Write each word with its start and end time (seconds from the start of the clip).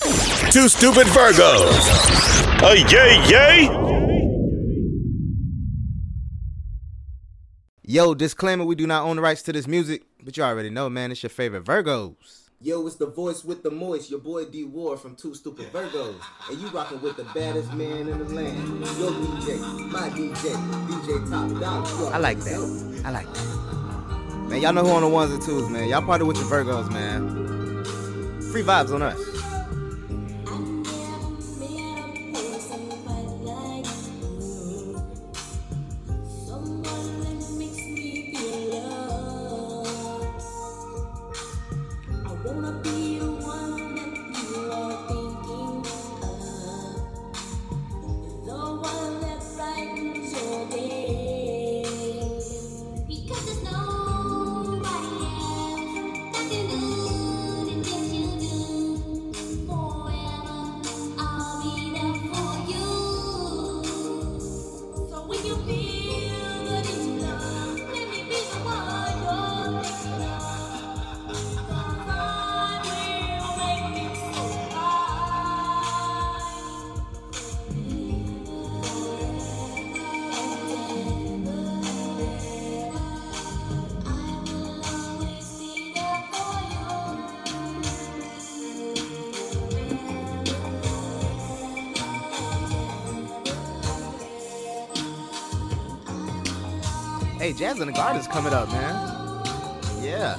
Two 0.00 0.68
Stupid 0.68 1.06
Virgos. 1.06 1.72
A 2.62 2.76
yay 2.90 3.28
yay? 3.28 3.68
Yo, 7.82 8.14
disclaimer, 8.14 8.64
we 8.64 8.74
do 8.74 8.86
not 8.86 9.04
own 9.04 9.16
the 9.16 9.22
rights 9.22 9.42
to 9.42 9.52
this 9.52 9.66
music, 9.66 10.02
but 10.22 10.36
you 10.36 10.42
already 10.42 10.70
know, 10.70 10.90
man, 10.90 11.12
it's 11.12 11.22
your 11.22 11.30
favorite 11.30 11.64
Virgos. 11.64 12.14
Yo, 12.60 12.86
it's 12.86 12.96
the 12.96 13.06
voice 13.06 13.44
with 13.44 13.62
the 13.62 13.70
moist, 13.70 14.10
your 14.10 14.18
boy 14.18 14.44
D 14.44 14.64
Ward 14.64 14.98
from 14.98 15.14
Two 15.14 15.34
Stupid 15.34 15.72
Virgos. 15.72 16.20
And 16.50 16.58
you 16.60 16.68
rocking 16.68 17.00
with 17.00 17.16
the 17.16 17.24
baddest 17.24 17.72
man 17.72 18.08
in 18.08 18.18
the 18.18 18.24
land. 18.24 18.80
Yo, 18.98 19.12
DJ, 19.12 19.90
my 19.90 20.08
DJ, 20.10 20.54
DJ 20.88 21.30
Top 21.30 21.60
Dollar. 21.60 22.14
I 22.14 22.18
like 22.18 22.38
that. 22.40 23.02
I 23.04 23.10
like 23.10 23.32
that. 23.32 24.46
Man, 24.48 24.60
y'all 24.60 24.72
know 24.72 24.84
who 24.84 24.90
on 24.90 25.02
the 25.02 25.08
ones 25.08 25.32
and 25.32 25.42
twos, 25.42 25.68
man. 25.70 25.88
Y'all 25.88 26.02
party 26.02 26.24
with 26.24 26.36
your 26.36 26.46
Virgos, 26.46 26.90
man. 26.90 27.84
Free 28.52 28.62
vibes 28.62 28.94
on 28.94 29.02
us. 29.02 29.35
Jazz 97.76 97.82
in 97.82 97.88
the 97.88 97.92
Garden's 97.92 98.26
coming 98.26 98.54
up, 98.54 98.68
man. 98.70 98.94
Yeah. 100.02 100.38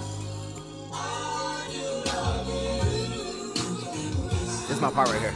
This 4.42 4.72
is 4.72 4.82
my 4.82 4.90
part 4.90 5.10
right 5.10 5.22
here. 5.22 5.34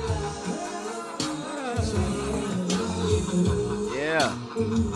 Yeah. 3.95 4.90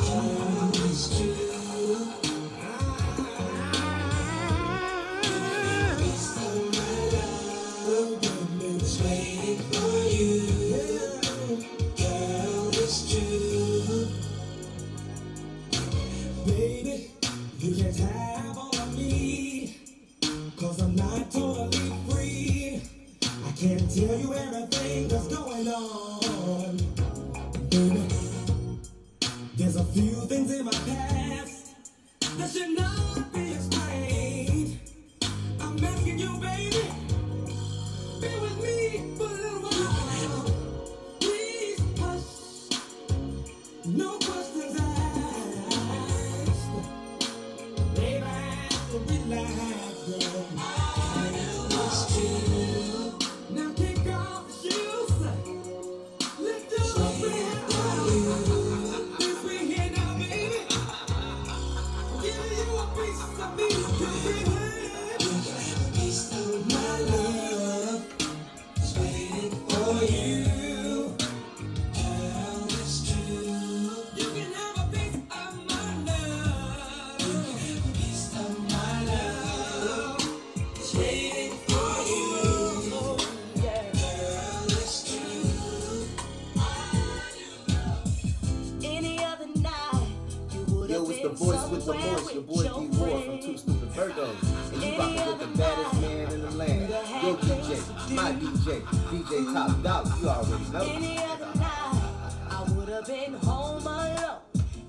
With 91.75 91.85
voice, 91.87 92.33
your 92.33 92.43
boy 92.43 92.63
D 92.63 92.97
Ward 92.97 93.23
from 93.25 93.39
Two. 93.41 93.57
Stupid 93.57 93.89
Virgos. 93.89 94.73
And 94.73 94.81
you 94.81 94.97
rocking 94.97 95.27
with 95.27 95.39
the 95.39 95.57
baddest 95.57 96.01
man 96.01 96.31
in 96.31 96.41
the 96.41 96.51
land. 96.51 96.89
Yo, 96.89 97.35
DJ, 97.35 98.15
my 98.15 98.31
DJ, 98.31 98.81
DJ 99.11 99.53
Top 99.53 99.83
Dollar. 99.83 100.13
You 100.21 100.29
already 100.29 100.71
know. 100.71 100.79
Any 100.79 101.17
other 101.17 101.59
night, 101.59 102.01
I 102.49 102.63
would 102.69 102.87
have 102.87 103.05
been 103.05 103.33
home 103.33 103.85
alone 103.85 104.39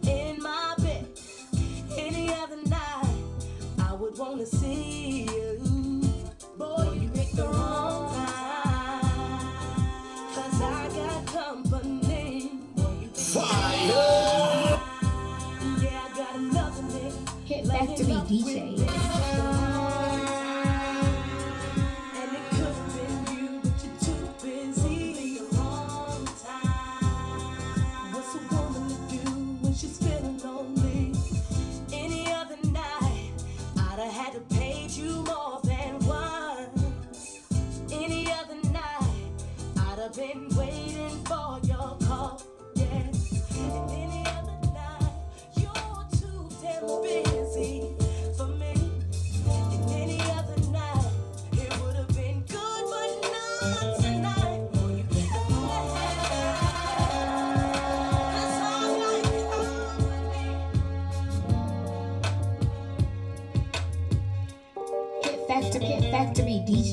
in 0.03 0.41
my 0.41 0.75
bed. 0.79 1.09
Any 1.97 2.33
other 2.33 2.63
night, 2.69 3.17
I 3.81 3.93
would 3.93 4.17
want 4.17 4.39
to 4.39 4.47
see 4.47 5.29
DJ. 18.29 18.86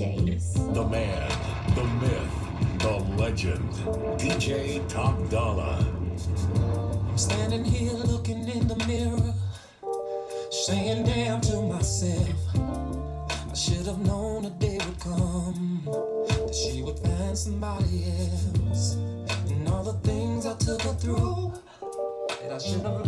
DJs. 0.03 0.73
The 0.73 0.85
man, 0.87 1.29
the 1.75 1.83
myth, 2.01 2.79
the 2.79 2.97
legend, 3.15 3.69
DJ 4.19 4.85
Top 4.89 5.15
Dollar. 5.29 5.77
I'm 5.79 7.17
standing 7.17 7.63
here 7.63 7.93
looking 7.93 8.47
in 8.49 8.67
the 8.67 8.75
mirror, 8.85 9.33
saying 10.51 11.05
damn 11.05 11.39
to 11.41 11.61
myself. 11.61 12.35
I 13.49 13.53
should 13.53 13.85
have 13.85 13.99
known 13.99 14.45
a 14.45 14.49
day 14.49 14.77
would 14.85 14.99
come 14.99 15.83
that 15.85 16.53
she 16.53 16.81
would 16.81 16.99
find 16.99 17.37
somebody 17.37 18.03
else. 18.19 18.95
And 19.49 19.67
all 19.69 19.83
the 19.83 19.93
things 20.03 20.45
I 20.45 20.55
took 20.55 20.81
her 20.81 20.93
through, 20.95 21.53
that 22.41 22.51
I 22.51 22.57
should 22.57 22.81
have 22.81 23.07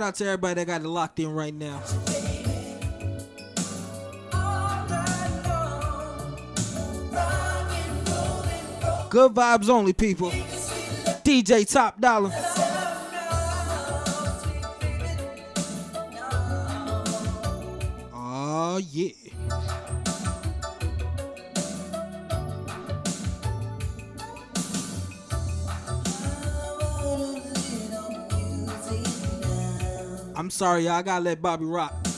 shout 0.00 0.08
out 0.08 0.14
to 0.14 0.24
everybody 0.24 0.54
that 0.54 0.66
got 0.66 0.80
it 0.80 0.88
locked 0.88 1.18
in 1.18 1.30
right 1.30 1.52
now. 1.52 1.82
Good 9.10 9.34
vibes 9.34 9.68
only, 9.68 9.92
people. 9.92 10.30
DJ 11.22 11.70
Top 11.70 12.00
Dollar. 12.00 12.32
sorry, 30.60 30.82
y'all. 30.84 30.92
I 30.92 31.00
gotta 31.00 31.24
let 31.24 31.40
Bobby 31.40 31.64
rock. 31.64 32.09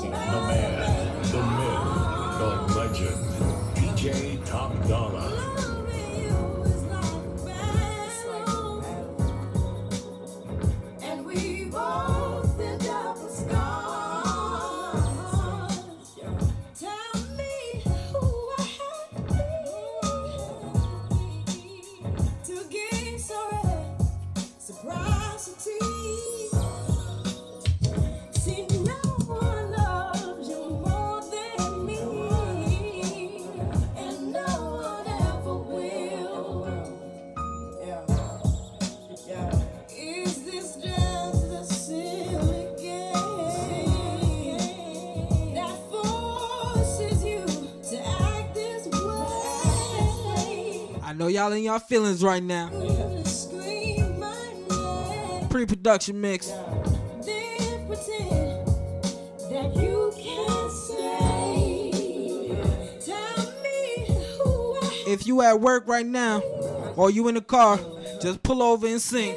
The 0.00 0.06
man, 0.06 1.22
the 1.22 1.42
myth, 1.58 2.38
the 2.38 2.78
legend, 2.78 3.18
DJ 3.74 4.46
Top 4.46 4.72
Dollar. 4.86 5.57
my 51.78 51.84
feelings 51.84 52.24
right 52.24 52.42
now. 52.42 52.68
Pre 55.48 55.64
production 55.66 56.20
mix. 56.20 56.50
If 65.06 65.26
you 65.26 65.40
at 65.42 65.60
work 65.60 65.86
right 65.86 66.04
now 66.04 66.40
or 66.96 67.10
you 67.10 67.28
in 67.28 67.36
the 67.36 67.40
car, 67.40 67.78
just 68.20 68.42
pull 68.42 68.62
over 68.62 68.86
and 68.86 69.00
sing. 69.00 69.36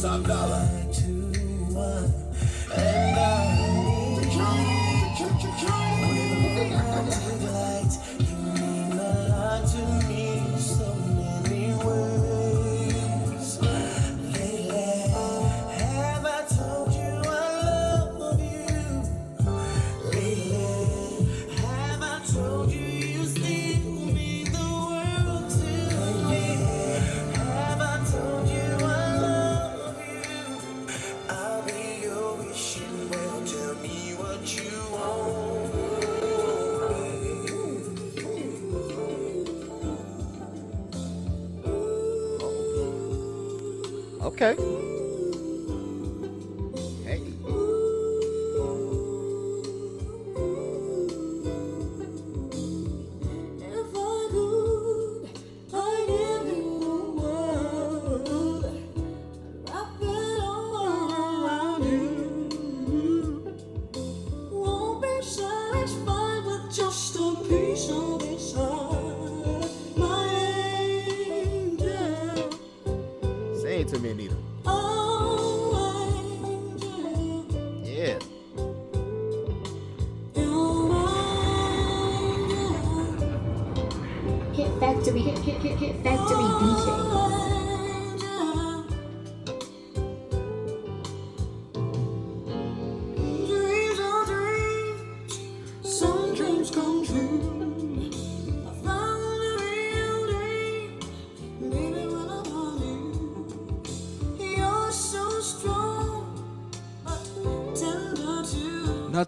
top 0.00 0.22
dollar. 0.24 0.85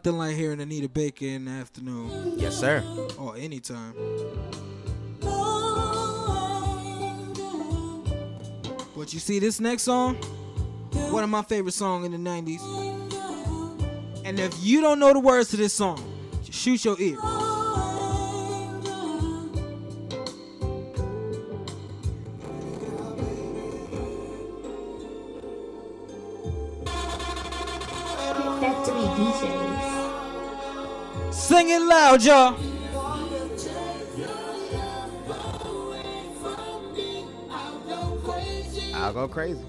Nothing 0.09 0.19
like 0.21 0.37
hearing 0.37 0.59
Anita 0.63 0.89
Baker 0.89 1.27
in 1.27 1.45
the 1.45 1.51
afternoon 1.51 2.39
Yes, 2.39 2.57
sir. 2.59 2.83
or 3.19 3.37
anytime. 3.37 3.93
But 8.97 9.13
you 9.13 9.21
see 9.21 9.39
this 9.39 9.61
next 9.61 9.83
song? 9.83 10.15
One 11.11 11.25
of 11.25 11.29
my 11.29 11.43
favorite 11.43 11.73
songs 11.73 12.07
in 12.07 12.13
the 12.13 12.31
90s. 12.31 12.63
And 14.25 14.41
if 14.41 14.55
you 14.63 14.81
don't 14.81 14.99
know 14.99 15.13
the 15.13 15.21
words 15.21 15.51
to 15.51 15.59
this 15.59 15.75
song, 15.75 16.03
just 16.43 16.59
shoot 16.59 16.83
your 16.87 16.99
ear. 16.99 17.19
Sing 31.99 32.07
it 32.07 32.23
loud, 32.23 32.23
y'all. 32.23 32.55
I'll 38.95 39.13
go 39.13 39.27
crazy. 39.27 39.61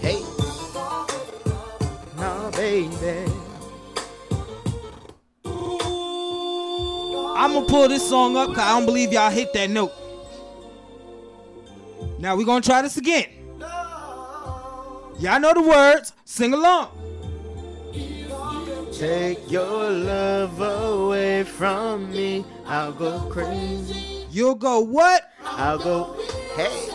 Hey. 0.00 0.20
No, 2.18 2.50
baby. 2.54 3.32
I'm 7.34 7.54
gonna 7.54 7.66
pull 7.66 7.88
this 7.88 8.06
song 8.06 8.36
up 8.36 8.50
because 8.50 8.62
I 8.62 8.76
don't 8.76 8.84
believe 8.84 9.10
y'all 9.10 9.30
hit 9.30 9.54
that 9.54 9.70
note. 9.70 9.92
Now 12.18 12.36
we're 12.36 12.44
gonna 12.44 12.60
try 12.60 12.82
this 12.82 12.98
again. 12.98 13.28
Y'all 15.18 15.40
know 15.40 15.54
the 15.54 15.62
words. 15.62 16.12
Sing 16.26 16.52
along. 16.52 16.97
Take 18.98 19.48
your 19.48 19.90
love 19.90 20.60
away 20.60 21.44
from 21.44 22.10
me. 22.10 22.44
I'll 22.66 22.90
go 22.90 23.20
crazy. 23.30 24.26
You'll 24.28 24.56
go 24.56 24.80
what? 24.80 25.30
I'll 25.44 25.78
go. 25.78 26.16
Hey. 26.56 26.90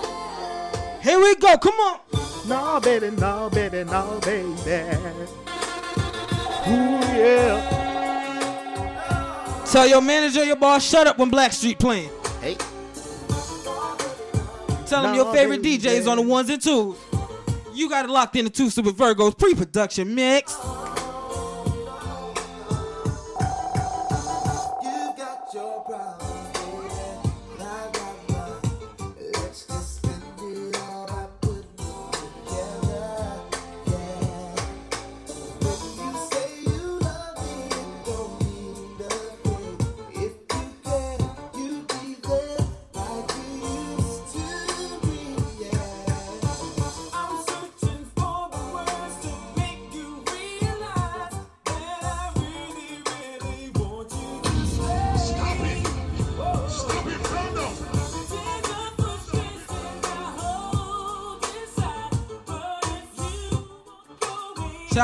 Here 1.02 1.18
we 1.18 1.34
go. 1.36 1.58
Come 1.58 1.76
on. 1.76 2.00
No, 2.46 2.82
baby, 2.82 3.10
no, 3.12 3.50
baby, 3.54 3.86
no, 3.86 4.20
baby. 4.22 4.52
Ooh, 6.68 7.00
yeah. 7.16 7.70
Tell 9.72 9.88
your 9.88 10.02
manager, 10.02 10.44
your 10.44 10.58
boss, 10.58 10.84
shut 10.84 11.08
up 11.08 11.18
when 11.18 11.32
Blackstreet 11.32 11.80
playing. 11.80 12.10
Hey. 12.42 12.56
Tell 14.88 15.04
them 15.04 15.14
No, 15.16 15.24
your 15.24 15.34
favorite 15.34 15.64
baby. 15.64 15.82
DJs 15.82 16.06
on 16.12 16.18
the 16.18 16.24
ones 16.24 16.50
and 16.50 16.62
twos. 16.62 16.98
You 17.74 17.90
got 17.90 18.04
it 18.04 18.12
locked 18.12 18.36
in 18.36 18.44
the 18.44 18.52
Two 18.52 18.70
Super 18.70 18.92
Virgos 18.92 19.38
pre-production 19.38 20.14
mix. 20.14 20.54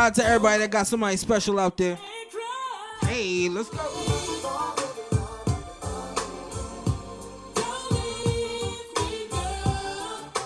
Out 0.09 0.15
to 0.15 0.25
everybody 0.25 0.57
that 0.57 0.71
got 0.71 0.87
somebody 0.87 1.15
special 1.17 1.59
out 1.59 1.77
there. 1.77 1.95
Hey, 3.01 3.47
let's 3.47 3.69
go. 3.69 3.77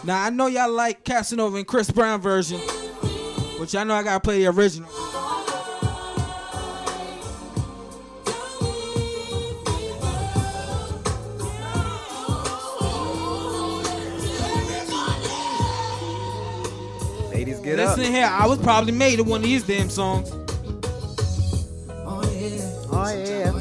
Now 0.05 0.21
I 0.25 0.29
know 0.31 0.47
y'all 0.47 0.69
like 0.69 1.05
Casanova 1.05 1.55
and 1.55 1.65
Chris 1.65 1.89
Brown 1.89 2.19
version, 2.19 2.59
but 3.57 3.71
y'all 3.71 3.85
know 3.85 3.93
I 3.93 4.03
gotta 4.03 4.19
play 4.19 4.39
the 4.39 4.47
original. 4.47 4.89
Here, 18.13 18.29
I 18.29 18.45
was 18.45 18.59
probably 18.59 18.91
made 18.91 19.19
of 19.19 19.27
one 19.27 19.41
of 19.41 19.47
these 19.47 19.63
damn 19.63 19.89
songs. 19.89 20.29
Oh 22.05 22.21
yeah. 22.31 22.69
Oh, 22.91 23.09
yeah. 23.11 23.51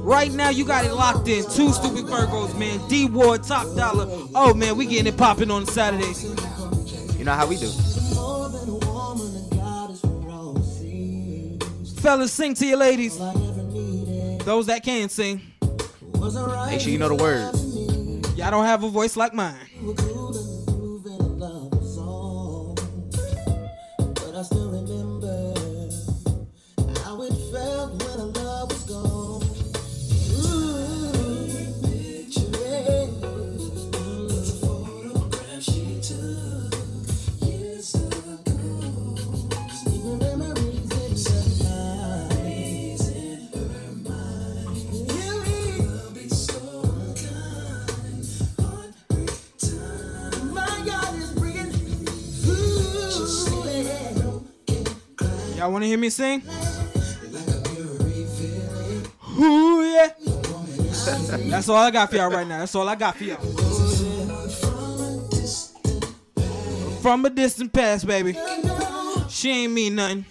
Right 0.00 0.30
now, 0.30 0.50
you 0.50 0.64
got 0.64 0.84
it 0.84 0.92
locked 0.92 1.26
in. 1.26 1.42
Two 1.44 1.72
stupid 1.72 2.04
Virgos, 2.04 2.56
man. 2.58 2.86
D 2.88 3.06
Ward, 3.06 3.42
top 3.42 3.74
dollar. 3.74 4.06
Oh 4.34 4.54
man, 4.54 4.76
we 4.76 4.86
getting 4.86 5.06
it 5.06 5.16
popping 5.16 5.50
on 5.50 5.66
Saturdays. 5.66 6.22
You 7.18 7.24
know 7.24 7.32
how 7.32 7.46
we 7.46 7.56
do. 7.56 7.70
More 8.14 8.48
than 8.50 8.68
a 8.68 8.74
woman, 8.86 9.50
a 9.50 9.54
goddess 9.54 10.00
for 10.02 10.30
all 10.30 10.62
seas. 10.62 11.98
Fellas, 11.98 12.32
sing 12.32 12.54
to 12.54 12.66
your 12.66 12.78
ladies. 12.78 13.20
I 13.20 13.32
never 13.34 13.62
needed 13.64 14.42
Those 14.42 14.66
that 14.66 14.84
can 14.84 15.08
sing. 15.08 15.40
Make 16.12 16.80
sure 16.80 16.92
you 16.92 16.98
know 16.98 17.08
the 17.08 17.16
words. 17.16 18.36
Y'all 18.36 18.50
don't 18.50 18.64
have 18.66 18.84
a 18.84 18.90
voice 18.90 19.16
like 19.16 19.32
mine. 19.32 19.56
I 24.36 24.42
still 24.42 24.75
Y'all 55.66 55.72
want 55.72 55.82
to 55.82 55.88
hear 55.88 55.98
me 55.98 56.10
sing? 56.10 56.42
Ooh, 59.36 59.82
yeah. 59.82 60.12
That's 61.50 61.68
all 61.68 61.78
I 61.78 61.90
got 61.90 62.08
for 62.08 62.14
y'all 62.14 62.30
right 62.30 62.46
now. 62.46 62.60
That's 62.60 62.76
all 62.76 62.88
I 62.88 62.94
got 62.94 63.16
for 63.16 63.24
y'all. 63.24 63.42
From 67.02 67.24
a 67.24 67.30
distant 67.30 67.72
past, 67.72 68.06
baby. 68.06 68.38
She 69.28 69.50
ain't 69.50 69.72
mean 69.72 69.96
nothing. 69.96 70.24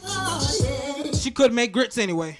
She 1.13 1.32
could 1.32 1.52
make 1.52 1.74
grits 1.74 1.98
anyway. 1.98 2.38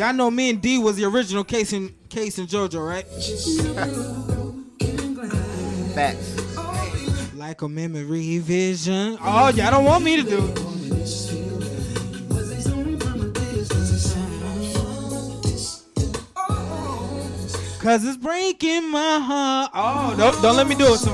Y'all 0.00 0.14
know 0.14 0.30
me 0.30 0.48
and 0.48 0.62
D 0.62 0.78
was 0.78 0.96
the 0.96 1.04
original 1.04 1.44
Case 1.44 1.74
and 1.74 1.92
K-Ci 2.08 2.40
and 2.40 2.48
JoJo, 2.48 2.88
right? 2.88 3.04
Facts. 5.94 7.34
Like 7.34 7.60
a 7.60 7.68
memory 7.68 8.38
vision. 8.38 9.18
Oh, 9.20 9.50
y'all 9.50 9.70
don't 9.70 9.84
want 9.84 10.02
me 10.02 10.16
to 10.16 10.22
do 10.22 10.38
it. 10.38 10.56
Cause 17.80 18.02
it's 18.02 18.16
breaking 18.16 18.90
my 18.90 19.18
heart. 19.18 19.70
Oh, 19.74 20.14
don't, 20.16 20.40
don't 20.40 20.56
let 20.56 20.66
me 20.66 20.76
do 20.76 20.94
it 20.94 21.00
him. 21.02 21.12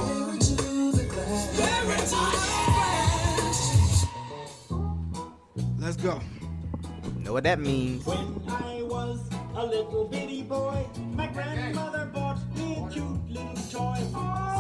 Let's 5.81 5.96
go. 5.96 6.20
Know 7.18 7.33
what 7.33 7.42
that 7.42 7.59
means? 7.59 8.07
When 9.57 9.64
I 9.64 9.69
was 9.69 9.75
a 9.75 9.83
little 9.85 10.05
bitty 10.05 10.42
boy, 10.42 10.87
my 11.14 11.29
grandmother 11.29 12.11
bought 12.12 12.38
me 12.57 12.77
a 12.77 12.90
cute 12.90 13.31
little 13.31 13.55
toy. 13.71 13.97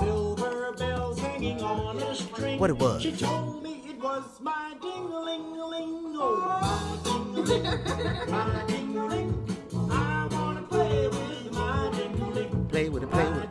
Silver 0.00 0.72
bells 0.72 1.18
hanging 1.18 1.60
on 1.60 1.98
a 1.98 2.14
string. 2.14 2.58
What 2.58 2.70
it 2.70 2.78
was? 2.78 3.02
She 3.02 3.12
told 3.12 3.62
me 3.62 3.82
it 3.86 4.00
was 4.00 4.24
my 4.40 4.74
ding-a-ling-a-ling. 4.80 6.14
Oh, 6.16 6.40
my 6.48 7.44
ding-a-ling, 7.44 8.30
my 8.30 8.64
ding-a-ling. 8.68 9.58
I 9.90 10.28
wanna 10.30 10.62
play 10.62 11.08
with 11.08 11.52
my 11.52 11.90
ding-a-ling. 11.94 12.68
Play 12.68 12.88
with 12.88 13.02
it, 13.02 13.10
play 13.10 13.28
with 13.28 13.44
it. 13.44 13.45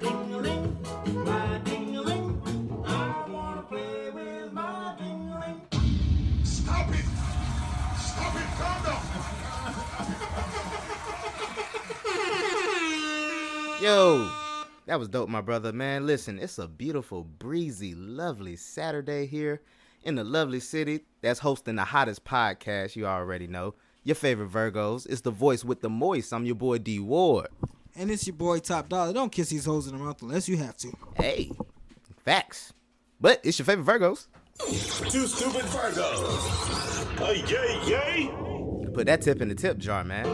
Yo, 13.85 14.27
that 14.87 14.97
was 14.97 15.09
dope, 15.09 15.29
my 15.29 15.41
brother. 15.41 15.71
Man, 15.71 16.07
listen, 16.07 16.39
it's 16.39 16.57
a 16.57 16.67
beautiful, 16.67 17.23
breezy, 17.23 17.93
lovely 17.93 18.55
Saturday 18.55 19.27
here 19.27 19.61
in 20.01 20.15
the 20.15 20.23
lovely 20.23 20.59
city 20.59 21.01
that's 21.21 21.39
hosting 21.39 21.75
the 21.75 21.83
hottest 21.83 22.25
podcast 22.25 22.95
you 22.95 23.05
already 23.05 23.45
know. 23.45 23.75
Your 24.03 24.15
favorite 24.15 24.49
Virgos. 24.49 25.05
It's 25.07 25.21
the 25.21 25.29
voice 25.29 25.63
with 25.63 25.81
the 25.81 25.89
moist. 25.91 26.33
I'm 26.33 26.47
your 26.47 26.55
boy 26.55 26.79
D 26.79 26.99
Ward. 26.99 27.49
And 27.95 28.09
it's 28.09 28.25
your 28.25 28.35
boy 28.35 28.57
Top 28.57 28.89
Dollar. 28.89 29.13
Don't 29.13 29.31
kiss 29.31 29.49
these 29.49 29.65
hoes 29.65 29.85
in 29.85 29.95
the 29.95 30.03
mouth 30.03 30.19
unless 30.23 30.49
you 30.49 30.57
have 30.57 30.77
to. 30.77 30.91
Hey, 31.15 31.51
facts. 32.23 32.73
But 33.21 33.39
it's 33.43 33.59
your 33.59 33.67
favorite 33.67 33.85
Virgos. 33.85 34.25
Two 35.11 35.27
stupid 35.27 35.65
Virgos. 35.65 37.21
Uh, 37.21 37.31
yay, 37.33 37.87
yay! 37.87 38.91
Put 38.95 39.05
that 39.05 39.21
tip 39.21 39.43
in 39.43 39.49
the 39.49 39.53
tip 39.53 39.77
jar, 39.77 40.03
man. 40.03 40.25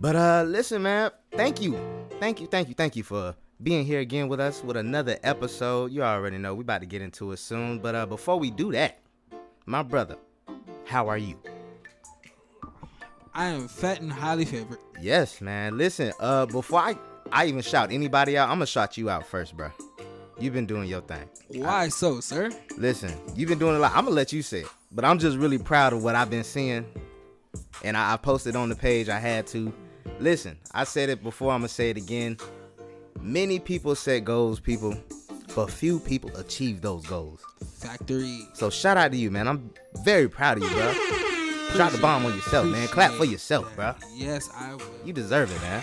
But 0.00 0.16
uh 0.16 0.44
listen, 0.46 0.82
man, 0.82 1.10
thank 1.32 1.60
you. 1.60 1.78
Thank 2.18 2.40
you, 2.40 2.46
thank 2.46 2.68
you, 2.68 2.74
thank 2.74 2.96
you 2.96 3.02
for 3.02 3.34
being 3.62 3.84
here 3.84 4.00
again 4.00 4.28
with 4.28 4.40
us 4.40 4.64
with 4.64 4.78
another 4.78 5.18
episode. 5.22 5.92
You 5.92 6.02
already 6.02 6.38
know 6.38 6.54
we 6.54 6.62
about 6.62 6.80
to 6.80 6.86
get 6.86 7.02
into 7.02 7.32
it 7.32 7.36
soon. 7.38 7.80
But 7.80 7.94
uh 7.94 8.06
before 8.06 8.38
we 8.38 8.50
do 8.50 8.72
that, 8.72 8.98
my 9.66 9.82
brother, 9.82 10.16
how 10.86 11.08
are 11.08 11.18
you? 11.18 11.36
I 13.34 13.46
am 13.46 13.68
fat 13.68 14.00
and 14.00 14.10
highly 14.10 14.46
favored. 14.46 14.78
Yes, 15.00 15.42
man. 15.42 15.76
Listen, 15.76 16.12
uh 16.18 16.46
before 16.46 16.80
I 16.80 16.96
I 17.30 17.44
even 17.46 17.60
shout 17.60 17.92
anybody 17.92 18.38
out, 18.38 18.48
I'm 18.48 18.56
gonna 18.56 18.66
shout 18.66 18.96
you 18.96 19.10
out 19.10 19.26
first, 19.26 19.54
bro. 19.54 19.70
You've 20.38 20.54
been 20.54 20.64
doing 20.66 20.88
your 20.88 21.02
thing. 21.02 21.28
Why 21.48 21.88
so, 21.88 22.20
sir? 22.20 22.50
Listen, 22.78 23.12
you've 23.34 23.50
been 23.50 23.58
doing 23.58 23.76
a 23.76 23.78
lot. 23.78 23.92
I'm 23.94 24.04
gonna 24.04 24.16
let 24.16 24.32
you 24.32 24.40
say 24.40 24.60
it, 24.60 24.68
but 24.90 25.04
I'm 25.04 25.18
just 25.18 25.36
really 25.36 25.58
proud 25.58 25.92
of 25.92 26.02
what 26.02 26.14
I've 26.14 26.30
been 26.30 26.44
seeing, 26.44 26.86
and 27.84 27.94
I, 27.94 28.14
I 28.14 28.16
posted 28.16 28.56
on 28.56 28.70
the 28.70 28.74
page. 28.74 29.10
I 29.10 29.18
had 29.18 29.46
to. 29.48 29.70
Listen, 30.18 30.58
I 30.72 30.84
said 30.84 31.08
it 31.08 31.22
before. 31.22 31.52
I'm 31.52 31.60
gonna 31.60 31.68
say 31.68 31.90
it 31.90 31.96
again. 31.96 32.36
Many 33.20 33.58
people 33.58 33.94
set 33.94 34.24
goals, 34.24 34.60
people, 34.60 34.94
but 35.54 35.70
few 35.70 35.98
people 36.00 36.30
achieve 36.36 36.80
those 36.80 37.06
goals. 37.06 37.42
Factory. 37.78 38.48
So 38.54 38.70
shout 38.70 38.96
out 38.96 39.12
to 39.12 39.16
you, 39.16 39.30
man. 39.30 39.48
I'm 39.48 39.70
very 40.04 40.28
proud 40.28 40.58
of 40.58 40.64
you, 40.64 40.70
bro. 40.70 40.92
Drop 41.74 41.92
the 41.92 41.98
bomb 41.98 42.26
on 42.26 42.34
yourself, 42.34 42.66
man. 42.66 42.88
Clap 42.88 43.12
for 43.12 43.24
yourself, 43.24 43.74
bro. 43.76 43.94
Yes, 44.14 44.50
I 44.54 44.74
will. 44.74 44.82
You 45.04 45.12
deserve 45.12 45.54
it, 45.54 45.60
man. 45.62 45.82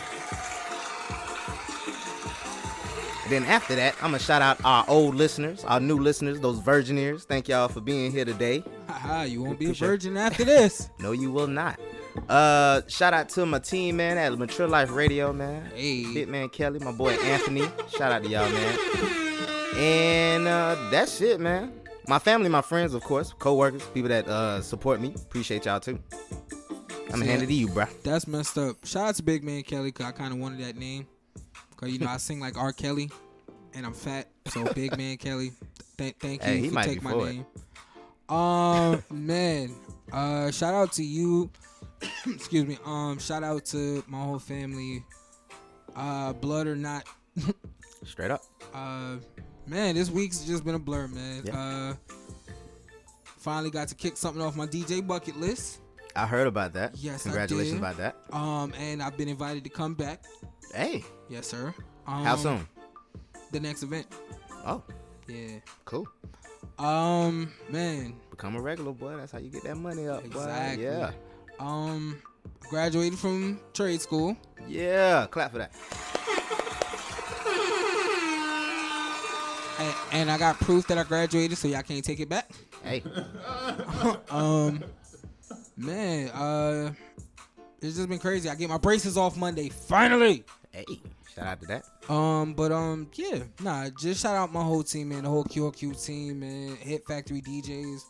Then 3.30 3.44
after 3.44 3.76
that, 3.76 3.94
I'm 3.96 4.12
gonna 4.12 4.20
shout 4.20 4.42
out 4.42 4.58
our 4.64 4.86
old 4.88 5.16
listeners, 5.16 5.66
our 5.66 5.80
new 5.80 5.98
listeners, 6.00 6.40
those 6.40 6.60
virgin 6.60 6.98
ears. 6.98 7.26
Thank 7.26 7.50
y'all 7.50 7.68
for 7.68 7.82
being 7.82 8.12
here 8.12 8.24
today. 8.24 8.64
Haha, 8.88 9.24
you 9.24 9.44
won't 9.44 9.60
be 9.60 9.72
a 9.72 9.74
virgin 9.74 10.16
after 10.16 10.46
this. 10.46 10.90
No, 11.00 11.12
you 11.12 11.32
will 11.32 11.48
not. 11.48 11.78
Uh, 12.30 12.82
shout 12.88 13.14
out 13.14 13.30
to 13.30 13.46
my 13.46 13.60
team, 13.60 13.98
man, 13.98 14.18
at 14.18 14.38
Mature 14.38 14.68
Life 14.68 14.92
Radio, 14.92 15.32
man. 15.32 15.72
Hey. 15.74 16.04
Hitman 16.04 16.52
Kelly, 16.52 16.80
my 16.80 16.92
boy 16.92 17.12
Anthony. 17.12 17.62
shout 17.96 18.12
out 18.12 18.24
to 18.24 18.30
y'all, 18.30 18.50
man. 18.50 18.78
And 19.76 20.48
uh, 20.48 20.76
that's 20.92 21.22
it, 21.22 21.40
man. 21.40 21.74
My 22.08 22.20
family, 22.20 22.50
my 22.50 22.62
friends, 22.62 22.94
of 22.94 23.04
course, 23.04 23.34
co-workers, 23.38 23.84
people 23.94 24.10
that 24.10 24.28
uh 24.28 24.62
support 24.62 25.00
me. 25.02 25.14
Appreciate 25.16 25.66
y'all 25.66 25.80
too. 25.80 26.00
I'm 26.12 27.12
gonna 27.12 27.24
See, 27.26 27.30
hand 27.32 27.44
it 27.44 27.48
to 27.48 27.54
you, 27.54 27.68
bro. 27.70 27.86
That's 28.04 28.28
messed 28.28 28.58
up. 28.58 28.78
Shout 28.86 29.10
out 29.10 29.16
to 29.16 29.24
Big 29.24 29.44
Man 29.44 29.64
Kelly, 29.64 29.92
cause 29.92 30.06
I 30.08 30.12
kind 30.12 30.34
of 30.34 30.40
wanted 30.40 30.60
that 30.62 30.78
name. 30.78 31.06
Cause 31.76 31.90
you 31.90 32.00
know 32.00 32.08
I 32.08 32.18
sing 32.18 32.40
like 32.40 32.58
R. 32.58 32.72
Kelly, 32.74 33.10
and 33.74 33.86
I'm 33.86 33.94
fat, 33.94 34.28
so 34.48 34.66
Big 34.74 34.98
Man 34.98 35.18
Kelly. 35.20 35.52
Th- 35.98 36.16
thank 36.20 36.42
you 36.44 36.48
Hey, 36.50 36.58
he 36.60 36.70
for 36.70 36.82
taking 36.84 37.04
my 37.04 37.14
it. 37.14 37.26
name. 37.26 37.46
Um, 38.30 39.04
man, 39.12 39.76
uh, 40.12 40.50
shout 40.52 40.74
out 40.74 40.92
to 40.94 41.04
you. 41.04 41.50
Excuse 42.28 42.66
me. 42.66 42.78
Um, 42.86 43.20
shout 43.20 43.44
out 43.44 43.66
to 43.66 44.04
my 44.08 44.20
whole 44.22 44.40
family. 44.40 45.04
Uh, 45.96 46.34
blood 46.34 46.68
or 46.68 46.76
not. 46.76 47.06
Straight 48.06 48.32
up. 48.32 48.42
Uh, 48.74 49.16
man, 49.66 49.96
this 49.96 50.10
week's 50.10 50.40
just 50.42 50.64
been 50.64 50.76
a 50.76 50.80
blur, 50.80 51.08
man. 51.08 51.44
Yeah. 51.46 51.58
Uh, 51.60 51.94
finally 53.38 53.70
got 53.72 53.88
to 53.90 53.96
kick 53.96 54.18
something 54.18 54.42
off 54.42 54.56
my 54.56 54.68
DJ 54.68 55.06
bucket 55.06 55.38
list. 55.40 55.80
I 56.16 56.26
heard 56.26 56.48
about 56.48 56.74
that. 56.74 56.96
Yes, 56.98 57.24
Congratulations 57.24 57.78
about 57.78 57.98
that. 57.98 58.16
Um, 58.32 58.74
and 58.80 59.02
I've 59.04 59.18
been 59.18 59.28
invited 59.30 59.64
to 59.66 59.70
come 59.70 59.94
back. 59.94 60.24
Hey, 60.74 61.04
Yes, 61.30 61.48
sir. 61.48 61.74
Um, 62.08 62.24
how 62.24 62.36
soon? 62.36 62.68
The 63.52 63.60
next 63.60 63.84
event. 63.84 64.08
Oh, 64.66 64.82
Yeah. 65.28 65.60
cool. 65.86 66.08
Um, 66.80 67.52
man. 67.70 68.16
Become 68.32 68.56
a 68.56 68.62
regular 68.62 68.94
boy. 68.94 69.16
That's 69.18 69.32
how 69.32 69.40
you 69.40 69.50
get 69.50 69.64
that 69.64 69.76
money 69.76 70.08
up. 70.08 70.24
boy. 70.30 70.76
Yeah. 70.80 71.12
Um, 71.60 72.22
graduated 72.70 73.18
from 73.18 73.60
trade 73.74 74.02
school. 74.02 74.38
Yeah. 74.68 75.28
Clap 75.30 75.52
for 75.52 75.58
that. 75.60 75.72
And, 79.80 79.96
and 80.12 80.32
I 80.32 80.38
got 80.38 80.60
proof 80.60 80.88
that 80.88 80.98
I 80.98 81.04
graduated, 81.04 81.58
so 81.58 81.68
y'all 81.68 81.84
can't 81.84 82.04
take 82.04 82.20
it 82.20 82.30
back. 82.30 82.50
Hey. 82.84 83.04
Um, 84.30 84.84
man, 85.76 86.30
uh, 86.30 86.92
it's 87.82 87.96
just 87.96 88.08
been 88.10 88.20
crazy. 88.20 88.50
I 88.50 88.56
get 88.56 88.70
my 88.70 88.78
braces 88.78 89.18
off 89.18 89.36
Monday, 89.38 89.70
finally. 89.70 90.44
Hey. 90.72 90.86
Shout 91.34 91.48
out 91.48 91.62
to 91.62 91.68
that. 91.68 92.12
Um, 92.12 92.54
but 92.54 92.72
um, 92.72 93.10
yeah, 93.14 93.44
nah, 93.62 93.90
just 93.90 94.22
shout 94.22 94.36
out 94.36 94.52
my 94.52 94.64
whole 94.64 94.84
team, 94.84 95.10
man, 95.10 95.24
the 95.24 95.30
whole 95.30 95.44
QOQ 95.44 96.04
team, 96.04 96.40
man, 96.40 96.76
Hit 96.78 97.06
Factory 97.08 97.42
DJs. 97.42 98.02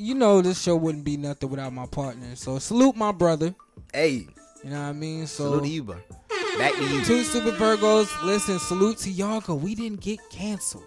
You 0.00 0.14
know 0.14 0.40
this 0.40 0.62
show 0.62 0.76
wouldn't 0.76 1.04
be 1.04 1.16
nothing 1.16 1.50
without 1.50 1.72
my 1.72 1.86
partner. 1.86 2.36
So 2.36 2.60
salute 2.60 2.94
my 2.96 3.10
brother. 3.10 3.52
Hey. 3.92 4.28
You 4.62 4.70
know 4.70 4.80
what 4.80 4.88
I 4.88 4.92
mean? 4.92 5.26
So 5.26 5.44
Salute 5.44 5.62
to 5.64 5.68
you, 5.68 5.82
bro. 5.82 5.96
Back 6.56 6.74
to 6.74 6.84
you. 6.84 7.04
two 7.04 7.24
stupid 7.24 7.54
Virgos. 7.54 8.08
Listen, 8.24 8.60
salute 8.60 8.98
to 8.98 9.10
y'all, 9.10 9.40
cause 9.40 9.60
we 9.60 9.74
didn't 9.74 10.00
get 10.00 10.20
canceled. 10.30 10.84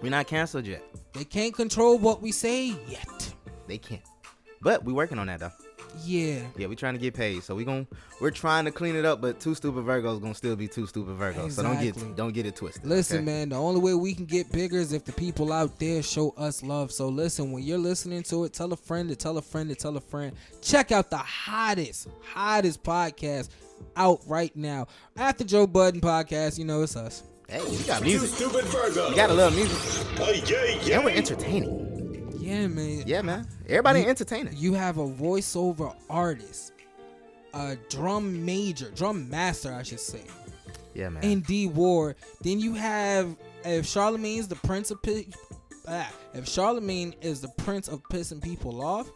We're 0.00 0.10
not 0.10 0.28
canceled 0.28 0.66
yet. 0.66 0.84
They 1.12 1.24
can't 1.24 1.52
control 1.54 1.98
what 1.98 2.22
we 2.22 2.30
say 2.30 2.74
yet. 2.88 3.34
They 3.66 3.78
can't. 3.78 4.02
But 4.60 4.84
we 4.84 4.92
working 4.92 5.18
on 5.18 5.26
that 5.26 5.40
though. 5.40 5.50
Yeah. 6.04 6.40
Yeah, 6.56 6.66
we're 6.66 6.74
trying 6.74 6.94
to 6.94 7.00
get 7.00 7.14
paid. 7.14 7.42
So 7.42 7.54
we 7.54 7.64
gon' 7.64 7.86
we're 8.20 8.30
trying 8.30 8.64
to 8.64 8.70
clean 8.70 8.96
it 8.96 9.04
up, 9.04 9.20
but 9.20 9.40
two 9.40 9.54
stupid 9.54 9.84
Virgos 9.84 10.20
gonna 10.20 10.34
still 10.34 10.56
be 10.56 10.68
two 10.68 10.86
stupid 10.86 11.16
Virgos. 11.18 11.52
So 11.52 11.62
don't 11.62 11.80
get 11.80 12.16
don't 12.16 12.32
get 12.32 12.46
it 12.46 12.56
twisted. 12.56 12.86
Listen, 12.86 13.18
okay? 13.18 13.24
man, 13.26 13.48
the 13.50 13.56
only 13.56 13.80
way 13.80 13.94
we 13.94 14.14
can 14.14 14.24
get 14.24 14.50
bigger 14.52 14.78
is 14.78 14.92
if 14.92 15.04
the 15.04 15.12
people 15.12 15.52
out 15.52 15.78
there 15.78 16.02
show 16.02 16.30
us 16.36 16.62
love. 16.62 16.92
So 16.92 17.08
listen, 17.08 17.52
when 17.52 17.62
you're 17.62 17.78
listening 17.78 18.22
to 18.24 18.44
it, 18.44 18.52
tell 18.52 18.72
a 18.72 18.76
friend 18.76 19.08
to 19.08 19.16
tell 19.16 19.38
a 19.38 19.42
friend 19.42 19.68
to 19.70 19.74
tell 19.74 19.96
a 19.96 20.00
friend. 20.00 20.36
Check 20.60 20.92
out 20.92 21.10
the 21.10 21.18
hottest, 21.18 22.08
hottest 22.32 22.82
podcast 22.82 23.48
out 23.96 24.20
right 24.26 24.54
now. 24.56 24.86
After 25.16 25.44
Joe 25.44 25.66
Budden 25.66 26.00
podcast, 26.00 26.58
you 26.58 26.64
know 26.64 26.82
it's 26.82 26.96
us. 26.96 27.22
Hey, 27.48 27.60
we 27.68 27.76
got 27.84 27.98
Two 27.98 28.04
music. 28.06 28.30
stupid 28.30 28.64
Virgos. 28.66 29.10
We 29.10 29.16
got 29.16 29.30
a 29.30 29.34
little 29.34 29.52
music. 29.52 30.20
Uh, 30.20 30.30
yay, 30.46 30.80
yay! 30.84 30.92
And 30.94 31.04
we're 31.04 31.10
entertaining. 31.10 31.91
Yeah, 32.52 32.66
man. 32.68 33.02
Yeah, 33.06 33.22
man. 33.22 33.46
Everybody 33.66 34.00
You- 34.00 34.08
entertaining. 34.08 34.54
You 34.56 34.74
have 34.74 34.98
a 34.98 35.06
voiceover 35.08 35.94
artist, 36.10 36.72
a 37.54 37.76
drum 37.88 38.44
major, 38.44 38.90
drum 38.90 39.28
master, 39.30 39.72
I 39.72 39.82
should 39.82 40.00
say. 40.00 40.22
Yeah, 40.94 41.08
man. 41.08 41.24
in 41.24 41.40
D 41.40 41.66
Ward. 41.68 42.16
Then 42.42 42.60
you 42.60 42.74
have 42.74 43.34
if 43.64 43.86
Charlemagne's 43.86 44.48
the 44.48 44.56
prince 44.56 44.90
of 44.90 44.98
ah, 45.88 46.12
if 46.34 46.46
Charlemagne 46.46 47.14
is 47.22 47.40
the 47.40 47.48
prince 47.48 47.88
of 47.88 48.02
pissing 48.04 48.42
people 48.42 48.84
off, 48.84 49.08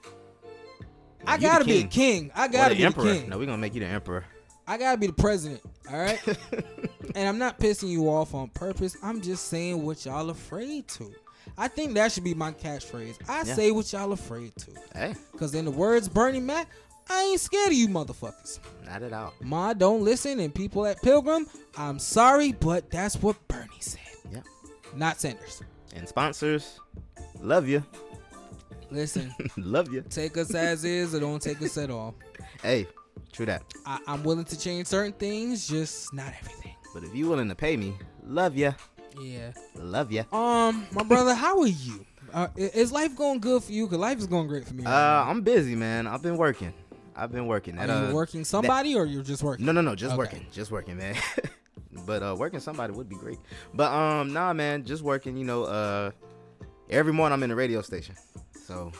I 1.26 1.34
You 1.34 1.40
gotta 1.42 1.64
be 1.66 1.80
a 1.80 1.86
king. 1.86 2.30
I 2.34 2.48
gotta 2.48 2.74
be 2.74 2.84
emperor. 2.84 3.04
the 3.04 3.20
king. 3.20 3.28
No, 3.28 3.38
we're 3.38 3.44
gonna 3.46 3.58
make 3.58 3.74
you 3.74 3.80
the 3.80 3.86
emperor. 3.86 4.24
I 4.66 4.78
gotta 4.78 4.96
be 4.98 5.06
the 5.08 5.12
president. 5.12 5.60
All 5.90 5.98
right. 5.98 6.18
and 7.14 7.28
I'm 7.28 7.38
not 7.38 7.58
pissing 7.58 7.88
you 7.88 8.08
off 8.08 8.34
on 8.34 8.48
purpose. 8.48 8.96
I'm 9.02 9.20
just 9.20 9.48
saying 9.48 9.84
what 9.84 10.04
y'all 10.06 10.30
afraid 10.30 10.88
to. 10.88 11.12
I 11.58 11.68
think 11.68 11.94
that 11.94 12.12
should 12.12 12.24
be 12.24 12.34
my 12.34 12.52
catchphrase. 12.52 13.16
I 13.28 13.42
Yeah. 13.44 13.54
say 13.54 13.70
what 13.70 13.92
y'all 13.92 14.12
afraid 14.12 14.54
to. 14.56 14.70
Hey, 14.94 15.14
Cause 15.38 15.54
in 15.54 15.64
the 15.64 15.70
words 15.70 16.08
Bernie 16.08 16.40
Mac, 16.40 16.68
I 17.08 17.22
ain't 17.22 17.40
scared 17.40 17.68
of 17.68 17.74
you 17.74 17.88
motherfuckers. 17.88 18.58
not 18.84 19.02
at 19.02 19.12
all. 19.12 19.32
Ma 19.40 19.72
don't 19.72 20.02
listen 20.02 20.40
and 20.40 20.54
people 20.54 20.86
at 20.86 21.00
Pilgrim, 21.02 21.46
I'm 21.76 21.98
sorry, 21.98 22.52
but 22.52 22.90
that's 22.90 23.16
what 23.22 23.36
Bernie 23.48 23.68
said. 23.80 24.00
Yeah. 24.32 24.40
Not 24.94 25.20
Sanders. 25.20 25.62
And 25.94 26.06
sponsors, 26.08 26.80
love 27.40 27.66
you, 27.68 27.82
Listen, 28.90 29.34
love 29.56 29.92
you. 29.92 30.02
take 30.10 30.36
us 30.36 30.54
as 30.54 30.84
is 30.84 31.14
or 31.14 31.20
don't 31.20 31.40
take 31.42 31.60
us 31.62 31.76
at 31.78 31.90
all. 31.90 32.14
Hey, 32.62 32.86
true 33.32 33.46
that. 33.46 33.62
I, 33.84 33.98
I'm 34.06 34.22
willing 34.22 34.44
to 34.46 34.58
change 34.58 34.86
certain 34.86 35.12
things, 35.12 35.66
just 35.66 36.12
not 36.14 36.32
everything. 36.40 36.74
But 36.94 37.02
if 37.04 37.14
you 37.14 37.28
willing 37.28 37.48
to 37.48 37.54
pay 37.54 37.76
me, 37.76 37.94
love 38.24 38.56
you, 38.56 38.74
Yeah. 39.20 39.52
love 39.76 40.12
you. 40.12 40.24
Um, 40.32 40.86
my 40.92 41.02
brother, 41.02 41.34
how 41.34 41.60
are 41.60 41.66
you? 41.66 42.04
Uh, 42.32 42.48
is 42.56 42.92
life 42.92 43.16
going 43.16 43.40
good 43.40 43.62
for 43.62 43.72
you? 43.72 43.86
Cause 43.86 43.98
life 43.98 44.18
is 44.18 44.26
going 44.26 44.46
great 44.48 44.66
for 44.66 44.74
me. 44.74 44.84
Uh, 44.84 44.90
right 44.90 45.24
now. 45.24 45.30
I'm 45.30 45.40
busy, 45.42 45.74
man. 45.74 46.06
I've 46.06 46.22
been 46.22 46.36
working. 46.36 46.72
I've 47.14 47.32
been 47.32 47.46
working. 47.46 47.78
are 47.78 47.86
you 47.86 47.92
uh, 47.92 48.12
working 48.12 48.44
somebody 48.44 48.94
or 48.94 49.06
you're 49.06 49.22
just 49.22 49.42
working? 49.42 49.64
No, 49.64 49.72
no, 49.72 49.80
no, 49.80 49.94
just 49.94 50.12
Okay. 50.12 50.18
working, 50.18 50.46
just 50.52 50.70
working, 50.70 50.98
man. 50.98 51.16
but 52.06 52.22
uh, 52.22 52.36
working 52.38 52.60
somebody 52.60 52.92
would 52.92 53.08
be 53.08 53.16
great. 53.16 53.38
But 53.72 53.90
um, 53.90 54.32
nah, 54.32 54.52
man, 54.52 54.84
just 54.84 55.02
working. 55.02 55.36
You 55.36 55.44
know, 55.44 55.64
uh, 55.64 56.10
every 56.90 57.12
morning 57.14 57.32
I'm 57.32 57.42
in 57.42 57.48
the 57.50 57.56
radio 57.56 57.80
station, 57.80 58.16
so 58.66 58.92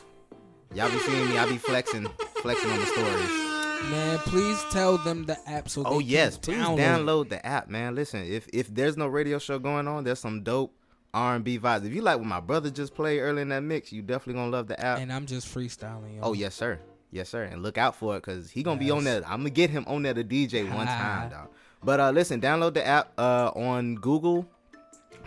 y'all 0.74 0.90
be 0.90 0.98
seeing 0.98 1.28
me. 1.28 1.36
I 1.36 1.46
be 1.46 1.58
flexing, 1.58 2.06
flexing 2.40 2.70
on 2.70 2.78
the 2.80 2.86
stories. 2.86 3.55
Man, 3.84 4.18
please 4.18 4.64
tell 4.70 4.98
them 4.98 5.24
the 5.26 5.36
app 5.48 5.68
so 5.68 5.82
they 5.82 5.88
Oh 5.88 5.98
yes, 6.00 6.36
please 6.38 6.56
download. 6.56 6.78
download 6.78 7.28
the 7.28 7.44
app, 7.46 7.68
man. 7.68 7.94
Listen, 7.94 8.24
if 8.24 8.48
if 8.52 8.66
there's 8.74 8.96
no 8.96 9.06
radio 9.06 9.38
show 9.38 9.58
going 9.58 9.86
on, 9.86 10.04
there's 10.04 10.18
some 10.18 10.42
dope 10.42 10.74
R&B 11.14 11.58
vibes. 11.58 11.86
If 11.86 11.94
you 11.94 12.02
like 12.02 12.18
what 12.18 12.26
my 12.26 12.40
brother 12.40 12.70
just 12.70 12.94
played 12.94 13.20
early 13.20 13.42
in 13.42 13.48
that 13.50 13.62
mix, 13.62 13.92
you 13.92 14.02
definitely 14.02 14.34
gonna 14.40 14.50
love 14.50 14.66
the 14.66 14.78
app. 14.80 14.98
And 14.98 15.12
I'm 15.12 15.26
just 15.26 15.46
freestyling. 15.52 16.16
Yo. 16.16 16.22
Oh 16.22 16.32
yes, 16.32 16.54
sir. 16.54 16.80
Yes, 17.12 17.28
sir. 17.28 17.44
And 17.44 17.62
look 17.62 17.78
out 17.78 17.94
for 17.94 18.16
it 18.16 18.20
because 18.20 18.50
he 18.50 18.62
gonna 18.62 18.80
be 18.80 18.90
on 18.90 19.04
there. 19.04 19.22
I'm 19.24 19.40
gonna 19.40 19.50
get 19.50 19.70
him 19.70 19.84
on 19.86 20.02
there 20.02 20.14
to 20.14 20.24
DJ 20.24 20.68
one 20.74 20.86
time, 20.86 21.30
dog. 21.30 21.48
But 21.84 22.00
uh, 22.00 22.10
listen, 22.10 22.40
download 22.40 22.74
the 22.74 22.84
app 22.86 23.12
uh, 23.18 23.52
on 23.54 23.94
Google 23.96 24.48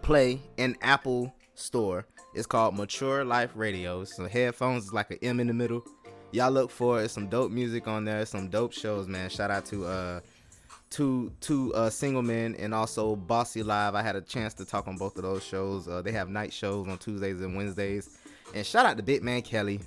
Play 0.01 0.41
and 0.57 0.75
Apple 0.81 1.33
Store. 1.55 2.05
It's 2.35 2.45
called 2.45 2.75
Mature 2.75 3.23
Life 3.23 3.51
Radio. 3.55 4.03
So 4.03 4.27
headphones 4.27 4.85
is 4.85 4.93
like 4.93 5.09
an 5.11 5.17
M 5.21 5.39
in 5.39 5.47
the 5.47 5.53
middle. 5.53 5.83
Y'all 6.31 6.51
look 6.51 6.69
for 6.69 7.01
it. 7.01 7.09
Some 7.09 7.27
dope 7.27 7.51
music 7.51 7.87
on 7.87 8.05
there. 8.05 8.25
Some 8.25 8.49
dope 8.49 8.73
shows, 8.73 9.07
man. 9.07 9.29
Shout 9.29 9.49
out 9.49 9.65
to 9.67 9.85
uh 9.85 10.19
two 10.89 11.31
two 11.41 11.73
uh 11.73 11.89
single 11.89 12.21
men 12.21 12.55
and 12.59 12.73
also 12.73 13.15
Bossy 13.15 13.63
Live. 13.63 13.95
I 13.95 14.01
had 14.01 14.15
a 14.15 14.21
chance 14.21 14.53
to 14.55 14.65
talk 14.65 14.87
on 14.87 14.97
both 14.97 15.15
of 15.17 15.23
those 15.23 15.43
shows. 15.43 15.87
Uh, 15.87 16.01
they 16.01 16.11
have 16.11 16.29
night 16.29 16.53
shows 16.53 16.87
on 16.87 16.97
Tuesdays 16.97 17.41
and 17.41 17.55
Wednesdays. 17.55 18.17
And 18.53 18.65
shout 18.65 18.85
out 18.85 18.97
to 18.97 19.03
Big 19.03 19.23
Man 19.23 19.41
Kelly. 19.41 19.79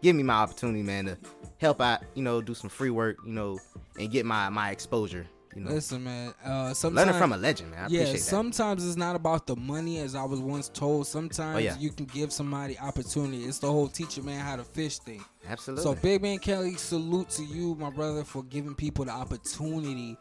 Give 0.00 0.14
me 0.14 0.22
my 0.22 0.34
opportunity, 0.34 0.82
man, 0.82 1.06
to 1.06 1.18
help 1.58 1.80
out, 1.80 2.02
you 2.14 2.22
know, 2.22 2.40
do 2.40 2.54
some 2.54 2.70
free 2.70 2.90
work, 2.90 3.18
you 3.26 3.32
know, 3.32 3.58
and 3.98 4.10
get 4.10 4.24
my 4.24 4.48
my 4.48 4.70
exposure. 4.70 5.26
You 5.54 5.62
know, 5.64 5.70
Listen, 5.70 6.04
man. 6.04 6.34
Uh, 6.44 6.74
sometimes 6.74 7.06
learning 7.06 7.18
from 7.20 7.32
a 7.32 7.36
legend, 7.36 7.70
man. 7.70 7.84
I 7.84 7.88
yeah, 7.88 8.00
appreciate 8.00 8.18
that. 8.18 8.24
sometimes 8.24 8.86
it's 8.86 8.96
not 8.96 9.16
about 9.16 9.46
the 9.46 9.56
money, 9.56 9.98
as 9.98 10.14
I 10.14 10.22
was 10.24 10.40
once 10.40 10.68
told. 10.68 11.06
Sometimes 11.06 11.56
Oh, 11.56 11.58
yeah. 11.58 11.76
you 11.78 11.90
can 11.90 12.04
give 12.06 12.32
somebody 12.32 12.78
opportunity. 12.78 13.44
It's 13.44 13.58
the 13.58 13.66
whole 13.72 13.88
teach 13.88 14.18
a 14.18 14.22
man 14.22 14.40
how 14.44 14.56
to 14.56 14.64
fish 14.64 14.98
thing. 14.98 15.24
Absolutely. 15.48 15.82
So, 15.82 15.94
Big 15.94 16.22
Man 16.22 16.38
Kelly, 16.38 16.74
salute 16.76 17.30
to 17.30 17.44
you, 17.44 17.74
my 17.76 17.90
brother, 17.90 18.24
for 18.24 18.42
giving 18.44 18.74
people 18.74 19.04
the 19.06 19.12
opportunity 19.12 20.16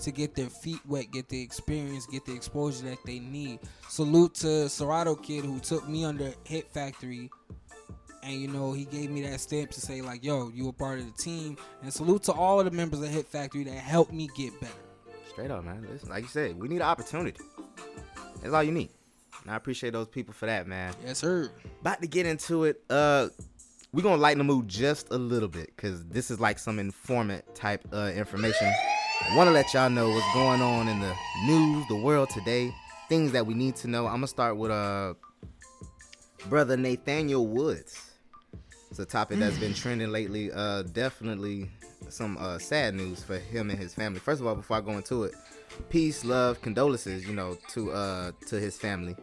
to 0.00 0.10
get 0.10 0.34
their 0.34 0.48
feet 0.48 0.80
wet, 0.88 1.10
get 1.12 1.28
the 1.28 1.40
experience, 1.40 2.06
get 2.06 2.24
the 2.24 2.34
exposure 2.34 2.84
that 2.86 2.98
they 3.04 3.18
need. 3.18 3.60
Salute 3.88 4.34
to 4.36 4.68
Serato 4.68 5.14
Kid, 5.14 5.44
who 5.44 5.60
took 5.60 5.88
me 5.88 6.04
under 6.04 6.32
Hit 6.44 6.70
Factory. 6.72 7.30
And 8.22 8.34
you 8.34 8.48
know, 8.48 8.72
he 8.72 8.84
gave 8.84 9.10
me 9.10 9.22
that 9.22 9.40
stamp 9.40 9.70
to 9.72 9.80
say, 9.80 10.00
like, 10.00 10.24
yo, 10.24 10.48
you 10.54 10.66
were 10.66 10.72
part 10.72 11.00
of 11.00 11.06
the 11.06 11.22
team. 11.22 11.56
And 11.82 11.92
salute 11.92 12.22
to 12.24 12.32
all 12.32 12.60
of 12.60 12.64
the 12.64 12.70
members 12.70 13.00
of 13.00 13.08
Hit 13.08 13.26
Factory 13.26 13.64
that 13.64 13.74
helped 13.74 14.12
me 14.12 14.28
get 14.36 14.58
better. 14.60 14.72
Straight 15.28 15.50
up, 15.50 15.64
man. 15.64 15.86
Listen, 15.90 16.10
like 16.10 16.22
you 16.22 16.28
said, 16.28 16.58
we 16.58 16.68
need 16.68 16.76
an 16.76 16.82
opportunity. 16.82 17.40
That's 18.42 18.54
all 18.54 18.62
you 18.62 18.72
need. 18.72 18.90
And 19.42 19.50
I 19.50 19.56
appreciate 19.56 19.92
those 19.92 20.08
people 20.08 20.34
for 20.34 20.46
that, 20.46 20.66
man. 20.66 20.94
Yes, 21.04 21.18
sir. 21.18 21.50
About 21.80 22.00
to 22.00 22.06
get 22.06 22.26
into 22.26 22.64
it. 22.64 22.82
Uh 22.88 23.28
we're 23.92 24.02
gonna 24.02 24.16
lighten 24.22 24.38
the 24.38 24.44
mood 24.44 24.68
just 24.68 25.10
a 25.10 25.18
little 25.18 25.48
bit 25.48 25.66
because 25.76 26.04
this 26.06 26.30
is 26.30 26.40
like 26.40 26.58
some 26.58 26.78
informant 26.78 27.54
type 27.54 27.86
uh, 27.92 28.10
information. 28.14 28.72
I 29.30 29.36
want 29.36 29.48
to 29.48 29.52
let 29.52 29.74
y'all 29.74 29.90
know 29.90 30.08
what's 30.08 30.32
going 30.32 30.62
on 30.62 30.88
in 30.88 30.98
the 30.98 31.14
news, 31.44 31.86
the 31.88 31.96
world 31.96 32.30
today, 32.30 32.74
things 33.10 33.32
that 33.32 33.46
we 33.46 33.52
need 33.52 33.76
to 33.76 33.88
know. 33.88 34.06
I'm 34.06 34.14
gonna 34.14 34.28
start 34.28 34.56
with 34.56 34.70
uh 34.70 35.14
brother 36.48 36.76
Nathaniel 36.76 37.46
Woods. 37.46 38.11
It's 38.92 38.98
a 38.98 39.06
topic 39.06 39.38
that's 39.38 39.56
been 39.56 39.72
trending 39.72 40.12
lately. 40.12 40.52
Uh, 40.52 40.82
definitely 40.82 41.70
some 42.10 42.36
uh, 42.36 42.58
sad 42.58 42.94
news 42.94 43.24
for 43.24 43.38
him 43.38 43.70
and 43.70 43.78
his 43.78 43.94
family. 43.94 44.20
First 44.20 44.42
of 44.42 44.46
all, 44.46 44.54
before 44.54 44.76
I 44.76 44.80
go 44.82 44.90
into 44.90 45.24
it, 45.24 45.34
peace, 45.88 46.26
love, 46.26 46.60
condolences, 46.60 47.26
you 47.26 47.32
know, 47.32 47.56
to 47.68 47.90
uh 47.90 48.32
to 48.48 48.60
his 48.60 48.76
family 48.76 49.16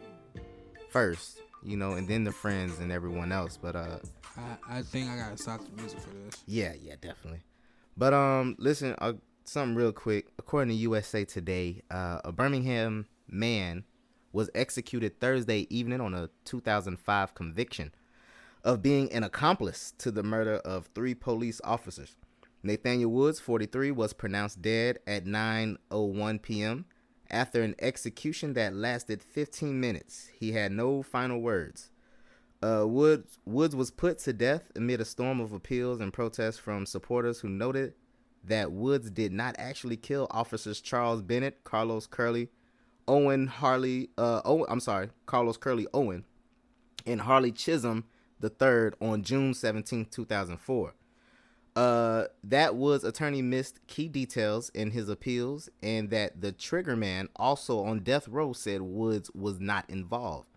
first, 0.88 1.38
you 1.62 1.76
know, 1.76 1.92
and 1.92 2.08
then 2.08 2.24
the 2.24 2.32
friends 2.32 2.80
and 2.80 2.90
everyone 2.90 3.30
else. 3.30 3.56
But 3.56 3.76
uh, 3.76 3.98
I, 4.36 4.78
I 4.78 4.82
think 4.82 5.08
I 5.08 5.16
gotta 5.16 5.36
stop 5.36 5.60
the 5.60 5.80
music 5.80 6.00
for 6.00 6.10
this. 6.10 6.42
yeah, 6.46 6.72
yeah, 6.82 6.96
definitely. 7.00 7.42
But 7.96 8.12
um, 8.12 8.56
listen, 8.58 8.96
uh, 8.98 9.12
something 9.44 9.76
real 9.76 9.92
quick. 9.92 10.32
According 10.40 10.70
to 10.70 10.80
USA 10.80 11.24
Today, 11.24 11.82
uh, 11.92 12.18
a 12.24 12.32
Birmingham 12.32 13.06
man 13.28 13.84
was 14.32 14.50
executed 14.52 15.20
Thursday 15.20 15.68
evening 15.70 16.00
on 16.00 16.12
a 16.12 16.28
2005 16.44 17.34
conviction 17.36 17.92
of 18.64 18.82
being 18.82 19.12
an 19.12 19.24
accomplice 19.24 19.92
to 19.98 20.10
the 20.10 20.22
murder 20.22 20.56
of 20.56 20.88
three 20.94 21.14
police 21.14 21.60
officers. 21.64 22.16
Nathaniel 22.62 23.10
Woods, 23.10 23.40
43, 23.40 23.90
was 23.90 24.12
pronounced 24.12 24.60
dead 24.60 24.98
at 25.06 25.24
9:01 25.24 26.42
p.m. 26.42 26.84
after 27.30 27.62
an 27.62 27.74
execution 27.78 28.52
that 28.54 28.74
lasted 28.74 29.22
15 29.22 29.80
minutes. 29.80 30.28
He 30.38 30.52
had 30.52 30.72
no 30.72 31.02
final 31.02 31.40
words. 31.40 31.90
Uh, 32.62 32.86
Woods 32.86 33.38
Woods 33.46 33.74
was 33.74 33.90
put 33.90 34.18
to 34.18 34.34
death 34.34 34.70
amid 34.76 35.00
a 35.00 35.06
storm 35.06 35.40
of 35.40 35.52
appeals 35.52 36.00
and 36.00 36.12
protests 36.12 36.58
from 36.58 36.84
supporters 36.84 37.40
who 37.40 37.48
noted 37.48 37.94
that 38.44 38.72
Woods 38.72 39.10
did 39.10 39.32
not 39.32 39.54
actually 39.58 39.96
kill 39.96 40.26
officers 40.30 40.80
Charles 40.80 41.22
Bennett, 41.22 41.64
Carlos 41.64 42.06
Curley, 42.06 42.48
Owen 43.08 43.46
Harley. 43.46 44.10
Uh, 44.18 44.42
Owen, 44.44 44.66
I'm 44.68 44.80
sorry, 44.80 45.08
Carlos 45.24 45.56
Curley 45.56 45.86
Owen, 45.94 46.24
and 47.06 47.22
Harley 47.22 47.52
Chisholm 47.52 48.04
III 48.42 48.92
on 49.00 49.22
June 49.22 49.54
17, 49.54 50.06
2004. 50.10 50.94
Uh, 51.76 52.24
that 52.42 52.74
Woods' 52.74 53.04
attorney 53.04 53.42
missed 53.42 53.78
key 53.86 54.08
details 54.08 54.70
in 54.70 54.90
his 54.90 55.08
appeals, 55.08 55.68
and 55.82 56.10
that 56.10 56.40
the 56.40 56.50
trigger 56.50 56.96
man, 56.96 57.28
also 57.36 57.84
on 57.84 58.00
death 58.00 58.26
row, 58.26 58.52
said 58.52 58.82
Woods 58.82 59.30
was 59.34 59.60
not 59.60 59.88
involved. 59.88 60.48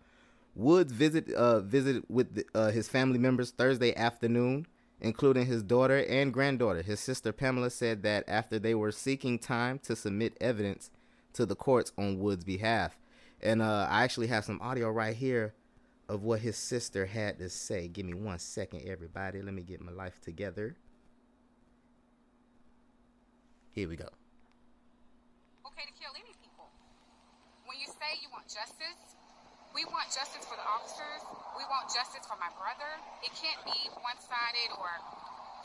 Woods 0.56 0.92
visit 0.92 1.30
uh 1.32 1.60
visited 1.60 2.04
with 2.08 2.34
the, 2.34 2.44
uh, 2.54 2.70
his 2.70 2.88
family 2.88 3.18
members 3.18 3.50
Thursday 3.50 3.94
afternoon, 3.96 4.66
including 5.00 5.46
his 5.46 5.62
daughter 5.62 6.04
and 6.08 6.32
granddaughter. 6.32 6.82
His 6.82 7.00
sister 7.00 7.32
Pamela 7.32 7.70
said 7.70 8.02
that 8.02 8.24
after 8.28 8.58
they 8.58 8.74
were 8.74 8.92
seeking 8.92 9.38
time 9.38 9.78
to 9.80 9.96
submit 9.96 10.36
evidence 10.40 10.90
to 11.32 11.46
the 11.46 11.56
courts 11.56 11.92
on 11.96 12.18
Woods' 12.18 12.44
behalf, 12.44 12.98
and 13.40 13.62
uh, 13.62 13.86
I 13.88 14.02
actually 14.02 14.28
have 14.28 14.44
some 14.44 14.60
audio 14.60 14.90
right 14.90 15.14
here 15.14 15.54
of 16.08 16.22
what 16.22 16.40
his 16.40 16.56
sister 16.56 17.06
had 17.06 17.38
to 17.38 17.48
say. 17.48 17.88
Give 17.88 18.04
me 18.04 18.14
one 18.14 18.38
second, 18.38 18.86
everybody. 18.86 19.40
Let 19.40 19.54
me 19.54 19.62
get 19.62 19.80
my 19.80 19.92
life 19.92 20.20
together. 20.20 20.76
Here 23.72 23.88
we 23.88 23.96
go. 23.96 24.08
okay 25.66 25.82
to 25.82 25.94
kill 25.98 26.14
any 26.14 26.30
people. 26.38 26.70
When 27.66 27.74
you 27.80 27.88
say 27.90 28.20
you 28.22 28.30
want 28.30 28.46
justice, 28.46 29.18
we 29.74 29.82
want 29.90 30.06
justice 30.14 30.46
for 30.46 30.54
the 30.54 30.62
officers. 30.62 31.26
We 31.58 31.66
want 31.66 31.90
justice 31.90 32.22
for 32.22 32.38
my 32.38 32.52
brother. 32.54 32.86
It 33.26 33.34
can't 33.34 33.58
be 33.66 33.74
one-sided 33.98 34.70
or 34.78 34.90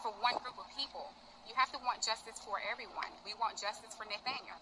for 0.02 0.10
one 0.23 0.41
group 0.41 0.58
of 0.58 0.65
people. 0.73 1.13
You 1.45 1.54
have 1.54 1.69
to 1.78 1.80
want 1.86 2.02
justice 2.02 2.41
for 2.41 2.58
everyone. 2.65 3.13
We 3.21 3.38
want 3.38 3.62
justice 3.62 3.93
for 3.93 4.10
Nathaniel. 4.10 4.58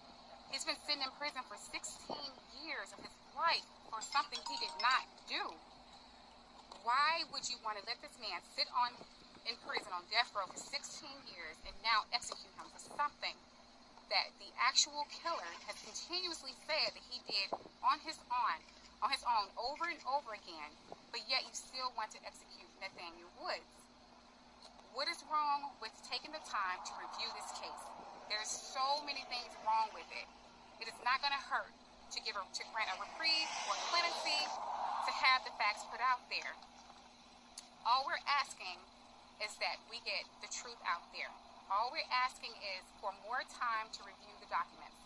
He's 0.52 0.68
been 0.68 0.76
sitting 0.84 1.00
in 1.00 1.12
prison 1.16 1.40
for 1.48 1.56
16 1.56 1.80
years 2.60 2.92
of 2.92 3.00
his 3.00 3.12
for 3.98 4.06
something 4.14 4.38
he 4.46 4.54
did 4.62 4.70
not 4.78 5.10
do. 5.26 5.42
Why 6.86 7.26
would 7.34 7.42
you 7.50 7.58
want 7.66 7.82
to 7.82 7.84
let 7.90 7.98
this 7.98 8.14
man 8.22 8.38
sit 8.54 8.70
on 8.70 8.94
in 9.42 9.58
prison 9.66 9.90
on 9.90 10.06
death 10.06 10.30
row 10.38 10.46
for 10.46 10.54
16 10.54 10.70
years 11.34 11.58
and 11.66 11.74
now 11.82 12.06
execute 12.14 12.54
him 12.54 12.70
for 12.70 12.78
something 12.94 13.34
that 14.06 14.30
the 14.38 14.54
actual 14.54 15.02
killer 15.10 15.50
has 15.66 15.74
continuously 15.82 16.54
said 16.70 16.94
that 16.94 17.06
he 17.10 17.18
did 17.26 17.50
on 17.82 17.98
his 18.06 18.14
own, 18.30 18.58
on 19.02 19.10
his 19.10 19.26
own 19.26 19.50
over 19.58 19.90
and 19.90 19.98
over 20.06 20.30
again, 20.30 20.70
but 21.10 21.26
yet 21.26 21.42
you 21.42 21.50
still 21.50 21.90
want 21.98 22.14
to 22.14 22.22
execute 22.22 22.70
Nathaniel 22.78 23.34
Woods. 23.42 23.66
What 24.94 25.10
is 25.10 25.26
wrong 25.26 25.74
with 25.82 25.90
taking 26.06 26.30
the 26.30 26.44
time 26.46 26.78
to 26.86 26.92
review 27.02 27.34
this 27.34 27.50
case? 27.58 27.82
There's 28.30 28.46
so 28.46 29.02
many 29.02 29.26
things 29.26 29.50
wrong 29.66 29.90
with 29.90 30.06
it. 30.14 30.30
It 30.78 30.86
is 30.86 30.98
not 31.02 31.18
going 31.18 31.34
to 31.34 31.44
hurt 31.50 31.77
to 32.12 32.18
give 32.24 32.36
a, 32.36 32.42
to 32.42 32.62
grant 32.72 32.88
a 32.92 32.96
reprieve 33.00 33.50
or 33.68 33.74
clemency 33.92 34.40
to 35.04 35.12
have 35.12 35.44
the 35.44 35.52
facts 35.60 35.84
put 35.92 36.00
out 36.00 36.24
there. 36.32 36.52
All 37.84 38.04
we're 38.08 38.20
asking 38.24 38.80
is 39.44 39.52
that 39.60 39.80
we 39.92 40.00
get 40.04 40.24
the 40.40 40.50
truth 40.50 40.80
out 40.88 41.04
there. 41.12 41.30
All 41.68 41.92
we're 41.92 42.08
asking 42.10 42.52
is 42.64 42.82
for 43.00 43.12
more 43.28 43.44
time 43.48 43.92
to 43.92 44.00
review 44.04 44.34
the 44.40 44.48
documents. 44.48 44.96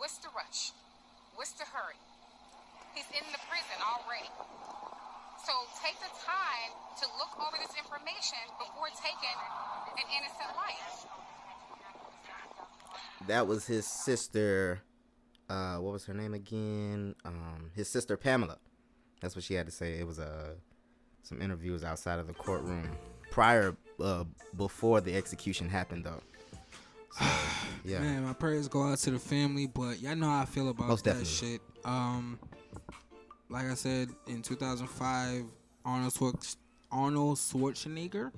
What's 0.00 0.16
the 0.20 0.32
rush? 0.32 0.72
What's 1.36 1.52
the 1.60 1.68
hurry? 1.68 2.00
He's 2.96 3.08
in 3.12 3.24
the 3.32 3.40
prison 3.48 3.78
already. 3.84 4.32
So 5.44 5.52
take 5.84 6.00
the 6.00 6.08
time 6.24 6.72
to 7.00 7.06
look 7.20 7.36
over 7.36 7.60
this 7.60 7.76
information 7.76 8.40
before 8.56 8.88
taking 8.96 9.36
an 10.00 10.06
innocent 10.08 10.56
life. 10.56 11.04
That 13.28 13.46
was 13.46 13.66
his 13.66 13.86
sister. 13.86 14.80
Uh, 15.48 15.76
what 15.76 15.92
was 15.92 16.04
her 16.06 16.14
name 16.14 16.34
again? 16.34 17.14
Um, 17.24 17.70
his 17.74 17.88
sister 17.88 18.16
Pamela. 18.16 18.58
That's 19.20 19.34
what 19.36 19.44
she 19.44 19.54
had 19.54 19.66
to 19.66 19.72
say. 19.72 19.98
It 19.98 20.06
was 20.06 20.18
uh, 20.18 20.54
some 21.22 21.40
interviews 21.40 21.84
outside 21.84 22.18
of 22.18 22.26
the 22.26 22.32
courtroom 22.34 22.90
prior, 23.30 23.76
uh, 24.00 24.24
before 24.56 25.00
the 25.00 25.14
execution 25.14 25.68
happened, 25.68 26.04
though. 26.04 26.20
So, 27.18 27.24
yeah. 27.84 28.00
Man, 28.00 28.24
my 28.24 28.32
prayers 28.32 28.68
go 28.68 28.82
out 28.82 28.98
to 28.98 29.10
the 29.10 29.18
family, 29.18 29.66
but 29.66 30.00
y'all 30.00 30.16
know 30.16 30.28
how 30.28 30.42
I 30.42 30.44
feel 30.44 30.68
about 30.68 30.88
Most 30.88 31.04
that 31.04 31.20
definitely. 31.22 31.32
shit. 31.52 31.60
Um, 31.84 32.38
like 33.48 33.66
I 33.66 33.74
said, 33.74 34.08
in 34.26 34.42
2005, 34.42 35.44
Arnold 35.84 36.12
Schwarz- 36.12 36.56
Arnold 36.90 37.36
Schwarzenegger. 37.38 38.32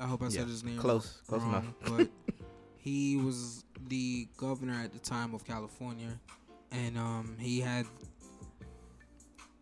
I 0.00 0.06
hope 0.06 0.22
I 0.22 0.26
Yeah, 0.26 0.30
said 0.40 0.48
his 0.48 0.64
name 0.64 0.78
close, 0.78 1.20
close 1.28 1.42
wrong, 1.42 1.74
enough. 1.84 1.98
but 1.98 2.08
he 2.82 3.16
was 3.16 3.64
the 3.88 4.26
governor 4.36 4.74
at 4.82 4.92
the 4.92 4.98
time 4.98 5.34
of 5.34 5.44
California, 5.44 6.18
and 6.72 6.98
um, 6.98 7.36
he 7.38 7.60
had 7.60 7.86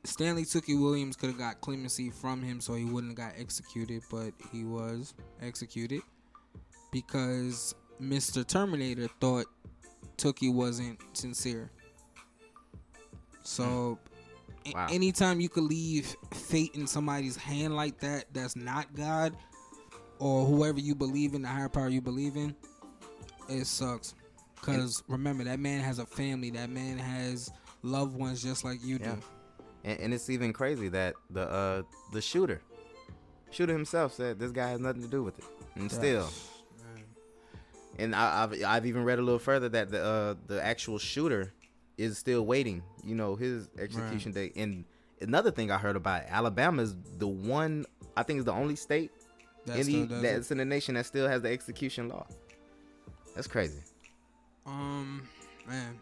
Stanley 0.05 0.45
Tookie 0.45 0.81
Williams 0.81 1.17
could 1.17 1.29
have 1.29 1.39
got 1.39 1.61
clemency 1.61 2.11
from 2.11 2.43
him, 2.43 2.61
so 2.61 2.75
he 2.75 2.85
wouldn't 2.85 3.19
have 3.19 3.29
got 3.33 3.39
executed, 3.41 4.03
but 4.11 4.33
he 4.51 4.65
was 4.65 5.15
executed 5.43 6.01
because 6.91 7.75
Mr. 8.01 8.47
Terminator 8.47 9.09
thought 9.21 9.45
Tookie 10.17 10.53
wasn't 10.53 10.99
sincere. 11.13 11.71
So, 13.43 13.99
a- 14.67 14.73
Wow. 14.73 14.87
anytime 14.91 15.41
you 15.41 15.49
could 15.49 15.65
leave 15.65 16.15
fate 16.33 16.75
in 16.75 16.87
somebody's 16.87 17.37
hand 17.37 17.77
like 17.77 18.01
that, 18.01 18.33
that's 18.33 18.57
not 18.57 18.95
God 18.95 19.37
or 20.19 20.47
whoever 20.47 20.79
you 20.81 20.95
believe 20.95 21.35
in, 21.35 21.43
the 21.43 21.49
higher 21.49 21.69
power 21.69 21.89
you 21.89 22.01
believe 22.01 22.37
in, 22.37 22.55
it 23.51 23.67
sucks. 23.67 24.15
Because 24.55 25.03
remember, 25.09 25.45
that 25.45 25.59
man 25.59 25.81
has 25.81 25.99
a 25.99 26.07
family, 26.07 26.51
that 26.51 26.71
man 26.71 26.99
has 26.99 27.51
loved 27.83 28.15
ones 28.17 28.43
just 28.43 28.65
like 28.65 28.79
you 28.85 28.99
Yeah. 29.01 29.15
do. 29.15 29.23
And, 29.85 30.01
and 30.01 30.15
it's 30.15 30.29
even 30.29 30.53
crazy 30.53 30.89
that 30.91 31.15
the 31.31 31.49
uh 31.49 31.83
the 32.13 32.21
shooter, 32.21 32.61
shooter 33.51 33.73
himself 33.73 34.13
said 34.13 34.39
this 34.39 34.53
guy 34.53 34.69
has 34.69 34.81
nothing 34.81 35.03
to 35.03 35.09
do 35.09 35.23
with 35.23 35.39
it, 35.39 35.45
and 35.77 35.91
still. 35.91 36.29
And 37.99 38.15
I, 38.15 38.45
I've 38.45 38.65
I've 38.65 38.87
even 38.87 39.05
read 39.05 39.19
a 39.19 39.23
little 39.23 39.39
further 39.39 39.69
that 39.71 39.91
the 39.91 40.03
uh 40.03 40.35
the 40.47 40.63
actual 40.63 40.99
shooter 40.99 41.53
is 41.99 42.19
still 42.19 42.45
waiting. 42.47 42.83
You 43.03 43.15
know 43.15 43.37
his 43.37 43.69
execution 43.79 44.33
date. 44.33 44.55
And 44.57 44.85
another 45.21 45.51
thing 45.51 45.71
I 45.71 45.79
heard 45.79 45.97
about 45.97 46.23
Alabama 46.29 46.83
is 46.83 46.95
the 47.19 47.27
one 47.29 47.87
I 48.17 48.23
think 48.23 48.39
is 48.39 48.45
the 48.45 48.53
only 48.53 48.77
state 48.77 49.11
That 49.67 49.79
in 49.79 49.87
the, 49.87 50.03
it. 50.03 50.23
that's 50.23 50.51
in 50.51 50.59
the 50.59 50.65
nation 50.65 50.95
that 50.95 51.07
still 51.07 51.29
has 51.29 51.43
the 51.43 51.51
execution 51.51 52.09
law. 52.09 52.27
That's 53.35 53.47
crazy. 53.47 53.79
Um, 54.67 55.23
man. 55.67 55.99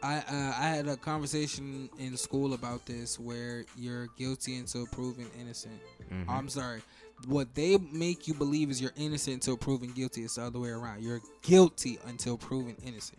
I 0.00 0.18
uh, 0.18 0.54
I 0.56 0.68
had 0.68 0.86
a 0.86 0.96
conversation 0.96 1.90
in 1.98 2.16
school 2.16 2.54
about 2.54 2.86
this 2.86 3.18
where 3.18 3.64
you're 3.76 4.06
guilty 4.16 4.56
until 4.56 4.86
proven 4.86 5.26
innocent. 5.40 5.80
Mhm. 6.12 6.28
I'm 6.28 6.48
sorry. 6.48 6.82
What 7.26 7.52
they 7.56 7.78
make 7.78 8.28
you 8.28 8.34
believe 8.34 8.70
is 8.70 8.80
you're 8.80 8.92
innocent 8.96 9.34
until 9.34 9.56
proven 9.56 9.90
guilty. 9.90 10.22
It's 10.22 10.36
the 10.36 10.42
other 10.42 10.60
way 10.60 10.68
around. 10.68 11.02
You're 11.02 11.20
guilty 11.42 11.98
until 12.06 12.38
proven 12.38 12.76
innocent. 12.86 13.18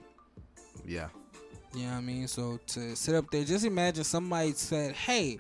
Yeah. 0.86 1.10
You 1.76 1.82
know 1.84 1.90
what 1.92 1.98
I 1.98 2.02
mean? 2.02 2.28
So 2.30 2.58
to 2.68 2.96
sit 2.96 3.14
up 3.14 3.30
there, 3.30 3.44
just 3.44 3.66
imagine 3.66 4.06
somebody 4.06 4.54
said, 4.54 4.96
"Hey, 4.96 5.38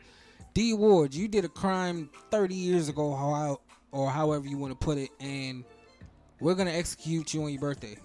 D 0.54 0.74
Ward, 0.74 1.14
you 1.14 1.30
did 1.30 1.46
a 1.46 1.50
crime 1.50 2.10
30 2.32 2.54
years 2.56 2.90
ago, 2.90 3.58
or 3.94 4.10
however 4.12 4.46
you 4.46 4.58
want 4.58 4.78
to 4.78 4.86
put 4.86 4.98
it, 4.98 5.10
and 5.22 5.64
we're 6.40 6.56
gonna 6.56 6.72
execute 6.72 7.34
you 7.34 7.44
on 7.44 7.52
your 7.52 7.62
birthday." 7.62 7.98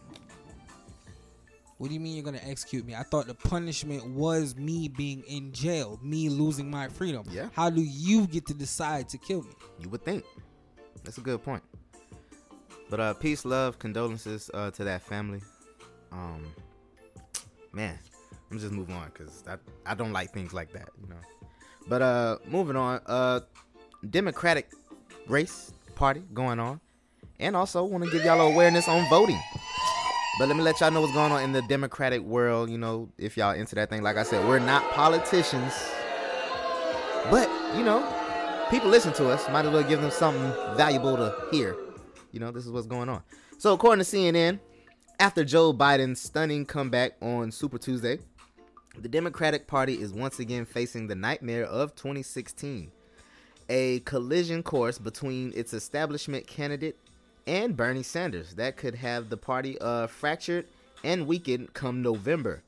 What 1.79 1.89
do 1.89 1.95
you 1.95 2.01
mean 2.01 2.15
you're 2.15 2.25
gonna 2.25 2.41
execute 2.43 2.87
me? 2.87 2.95
I 2.95 3.03
thought 3.03 3.27
the 3.27 3.35
punishment 3.35 4.07
was 4.07 4.55
me 4.57 4.89
being 4.89 5.23
in 5.27 5.53
jail, 5.53 5.99
me 6.03 6.29
losing 6.29 6.71
my 6.71 6.89
freedom. 6.89 7.25
Yeah. 7.29 7.49
How 7.53 7.69
do 7.69 7.83
you 7.83 8.27
get 8.27 8.47
to 8.47 8.55
decide 8.55 9.09
to 9.11 9.19
kill 9.19 9.43
me? 9.43 9.51
You 9.81 9.89
would 9.89 10.05
think. 10.05 10.25
That's 11.03 11.19
a 11.19 11.21
good 11.21 11.43
point. 11.43 11.63
But 12.89 13.01
uh 13.01 13.15
peace, 13.15 13.45
love, 13.45 13.79
condolences 13.79 14.51
uh 14.55 14.71
to 14.71 14.85
that 14.85 15.03
family. 15.03 15.43
Um 16.13 16.47
man, 17.73 17.99
I'm 18.51 18.59
just 18.59 18.73
move 18.73 18.91
on 18.91 19.11
cuz 19.11 19.43
I 19.49 19.57
I 19.85 19.95
don't 19.95 20.13
like 20.13 20.33
things 20.33 20.55
like 20.55 20.73
that, 20.73 20.91
you 21.01 21.09
know. 21.09 21.21
But 21.89 22.03
uh 22.03 22.39
moving 22.47 22.77
on, 22.77 23.01
uh 23.07 23.41
Democratic 24.09 24.71
race 25.27 25.73
party 25.97 26.23
going 26.33 26.61
on. 26.61 26.81
And 27.41 27.57
also 27.57 27.85
want 27.85 28.05
to 28.05 28.11
give 28.11 28.25
y'all 28.25 28.41
awareness 28.41 28.89
on 28.89 29.09
voting. 29.09 29.41
But 30.39 30.49
let 30.49 30.57
me 30.57 30.63
let 30.63 30.81
y'all 30.81 30.91
know 30.91 31.01
what's 31.01 31.13
going 31.13 31.33
on 31.33 31.43
in 31.43 31.53
the 31.53 31.63
Democratic 31.63 32.21
world, 32.23 32.69
you 32.69 32.79
know, 32.79 33.09
if 33.19 33.37
y'all 33.37 33.55
into 33.55 33.75
that 33.77 33.91
thing. 33.91 34.03
Like 34.03 34.17
I 34.17 34.23
said, 34.23 34.47
we're 34.49 34.59
not 34.59 34.83
politicians. 34.91 35.73
But, 37.31 37.49
you 37.77 37.85
know, 37.85 38.05
people 38.71 38.89
listen 38.89 39.13
to 39.15 39.29
us. 39.31 39.49
Might 39.49 39.65
as 39.65 39.73
well 39.73 39.83
give 39.85 40.01
them 40.01 40.11
something 40.11 40.53
valuable 40.77 41.17
to 41.17 41.35
hear. 41.51 41.77
You 42.33 42.41
know, 42.41 42.51
this 42.51 42.67
is 42.67 42.73
what's 42.73 42.87
going 42.87 43.09
on. 43.09 43.23
So, 43.59 43.73
according 43.73 44.05
to 44.05 44.11
CNN, 44.11 44.59
after 45.21 45.45
Joe 45.45 45.73
Biden's 45.73 46.21
stunning 46.21 46.67
comeback 46.67 47.13
on 47.23 47.53
Super 47.53 47.79
Tuesday, 47.79 48.19
the 48.99 49.09
Democratic 49.09 49.67
Party 49.67 49.95
is 49.95 50.13
once 50.13 50.41
again 50.41 50.65
facing 50.65 51.07
the 51.07 51.15
nightmare 51.15 51.65
of 51.65 51.95
2016 51.95 52.91
a 53.69 54.01
collision 54.01 54.63
course 54.63 54.99
between 54.99 55.53
its 55.55 55.73
establishment 55.73 56.47
candidate 56.47 56.99
and 57.47 57.77
Bernie 57.77 58.03
Sanders 58.03 58.55
that 58.55 58.77
could 58.77 58.95
have 58.95 59.29
the 59.29 59.37
party 59.37 59.79
uh, 59.81 60.07
fractured 60.07 60.67
and 61.03 61.27
weakened 61.27 61.73
come 61.75 62.03
November. 62.03 62.63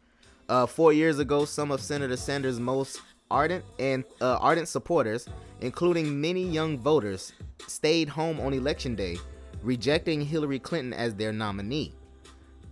Uh, 0.49 0.67
four 0.67 0.93
years 0.93 1.19
ago, 1.19 1.45
some 1.45 1.71
of 1.71 1.81
Senator 1.81 2.17
Sanders' 2.17 2.61
most 2.61 3.01
ardent 3.31 3.65
and 3.79 4.05
uh, 4.21 4.37
ardent 4.37 4.69
supporters, 4.69 5.29
including 5.61 6.21
many 6.21 6.43
young 6.43 6.79
voters, 6.79 7.33
stayed 7.67 8.09
home 8.09 8.39
on 8.41 8.53
election 8.53 8.95
day, 8.95 9.17
rejecting 9.63 10.21
Hillary 10.21 10.59
Clinton 10.59 10.93
as 10.93 11.15
their 11.15 11.33
nominee. 11.33 11.95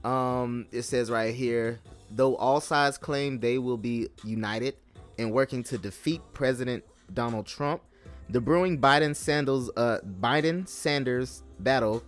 Um, 0.04 0.66
it 0.70 0.82
says 0.82 1.10
right 1.10 1.34
here, 1.34 1.80
though 2.10 2.36
all 2.36 2.60
sides 2.60 2.98
claim 2.98 3.40
they 3.40 3.58
will 3.58 3.78
be 3.78 4.08
united 4.22 4.76
in 5.18 5.30
working 5.30 5.62
to 5.64 5.78
defeat 5.78 6.20
President 6.32 6.84
Donald 7.12 7.46
Trump, 7.46 7.82
the 8.28 8.40
brewing 8.40 8.80
Biden 8.80 9.16
Sanders 9.16 9.70
uh, 9.76 9.98
Biden 10.20 10.68
Sanders 10.68 11.42
battle 11.60 12.02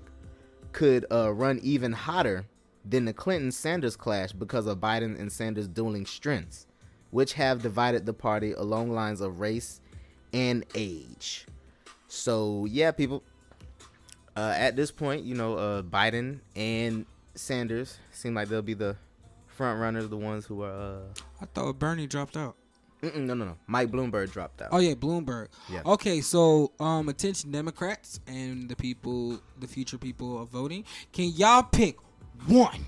could 0.72 1.06
uh, 1.10 1.32
run 1.32 1.58
even 1.62 1.92
hotter 1.92 2.44
than 2.84 3.04
the 3.04 3.12
Clinton 3.12 3.50
Sanders 3.50 3.96
clash 3.96 4.32
because 4.32 4.66
of 4.66 4.78
Biden 4.78 5.18
and 5.18 5.30
Sanders 5.30 5.68
dueling 5.68 6.06
strengths, 6.06 6.66
which 7.10 7.32
have 7.34 7.62
divided 7.62 8.06
the 8.06 8.12
party 8.12 8.52
along 8.52 8.92
lines 8.92 9.20
of 9.20 9.40
race 9.40 9.80
and 10.32 10.64
age. 10.74 11.46
So 12.08 12.66
yeah, 12.66 12.90
people. 12.92 13.22
Uh, 14.36 14.54
at 14.54 14.76
this 14.76 14.90
point, 14.90 15.24
you 15.24 15.34
know, 15.34 15.56
uh, 15.56 15.82
Biden 15.82 16.40
and 16.54 17.06
Sanders 17.34 17.98
seem 18.12 18.34
like 18.34 18.48
they'll 18.48 18.60
be 18.60 18.74
the 18.74 18.96
front 19.46 19.80
runners, 19.80 20.08
the 20.08 20.16
ones 20.16 20.44
who 20.44 20.62
are. 20.62 20.70
Uh, 20.70 20.98
I 21.40 21.46
thought 21.46 21.78
Bernie 21.78 22.06
dropped 22.06 22.36
out. 22.36 22.56
Mm-mm, 23.10 23.24
no, 23.24 23.34
no, 23.34 23.44
no. 23.44 23.56
Mike 23.66 23.90
Bloomberg 23.90 24.32
dropped 24.32 24.62
out. 24.62 24.68
Oh 24.72 24.78
yeah, 24.78 24.94
Bloomberg. 24.94 25.48
Yeah. 25.70 25.82
Okay, 25.86 26.20
so 26.20 26.72
um, 26.80 27.08
attention 27.08 27.50
Democrats 27.50 28.20
and 28.26 28.68
the 28.68 28.76
people, 28.76 29.40
the 29.58 29.66
future 29.66 29.98
people 29.98 30.40
of 30.40 30.48
voting. 30.48 30.84
Can 31.12 31.30
y'all 31.30 31.62
pick 31.62 31.96
one? 32.46 32.84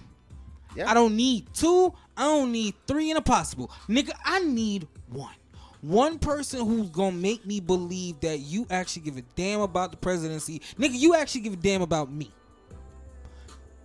Yeah. 0.77 0.91
I 0.91 0.95
don't 0.95 1.17
need 1.17 1.53
two. 1.55 1.93
I 2.17 2.25
don't 2.25 2.53
need 2.53 2.75
three 2.87 3.11
and 3.11 3.19
a 3.19 3.23
possible. 3.23 3.71
Nigga, 3.89 4.13
I 4.25 4.41
need 4.41 4.87
one. 5.09 5.35
One 5.81 6.19
person 6.19 6.67
who's 6.67 6.91
gonna 6.91 7.17
make 7.17 7.47
me 7.47 7.61
believe 7.61 8.21
that 8.21 8.41
you 8.41 8.67
actually 8.71 9.03
give 9.03 9.17
a 9.17 9.23
damn 9.37 9.61
about 9.61 9.93
the 9.93 9.97
presidency. 9.97 10.61
Nigga, 10.79 10.95
you 10.99 11.15
actually 11.15 11.43
give 11.43 11.53
a 11.53 11.57
damn 11.57 11.83
about 11.83 12.11
me. 12.11 12.33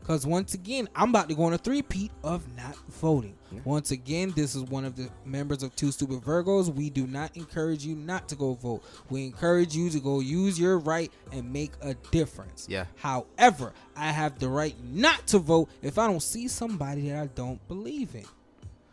Because 0.04 0.28
once 0.28 0.54
again, 0.54 0.90
I'm 0.98 1.12
about 1.12 1.30
to 1.30 1.36
go 1.36 1.44
on 1.44 1.54
a 1.54 1.58
three-peat 1.58 2.12
of 2.26 2.46
not 2.58 2.76
voting. 2.90 3.38
Once 3.64 3.92
again, 3.92 4.34
this 4.36 4.54
is 4.54 4.64
one 4.64 4.84
of 4.84 4.98
the 4.98 5.08
members 5.24 5.64
of 5.64 5.74
Two 5.78 5.94
Stupid 5.94 6.20
Virgos. 6.20 6.74
We 6.74 6.90
do 6.90 7.08
not 7.08 7.38
encourage 7.38 7.86
you 7.86 7.96
not 7.96 8.28
to 8.28 8.36
go 8.36 8.54
vote. 8.56 8.84
We 9.10 9.24
encourage 9.24 9.74
you 9.74 9.90
to 9.92 10.02
go 10.02 10.20
use 10.20 10.60
your 10.60 10.78
right 10.78 11.10
and 11.32 11.54
make 11.54 11.72
a 11.82 11.94
difference. 12.12 12.68
Yeah. 12.70 12.86
However, 12.98 13.72
I 13.96 14.12
have 14.12 14.40
the 14.40 14.50
right 14.50 14.76
not 14.84 15.26
to 15.28 15.40
vote 15.40 15.70
if 15.82 15.98
I 15.98 16.08
don't 16.08 16.22
see 16.22 16.50
somebody 16.50 17.10
that 17.10 17.22
I 17.24 17.28
don't 17.28 17.66
believe 17.70 18.14
in. 18.14 18.26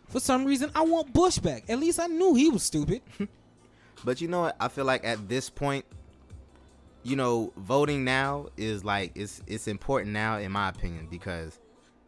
For 0.06 0.20
some 0.20 0.44
reason, 0.44 0.70
I 0.76 0.82
want 0.82 1.12
Bush 1.12 1.38
back. 1.38 1.64
At 1.68 1.80
least 1.80 1.98
I 1.98 2.06
knew 2.06 2.36
he 2.36 2.50
was 2.50 2.62
stupid. 2.62 3.02
But 4.04 4.20
you 4.20 4.28
know 4.28 4.42
what? 4.42 4.56
I 4.58 4.68
feel 4.68 4.84
like 4.84 5.04
at 5.04 5.28
this 5.28 5.50
point, 5.50 5.84
you 7.02 7.16
know, 7.16 7.52
voting 7.56 8.04
now 8.04 8.46
is 8.56 8.84
like 8.84 9.12
it's 9.14 9.42
it's 9.46 9.66
important 9.68 10.12
now 10.12 10.38
in 10.38 10.52
my 10.52 10.68
opinion 10.68 11.08
because 11.10 11.58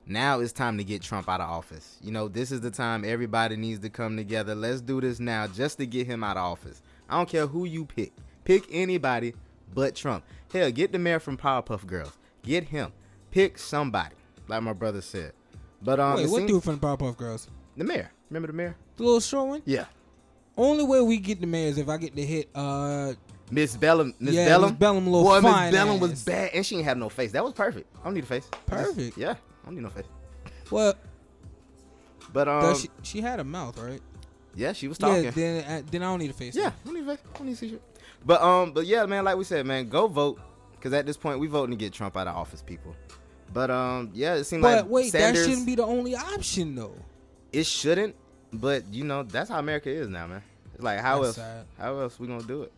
now 0.06 0.40
it's 0.40 0.52
time 0.52 0.76
to 0.78 0.84
get 0.84 1.00
Trump 1.02 1.28
out 1.28 1.40
of 1.40 1.48
office. 1.48 1.98
You 2.02 2.10
know, 2.12 2.28
this 2.28 2.50
is 2.52 2.60
the 2.60 2.70
time 2.70 3.04
everybody 3.04 3.56
needs 3.56 3.80
to 3.80 3.88
come 3.90 4.16
together. 4.16 4.54
Let's 4.54 4.80
do 4.80 5.00
this 5.00 5.20
now 5.20 5.46
just 5.46 5.78
to 5.78 5.86
get 5.86 6.06
him 6.06 6.24
out 6.24 6.36
of 6.36 6.42
office. 6.44 6.82
I 7.08 7.16
don't 7.16 7.28
care 7.28 7.46
who 7.46 7.64
you 7.64 7.84
pick. 7.84 8.12
Pick 8.44 8.66
anybody 8.70 9.34
but 9.74 9.94
Trump. 9.94 10.24
Hell, 10.52 10.70
get 10.70 10.92
the 10.92 10.98
mayor 10.98 11.20
from 11.20 11.36
Powerpuff 11.38 11.86
Girls. 11.86 12.16
Get 12.42 12.64
him. 12.64 12.92
Pick 13.30 13.56
somebody, 13.58 14.14
like 14.48 14.62
my 14.62 14.72
brother 14.72 15.00
said. 15.00 15.32
But 15.80 16.00
um, 16.00 16.16
Wait, 16.16 16.24
it 16.24 16.30
what 16.30 16.38
seems- 16.38 16.50
dude 16.50 16.62
from 16.64 16.78
the 16.78 16.86
Powerpuff 16.86 17.16
Girls? 17.16 17.48
the 17.76 17.84
mayor? 17.84 18.10
Remember 18.28 18.48
the 18.48 18.52
mayor? 18.52 18.76
The 18.96 19.04
little 19.04 19.20
short 19.20 19.48
one? 19.48 19.62
Yeah, 19.64 19.84
Only 20.56 20.84
way 20.84 21.00
we 21.00 21.18
get 21.18 21.40
the 21.40 21.46
mayor 21.46 21.68
is 21.68 21.78
if 21.78 21.88
I 21.88 21.96
get 21.96 22.14
to 22.16 22.22
hit 22.24 22.48
uh 22.54 23.12
Miss 23.52 23.76
Bellum. 23.76 24.14
Miss 24.18 24.34
Yeah, 24.34 24.46
Bellum. 24.46 24.70
Miss 24.70 24.78
Bellum, 24.78 25.04
little 25.06 25.22
Boy, 25.24 25.40
Miss 25.40 25.70
Bellum 25.70 26.00
was 26.00 26.24
bad, 26.24 26.50
and 26.54 26.64
she 26.64 26.76
ain't 26.76 26.86
have 26.86 26.96
no 26.96 27.08
face. 27.10 27.32
That 27.32 27.44
was 27.44 27.52
perfect. 27.52 27.86
I 28.00 28.04
don't 28.04 28.14
need 28.14 28.24
a 28.24 28.26
face. 28.26 28.48
Perfect. 28.66 29.18
Yeah, 29.18 29.32
I 29.32 29.66
don't 29.66 29.74
need 29.74 29.82
no 29.82 29.90
face. 29.90 30.06
well 30.70 30.94
But 32.32 32.48
um, 32.48 32.76
she, 32.76 32.88
she 33.02 33.20
had 33.20 33.40
a 33.40 33.44
mouth, 33.44 33.78
right? 33.78 34.00
yeah, 34.54 34.72
she 34.72 34.88
was 34.88 34.96
talking. 34.98 35.24
Yeah, 35.24 35.30
then 35.30 35.64
uh, 35.64 35.82
then 35.90 36.02
I 36.02 36.06
don't 36.06 36.18
need 36.18 36.30
a 36.30 36.34
face. 36.34 36.56
Yeah, 36.56 36.68
I 36.68 36.72
don't 36.84 36.94
need 36.94 37.04
a 37.08 37.16
face. 37.16 37.24
I 37.34 37.38
don't 37.38 37.46
need 37.46 37.58
see 37.58 37.68
shit. 37.70 37.82
But 38.24 38.40
um, 38.40 38.72
but 38.72 38.86
yeah, 38.86 39.04
man, 39.06 39.24
like 39.24 39.36
we 39.36 39.44
said, 39.44 39.66
man, 39.66 39.88
go 39.88 40.06
vote, 40.08 40.40
because 40.72 40.92
at 40.94 41.04
this 41.04 41.16
point 41.18 41.38
we 41.38 41.46
voting 41.46 41.76
to 41.76 41.76
get 41.76 41.92
Trump 41.92 42.16
out 42.16 42.26
of 42.26 42.34
office, 42.34 42.62
people. 42.62 42.96
But 43.52 43.70
um, 43.70 44.10
yeah, 44.14 44.34
it 44.34 44.44
seemed 44.44 44.62
But 44.62 44.84
like 44.84 44.90
wait, 44.90 45.12
Sanders, 45.12 45.42
that 45.44 45.50
shouldn't 45.50 45.66
be 45.66 45.74
the 45.74 45.84
only 45.84 46.16
option 46.16 46.74
though. 46.74 46.96
It 47.52 47.66
shouldn't, 47.66 48.16
but 48.50 48.86
you 48.94 49.04
know 49.04 49.24
that's 49.24 49.50
how 49.50 49.58
America 49.58 49.90
is 49.90 50.08
now, 50.08 50.26
man. 50.26 50.42
It's 50.74 50.82
like 50.82 51.00
how 51.00 51.16
That's 51.16 51.36
else? 51.38 51.46
sad. 51.46 51.66
How 51.78 51.98
else 51.98 52.18
we 52.18 52.26
gonna 52.28 52.42
do 52.44 52.62
it? 52.62 52.72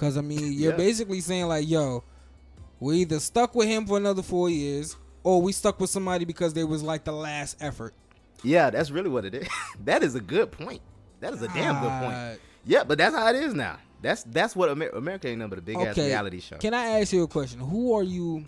Cause 0.00 0.16
I 0.16 0.22
mean, 0.22 0.54
you're 0.54 0.70
Yeah. 0.70 0.76
basically 0.78 1.20
saying 1.20 1.44
like, 1.46 1.68
yo, 1.68 2.02
we 2.80 3.00
either 3.02 3.20
stuck 3.20 3.54
with 3.54 3.68
him 3.68 3.86
for 3.86 3.98
another 3.98 4.22
four 4.22 4.48
years, 4.48 4.96
or 5.22 5.42
we 5.42 5.52
stuck 5.52 5.78
with 5.78 5.90
somebody 5.90 6.24
because 6.24 6.54
they 6.54 6.64
was 6.64 6.82
like 6.82 7.04
the 7.04 7.12
last 7.12 7.58
effort. 7.60 7.92
Yeah, 8.42 8.70
that's 8.70 8.90
really 8.90 9.10
what 9.10 9.26
it 9.26 9.34
is. 9.34 9.46
that 9.84 10.02
is 10.02 10.14
a 10.14 10.20
good 10.20 10.52
point. 10.52 10.80
That 11.20 11.34
is 11.34 11.42
a 11.42 11.48
damn 11.48 11.82
good 11.82 11.90
point. 12.02 12.40
Yeah, 12.64 12.82
but 12.84 12.96
that's 12.96 13.14
how 13.14 13.28
it 13.28 13.36
is 13.36 13.52
now. 13.52 13.76
That's 14.00 14.22
that's 14.22 14.56
what 14.56 14.70
Amer- 14.70 14.88
America 14.88 15.28
ain't 15.28 15.40
nothing 15.40 15.50
but 15.50 15.58
a 15.58 15.62
big 15.62 15.76
ass 15.76 15.98
reality 15.98 16.40
show. 16.40 16.56
Can 16.56 16.72
I 16.72 17.00
ask 17.00 17.12
you 17.12 17.22
a 17.24 17.28
question? 17.28 17.60
Who 17.60 17.92
are 17.94 18.02
you 18.02 18.46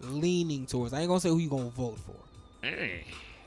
leaning 0.00 0.64
towards? 0.64 0.92
I 0.92 1.00
ain't 1.00 1.08
gonna 1.08 1.18
say 1.18 1.30
who 1.30 1.38
you 1.38 1.50
gonna 1.50 1.70
vote 1.70 1.98
for. 1.98 2.14
Mm. 2.64 3.00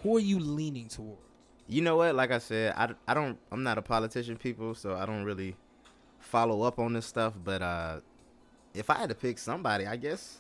Who 0.04 0.18
are 0.18 0.20
you 0.20 0.38
leaning 0.38 0.90
towards? 0.90 1.22
You 1.70 1.82
know 1.82 1.96
what? 1.96 2.14
Like 2.14 2.32
I 2.32 2.40
said, 2.40 2.74
I, 2.76 2.90
I 3.08 3.14
don't. 3.14 3.38
I'm 3.54 3.64
not 3.64 3.78
a 3.78 3.82
politician, 3.82 4.36
people, 4.36 4.76
so 4.76 4.96
I 4.96 5.06
don't 5.06 5.24
really 5.24 5.56
follow 6.32 6.64
up 6.64 6.80
on 6.80 6.94
this 6.94 7.06
stuff. 7.06 7.34
But 7.44 7.62
uh, 7.62 8.00
if 8.74 8.90
I 8.90 8.96
had 8.96 9.10
to 9.10 9.16
pick 9.16 9.38
somebody, 9.38 9.86
I 9.86 9.98
guess 9.98 10.38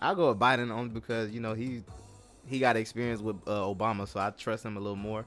I'll 0.00 0.14
go 0.14 0.28
with 0.28 0.38
Biden 0.38 0.70
only 0.70 0.90
because 0.90 1.30
you 1.30 1.40
know 1.40 1.54
he 1.54 1.82
he 2.46 2.58
got 2.58 2.76
experience 2.76 3.20
with 3.20 3.36
uh, 3.46 3.62
Obama, 3.62 4.08
so 4.08 4.20
I 4.20 4.30
trust 4.30 4.64
him 4.64 4.76
a 4.76 4.80
little 4.80 4.96
more. 4.96 5.26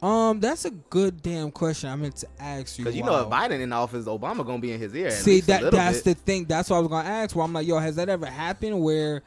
Um, 0.00 0.38
that's 0.38 0.64
a 0.64 0.70
good 0.70 1.22
damn 1.22 1.50
question. 1.50 1.90
I 1.90 1.96
meant 1.96 2.16
to 2.16 2.28
ask 2.38 2.78
you. 2.78 2.84
Because 2.84 2.96
you 2.96 3.02
know, 3.02 3.20
if 3.20 3.28
Biden 3.28 3.60
in 3.60 3.72
office, 3.72 4.06
Obama 4.06 4.46
gonna 4.46 4.60
be 4.60 4.72
in 4.72 4.80
his 4.80 4.94
ear. 4.94 5.10
See 5.10 5.40
that 5.42 5.72
that's 5.72 6.02
bit. 6.02 6.16
the 6.16 6.22
thing. 6.24 6.44
That's 6.44 6.70
what 6.70 6.76
I 6.76 6.80
was 6.80 6.88
gonna 6.88 7.08
ask. 7.08 7.34
Where 7.34 7.44
I'm 7.44 7.52
like, 7.52 7.66
yo, 7.66 7.78
has 7.78 7.96
that 7.96 8.08
ever 8.08 8.26
happened 8.26 8.80
where 8.80 9.22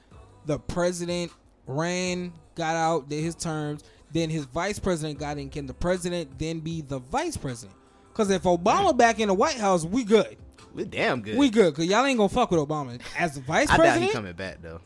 the 0.45 0.57
president 0.59 1.31
ran, 1.67 2.33
got 2.55 2.75
out, 2.75 3.09
did 3.09 3.21
his 3.21 3.35
terms, 3.35 3.83
then 4.13 4.29
his 4.29 4.45
vice 4.45 4.79
president 4.79 5.19
got 5.19 5.37
in? 5.37 5.49
Can 5.49 5.67
the 5.67 5.73
president 5.73 6.39
then 6.39 6.59
be 6.59 6.81
the 6.81 6.99
vice 6.99 7.35
president? 7.35 7.77
Because 8.11 8.29
if 8.29 8.43
Obama 8.43 8.95
back 8.95 9.19
in 9.19 9.27
the 9.27 9.33
White 9.33 9.55
House, 9.57 9.85
we 9.85 10.03
good. 10.03 10.37
we 10.73 10.83
damn 10.85 11.21
good. 11.21 11.37
We 11.37 11.49
good. 11.49 11.73
Cause 11.75 11.85
y'all 11.85 12.05
ain't 12.05 12.17
gonna 12.17 12.29
fuck 12.29 12.51
with 12.51 12.59
Obama 12.59 12.99
as 13.17 13.35
the 13.35 13.41
vice 13.41 13.67
president. 13.67 13.89
I 13.95 13.99
doubt 13.99 14.01
he 14.07 14.13
coming 14.13 14.33
back 14.33 14.61
though. 14.61 14.81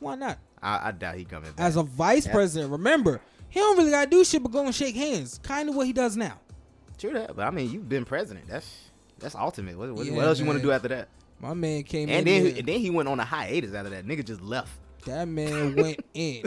Why 0.00 0.14
not? 0.14 0.38
I, 0.62 0.88
I 0.88 0.92
doubt 0.92 1.16
he 1.16 1.24
coming 1.24 1.50
back. 1.52 1.64
As 1.66 1.76
a 1.76 1.82
vice 1.82 2.26
Yeah. 2.26 2.32
president, 2.32 2.72
remember 2.72 3.20
he 3.48 3.60
don't 3.60 3.76
really 3.78 3.90
gotta 3.90 4.08
do 4.10 4.24
shit 4.24 4.42
but 4.42 4.52
go 4.52 4.64
and 4.64 4.74
shake 4.74 4.94
hands. 4.96 5.38
Kind 5.42 5.68
of 5.68 5.74
what 5.74 5.86
he 5.86 5.92
does 5.92 6.16
now. 6.16 6.38
True 6.98 7.12
that, 7.12 7.36
but 7.36 7.46
I 7.46 7.50
mean, 7.50 7.70
you've 7.70 7.88
been 7.88 8.04
president. 8.04 8.48
That's 8.48 8.90
that's 9.18 9.34
ultimate. 9.34 9.76
What, 9.76 9.92
what, 9.94 10.06
Yeah, 10.06 10.12
what 10.14 10.26
else 10.26 10.38
you 10.40 10.46
want 10.46 10.58
to 10.58 10.62
do 10.62 10.70
after 10.72 10.88
that? 10.88 11.08
My 11.40 11.54
man 11.54 11.82
came 11.84 12.08
And 12.08 12.26
in. 12.28 12.44
then 12.44 12.56
and 12.58 12.66
then 12.66 12.80
he 12.80 12.90
went 12.90 13.08
on 13.08 13.20
a 13.20 13.24
hiatus 13.24 13.72
after 13.74 13.90
that. 13.90 14.06
Nigga 14.06 14.24
just 14.24 14.40
left. 14.42 14.70
That 15.08 15.26
man 15.28 15.74
went 15.76 16.00
in. 16.14 16.44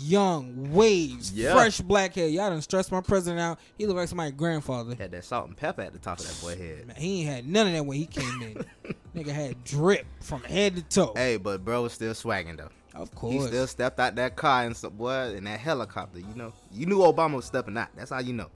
Young, 0.00 0.72
waves, 0.72 1.32
Yeah. 1.32 1.54
fresh 1.54 1.80
black 1.80 2.14
hair. 2.14 2.26
Y'all 2.28 2.50
done 2.50 2.60
stressed 2.62 2.90
my 2.90 3.00
president 3.00 3.40
out. 3.40 3.58
He 3.78 3.86
looked 3.86 3.98
like 3.98 4.08
somebody's 4.08 4.32
grandfather. 4.34 4.94
Had 4.96 5.12
that 5.12 5.24
salt 5.24 5.46
and 5.48 5.56
pepper 5.56 5.82
at 5.82 5.92
the 5.92 5.98
top 5.98 6.18
of 6.20 6.26
that 6.26 6.40
boy 6.40 6.56
head. 6.56 6.86
Man, 6.86 6.96
he 6.96 7.20
ain't 7.20 7.28
had 7.30 7.48
none 7.48 7.66
of 7.68 7.72
that 7.72 7.84
when 7.86 7.98
he 7.98 8.06
came 8.06 8.42
in. 8.42 8.94
Nigga 9.14 9.30
had 9.32 9.62
drip 9.64 10.06
from 10.20 10.42
head 10.42 10.76
to 10.76 10.82
toe. 10.82 11.12
Hey, 11.14 11.36
but 11.36 11.64
bro 11.64 11.82
was 11.82 11.92
still 11.92 12.12
swagging 12.14 12.56
though. 12.56 12.70
of 13.00 13.14
course. 13.14 13.34
He 13.34 13.40
still 13.46 13.66
stepped 13.66 14.00
out 14.00 14.14
that 14.16 14.36
car 14.36 14.64
and 14.64 14.76
some 14.76 14.94
boy 14.94 15.34
in 15.36 15.44
that 15.44 15.60
helicopter. 15.60 16.18
You 16.18 16.34
know, 16.34 16.52
you 16.72 16.86
knew 16.86 16.98
Obama 16.98 17.34
was 17.36 17.44
stepping 17.44 17.76
out. 17.76 17.88
That's 17.96 18.10
how 18.10 18.18
you 18.20 18.32
know. 18.32 18.50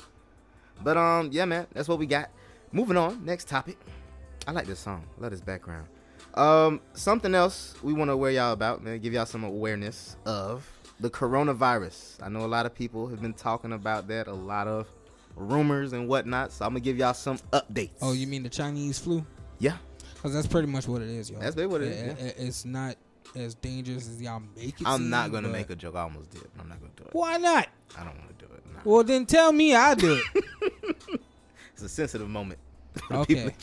But 0.83 0.97
um, 0.97 1.29
yeah, 1.33 1.45
man, 1.45 1.67
that's 1.73 1.89
what 1.89 1.99
we 1.99 2.07
got. 2.07 2.31
Moving 2.73 2.97
on, 2.97 3.25
next 3.25 3.49
topic. 3.49 3.79
I 4.47 4.53
like 4.53 4.67
this 4.67 4.79
song. 4.81 5.05
I 5.19 5.23
love 5.23 5.31
this 5.33 5.41
background. 5.41 5.87
Um, 6.35 6.81
something 6.95 7.35
else 7.35 7.75
we 7.83 7.93
want 7.93 8.09
to 8.09 8.13
aware 8.13 8.31
y'all 8.31 8.53
about, 8.53 8.83
man. 8.83 8.99
Give 9.01 9.13
y'all 9.13 9.27
some 9.27 9.45
awareness 9.45 10.17
of 10.25 10.67
the 11.01 11.11
coronavirus. 11.11 12.23
I 12.23 12.29
know 12.29 12.45
a 12.45 12.47
lot 12.47 12.67
of 12.67 12.75
people 12.75 13.09
have 13.09 13.21
been 13.21 13.35
talking 13.35 13.73
about 13.73 14.09
that. 14.09 14.27
A 14.29 14.33
lot 14.33 14.69
of 14.69 14.87
rumors 15.37 15.93
and 15.93 16.09
whatnot. 16.09 16.53
So 16.53 16.65
I'm 16.65 16.71
gonna 16.73 16.81
give 16.81 16.99
y'all 16.99 17.15
some 17.15 17.39
updates. 17.53 17.91
oh, 18.03 18.13
you 18.13 18.27
mean 18.27 18.43
the 18.43 18.49
Chinese 18.49 18.99
flu? 18.99 19.25
Yeah. 19.59 19.77
Because 20.15 20.35
that's 20.35 20.47
pretty 20.47 20.69
much 20.69 20.87
what 20.87 21.01
it 21.03 21.09
is, 21.09 21.31
yo. 21.31 21.39
That's 21.39 21.57
really 21.57 21.67
what 21.69 21.81
it 21.83 21.89
is, 21.89 21.97
It- 22.13 22.19
yeah. 22.19 22.27
it- 22.27 22.35
It's 22.39 22.65
not 22.65 22.97
as 23.35 23.55
dangerous 23.55 24.09
as 24.09 24.21
y'all 24.21 24.43
make 24.57 24.81
it 24.81 24.87
I'm 24.87 24.99
seem, 25.03 25.11
not 25.11 25.33
gonna 25.33 25.49
make 25.49 25.71
a 25.71 25.77
joke. 25.77 25.95
I 25.97 26.03
almost 26.03 26.31
did. 26.31 26.43
I'm 26.59 26.69
not 26.69 26.79
gonna 26.81 26.93
do 26.97 27.05
it. 27.05 27.11
Why 27.15 27.37
not? 27.39 27.69
I 27.99 28.05
don't 28.05 28.19
want 28.19 28.39
to 28.39 28.47
do 28.47 28.53
it. 28.53 28.63
Nah. 28.73 28.81
Well, 28.85 29.05
then 29.05 29.25
tell 29.25 29.53
me 29.53 29.75
I 29.75 29.95
do 29.95 30.21
it. 30.35 30.45
It's 31.73 31.83
a 31.83 31.89
sensitive 31.89 32.29
moment. 32.29 32.59
for 33.09 33.15
Okay. 33.19 33.55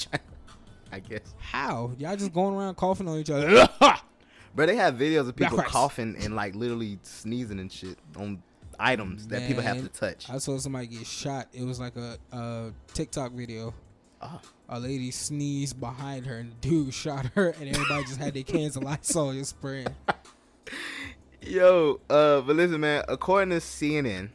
People 1.02 1.16
in 1.16 1.20
China, 1.20 1.20
I 1.20 1.20
guess. 1.20 1.34
How? 1.38 1.91
Y'all 1.98 2.16
just 2.16 2.34
going 2.34 2.56
around 2.56 2.76
coughing 2.76 3.08
on 3.08 3.18
each 3.18 3.30
other. 3.30 3.68
but 4.56 4.66
they 4.68 4.76
have 4.76 4.95
videos 4.95 5.28
of 5.28 5.36
people 5.36 5.58
coughing 5.60 6.16
and 6.20 6.36
like 6.36 6.56
literally 6.56 7.00
sneezing 7.04 7.60
and 7.60 7.72
shit 7.72 7.98
on 8.16 8.41
items 8.80 9.28
that 9.28 9.48
people 9.48 9.64
have 9.64 9.82
to 9.82 9.89
touch. 9.89 10.30
I 10.30 10.38
saw 10.38 10.58
somebody 10.58 10.88
get 10.88 11.06
shot. 11.06 11.48
It 11.54 11.64
was 11.64 11.80
like 11.80 11.95
a, 11.95 12.18
a 12.32 12.72
TikTok 12.93 13.32
video. 13.32 13.74
Oh. 14.22 14.41
A 14.70 14.80
lady 14.80 15.12
sneezed 15.12 15.80
behind 15.80 16.26
her, 16.26 16.39
and 16.39 16.60
dude 16.60 16.93
shot 16.93 17.28
her, 17.36 17.50
and 17.50 17.70
everybody 17.70 18.04
just 18.04 18.18
had 18.18 18.34
their 18.34 18.43
cans 18.43 18.76
of 18.76 18.84
Lysol 18.84 19.34
just 19.34 19.52
spraying. 19.52 19.88
Yo, 21.41 22.02
uh, 22.10 22.41
but 22.41 22.56
listen, 22.56 22.82
man. 22.82 23.04
According 23.08 23.52
to 23.52 23.58
CNN, 23.58 24.30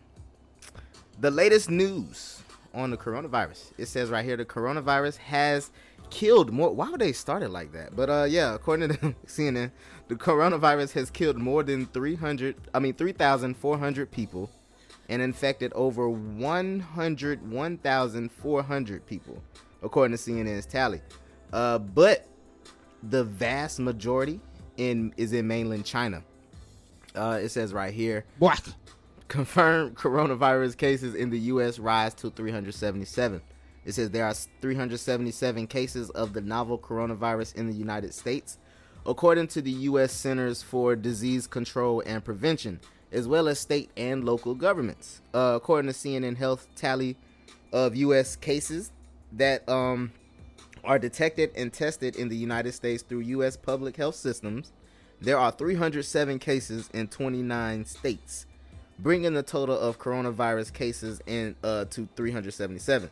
the 1.20 1.30
latest 1.30 1.68
news 1.68 2.42
on 2.72 2.90
the 2.90 2.96
coronavirus, 2.96 3.72
it 3.76 3.86
says 3.86 4.08
right 4.08 4.24
here 4.24 4.36
the 4.36 4.44
coronavirus 4.44 5.16
has 5.18 5.70
killed 6.12 6.52
more. 6.52 6.70
Why 6.70 6.90
would 6.90 7.00
they 7.00 7.12
start 7.12 7.42
it 7.42 7.48
like 7.48 7.72
that? 7.72 7.96
But 7.96 8.10
uh, 8.10 8.26
yeah, 8.28 8.54
according 8.54 8.90
to 8.90 8.96
CNN, 9.26 9.72
the 10.08 10.14
coronavirus 10.14 10.92
has 10.92 11.10
killed 11.10 11.38
more 11.38 11.62
than 11.62 11.86
300. 11.86 12.54
I 12.74 12.78
mean, 12.78 12.94
3,400 12.94 14.10
people, 14.10 14.50
and 15.08 15.22
infected 15.22 15.72
over 15.74 16.08
100 16.08 17.50
1,400 17.50 19.06
people, 19.06 19.42
according 19.82 20.16
to 20.16 20.22
CNN's 20.22 20.66
tally. 20.66 21.00
Uh, 21.52 21.78
but 21.78 22.26
the 23.02 23.24
vast 23.24 23.80
majority 23.80 24.38
in 24.76 25.14
is 25.16 25.32
in 25.32 25.46
mainland 25.46 25.86
China. 25.86 26.22
Uh, 27.14 27.40
it 27.42 27.48
says 27.48 27.72
right 27.72 27.92
here, 27.92 28.24
Black. 28.38 28.62
confirmed 29.28 29.96
coronavirus 29.96 30.76
cases 30.76 31.14
in 31.14 31.30
the 31.30 31.38
U.S. 31.40 31.78
rise 31.78 32.12
to 32.14 32.30
377. 32.30 33.40
It 33.84 33.92
says 33.92 34.10
there 34.10 34.24
are 34.24 34.34
377 34.34 35.66
cases 35.66 36.10
of 36.10 36.32
the 36.32 36.40
novel 36.40 36.78
coronavirus 36.78 37.56
in 37.56 37.66
the 37.66 37.74
United 37.74 38.14
States, 38.14 38.58
according 39.04 39.48
to 39.48 39.62
the 39.62 39.70
U.S. 39.70 40.12
Centers 40.12 40.62
for 40.62 40.94
Disease 40.94 41.46
Control 41.46 42.02
and 42.06 42.24
Prevention, 42.24 42.80
as 43.10 43.26
well 43.26 43.48
as 43.48 43.58
state 43.58 43.90
and 43.96 44.24
local 44.24 44.54
governments. 44.54 45.20
Uh, 45.34 45.54
according 45.56 45.92
to 45.92 45.96
CNN 45.96 46.36
Health 46.36 46.68
tally 46.76 47.16
of 47.72 47.96
U.S. 47.96 48.36
cases 48.36 48.92
that 49.32 49.68
um, 49.68 50.12
are 50.84 50.98
detected 50.98 51.50
and 51.56 51.72
tested 51.72 52.16
in 52.16 52.28
the 52.28 52.36
United 52.36 52.72
States 52.72 53.02
through 53.02 53.20
U.S. 53.20 53.56
public 53.56 53.96
health 53.96 54.14
systems, 54.14 54.72
There 55.22 55.38
are 55.38 55.52
307 55.52 56.40
cases 56.40 56.90
in 56.92 57.06
29 57.06 57.84
states, 57.84 58.46
bringing 58.98 59.34
the 59.34 59.44
total 59.44 59.78
of 59.78 60.00
coronavirus 60.00 60.72
cases 60.72 61.20
in 61.28 61.54
uh, 61.62 61.84
to 61.84 62.08
377. 62.16 63.08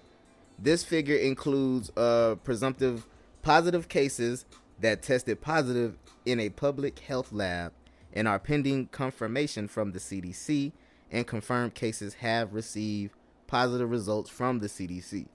This 0.62 0.84
figure 0.84 1.16
includes 1.16 1.90
uh, 1.96 2.34
presumptive 2.44 3.06
positive 3.40 3.88
cases 3.88 4.44
that 4.78 5.02
tested 5.02 5.40
positive 5.40 5.96
in 6.26 6.38
a 6.38 6.50
public 6.50 6.98
health 6.98 7.32
lab 7.32 7.72
and 8.12 8.28
are 8.28 8.38
pending 8.38 8.88
confirmation 8.88 9.68
from 9.68 9.92
the 9.92 9.98
CDC, 9.98 10.72
and 11.10 11.26
confirmed 11.26 11.74
cases 11.74 12.14
have 12.14 12.52
received 12.52 13.14
positive 13.46 13.90
results 13.90 14.28
from 14.28 14.58
the 14.58 14.66
CDC. 14.66 15.28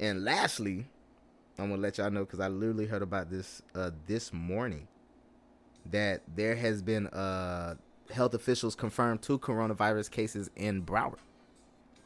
And 0.00 0.24
lastly, 0.24 0.86
I'm 1.58 1.70
gonna 1.70 1.80
let 1.80 1.98
y'all 1.98 2.10
know 2.10 2.24
because 2.24 2.40
I 2.40 2.48
literally 2.48 2.86
heard 2.86 3.02
about 3.02 3.30
this 3.30 3.62
uh, 3.74 3.90
this 4.06 4.32
morning 4.32 4.88
that 5.90 6.22
there 6.34 6.56
has 6.56 6.82
been 6.82 7.06
uh, 7.08 7.76
health 8.10 8.34
officials 8.34 8.74
confirmed 8.74 9.22
two 9.22 9.38
coronavirus 9.38 10.10
cases 10.10 10.50
in 10.56 10.82
Broward. 10.82 11.18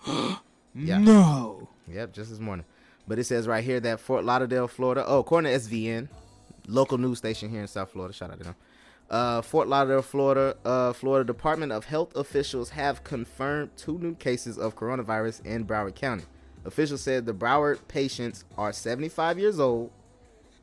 Yeah. 0.75 0.99
No. 0.99 1.69
Yep, 1.89 2.13
just 2.13 2.31
this 2.31 2.39
morning. 2.39 2.65
But 3.09 3.19
it 3.19 3.25
says 3.25 3.49
right 3.49 3.65
here 3.65 3.81
that 3.81 4.01
Fort 4.01 4.25
Lauderdale, 4.25 4.69
Florida. 4.69 5.05
Oh, 5.07 5.19
according 5.19 5.51
to 5.53 5.59
SVN, 5.59 6.09
local 6.69 6.99
news 6.99 7.19
station 7.19 7.51
here 7.51 7.61
in 7.61 7.67
South 7.67 7.91
Florida. 7.91 8.15
Shout 8.15 8.31
out 8.31 8.39
to 8.39 8.45
them. 8.45 8.57
Uh, 9.11 9.43
Fort 9.43 9.67
Lauderdale, 9.67 10.03
Florida. 10.03 10.57
Uh, 10.65 10.93
Florida 10.93 11.25
Department 11.27 11.73
of 11.73 11.87
Health 11.87 12.15
officials 12.15 12.71
have 12.71 13.03
confirmed 13.03 13.71
two 13.77 13.99
new 13.99 14.15
cases 14.15 14.57
of 14.59 14.77
coronavirus 14.77 15.45
in 15.45 15.65
Broward 15.67 15.97
County. 15.97 16.25
Officials 16.65 17.01
said 17.01 17.27
the 17.27 17.35
Broward 17.35 17.79
patients 17.89 18.45
are 18.57 18.73
75 18.73 19.39
years 19.39 19.59
old 19.59 19.91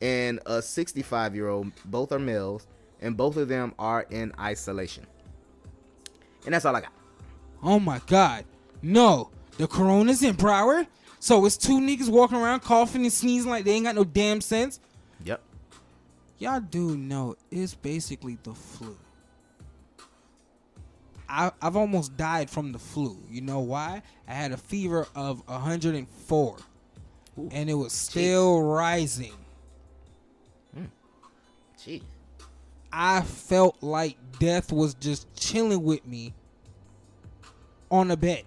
and 0.00 0.40
a 0.46 0.62
65 0.62 1.34
year 1.34 1.48
old. 1.48 1.72
Both 1.84 2.12
are 2.12 2.18
males, 2.18 2.66
and 3.02 3.16
both 3.16 3.36
of 3.36 3.48
them 3.48 3.74
are 3.78 4.06
in 4.10 4.32
isolation. 4.38 5.06
And 6.46 6.54
that's 6.54 6.64
all 6.64 6.74
I 6.74 6.80
got. 6.80 6.92
Oh 7.62 7.80
my 7.80 8.00
god. 8.06 8.44
No. 8.80 9.30
The 9.58 9.66
corona's 9.66 10.22
in 10.22 10.36
Broward? 10.36 10.86
So 11.20 11.44
it's 11.44 11.56
two 11.56 11.80
niggas 11.80 12.08
walking 12.08 12.38
around 12.38 12.60
coughing 12.60 13.02
and 13.02 13.12
sneezing 13.12 13.50
like 13.50 13.64
they 13.64 13.72
ain't 13.72 13.84
got 13.84 13.96
no 13.96 14.04
damn 14.04 14.40
sense? 14.40 14.80
Yep. 15.24 15.42
Y'all 16.38 16.60
do 16.60 16.96
know 16.96 17.36
it's 17.50 17.74
basically 17.74 18.38
the 18.44 18.54
flu. 18.54 18.96
I, 21.28 21.50
I've 21.60 21.76
almost 21.76 22.16
died 22.16 22.48
from 22.48 22.72
the 22.72 22.78
flu. 22.78 23.18
You 23.28 23.40
know 23.40 23.58
why? 23.58 24.02
I 24.26 24.32
had 24.32 24.52
a 24.52 24.56
fever 24.56 25.06
of 25.14 25.46
104, 25.46 26.56
and 27.50 27.68
it 27.68 27.74
was 27.74 27.92
still 27.92 28.62
rising. 28.62 29.34
Hmm. 30.72 30.84
Jeez. 31.78 32.02
I 32.92 33.20
felt 33.22 33.76
like 33.82 34.16
death 34.38 34.72
was 34.72 34.94
just 34.94 35.34
chilling 35.34 35.82
with 35.82 36.06
me 36.06 36.32
on 37.90 38.10
a 38.10 38.16
bed. 38.16 38.44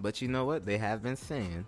But 0.00 0.20
you 0.20 0.28
know 0.28 0.44
what? 0.44 0.66
They 0.66 0.78
have 0.78 1.02
been 1.02 1.16
saying 1.16 1.66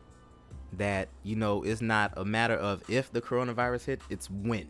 that, 0.74 1.08
you 1.22 1.36
know, 1.36 1.62
it's 1.62 1.80
not 1.80 2.12
a 2.16 2.24
matter 2.24 2.54
of 2.54 2.82
if 2.88 3.12
the 3.12 3.20
coronavirus 3.20 3.84
hit, 3.84 4.00
it's 4.10 4.30
when. 4.30 4.68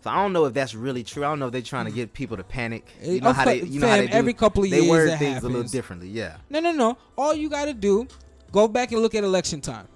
So 0.00 0.10
I 0.10 0.16
don't 0.16 0.32
know 0.32 0.44
if 0.44 0.54
that's 0.54 0.74
really 0.74 1.02
true. 1.02 1.24
I 1.24 1.28
don't 1.28 1.40
know 1.40 1.46
if 1.46 1.52
they're 1.52 1.60
trying 1.60 1.86
to 1.86 1.92
mm. 1.92 1.96
get 1.96 2.12
people 2.12 2.36
to 2.36 2.44
panic. 2.44 2.86
You 3.02 3.20
know 3.20 3.32
how 3.32 3.44
they, 3.44 3.62
you 3.62 3.80
know 3.80 3.88
how 3.88 3.96
they 3.96 4.06
do. 4.06 4.12
every 4.12 4.32
couple 4.32 4.62
of 4.62 4.70
they 4.70 4.80
years 4.80 5.10
word 5.10 5.18
things 5.18 5.42
a 5.42 5.48
little 5.48 5.64
differently. 5.64 6.08
Yeah. 6.08 6.36
No, 6.50 6.60
no, 6.60 6.72
no. 6.72 6.98
All 7.16 7.34
you 7.34 7.48
got 7.48 7.64
to 7.64 7.74
do, 7.74 8.06
go 8.52 8.68
back 8.68 8.92
and 8.92 9.02
look 9.02 9.14
at 9.14 9.24
election 9.24 9.60
time. 9.60 9.88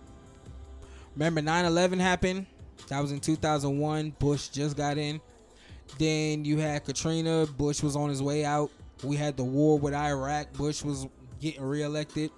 Remember 1.14 1.40
9/11 1.40 2.00
happened? 2.00 2.46
That 2.88 3.00
was 3.00 3.12
in 3.12 3.20
2001. 3.20 4.16
Bush 4.18 4.48
just 4.48 4.76
got 4.76 4.98
in. 4.98 5.20
Then 5.98 6.44
you 6.44 6.58
had 6.58 6.84
Katrina. 6.84 7.46
Bush 7.46 7.82
was 7.82 7.94
on 7.94 8.08
his 8.08 8.22
way 8.22 8.44
out. 8.44 8.70
We 9.04 9.16
had 9.16 9.36
the 9.36 9.44
war 9.44 9.78
with 9.78 9.94
Iraq. 9.94 10.52
Bush 10.54 10.82
was 10.82 11.06
getting 11.40 11.62
reelected. 11.62 12.30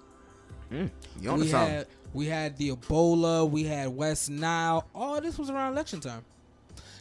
Mm, 0.71 0.89
you 1.21 1.29
on 1.29 1.39
we 1.39 1.47
something? 1.47 1.75
had 1.75 1.87
we 2.13 2.25
had 2.27 2.57
the 2.57 2.71
Ebola. 2.71 3.49
We 3.49 3.63
had 3.63 3.89
West 3.89 4.29
Nile. 4.29 4.87
All 4.95 5.19
this 5.21 5.37
was 5.37 5.49
around 5.49 5.73
election 5.73 5.99
time. 5.99 6.23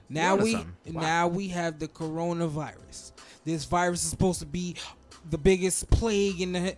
Now 0.09 0.37
we. 0.37 0.55
Wow. 0.57 0.65
now 0.87 1.29
we 1.29 1.49
have 1.49 1.79
the 1.79 1.89
coronavirus. 1.89 3.13
This 3.45 3.65
virus 3.65 4.05
is 4.05 4.11
supposed 4.11 4.41
to 4.41 4.47
be 4.47 4.77
the 5.31 5.39
biggest 5.39 5.91
plague 5.91 6.41
in 6.41 6.53
the. 6.53 6.77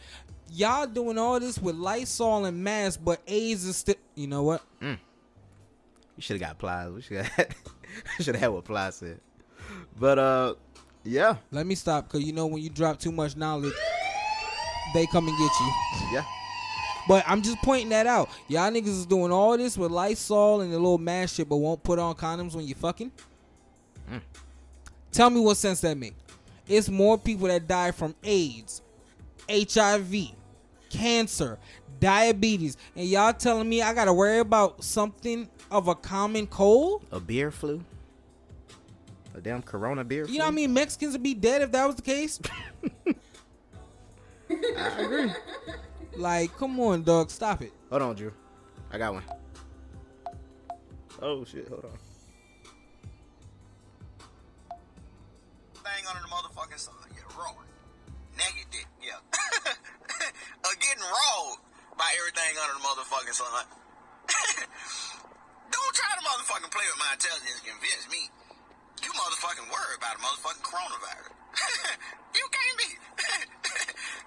Y'all 0.52 0.86
doing 0.86 1.18
all 1.18 1.40
this 1.40 1.58
with 1.58 1.74
Lysol 1.74 2.44
and 2.44 2.62
masks, 2.62 2.96
but 3.02 3.20
AIDS 3.26 3.64
is 3.64 3.76
still. 3.76 3.96
You 4.14 4.28
know 4.28 4.42
what? 4.44 4.62
Mm. 4.80 4.98
You 6.16 6.22
should 6.22 6.40
have 6.40 6.48
got 6.50 6.58
Plies. 6.58 6.90
We 6.92 7.02
should 7.02 7.16
have 7.24 7.46
should 8.20 8.34
have 8.36 8.40
had 8.40 8.48
what 8.48 8.64
Plies 8.64 8.96
said. 8.96 9.20
But 9.98 10.18
uh, 10.18 10.54
yeah, 11.04 11.36
Let 11.50 11.66
me 11.66 11.74
stop, 11.74 12.08
cause 12.08 12.22
you 12.22 12.32
know 12.32 12.46
when 12.46 12.62
you 12.62 12.70
drop 12.70 12.98
too 13.00 13.12
much 13.12 13.36
knowledge, 13.36 13.74
they 14.94 15.06
come 15.06 15.26
and 15.26 15.36
get 15.36 15.50
you. 15.60 15.72
yeah. 16.12 16.24
But 17.08 17.24
I'm 17.26 17.42
just 17.42 17.58
pointing 17.58 17.90
that 17.90 18.06
out. 18.06 18.28
Y'all 18.48 18.70
niggas 18.70 18.88
is 18.88 19.06
doing 19.06 19.30
all 19.30 19.56
this 19.56 19.78
with 19.78 19.90
Lysol 19.90 20.60
and 20.60 20.72
the 20.72 20.78
little 20.78 20.98
mask 20.98 21.36
shit, 21.36 21.48
but 21.48 21.56
won't 21.56 21.82
put 21.82 21.98
on 21.98 22.14
condoms 22.14 22.54
when 22.54 22.66
you 22.66 22.74
fucking. 22.74 23.12
Mm. 24.10 24.20
Tell 25.12 25.30
me 25.30 25.40
what 25.40 25.56
sense 25.56 25.80
that 25.80 25.96
make. 25.96 26.14
It's 26.68 26.88
more 26.88 27.16
people 27.16 27.48
that 27.48 27.68
die 27.68 27.92
from 27.92 28.14
AIDS, 28.24 28.82
HIV, 29.48 30.14
cancer, 30.90 31.58
diabetes, 32.00 32.76
and 32.96 33.06
y'all 33.06 33.32
telling 33.32 33.68
me 33.68 33.82
I 33.82 33.94
gotta 33.94 34.12
worry 34.12 34.40
about 34.40 34.82
something 34.82 35.48
of 35.70 35.88
a 35.88 35.94
common 35.94 36.46
cold? 36.46 37.04
A 37.12 37.20
beer 37.20 37.50
flu. 37.50 37.82
A 39.34 39.40
damn 39.40 39.62
Corona 39.62 40.02
beer. 40.02 40.24
Flu? 40.24 40.32
You 40.32 40.38
know 40.40 40.46
what 40.46 40.52
I 40.52 40.54
mean? 40.54 40.72
Mexicans 40.72 41.12
would 41.12 41.22
be 41.22 41.34
dead 41.34 41.62
if 41.62 41.70
that 41.72 41.86
was 41.86 41.96
the 41.96 42.02
case. 42.02 42.40
I 44.50 45.00
agree. 45.00 45.30
Like, 46.16 46.56
come 46.56 46.80
on, 46.80 47.02
dog, 47.02 47.30
stop 47.30 47.62
it. 47.62 47.72
Hold 47.90 48.02
on, 48.02 48.16
Drew. 48.16 48.32
I 48.90 48.98
got 48.98 49.14
one. 49.14 49.22
Oh 51.20 51.44
shit! 51.44 51.68
Hold 51.68 51.84
on. 51.84 51.98
thing 55.96 56.04
under 56.10 56.20
the 56.20 56.28
motherfucking 56.28 56.78
sun. 56.78 56.94
Yeah, 57.16 57.24
raw. 57.40 57.56
Naked 58.36 58.68
dick, 58.68 58.88
yeah. 59.00 59.16
uh, 59.72 60.74
getting 60.76 61.00
raw 61.00 61.56
by 61.96 62.10
everything 62.20 62.52
under 62.60 62.76
the 62.76 62.84
motherfucking 62.84 63.32
sun. 63.32 63.64
Don't 65.72 65.94
try 65.96 66.12
to 66.18 66.22
motherfucking 66.26 66.68
play 66.68 66.84
with 66.84 67.00
my 67.00 67.10
intelligence 67.16 67.64
and 67.64 67.66
convince 67.70 68.04
me. 68.12 68.28
You 69.00 69.10
motherfucking 69.16 69.68
worry 69.72 69.94
about 69.96 70.18
a 70.18 70.20
motherfucking 70.20 70.64
coronavirus. 70.66 71.32
you 72.36 72.44
can't 72.52 72.76
be. 72.76 72.88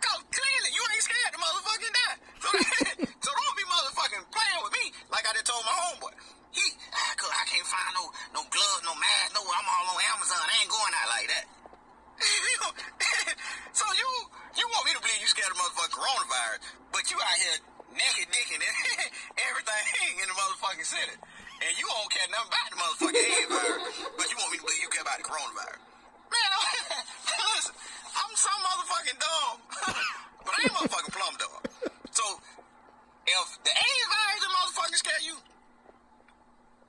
Cause 0.10 0.26
clearly 0.34 0.72
you 0.74 0.82
ain't 0.82 1.06
scared 1.06 1.32
to 1.38 1.40
motherfucking 1.40 1.94
die. 1.94 2.18
So, 2.40 2.50
so 2.50 3.30
don't 3.38 3.58
be 3.60 3.66
motherfucking 3.70 4.24
playing 4.34 4.62
with 4.66 4.74
me 4.74 4.86
like 5.14 5.28
I 5.28 5.38
just 5.38 5.46
told 5.46 5.62
my 5.70 5.76
homeboy. 5.76 6.16
He, 6.50 6.66
ah, 6.90 7.14
cause 7.14 7.30
I 7.30 7.46
can't 7.46 7.68
find 7.68 7.94
no 7.94 8.10
no 8.34 8.42
gloves, 8.50 8.82
no 8.90 8.98
mask, 8.98 9.38
no. 9.38 9.46
I'm 9.46 9.68
all 9.70 9.94
on 9.94 10.02
Amazon. 10.18 10.42
I 10.42 10.56
ain't 10.66 10.72
going 10.72 10.94
out 10.98 11.10
like 11.14 11.28
that. 11.30 11.46
so 13.80 13.86
you 13.94 14.10
you 14.58 14.66
want 14.74 14.84
me 14.90 14.98
to 14.98 15.02
believe 15.04 15.22
you 15.22 15.30
scared 15.30 15.52
of 15.54 15.62
motherfucking 15.62 15.94
coronavirus, 15.94 16.60
but 16.90 17.06
you 17.14 17.22
out 17.22 17.38
here 17.38 17.58
naked 17.94 18.34
dicking 18.34 18.64
everything 19.46 20.14
in 20.24 20.26
the 20.26 20.34
motherfucking 20.34 20.90
city. 20.90 21.16
And 21.60 21.72
you 21.78 21.86
don't 21.86 22.10
care 22.10 22.26
nothing 22.34 22.50
about 22.50 22.68
the 22.72 22.78
motherfucking 22.82 23.26
AIDS 23.30 23.50
virus, 23.52 23.84
but 24.18 24.26
you 24.26 24.36
want 24.42 24.50
me 24.50 24.58
to 24.58 24.66
believe 24.66 24.82
you 24.82 24.90
care 24.90 25.06
about 25.06 25.22
the 25.22 25.28
coronavirus. 25.28 25.82
Man, 26.34 26.50
listen, 27.58 27.76
I'm 28.20 28.36
so 28.36 28.50
motherfucking 28.50 29.20
dumb, 29.20 29.58
but 30.46 30.54
I 30.54 30.62
ain't 30.64 30.72
motherfucking 30.74 31.14
plumb 31.14 31.36
dumb. 31.40 31.92
So 32.12 32.24
if 33.28 33.48
the 33.64 33.72
AIDS 33.72 34.08
virus 34.12 34.44
and 34.44 34.54
motherfucking 34.54 34.96
scare 34.98 35.22
you, 35.24 35.36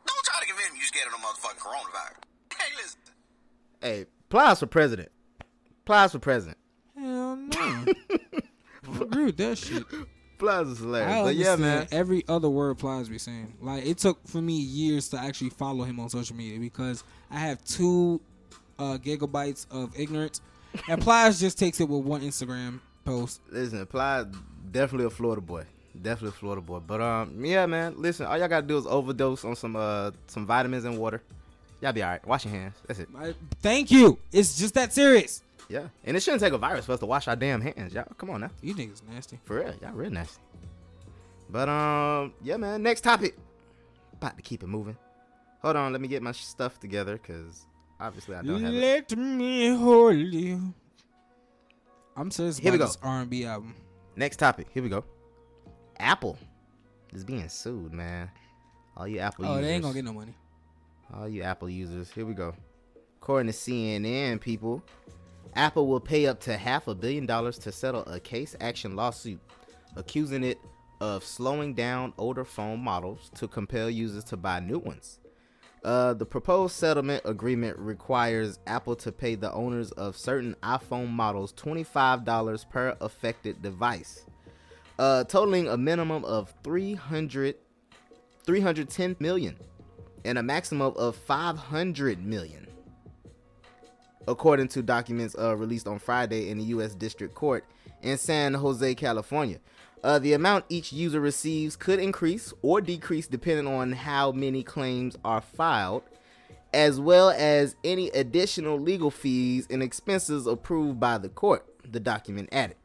don't 0.07 0.24
try 0.24 0.41
to 0.41 0.47
convince 0.47 0.72
me 0.72 0.78
you 0.78 0.87
scared 0.87 1.07
of 1.07 1.12
the 1.12 1.18
motherfucking 1.18 1.61
coronavirus. 1.61 2.16
Hey, 2.61 2.76
listen. 2.76 3.01
Hey, 3.81 4.07
Plies 4.28 4.61
for 4.61 4.66
president. 4.66 5.09
Plies 5.87 6.12
for 6.12 6.18
president. 6.18 6.59
Hell 6.95 7.37
no. 7.37 7.49
I 7.59 7.95
agree 9.01 9.24
with 9.24 9.37
that 9.39 9.57
shit. 9.57 9.83
Plies 10.39 10.66
is 10.68 10.78
hilarious. 10.78 11.11
I 11.12 11.22
but 11.22 11.37
yeah, 11.37 11.53
understand 11.53 11.91
man. 11.91 11.99
every 11.99 12.24
other 12.28 12.51
word 12.51 12.76
Plies 12.78 13.09
be 13.09 13.16
saying. 13.18 13.55
Like 13.62 13.87
it 13.87 13.97
took 13.99 14.26
for 14.28 14.43
me 14.43 14.55
years 14.55 15.09
to 15.11 15.18
actually 15.18 15.51
follow 15.51 15.85
him 15.85 15.99
on 16.01 16.11
social 16.11 16.37
media 16.37 16.61
because 16.61 17.03
I 17.31 17.39
have 17.39 17.64
two 17.64 18.20
uh, 18.78 18.99
gigabytes 18.99 19.66
of 19.70 19.99
ignorance, 19.99 20.41
and 20.89 21.01
Plies 21.01 21.41
just 21.41 21.59
takes 21.59 21.81
it 21.81 21.89
with 21.89 22.05
one 22.05 22.21
Instagram 22.23 22.81
post. 23.05 23.41
Listen, 23.51 23.85
Plies 23.87 24.27
definitely 24.71 25.07
a 25.07 25.11
Florida 25.11 25.41
boy. 25.41 25.64
Definitely 26.01 26.29
a 26.29 26.39
Florida 26.39 26.62
boy. 26.62 26.79
But 26.81 27.01
um, 27.01 27.45
yeah, 27.45 27.66
man. 27.66 27.95
Listen, 27.97 28.27
all 28.27 28.39
y'all 28.39 28.49
gotta 28.49 28.66
do 28.66 28.79
is 28.79 28.87
overdose 28.87 29.45
on 29.45 29.57
some 29.57 29.77
uh 29.77 30.12
some 30.29 30.47
vitamins 30.47 30.85
and 30.85 30.99
water. 30.99 31.23
Y'all 31.81 31.93
be 31.93 32.03
all 32.03 32.11
right. 32.11 32.27
Wash 32.27 32.45
your 32.45 32.55
hands. 32.55 32.75
That's 32.87 33.01
it. 33.01 33.09
I, 33.16 33.35
thank 33.62 33.91
you. 33.91 34.18
It's 34.33 34.59
just 34.59 34.75
that 34.75 34.93
serious. 34.93 35.43
Yeah, 35.68 35.89
and 36.05 36.16
it 36.16 36.21
shouldn't 36.23 36.43
take 36.43 36.53
a 36.53 36.59
virus 36.59 36.85
for 36.87 36.93
us 36.93 37.01
to 37.01 37.07
wash 37.07 37.29
our 37.29 37.37
damn 37.37 37.61
hands, 37.61 37.95
y'all. 37.95 38.05
Come 38.18 38.31
on 38.31 38.41
now, 38.41 38.51
You 38.61 38.75
niggas 38.75 39.03
nasty. 39.09 39.39
for 39.45 39.61
real, 39.61 39.73
y'all 39.81 39.93
real 39.93 40.11
nasty. 40.11 40.41
But 41.49 41.68
um, 41.68 42.33
yeah, 42.43 42.57
man. 42.57 42.83
Next 42.83 43.03
topic. 43.03 43.37
About 44.14 44.37
to 44.37 44.43
keep 44.43 44.62
it 44.62 44.66
moving. 44.66 44.97
Hold 45.62 45.77
on, 45.77 45.93
let 45.93 46.01
me 46.01 46.09
get 46.09 46.23
my 46.23 46.33
stuff 46.33 46.79
together, 46.81 47.18
cause 47.18 47.66
obviously 48.01 48.34
I 48.36 48.42
don't 48.42 48.62
have 48.62 48.74
it. 48.74 48.80
Let 49.11 49.18
me 49.18 49.68
hold 49.76 50.16
you. 50.16 50.74
I'm 52.16 52.30
serious 52.30 52.59
Here 52.59 52.72
we 52.72 52.78
go. 52.78 52.90
R&B 53.03 53.44
album. 53.46 53.74
Next 54.16 54.36
topic. 54.38 54.66
Here 54.72 54.82
we 54.82 54.88
go. 54.88 55.05
Apple 55.98 56.38
is 57.12 57.24
being 57.24 57.48
sued, 57.48 57.92
man. 57.92 58.30
All 58.96 59.07
you 59.07 59.18
Apple 59.20 59.46
Oh, 59.46 59.51
users. 59.51 59.64
they 59.66 59.72
ain't 59.74 59.82
gonna 59.82 59.94
get 59.94 60.05
no 60.05 60.12
money. 60.12 60.34
All 61.14 61.28
you 61.28 61.42
Apple 61.42 61.68
users, 61.70 62.11
here 62.11 62.26
we 62.26 62.34
go. 62.34 62.55
According 63.20 63.53
to 63.53 63.57
CNN, 63.57 64.40
people, 64.40 64.82
Apple 65.55 65.86
will 65.86 66.01
pay 66.01 66.26
up 66.26 66.40
to 66.40 66.57
half 66.57 66.88
a 66.88 66.94
billion 66.94 67.26
dollars 67.26 67.59
to 67.59 67.72
settle 67.72 68.03
a 68.07 68.18
case 68.20 68.57
action 68.61 68.96
lawsuit 68.96 69.40
accusing 69.96 70.44
it 70.44 70.59
of 71.01 71.24
slowing 71.24 71.74
down 71.74 72.12
older 72.18 72.44
phone 72.44 72.80
models 72.80 73.30
to 73.34 73.48
compel 73.48 73.88
users 73.88 74.24
to 74.24 74.36
buy 74.36 74.61
new 74.61 74.78
ones. 74.78 75.20
Uh, 75.83 76.12
the 76.12 76.26
proposed 76.26 76.74
settlement 76.74 77.22
agreement 77.24 77.78
requires 77.78 78.59
Apple 78.66 78.95
to 78.97 79.11
pay 79.11 79.35
the 79.35 79.51
owners 79.53 79.93
of 79.93 80.16
certain 80.16 80.55
iPhone 80.62 81.09
models 81.09 81.55
$25 81.55 82.68
per 82.68 82.97
affected 83.01 83.62
device, 83.62 84.26
uh, 84.99 85.24
totaling 85.24 85.68
a 85.68 85.78
minimum 85.78 86.22
of 86.26 86.53
300, 86.64 87.55
310 88.45 89.16
million 89.20 89.57
and 90.24 90.37
a 90.37 90.43
maximum 90.43 90.93
of 90.97 91.16
500 91.16 92.24
million. 92.24 92.66
According 94.28 94.68
to 94.68 94.83
documents 94.83 95.35
uh, 95.39 95.57
released 95.57 95.89
on 95.89 95.99
Friday 95.99 96.51
in 96.51 96.59
the 96.59 96.64
U.S. 96.64 96.95
District 96.95 97.35
Court 97.35 97.64
in 98.03 98.18
San 98.18 98.53
Jose, 98.53 98.95
California, 98.97 99.59
uh, 100.03 100.18
the 100.18 100.32
amount 100.32 100.64
each 100.68 100.92
user 100.92 101.20
receives 101.20 101.76
could 101.76 101.98
increase 101.98 102.53
or 102.62 102.80
decrease 102.80 103.26
depending 103.26 103.66
on 103.66 103.92
how 103.92 104.32
many 104.32 104.62
claims 104.62 105.16
are 105.24 105.40
filed, 105.40 106.03
as 106.72 107.01
well 107.01 107.30
as 107.30 107.76
any 107.84 108.09
additional 108.11 108.78
legal 108.78 109.11
fees 109.11 109.66
and 109.70 109.82
expenses 109.82 110.46
approved 110.46 110.98
by 111.01 111.18
the 111.18 111.28
court, 111.28 111.66
the 111.90 112.01
document 112.01 112.48
added. 112.53 112.76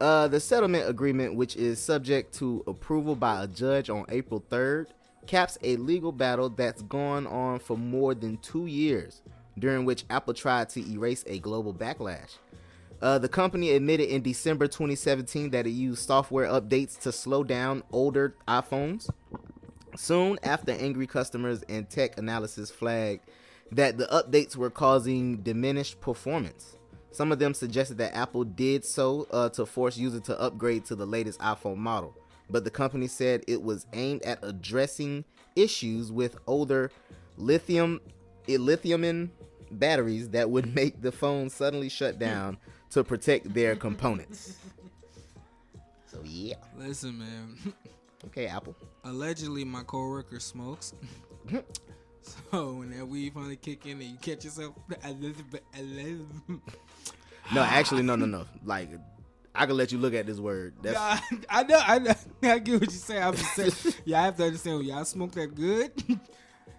Uh, 0.00 0.28
the 0.28 0.40
settlement 0.40 0.88
agreement, 0.88 1.34
which 1.34 1.56
is 1.56 1.80
subject 1.80 2.34
to 2.34 2.62
approval 2.66 3.14
by 3.14 3.42
a 3.42 3.46
judge 3.46 3.88
on 3.88 4.04
April 4.08 4.44
3rd, 4.50 4.86
caps 5.26 5.56
a 5.62 5.76
legal 5.76 6.12
battle 6.12 6.50
that's 6.50 6.82
gone 6.82 7.26
on 7.26 7.58
for 7.58 7.78
more 7.78 8.14
than 8.14 8.36
two 8.38 8.66
years, 8.66 9.22
during 9.58 9.84
which 9.84 10.04
Apple 10.10 10.34
tried 10.34 10.68
to 10.68 10.80
erase 10.92 11.24
a 11.26 11.38
global 11.38 11.72
backlash. 11.72 12.36
Uh, 13.02 13.18
the 13.18 13.28
company 13.28 13.72
admitted 13.72 14.08
in 14.08 14.22
December 14.22 14.66
2017 14.66 15.50
that 15.50 15.66
it 15.66 15.70
used 15.70 16.06
software 16.06 16.46
updates 16.48 16.98
to 17.00 17.12
slow 17.12 17.44
down 17.44 17.82
older 17.92 18.34
iPhones. 18.48 19.10
Soon 19.96 20.38
after, 20.42 20.72
angry 20.72 21.06
customers 21.06 21.62
and 21.68 21.88
tech 21.88 22.18
analysis 22.18 22.70
flagged 22.70 23.28
that 23.72 23.98
the 23.98 24.06
updates 24.06 24.56
were 24.56 24.70
causing 24.70 25.38
diminished 25.38 26.00
performance. 26.00 26.76
Some 27.10 27.30
of 27.30 27.38
them 27.38 27.54
suggested 27.54 27.98
that 27.98 28.16
Apple 28.16 28.44
did 28.44 28.84
so 28.84 29.28
uh, 29.30 29.48
to 29.50 29.66
force 29.66 29.96
users 29.96 30.22
to 30.22 30.40
upgrade 30.40 30.84
to 30.86 30.96
the 30.96 31.06
latest 31.06 31.38
iPhone 31.40 31.76
model, 31.76 32.16
but 32.50 32.64
the 32.64 32.70
company 32.70 33.06
said 33.06 33.44
it 33.46 33.62
was 33.62 33.86
aimed 33.92 34.22
at 34.22 34.40
addressing 34.42 35.24
issues 35.54 36.10
with 36.10 36.36
older 36.46 36.90
lithium 37.36 38.00
lithium 38.48 39.30
batteries 39.70 40.30
that 40.30 40.50
would 40.50 40.74
make 40.74 41.00
the 41.00 41.12
phone 41.12 41.48
suddenly 41.48 41.88
shut 41.88 42.18
down 42.18 42.58
to 42.94 43.04
protect 43.04 43.52
their 43.52 43.74
components. 43.76 44.56
So 46.06 46.20
yeah, 46.24 46.54
Listen, 46.78 47.18
man. 47.18 47.56
okay, 48.26 48.46
Apple. 48.46 48.76
Allegedly, 49.02 49.64
my 49.64 49.82
coworker 49.82 50.38
smokes. 50.38 50.94
so 52.22 52.74
when 52.74 52.90
that 52.96 53.06
weed 53.06 53.34
finally 53.34 53.56
kick 53.56 53.84
in 53.86 54.00
and 54.00 54.02
you 54.02 54.16
catch 54.18 54.44
yourself, 54.44 54.74
No, 57.52 57.62
actually, 57.62 58.02
no, 58.02 58.14
no, 58.14 58.26
no. 58.26 58.46
Like, 58.64 58.90
I 59.54 59.66
can 59.66 59.76
let 59.76 59.90
you 59.90 59.98
look 59.98 60.14
at 60.14 60.26
this 60.26 60.38
word. 60.38 60.74
That's 60.80 60.96
I, 60.96 61.20
I 61.50 61.62
know, 61.64 61.80
I 61.84 61.98
know, 61.98 62.14
I 62.44 62.58
get 62.60 62.74
what 62.80 62.82
you're 62.82 62.90
saying. 62.90 63.22
I'm 63.24 63.34
just 63.34 63.54
saying, 63.56 63.94
yeah, 64.04 64.22
I 64.22 64.24
have 64.26 64.36
to 64.36 64.44
understand. 64.44 64.78
When 64.78 64.86
y'all 64.86 65.04
smoke 65.04 65.32
that 65.32 65.52
good, 65.54 65.92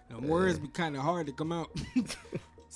the 0.08 0.18
words 0.18 0.58
be 0.58 0.68
kind 0.68 0.96
of 0.96 1.02
hard 1.02 1.26
to 1.26 1.32
come 1.32 1.52
out. 1.52 1.70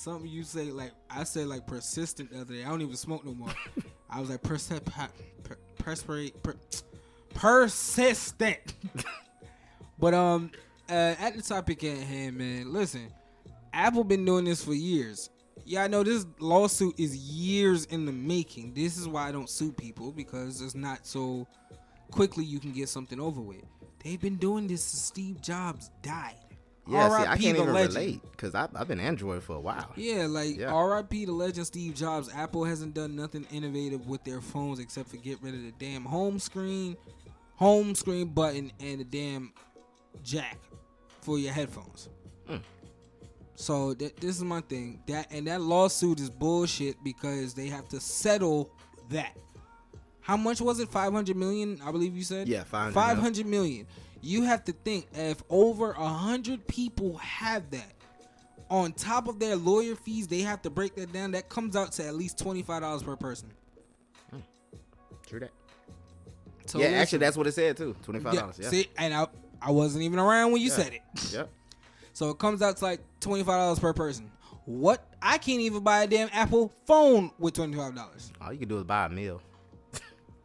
Something 0.00 0.30
you 0.30 0.44
say 0.44 0.70
like 0.70 0.92
I 1.10 1.24
said 1.24 1.48
like 1.48 1.66
persistent 1.66 2.32
the 2.32 2.40
other 2.40 2.54
day. 2.54 2.64
I 2.64 2.70
don't 2.70 2.80
even 2.80 2.96
smoke 2.96 3.22
no 3.22 3.34
more. 3.34 3.52
I 4.10 4.18
was 4.18 4.30
like 4.30 4.42
perse- 4.42 4.72
per, 5.44 5.58
perspirate, 5.78 6.42
per, 6.42 6.54
persistent. 7.34 8.72
but 9.98 10.14
um, 10.14 10.52
uh, 10.88 11.16
at 11.20 11.36
the 11.36 11.42
topic 11.42 11.84
at 11.84 11.98
hand, 11.98 12.38
man. 12.38 12.72
Listen, 12.72 13.12
Apple 13.74 14.02
been 14.02 14.24
doing 14.24 14.46
this 14.46 14.64
for 14.64 14.72
years. 14.72 15.28
Yeah, 15.66 15.84
I 15.84 15.86
know 15.86 16.02
this 16.02 16.24
lawsuit 16.38 16.98
is 16.98 17.14
years 17.14 17.84
in 17.84 18.06
the 18.06 18.12
making. 18.12 18.72
This 18.72 18.96
is 18.96 19.06
why 19.06 19.28
I 19.28 19.32
don't 19.32 19.50
sue 19.50 19.70
people 19.70 20.12
because 20.12 20.62
it's 20.62 20.74
not 20.74 21.06
so 21.06 21.46
quickly 22.10 22.46
you 22.46 22.58
can 22.58 22.72
get 22.72 22.88
something 22.88 23.20
over 23.20 23.42
with. 23.42 23.66
They've 24.02 24.18
been 24.18 24.36
doing 24.36 24.66
this 24.66 24.82
since 24.82 25.02
Steve 25.02 25.42
Jobs 25.42 25.90
died. 26.00 26.36
Yeah. 26.88 27.08
See, 27.08 27.22
I 27.22 27.36
can't 27.36 27.56
even 27.58 27.72
legend. 27.72 27.94
relate 27.94 28.22
because 28.32 28.54
I've 28.54 28.88
been 28.88 29.00
Android 29.00 29.42
for 29.42 29.56
a 29.56 29.60
while. 29.60 29.92
Yeah, 29.96 30.26
like 30.26 30.56
Yeah. 30.58 30.72
R.I.P. 30.72 31.24
the 31.26 31.32
legend 31.32 31.66
Steve 31.66 31.94
Jobs. 31.94 32.28
Apple 32.34 32.64
hasn't 32.64 32.94
done 32.94 33.14
nothing 33.16 33.46
innovative 33.52 34.06
with 34.06 34.24
their 34.24 34.40
phones 34.40 34.78
except 34.78 35.08
for 35.10 35.16
get 35.18 35.40
rid 35.42 35.54
of 35.54 35.62
the 35.62 35.72
damn 35.78 36.04
home 36.04 36.38
screen, 36.38 36.96
home 37.56 37.94
screen 37.94 38.28
button, 38.28 38.72
and 38.80 39.00
the 39.00 39.04
damn 39.04 39.52
jack 40.22 40.58
for 41.20 41.38
your 41.38 41.52
headphones. 41.52 42.08
Hmm. 42.48 42.56
So 43.54 43.92
th- 43.94 44.16
this 44.16 44.36
is 44.36 44.42
my 44.44 44.60
thing. 44.62 45.00
That 45.06 45.30
and 45.30 45.46
that 45.46 45.60
lawsuit 45.60 46.18
is 46.18 46.30
bullshit 46.30 46.96
because 47.04 47.54
they 47.54 47.66
have 47.68 47.88
to 47.90 48.00
settle 48.00 48.70
that. 49.10 49.36
How 50.22 50.36
much 50.36 50.60
was 50.60 50.80
it? 50.80 50.88
Five 50.88 51.12
hundred 51.12 51.36
million, 51.36 51.80
I 51.84 51.92
believe 51.92 52.16
you 52.16 52.22
said. 52.22 52.48
Yeah, 52.48 52.64
500 52.64 52.92
Five 52.94 53.18
hundred 53.18 53.46
million. 53.46 53.86
You 54.22 54.42
have 54.42 54.64
to 54.66 54.72
think 54.72 55.06
if 55.14 55.42
over 55.48 55.92
a 55.92 56.06
hundred 56.06 56.66
people 56.66 57.16
have 57.18 57.70
that, 57.70 57.92
on 58.70 58.92
top 58.92 59.28
of 59.28 59.38
their 59.38 59.56
lawyer 59.56 59.96
fees, 59.96 60.26
they 60.28 60.40
have 60.40 60.62
to 60.62 60.70
break 60.70 60.94
that 60.96 61.12
down. 61.12 61.32
That 61.32 61.48
comes 61.48 61.74
out 61.74 61.92
to 61.92 62.06
at 62.06 62.14
least 62.14 62.38
twenty 62.38 62.62
five 62.62 62.82
dollars 62.82 63.02
per 63.02 63.16
person. 63.16 63.50
Hmm. 64.30 64.38
True 65.26 65.40
that. 65.40 65.50
So 66.66 66.78
yeah, 66.78 66.84
listen, 66.86 67.00
actually, 67.00 67.18
that's 67.18 67.36
what 67.36 67.46
it 67.46 67.52
said 67.52 67.76
too. 67.76 67.96
Twenty 68.02 68.20
five 68.20 68.34
dollars. 68.34 68.58
Yeah. 68.60 68.68
See, 68.68 68.88
and 68.98 69.12
I 69.14 69.26
I 69.60 69.70
wasn't 69.70 70.04
even 70.04 70.18
around 70.18 70.52
when 70.52 70.60
you 70.60 70.68
Yeah. 70.68 70.74
said 70.76 70.92
it. 70.94 71.02
Yep. 71.32 71.50
So 72.12 72.30
it 72.30 72.38
comes 72.38 72.60
out 72.60 72.76
to 72.76 72.84
like 72.84 73.00
twenty 73.20 73.42
five 73.42 73.56
dollars 73.58 73.78
per 73.78 73.92
person. 73.92 74.30
What? 74.66 75.04
I 75.22 75.38
can't 75.38 75.60
even 75.60 75.82
buy 75.82 76.02
a 76.02 76.06
damn 76.06 76.28
Apple 76.32 76.72
phone 76.86 77.30
with 77.38 77.54
twenty 77.54 77.76
five 77.76 77.94
dollars. 77.94 78.32
All 78.40 78.52
you 78.52 78.58
can 78.58 78.68
do 78.68 78.78
is 78.78 78.84
buy 78.84 79.06
a 79.06 79.08
meal. 79.08 79.40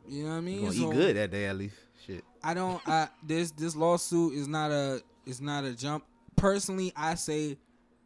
You 0.08 0.24
know 0.24 0.30
what 0.30 0.36
I 0.36 0.38
You 0.38 0.42
mean? 0.44 0.62
gonna 0.62 0.74
So 0.74 0.92
eat 0.92 0.96
good 0.96 1.16
that 1.18 1.32
day 1.32 1.46
at 1.46 1.58
least. 1.58 1.76
I 2.46 2.54
don't. 2.54 2.80
I 2.88 3.08
this 3.24 3.50
this 3.52 3.76
lawsuit 3.76 4.36
is 4.36 4.48
not 4.48 4.70
a 4.70 5.02
is 5.26 5.42
not 5.42 5.66
a 5.66 5.74
jump. 5.74 6.06
Personally, 6.36 6.94
I 6.96 7.16
say 7.16 7.58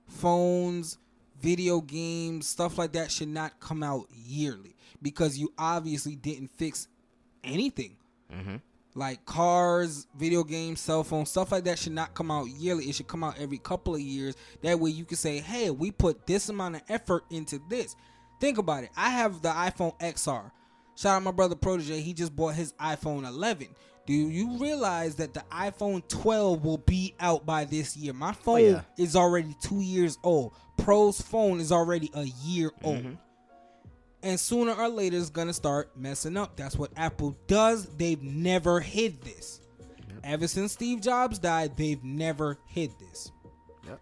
phones, 0.08 0.98
video 1.42 1.82
games, 1.82 2.48
stuff 2.48 2.78
like 2.78 2.94
that 2.94 3.12
should 3.12 3.28
not 3.28 3.60
come 3.60 3.84
out 3.84 4.08
yearly 4.16 4.76
because 5.02 5.38
you 5.38 5.52
obviously 5.58 6.16
didn't 6.16 6.52
fix 6.52 6.88
anything. 7.44 7.98
Mm-hmm. 8.34 8.56
Like 8.96 9.26
cars, 9.26 10.08
video 10.18 10.46
games, 10.46 10.80
cell 10.80 11.04
phones, 11.04 11.30
stuff 11.30 11.52
like 11.52 11.66
that 11.66 11.78
should 11.78 11.92
not 11.92 12.14
come 12.14 12.32
out 12.32 12.46
yearly. 12.46 12.86
It 12.86 12.96
should 12.96 13.08
come 13.08 13.26
out 13.26 13.38
every 13.40 13.58
couple 13.58 13.94
of 13.94 14.02
years. 14.02 14.36
That 14.62 14.80
way 14.80 14.92
you 14.92 15.04
can 15.04 15.18
say, 15.18 15.40
hey, 15.40 15.70
we 15.70 15.92
put 15.92 16.26
this 16.26 16.48
amount 16.48 16.78
of 16.78 16.82
effort 16.88 17.26
into 17.30 17.60
this. 17.70 17.96
Think 18.40 18.58
about 18.58 18.84
it. 18.86 18.90
I 18.96 19.10
have 19.10 19.42
the 19.42 19.50
iPhone 19.50 20.00
XR. 20.00 20.52
Shout 20.96 21.16
out 21.16 21.24
my 21.24 21.32
brother 21.32 21.56
Protege. 21.56 22.02
He 22.02 22.14
just 22.14 22.36
bought 22.36 22.56
his 22.56 22.74
iPhone 22.74 23.28
11. 23.28 23.68
Do 24.10 24.16
you 24.16 24.58
realize 24.58 25.14
that 25.18 25.36
the 25.36 25.44
iPhone 25.52 26.02
12 26.08 26.66
will 26.66 26.80
be 26.80 27.14
out 27.20 27.46
by 27.46 27.66
this 27.66 27.96
year? 27.96 28.12
My 28.12 28.32
oh, 28.32 28.34
phone 28.34 28.62
yeah. 28.62 28.82
is 28.98 29.16
already 29.16 29.56
two 29.62 29.82
years 29.82 30.18
old. 30.24 30.56
Pro's 30.78 31.22
phone 31.22 31.60
is 31.60 31.72
already 31.72 32.10
a 32.16 32.24
year 32.44 32.72
old 32.84 33.04
mm-hmm. 33.04 33.14
and 34.24 34.40
sooner 34.40 34.74
or 34.74 34.90
later 34.90 35.16
it's 35.16 35.30
gonna 35.30 35.54
start 35.54 35.96
messing 35.96 36.38
up. 36.38 36.56
That's 36.56 36.76
what 36.76 36.90
Apple 36.98 37.38
does. 37.46 37.86
They've 37.98 38.24
never 38.24 38.80
hid 38.80 39.22
this. 39.22 39.62
Ever 40.24 40.48
since 40.48 40.72
Steve 40.72 41.02
Jobs 41.02 41.38
died, 41.38 41.78
they've 41.78 42.04
never 42.04 42.58
hid 42.66 42.90
this. 43.00 43.32
Yep. 43.86 44.02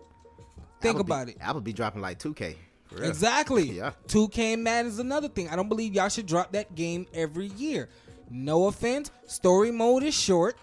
Think 0.79 0.95
Apple 0.95 1.03
be- 1.03 1.11
about 1.11 1.27
it. 1.27 1.37
Apple 1.41 1.59
be 1.59 1.73
dropping 1.73 2.01
like 2.01 2.17
two 2.17 2.33
K. 2.33 2.55
Exactly. 3.01 3.71
Yeah. 3.77 3.91
2K 4.07 4.57
Madden 4.57 4.89
is 4.89 4.99
another 4.99 5.27
thing. 5.27 5.49
I 5.49 5.57
don't 5.57 5.67
believe 5.67 5.93
y'all 5.93 6.07
should 6.07 6.27
drop 6.27 6.53
that 6.53 6.75
game 6.75 7.05
every 7.13 7.47
year. 7.47 7.89
No 8.29 8.67
offense, 8.67 9.11
story 9.25 9.71
mode 9.71 10.03
is 10.03 10.13
short. 10.13 10.57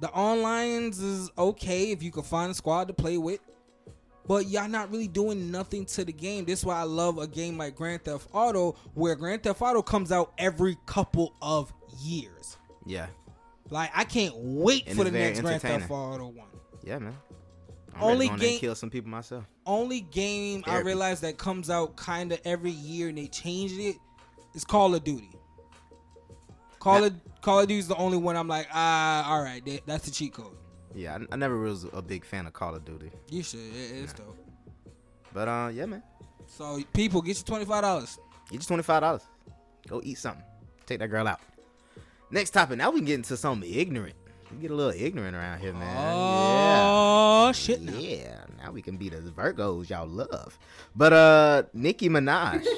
The 0.00 0.10
online's 0.12 1.00
is 1.00 1.30
okay 1.36 1.90
if 1.90 2.02
you 2.02 2.12
can 2.12 2.22
find 2.22 2.50
a 2.50 2.54
squad 2.54 2.88
to 2.88 2.94
play 2.94 3.18
with. 3.18 3.40
But 4.26 4.46
y'all 4.46 4.68
not 4.68 4.90
really 4.92 5.08
doing 5.08 5.50
nothing 5.50 5.86
to 5.86 6.04
the 6.04 6.12
game. 6.12 6.44
This 6.44 6.60
is 6.60 6.64
why 6.66 6.78
I 6.78 6.82
love 6.82 7.18
a 7.18 7.26
game 7.26 7.56
like 7.56 7.74
Grand 7.74 8.04
Theft 8.04 8.28
Auto, 8.32 8.76
where 8.94 9.16
Grand 9.16 9.42
Theft 9.42 9.60
Auto 9.62 9.80
comes 9.82 10.12
out 10.12 10.32
every 10.36 10.76
couple 10.86 11.34
of 11.40 11.72
years. 11.98 12.58
Yeah. 12.86 13.06
Like 13.70 13.90
I 13.94 14.04
can't 14.04 14.34
wait 14.36 14.86
And 14.86 14.96
for 14.96 15.04
the 15.04 15.10
next 15.10 15.40
Grand 15.40 15.62
Theft. 15.62 15.90
Auto 15.90 16.28
one. 16.28 16.46
Yeah, 16.84 16.98
man. 16.98 17.16
I'm 17.94 18.02
only 18.02 18.26
to 18.26 18.28
go 18.28 18.34
in 18.34 18.38
there 18.40 18.48
and 18.48 18.52
game 18.52 18.60
kill 18.60 18.74
some 18.74 18.90
people 18.90 19.10
myself. 19.10 19.44
only 19.66 20.02
game 20.02 20.62
I 20.66 20.70
Therapy. 20.70 20.86
realize 20.86 21.20
that 21.22 21.38
comes 21.38 21.70
out 21.70 21.96
kind 21.96 22.30
of 22.30 22.40
every 22.44 22.70
year 22.70 23.08
and 23.08 23.18
they 23.18 23.26
changed 23.26 23.78
it 23.80 23.96
is 24.54 24.64
Call 24.64 24.94
of 24.94 25.02
Duty. 25.02 25.30
Call 26.78 27.04
of 27.04 27.14
Call 27.42 27.60
of 27.60 27.68
Duty 27.68 27.78
is 27.80 27.88
the 27.88 27.96
only 27.96 28.16
one 28.18 28.36
I'm 28.36 28.48
like, 28.48 28.68
ah, 28.72 29.30
all 29.30 29.42
right, 29.42 29.64
that- 29.64 29.86
that's 29.86 30.04
the 30.06 30.10
cheat 30.10 30.34
code. 30.34 30.54
Yeah, 30.94 31.18
I, 31.30 31.34
I 31.34 31.36
never 31.36 31.58
was 31.58 31.86
a 31.92 32.02
big 32.02 32.24
fan 32.24 32.46
of 32.46 32.52
Call 32.52 32.74
of 32.74 32.84
Duty. 32.84 33.10
You 33.30 33.42
should. 33.42 33.60
It, 33.60 34.02
it's 34.02 34.12
dope. 34.12 34.36
But 35.32 35.48
uh, 35.48 35.70
yeah, 35.72 35.86
man. 35.86 36.02
So 36.46 36.80
people, 36.94 37.20
get 37.22 37.36
your 37.36 37.44
twenty 37.44 37.64
five 37.64 37.82
dollars. 37.82 38.18
Get 38.50 38.60
you 38.62 38.66
twenty 38.66 38.82
five 38.82 39.02
dollars. 39.02 39.22
Go 39.86 40.00
eat 40.02 40.18
something. 40.18 40.44
Take 40.86 40.98
that 41.00 41.08
girl 41.08 41.28
out. 41.28 41.40
Next 42.30 42.50
topic. 42.50 42.78
Now 42.78 42.90
we 42.90 42.98
can 43.00 43.06
get 43.06 43.14
into 43.14 43.36
something 43.36 43.68
ignorant. 43.70 44.14
We 44.50 44.62
get 44.62 44.70
a 44.70 44.74
little 44.74 44.98
ignorant 44.98 45.36
around 45.36 45.60
here, 45.60 45.74
man. 45.74 45.96
Oh 45.98 47.52
shit! 47.52 47.80
yeah. 47.80 47.90
Now. 47.90 47.98
Yeah. 47.98 48.40
Now 48.64 48.72
we 48.72 48.80
can 48.82 48.96
be 48.96 49.08
the 49.10 49.18
Virgos 49.18 49.90
y'all 49.90 50.06
love. 50.08 50.58
But 50.96 51.12
uh, 51.12 51.62
Nicki 51.74 52.08
Minaj. 52.08 52.66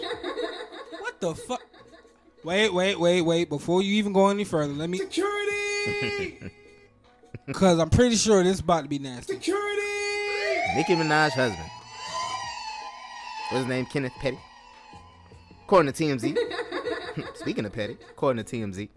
What 1.00 1.20
the 1.20 1.34
fuck? 1.34 1.62
Wait, 2.42 2.72
wait, 2.72 2.98
wait, 2.98 3.20
wait. 3.20 3.48
Before 3.48 3.82
you 3.82 3.94
even 3.96 4.12
go 4.12 4.28
any 4.28 4.44
further, 4.44 4.72
let 4.72 4.88
me. 4.88 4.98
Security! 4.98 6.50
Cause 7.52 7.78
I'm 7.78 7.90
pretty 7.90 8.16
sure 8.16 8.42
this 8.42 8.54
is 8.54 8.60
about 8.60 8.82
to 8.82 8.88
be 8.88 8.98
nasty. 8.98 9.34
Security! 9.34 9.82
Nicki 10.74 10.94
Minaj 10.94 11.32
husband. 11.32 11.68
What's 13.50 13.62
his 13.62 13.66
name? 13.66 13.86
Kenneth 13.86 14.12
Petty. 14.20 14.38
According 15.64 15.92
to 15.92 16.04
TMZ. 16.04 16.38
Speaking 17.34 17.64
of 17.64 17.72
Petty, 17.72 17.96
according 18.10 18.44
to 18.44 18.56
TMZ, 18.56 18.88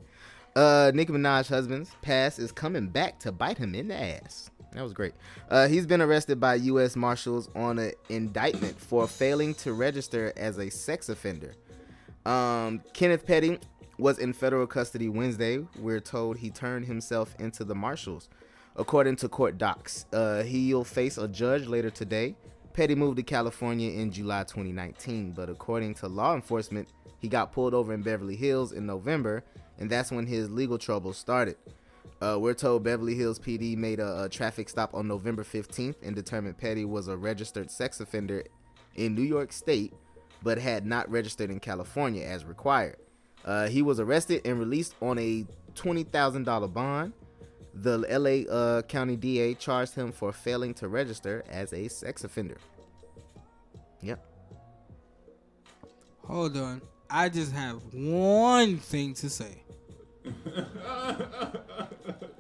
uh, 0.56 0.92
Nicki 0.94 1.12
Minaj 1.12 1.50
husband's 1.50 1.96
past 2.02 2.38
is 2.40 2.52
coming 2.52 2.88
back 2.88 3.20
to 3.20 3.32
bite 3.32 3.58
him 3.58 3.74
in 3.74 3.88
the 3.88 3.96
ass. 3.96 4.52
That 4.74 4.84
was 4.84 4.94
great. 4.94 5.14
Uh, 5.50 5.68
he's 5.68 5.86
been 5.86 6.02
arrested 6.02 6.40
by 6.40 6.56
U.S. 6.56 6.96
Marshals 6.96 7.50
on 7.56 7.78
an 7.80 7.92
indictment 8.10 8.80
for 8.80 9.08
failing 9.08 9.54
to 9.56 9.74
register 9.74 10.34
as 10.36 10.58
a 10.58 10.70
sex 10.70 11.10
offender. 11.10 11.56
Um, 12.26 12.82
Kenneth 12.94 13.26
Petty 13.26 13.60
was 13.98 14.20
in 14.20 14.34
federal 14.34 14.68
custody 14.68 15.10
Wednesday. 15.10 15.66
We're 15.78 16.00
told 16.00 16.38
he 16.38 16.50
turned 16.50 16.86
himself 16.86 17.36
into 17.40 17.64
the 17.64 17.76
marshals. 17.76 18.30
According 18.76 19.18
to 19.18 19.30
court 19.30 19.58
docs, 19.58 20.06
uh, 20.14 20.44
he'll 20.44 20.84
face 20.84 21.18
a 21.18 21.28
judge 21.28 21.68
later 21.68 21.90
today. 21.90 22.36
Petty 22.74 22.96
moved 22.96 23.18
to 23.18 23.24
California 23.24 23.92
in 23.92 24.12
July 24.12 24.44
2019, 24.44 25.32
but 25.32 25.48
according 25.48 25.94
to 25.96 26.08
law 26.08 26.34
enforcement, 26.34 26.88
he 27.20 27.28
got 27.28 27.52
pulled 27.52 27.76
over 27.76 27.94
in 27.94 28.02
Beverly 28.02 28.36
Hills 28.36 28.72
in 28.72 28.88
November, 28.88 29.44
and 29.78 29.90
that's 29.90 30.12
when 30.12 30.26
his 30.26 30.50
legal 30.50 30.80
troubles 30.80 31.18
started. 31.18 31.56
Uh, 32.20 32.38
we're 32.40 32.54
told 32.54 32.84
Beverly 32.84 33.16
Hills 33.16 33.38
PD 33.38 33.78
made 33.78 34.00
a, 34.00 34.24
a 34.24 34.30
traffic 34.30 34.70
stop 34.70 34.94
on 34.96 35.08
November 35.08 35.44
15th 35.44 35.96
and 36.02 36.16
determined 36.16 36.58
Petty 36.58 36.86
was 36.86 37.08
a 37.10 37.18
registered 37.18 37.70
sex 37.70 38.00
offender 38.00 38.44
in 38.96 39.14
New 39.14 39.24
York 39.24 39.52
State, 39.52 39.94
but 40.44 40.58
had 40.58 40.86
not 40.86 41.10
registered 41.10 41.50
in 41.50 41.60
California 41.60 42.24
as 42.26 42.44
required. 42.46 42.98
Uh, 43.46 43.68
he 43.68 43.82
was 43.82 44.00
arrested 44.00 44.42
and 44.46 44.60
released 44.60 44.96
on 45.02 45.18
a 45.18 45.46
$20,000 45.76 46.74
bond. 46.74 47.14
The 47.74 47.98
LA 47.98 48.52
uh, 48.54 48.82
County 48.84 49.16
DA 49.16 49.56
charged 49.56 49.96
him 49.96 50.12
for 50.12 50.32
failing 50.32 50.74
to 50.76 50.88
register 50.88 51.44
as 51.50 51.74
a 51.74 51.88
sex 51.88 52.24
offender. 52.24 52.58
Yep. 54.02 54.24
Hold 56.26 56.58
on. 56.58 56.82
I 57.10 57.30
just 57.30 57.52
have 57.52 57.82
one 57.94 58.78
thing 58.78 59.14
to 59.16 59.30
say. 59.30 59.64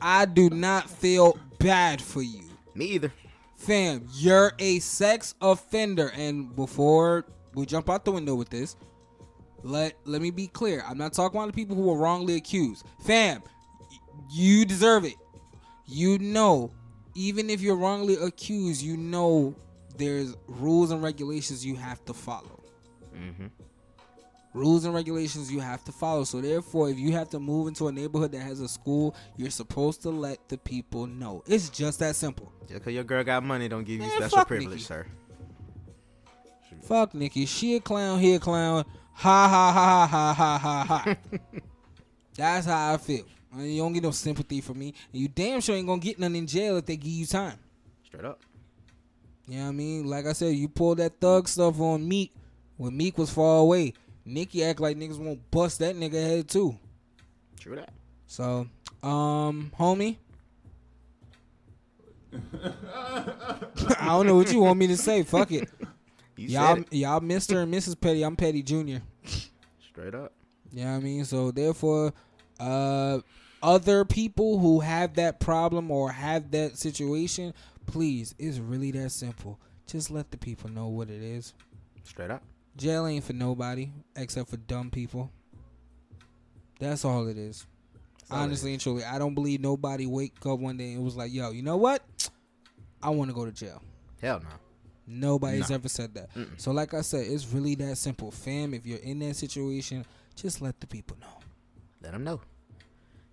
I 0.01 0.25
do 0.25 0.49
not 0.49 0.89
feel 0.89 1.37
bad 1.59 2.01
for 2.01 2.21
you. 2.21 2.43
Me 2.75 2.85
either. 2.85 3.13
Fam, 3.55 4.07
you're 4.13 4.53
a 4.59 4.79
sex 4.79 5.35
offender. 5.41 6.11
And 6.15 6.55
before 6.55 7.25
we 7.55 7.65
jump 7.65 7.89
out 7.89 8.05
the 8.05 8.11
window 8.11 8.35
with 8.35 8.49
this, 8.49 8.75
let 9.63 9.93
let 10.05 10.21
me 10.21 10.31
be 10.31 10.47
clear. 10.47 10.83
I'm 10.87 10.97
not 10.97 11.13
talking 11.13 11.39
about 11.39 11.47
the 11.47 11.53
people 11.53 11.75
who 11.75 11.83
were 11.83 11.97
wrongly 11.97 12.35
accused. 12.35 12.85
Fam, 13.05 13.41
you 14.31 14.65
deserve 14.65 15.05
it. 15.05 15.15
You 15.85 16.19
know, 16.19 16.71
even 17.15 17.49
if 17.49 17.61
you're 17.61 17.75
wrongly 17.75 18.15
accused, 18.15 18.81
you 18.81 18.97
know 18.97 19.55
there's 19.97 20.35
rules 20.47 20.91
and 20.91 21.03
regulations 21.03 21.65
you 21.65 21.75
have 21.75 22.03
to 22.05 22.13
follow. 22.13 22.63
Mm-hmm. 23.15 23.47
Rules 24.53 24.85
and 24.85 24.93
regulations 24.93 25.51
you 25.51 25.59
have 25.59 25.83
to 25.85 25.91
follow. 25.91 26.23
So 26.23 26.39
therefore, 26.39 26.89
if 26.89 26.99
you 26.99 27.11
have 27.13 27.29
to 27.29 27.39
move 27.39 27.67
into 27.67 27.87
a 27.87 27.91
neighborhood 27.91 28.31
that 28.33 28.41
has 28.41 28.59
a 28.59 28.67
school, 28.67 29.15
you're 29.35 29.49
supposed 29.49 30.03
to 30.03 30.09
let 30.11 30.47
the 30.47 30.59
people 30.59 31.07
know. 31.07 31.43
It's 31.47 31.69
just 31.69 31.99
that 31.99 32.15
simple. 32.15 32.51
Just 32.67 32.73
because 32.75 32.93
your 32.93 33.03
girl 33.03 33.23
got 33.23 33.43
money 33.43 33.67
don't 33.67 33.83
give 33.83 33.99
you 33.99 34.09
special 34.11 34.45
privilege, 34.45 34.69
Nicki. 34.69 34.83
sir. 34.83 35.07
Fuck 36.83 37.13
Nicki. 37.13 37.45
She 37.45 37.75
a 37.75 37.79
clown, 37.79 38.19
he 38.19 38.33
a 38.35 38.39
clown. 38.39 38.85
Ha 39.13 39.47
ha 39.47 39.71
ha 39.71 40.07
ha 40.07 40.33
ha 40.33 40.57
ha 40.57 40.83
ha. 40.85 41.15
That's 42.35 42.65
how 42.65 42.93
I 42.93 42.97
feel. 42.97 43.25
You 43.57 43.81
don't 43.81 43.93
get 43.93 44.03
no 44.03 44.11
sympathy 44.11 44.59
from 44.61 44.79
me. 44.79 44.93
And 45.11 45.21
you 45.21 45.27
damn 45.27 45.61
sure 45.61 45.75
ain't 45.75 45.87
gonna 45.87 46.01
get 46.01 46.19
none 46.19 46.35
in 46.35 46.47
jail 46.47 46.77
if 46.77 46.85
they 46.85 46.97
give 46.97 47.11
you 47.11 47.25
time. 47.25 47.59
Straight 48.03 48.25
up. 48.25 48.41
You 49.47 49.57
know 49.57 49.63
what 49.63 49.69
I 49.69 49.73
mean? 49.73 50.07
Like 50.07 50.25
I 50.25 50.33
said, 50.33 50.55
you 50.55 50.67
pulled 50.67 50.97
that 50.97 51.19
thug 51.19 51.47
stuff 51.47 51.79
on 51.79 52.07
Meek 52.07 52.33
when 52.77 52.97
Meek 52.97 53.17
was 53.17 53.29
far 53.29 53.59
away. 53.59 53.93
Nicki 54.25 54.63
act 54.63 54.79
like 54.79 54.97
niggas 54.97 55.19
won't 55.19 55.51
bust 55.51 55.79
that 55.79 55.95
nigga 55.95 56.13
head 56.13 56.47
too. 56.47 56.77
True 57.59 57.75
that. 57.75 57.93
So, 58.27 58.67
um, 59.03 59.71
homie. 59.77 60.17
I 62.63 64.07
don't 64.07 64.25
know 64.25 64.35
what 64.35 64.51
you 64.51 64.61
want 64.61 64.79
me 64.79 64.87
to 64.87 64.97
say. 64.97 65.23
Fuck 65.23 65.51
it. 65.51 65.69
Y'all, 66.49 66.83
y'all, 66.91 67.19
Mister 67.21 67.61
and 67.61 67.73
Mrs. 67.73 67.99
Petty. 67.99 68.23
I'm 68.23 68.35
Petty 68.35 68.63
Junior. 68.63 69.01
Straight 69.89 70.15
up. 70.15 70.33
You 70.71 70.85
know 70.85 70.95
I 70.95 70.99
mean? 70.99 71.25
So 71.25 71.51
therefore, 71.51 72.13
uh, 72.59 73.19
other 73.61 74.05
people 74.05 74.59
who 74.59 74.79
have 74.79 75.15
that 75.15 75.39
problem 75.39 75.91
or 75.91 76.11
have 76.11 76.51
that 76.51 76.77
situation, 76.77 77.53
please, 77.85 78.35
it's 78.39 78.57
really 78.57 78.91
that 78.91 79.11
simple. 79.11 79.59
Just 79.87 80.11
let 80.11 80.31
the 80.31 80.37
people 80.37 80.69
know 80.69 80.87
what 80.87 81.09
it 81.09 81.21
is. 81.21 81.53
Straight 82.03 82.31
up. 82.31 82.43
Jail 82.75 83.05
ain't 83.05 83.23
for 83.23 83.33
nobody 83.33 83.91
except 84.15 84.49
for 84.49 84.57
dumb 84.57 84.89
people. 84.89 85.31
That's 86.79 87.05
all 87.05 87.27
it 87.27 87.37
is. 87.37 87.65
all 88.29 88.39
it 88.39 88.41
Honestly 88.41 88.73
and 88.73 88.81
truly, 88.81 89.03
I 89.03 89.19
don't 89.19 89.35
believe 89.35 89.61
nobody 89.61 90.07
wake 90.07 90.33
up 90.45 90.59
one 90.59 90.77
day 90.77 90.93
and 90.93 91.03
was 91.03 91.15
like, 91.15 91.31
"Yo, 91.31 91.51
you 91.51 91.61
know 91.61 91.77
what? 91.77 92.03
I 93.01 93.09
want 93.09 93.29
to 93.29 93.35
go 93.35 93.45
to 93.45 93.51
jail." 93.51 93.81
Hell 94.21 94.39
no. 94.39 94.62
Nobody's 95.05 95.69
No. 95.69 95.75
ever 95.75 95.89
said 95.89 96.13
that. 96.15 96.29
So, 96.57 96.71
like 96.71 96.93
I 96.93 97.01
said, 97.01 97.25
it's 97.27 97.45
really 97.47 97.75
that 97.75 97.97
simple, 97.97 98.31
fam. 98.31 98.73
If 98.73 98.85
you're 98.85 98.99
in 98.99 99.19
that 99.19 99.35
situation, 99.35 100.05
just 100.35 100.61
let 100.61 100.79
the 100.79 100.87
people 100.87 101.17
know. 101.19 101.39
Let 102.01 102.13
them 102.13 102.23
know. 102.23 102.41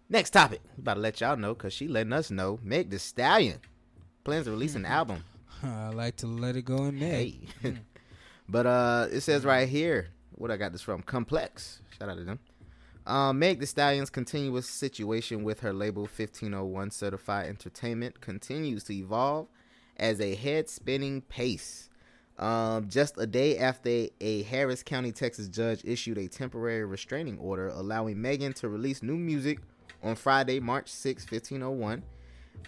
Next 0.09 0.31
topic. 0.31 0.61
About 0.79 0.95
to 0.95 1.01
let 1.01 1.21
y'all 1.21 1.37
know 1.37 1.55
because 1.55 1.73
she 1.73 1.87
letting 1.87 2.13
us 2.13 2.31
know. 2.31 2.59
Meg 2.63 2.91
the 2.91 2.99
Stallion 2.99 3.61
plans 4.25 4.47
to 4.47 4.51
release 4.51 4.75
an 4.75 4.85
album. 4.85 5.23
I 5.63 5.91
like 5.91 6.17
to 6.17 6.27
let 6.27 6.57
it 6.57 6.63
go 6.65 6.87
in 6.87 6.99
there. 6.99 7.13
Hey. 7.13 7.39
but 8.49 8.67
uh 8.67 9.07
it 9.13 9.21
says 9.21 9.45
right 9.45 9.69
here, 9.69 10.09
what 10.33 10.51
I 10.51 10.57
got 10.57 10.73
this 10.73 10.83
from? 10.83 11.03
Complex. 11.03 11.81
Shout 11.97 12.09
out 12.09 12.17
to 12.17 12.25
them. 12.25 12.39
Um, 13.07 13.39
Meg 13.39 13.61
the 13.61 13.67
Stallion's 13.67 14.11
continuous 14.11 14.69
situation 14.69 15.43
with 15.45 15.61
her 15.61 15.73
label 15.73 16.03
1501 16.03 16.91
Certified 16.91 17.49
Entertainment 17.49 18.21
continues 18.21 18.85
to 18.85 18.95
evolve 18.95 19.49
as 20.01 20.21
a 20.21 20.35
head 20.35 20.69
spinning 20.69 21.21
pace. 21.21 21.89
Um, 22.39 22.89
just 22.89 23.19
a 23.19 23.27
day 23.27 23.59
after 23.59 24.07
a 24.21 24.43
Harris 24.45 24.83
County, 24.83 25.13
Texas 25.13 25.47
judge 25.47 25.85
issued 25.85 26.17
a 26.17 26.27
temporary 26.27 26.87
restraining 26.87 27.39
order 27.39 27.69
allowing 27.69 28.21
Megan 28.21 28.55
to 28.55 28.69
release 28.69 29.03
new 29.03 29.17
music 29.17 29.61
on 30.03 30.17
Friday, 30.17 30.59
March 30.59 30.89
6, 30.89 31.25
1501. 31.31 32.03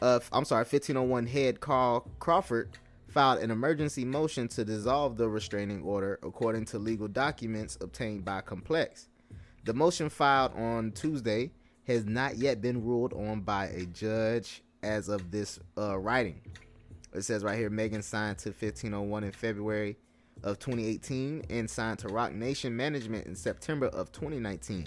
Uh, 0.00 0.20
I'm 0.30 0.44
sorry, 0.44 0.60
1501 0.60 1.26
head 1.26 1.60
Carl 1.60 2.06
Crawford 2.18 2.78
filed 3.08 3.40
an 3.40 3.50
emergency 3.50 4.04
motion 4.04 4.46
to 4.48 4.64
dissolve 4.64 5.16
the 5.16 5.28
restraining 5.28 5.82
order, 5.82 6.18
according 6.22 6.66
to 6.66 6.78
legal 6.78 7.08
documents 7.08 7.78
obtained 7.80 8.24
by 8.24 8.42
Complex. 8.42 9.08
The 9.64 9.72
motion 9.72 10.08
filed 10.08 10.52
on 10.54 10.92
Tuesday 10.92 11.50
has 11.86 12.04
not 12.04 12.36
yet 12.36 12.60
been 12.60 12.84
ruled 12.84 13.12
on 13.14 13.40
by 13.40 13.66
a 13.66 13.86
judge 13.86 14.62
as 14.82 15.08
of 15.08 15.30
this 15.30 15.58
uh, 15.78 15.98
writing. 15.98 16.40
It 17.12 17.22
says 17.22 17.44
right 17.44 17.58
here 17.58 17.70
Megan 17.70 18.02
signed 18.02 18.38
to 18.38 18.48
1501 18.50 19.24
in 19.24 19.32
February 19.32 19.96
of 20.42 20.58
2018 20.58 21.42
and 21.50 21.68
signed 21.68 21.98
to 22.00 22.08
Roc 22.08 22.32
Nation 22.32 22.76
Management 22.76 23.26
in 23.26 23.34
September 23.34 23.86
of 23.86 24.12
2019. 24.12 24.86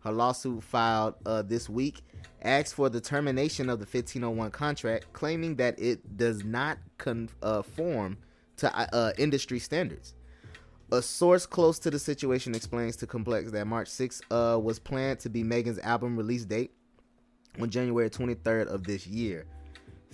Her 0.00 0.12
lawsuit 0.12 0.62
filed 0.62 1.14
uh, 1.24 1.42
this 1.42 1.68
week 1.68 2.02
asks 2.42 2.72
for 2.72 2.88
the 2.88 3.00
termination 3.00 3.70
of 3.70 3.78
the 3.78 3.86
1501 3.86 4.50
contract, 4.50 5.12
claiming 5.12 5.56
that 5.56 5.78
it 5.78 6.16
does 6.16 6.44
not 6.44 6.78
conform 6.98 8.18
to 8.58 8.94
uh, 8.94 9.12
industry 9.18 9.58
standards. 9.58 10.14
A 10.92 11.00
source 11.00 11.46
close 11.46 11.78
to 11.80 11.90
the 11.90 11.98
situation 11.98 12.54
explains 12.54 12.96
to 12.96 13.06
Complex 13.06 13.50
that 13.50 13.66
March 13.66 13.88
6th 13.88 14.20
uh, 14.30 14.58
was 14.60 14.78
planned 14.78 15.18
to 15.20 15.30
be 15.30 15.42
Megan's 15.42 15.78
album 15.78 16.16
release 16.16 16.44
date 16.44 16.70
on 17.58 17.70
January 17.70 18.10
23rd 18.10 18.66
of 18.66 18.84
this 18.84 19.06
year. 19.06 19.46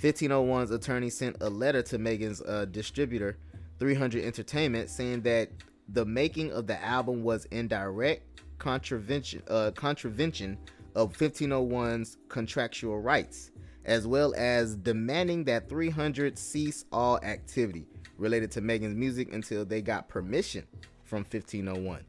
1501's 0.00 0.70
attorney 0.70 1.10
sent 1.10 1.36
a 1.40 1.50
letter 1.50 1.82
to 1.82 1.98
Megan's 1.98 2.40
uh, 2.42 2.64
distributor, 2.70 3.36
300 3.78 4.24
Entertainment, 4.24 4.88
saying 4.88 5.22
that 5.22 5.50
the 5.88 6.04
making 6.04 6.52
of 6.52 6.66
the 6.66 6.82
album 6.82 7.22
was 7.22 7.44
in 7.46 7.68
direct 7.68 8.22
contravention 8.58 9.42
uh, 9.48 9.70
contravention 9.74 10.56
of 10.94 11.12
1501's 11.16 12.16
contractual 12.28 13.00
rights, 13.00 13.50
as 13.84 14.06
well 14.06 14.34
as 14.36 14.76
demanding 14.76 15.44
that 15.44 15.68
300 15.68 16.38
cease 16.38 16.84
all 16.92 17.18
activity 17.22 17.86
related 18.16 18.50
to 18.52 18.60
Megan's 18.60 18.94
music 18.94 19.32
until 19.32 19.64
they 19.64 19.82
got 19.82 20.08
permission 20.08 20.66
from 21.04 21.18
1501. 21.18 22.04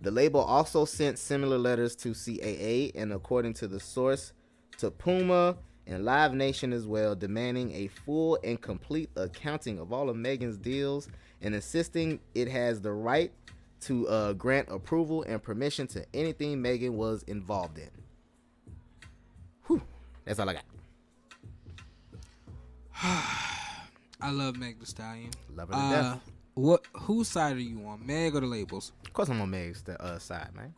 The 0.00 0.10
label 0.10 0.40
also 0.40 0.84
sent 0.84 1.18
similar 1.18 1.58
letters 1.58 1.96
to 1.96 2.10
CAA 2.10 2.92
and, 2.94 3.12
according 3.12 3.54
to 3.54 3.68
the 3.68 3.80
source, 3.80 4.32
to 4.78 4.90
Puma 4.90 5.56
and 5.86 6.04
Live 6.04 6.34
Nation 6.34 6.72
as 6.72 6.86
well, 6.86 7.14
demanding 7.14 7.72
a 7.74 7.88
full 7.88 8.38
and 8.42 8.60
complete 8.60 9.10
accounting 9.16 9.78
of 9.78 9.92
all 9.92 10.08
of 10.08 10.16
Megan's 10.16 10.56
deals 10.56 11.08
and 11.42 11.54
insisting 11.54 12.20
it 12.34 12.48
has 12.48 12.80
the 12.80 12.92
right 12.92 13.30
to 13.82 14.08
uh, 14.08 14.32
grant 14.32 14.68
approval 14.70 15.22
and 15.24 15.42
permission 15.42 15.86
to 15.88 16.04
anything 16.14 16.62
Megan 16.62 16.96
was 16.96 17.22
involved 17.24 17.76
in. 17.78 17.90
Whew, 19.66 19.82
that's 20.24 20.38
all 20.38 20.48
I 20.48 20.54
got. 20.54 20.64
I 24.20 24.30
love 24.30 24.56
Meg 24.56 24.80
The 24.80 24.86
Stallion. 24.86 25.30
Love 25.54 25.68
her 25.68 25.74
to 25.74 25.78
Uh, 25.80 25.90
death. 26.14 26.20
what? 26.54 26.86
Whose 26.94 27.28
side 27.28 27.56
are 27.56 27.60
you 27.60 27.84
on, 27.86 28.06
Meg 28.06 28.34
or 28.34 28.40
the 28.40 28.46
labels? 28.46 28.92
Of 29.06 29.12
course, 29.12 29.28
I'm 29.28 29.40
on 29.40 29.50
Meg's 29.50 29.82
the, 29.82 30.00
uh, 30.02 30.18
side, 30.18 30.50
man. 30.54 30.72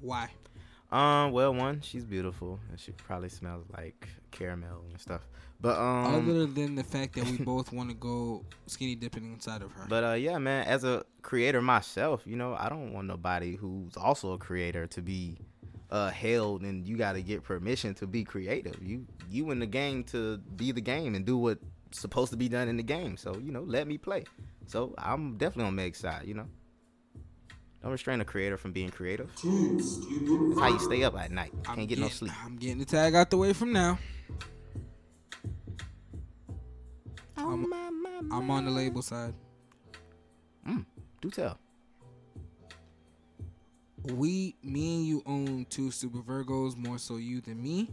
Why? 0.00 0.28
Um, 0.92 1.30
well, 1.30 1.54
one, 1.54 1.80
she's 1.82 2.04
beautiful, 2.04 2.58
and 2.68 2.78
she 2.78 2.92
probably 2.92 3.28
smells 3.28 3.64
like 3.76 4.08
caramel 4.32 4.84
and 4.90 5.00
stuff. 5.00 5.22
But 5.60 5.78
um, 5.78 6.14
Other 6.14 6.46
than 6.46 6.74
the 6.74 6.82
fact 6.82 7.14
that 7.14 7.26
we 7.26 7.36
both 7.44 7.72
want 7.72 7.90
to 7.90 7.94
go 7.94 8.44
skinny 8.66 8.94
dipping 8.94 9.32
inside 9.32 9.62
of 9.62 9.70
her. 9.72 9.84
But 9.88 10.04
uh, 10.04 10.12
yeah, 10.14 10.38
man. 10.38 10.66
As 10.66 10.84
a 10.84 11.04
creator 11.22 11.60
myself, 11.60 12.22
you 12.24 12.36
know, 12.36 12.56
I 12.58 12.68
don't 12.68 12.92
want 12.92 13.06
nobody 13.06 13.56
who's 13.56 13.96
also 13.96 14.32
a 14.32 14.38
creator 14.38 14.86
to 14.88 15.02
be 15.02 15.38
uh 15.90 16.10
held, 16.10 16.62
and 16.62 16.86
you 16.86 16.96
got 16.96 17.12
to 17.12 17.22
get 17.22 17.42
permission 17.42 17.94
to 17.94 18.06
be 18.06 18.24
creative. 18.24 18.76
You 18.82 19.06
you 19.28 19.50
in 19.50 19.58
the 19.58 19.66
game 19.66 20.04
to 20.04 20.38
be 20.56 20.72
the 20.72 20.80
game 20.80 21.14
and 21.14 21.24
do 21.24 21.36
what's 21.36 21.64
supposed 21.92 22.30
to 22.30 22.36
be 22.36 22.48
done 22.48 22.68
in 22.68 22.76
the 22.76 22.82
game. 22.82 23.16
So 23.16 23.36
you 23.38 23.52
know, 23.52 23.62
let 23.62 23.86
me 23.86 23.98
play. 23.98 24.24
So 24.66 24.94
I'm 24.98 25.36
definitely 25.36 25.64
on 25.64 25.74
Meg's 25.74 25.98
side. 25.98 26.22
You 26.26 26.34
know, 26.34 26.46
don't 27.82 27.92
restrain 27.92 28.20
a 28.20 28.24
creator 28.24 28.56
from 28.56 28.72
being 28.72 28.90
creative. 28.90 29.30
That's 29.34 30.60
how 30.60 30.68
you 30.68 30.78
stay 30.80 31.02
up 31.02 31.16
at 31.18 31.30
night. 31.30 31.52
Can't 31.64 31.88
get 31.88 31.98
no 31.98 32.08
sleep. 32.08 32.32
I'm 32.44 32.56
getting 32.56 32.78
the 32.78 32.84
tag 32.84 33.14
out 33.14 33.30
the 33.30 33.36
way 33.38 33.52
from 33.52 33.72
now. 33.72 33.98
I'm, 37.36 37.72
I'm 38.30 38.50
on 38.50 38.66
the 38.66 38.70
label 38.70 39.00
side. 39.00 39.34
Mm, 40.68 40.84
do 41.22 41.30
tell. 41.30 41.58
We, 44.04 44.56
me 44.62 44.96
and 44.96 45.06
you 45.06 45.22
own 45.26 45.66
two 45.68 45.90
Super 45.90 46.18
Virgos, 46.18 46.76
more 46.76 46.98
so 46.98 47.16
you 47.16 47.40
than 47.40 47.62
me. 47.62 47.90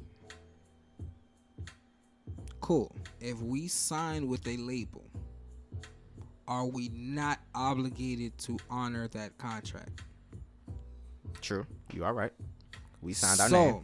Cool. 2.59 2.93
If 3.21 3.41
we 3.41 3.67
sign 3.67 4.27
with 4.27 4.45
a 4.47 4.57
label, 4.57 5.05
are 6.47 6.65
we 6.65 6.89
not 6.93 7.39
obligated 7.53 8.37
to 8.39 8.57
honor 8.69 9.07
that 9.09 9.37
contract? 9.37 10.01
True. 11.41 11.65
You 11.93 12.05
are 12.05 12.13
right. 12.13 12.31
We 13.01 13.13
signed 13.13 13.39
our 13.39 13.49
name. 13.49 13.71
so, 13.71 13.71
name. 13.71 13.83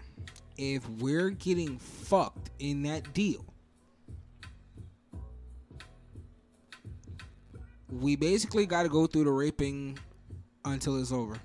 if 0.58 0.90
we're 1.02 1.30
getting 1.30 1.78
fucked 1.78 2.50
in 2.60 2.84
that 2.84 3.14
deal, 3.14 3.46
we 7.90 8.16
basically 8.16 8.66
got 8.66 8.84
to 8.84 8.90
go 8.90 9.06
through 9.06 9.26
the 9.26 9.32
raping 9.32 10.00
until 10.66 11.00
it's 11.00 11.12
over. 11.12 11.38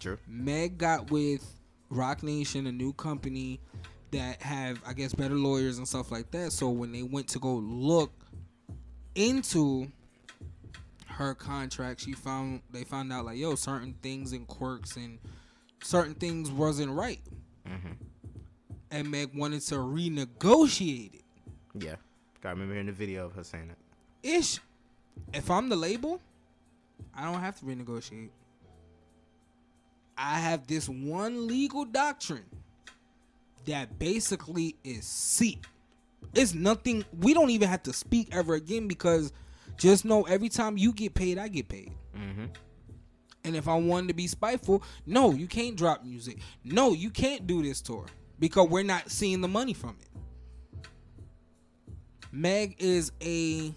True. 0.00 0.18
Meg 0.26 0.78
got 0.78 1.10
with 1.10 1.44
Roc 1.90 2.22
Nation, 2.22 2.66
a 2.66 2.72
new 2.72 2.92
company 2.94 3.60
that 4.10 4.42
have, 4.42 4.80
I 4.86 4.94
guess, 4.94 5.14
better 5.14 5.34
lawyers 5.34 5.78
and 5.78 5.86
stuff 5.86 6.10
like 6.10 6.30
that. 6.32 6.52
So 6.52 6.70
when 6.70 6.90
they 6.90 7.02
went 7.02 7.28
to 7.28 7.38
go 7.38 7.54
look 7.54 8.12
into 9.28 9.90
her 11.06 11.34
contract, 11.34 12.00
she 12.00 12.12
found 12.12 12.62
they 12.70 12.84
found 12.84 13.12
out 13.12 13.26
like, 13.26 13.38
yo, 13.38 13.54
certain 13.54 13.94
things 14.02 14.32
and 14.32 14.46
quirks 14.46 14.96
and 14.96 15.18
certain 15.82 16.14
things 16.14 16.50
wasn't 16.50 16.90
right, 16.90 17.20
Mm-hmm. 17.68 17.92
and 18.90 19.10
Meg 19.10 19.30
wanted 19.34 19.60
to 19.62 19.74
renegotiate 19.76 21.14
it. 21.14 21.22
Yeah. 21.74 21.96
I 22.44 22.50
remember 22.50 22.72
hearing 22.74 22.86
the 22.86 22.92
video 22.92 23.26
of 23.26 23.34
her 23.34 23.44
saying 23.44 23.68
that. 23.68 23.76
Ish. 24.28 24.58
If 25.34 25.50
I'm 25.50 25.68
the 25.68 25.76
label, 25.76 26.20
I 27.14 27.30
don't 27.30 27.40
have 27.40 27.58
to 27.60 27.64
renegotiate. 27.66 28.30
I 30.16 30.38
have 30.38 30.66
this 30.66 30.88
one 30.88 31.46
legal 31.46 31.84
doctrine 31.84 32.44
that 33.66 33.98
basically 33.98 34.76
is 34.82 35.04
C. 35.04 35.58
It's 36.34 36.54
nothing. 36.54 37.04
We 37.18 37.34
don't 37.34 37.50
even 37.50 37.68
have 37.68 37.82
to 37.84 37.92
speak 37.92 38.28
ever 38.32 38.54
again 38.54 38.88
because 38.88 39.32
just 39.76 40.04
know 40.04 40.22
every 40.24 40.48
time 40.48 40.76
you 40.76 40.92
get 40.92 41.14
paid, 41.14 41.38
I 41.38 41.48
get 41.48 41.68
paid. 41.68 41.92
Mm-hmm. 42.16 42.46
And 43.44 43.56
if 43.56 43.68
I 43.68 43.74
wanted 43.74 44.08
to 44.08 44.14
be 44.14 44.26
spiteful, 44.26 44.82
no, 45.06 45.32
you 45.32 45.46
can't 45.46 45.76
drop 45.76 46.04
music. 46.04 46.38
No, 46.64 46.92
you 46.92 47.10
can't 47.10 47.46
do 47.46 47.62
this 47.62 47.80
tour 47.80 48.04
because 48.38 48.68
we're 48.68 48.82
not 48.84 49.10
seeing 49.10 49.40
the 49.40 49.48
money 49.48 49.72
from 49.72 49.96
it. 50.00 50.08
Meg 52.32 52.76
is 52.78 53.12
a 53.22 53.74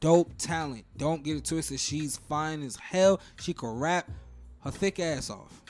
dope 0.00 0.32
talent. 0.38 0.84
Don't 0.96 1.24
get 1.24 1.36
it 1.36 1.44
twisted. 1.44 1.80
She's 1.80 2.16
fine 2.16 2.62
as 2.62 2.76
hell. 2.76 3.20
She 3.40 3.52
can 3.52 3.70
rap 3.70 4.10
her 4.60 4.70
thick 4.70 5.00
ass 5.00 5.30
off. 5.30 5.62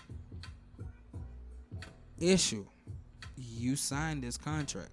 Issue. 2.19 2.67
You 3.37 3.77
signed 3.77 4.25
this 4.25 4.37
contract. 4.37 4.91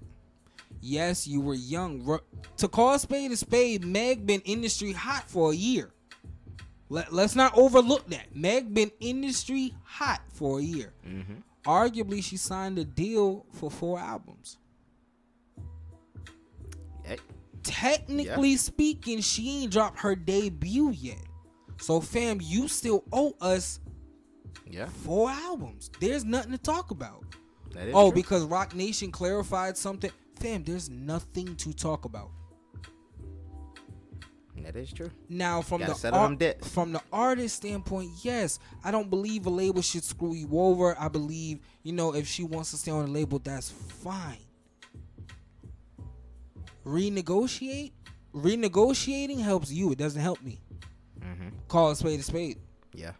Yes, 0.87 1.27
you 1.27 1.41
were 1.41 1.53
young. 1.53 2.19
To 2.57 2.67
call 2.69 2.97
spade 2.97 3.31
a 3.33 3.35
spade, 3.35 3.83
Meg 3.83 4.25
been 4.25 4.39
industry 4.41 4.93
hot 4.93 5.29
for 5.29 5.51
a 5.51 5.55
year. 5.55 5.91
Let, 6.87 7.11
let's 7.11 7.35
not 7.35 7.57
overlook 7.57 8.09
that. 8.09 8.33
Meg 8.33 8.73
been 8.73 8.91
industry 9.01 9.73
hot 9.83 10.21
for 10.31 10.59
a 10.59 10.63
year. 10.63 10.93
Mm-hmm. 11.05 11.33
Arguably, 11.69 12.23
she 12.23 12.37
signed 12.37 12.79
a 12.79 12.85
deal 12.85 13.45
for 13.51 13.69
four 13.69 13.99
albums. 13.99 14.59
Hey. 17.03 17.17
Technically 17.63 18.55
speaking, 18.55 19.19
she 19.19 19.63
ain't 19.63 19.73
dropped 19.73 19.99
her 19.99 20.15
debut 20.15 20.91
yet. 20.91 21.19
So, 21.81 21.99
fam, 21.99 22.39
you 22.41 22.69
still 22.69 23.03
owe 23.11 23.35
us 23.41 23.81
Yeah. 24.65 24.87
four 25.03 25.29
albums. 25.29 25.91
There's 25.99 26.23
nothing 26.23 26.53
to 26.53 26.57
talk 26.57 26.91
about. 26.91 27.25
Oh, 27.93 28.09
true. 28.09 28.21
because 28.21 28.45
Roc 28.45 28.73
Nation 28.73 29.11
clarified 29.11 29.75
something. 29.75 30.11
Fam, 30.39 30.63
there's 30.63 30.89
nothing 30.89 31.55
to 31.57 31.73
talk 31.73 32.05
about. 32.05 32.29
that 34.63 34.75
is 34.75 34.91
true. 34.91 35.09
Now, 35.29 35.61
from 35.61 35.81
the 35.81 35.93
settle 35.93 36.19
ar- 36.19 36.35
them 36.35 36.55
from 36.61 36.91
the 36.91 37.01
artist 37.13 37.55
standpoint, 37.57 38.11
yes, 38.23 38.59
I 38.83 38.91
don't 38.91 39.09
believe 39.09 39.45
a 39.45 39.49
label 39.49 39.81
should 39.81 40.03
screw 40.03 40.33
you 40.33 40.49
over. 40.51 40.99
I 40.99 41.07
believe, 41.07 41.59
you 41.83 41.93
know, 41.93 42.13
if 42.13 42.27
she 42.27 42.43
wants 42.43 42.71
to 42.71 42.77
stay 42.77 42.91
on 42.91 43.05
the 43.05 43.11
label, 43.11 43.39
that's 43.39 43.69
fine. 43.69 44.39
Renegotiate, 46.85 47.91
renegotiating 48.33 49.39
helps 49.41 49.71
you. 49.71 49.91
It 49.91 49.97
doesn't 49.97 50.21
help 50.21 50.41
me. 50.41 50.59
Mm-hmm. 51.19 51.49
Call 51.67 51.91
a 51.91 51.95
spade 51.95 52.19
a 52.19 52.23
spade. 52.23 52.57
Yeah. 52.93 53.11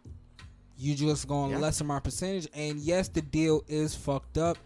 You 0.77 0.95
just 0.95 1.27
going 1.27 1.51
to 1.51 1.55
Yeah. 1.57 1.61
lessen 1.61 1.87
my 1.87 1.99
percentage, 1.99 2.47
and 2.53 2.79
yes, 2.79 3.09
the 3.09 3.21
deal 3.21 3.63
is 3.67 3.95
fucked 3.95 4.37
up, 4.37 4.57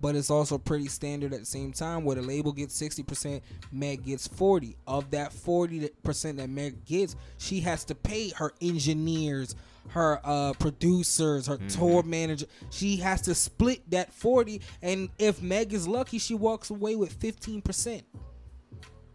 but 0.00 0.14
it's 0.16 0.30
also 0.30 0.58
pretty 0.58 0.88
standard 0.88 1.32
at 1.32 1.40
the 1.40 1.46
same 1.46 1.72
time. 1.72 2.04
Where 2.04 2.16
the 2.16 2.22
label 2.22 2.52
gets 2.52 2.74
sixty 2.74 3.02
percent, 3.02 3.42
Meg 3.72 4.04
gets 4.04 4.26
forty. 4.26 4.76
Of 4.86 5.10
that 5.10 5.32
forty 5.32 5.88
percent 6.02 6.38
that 6.38 6.48
Meg 6.50 6.84
gets, 6.84 7.16
she 7.38 7.60
has 7.60 7.84
to 7.84 7.94
pay 7.94 8.30
her 8.30 8.52
engineers, 8.60 9.54
her 9.88 10.20
uh, 10.24 10.52
producers, 10.54 11.46
her 11.46 11.58
tour 11.68 12.02
manager. 12.02 12.46
She 12.70 12.96
has 12.98 13.20
to 13.22 13.34
split 13.34 13.88
that 13.90 14.12
forty, 14.12 14.60
and 14.82 15.08
if 15.18 15.42
Meg 15.42 15.72
is 15.72 15.86
lucky, 15.86 16.18
she 16.18 16.34
walks 16.34 16.70
away 16.70 16.96
with 16.96 17.12
fifteen 17.14 17.60
percent. 17.62 18.02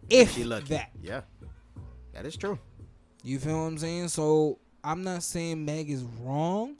If 0.08 0.34
She 0.34 0.44
lucky. 0.44 0.68
that. 0.68 0.90
Yeah. 1.02 1.22
That 2.12 2.26
is 2.26 2.36
true. 2.36 2.58
You 3.24 3.38
feel 3.40 3.56
what 3.60 3.66
I'm 3.66 3.78
saying? 3.78 4.08
So 4.08 4.60
I'm 4.84 5.02
not 5.02 5.24
saying 5.24 5.64
Meg 5.64 5.90
is 5.90 6.02
wrong, 6.20 6.76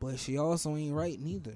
but 0.00 0.18
she 0.18 0.38
also 0.38 0.74
ain't 0.74 0.94
right 0.94 1.20
neither. 1.20 1.54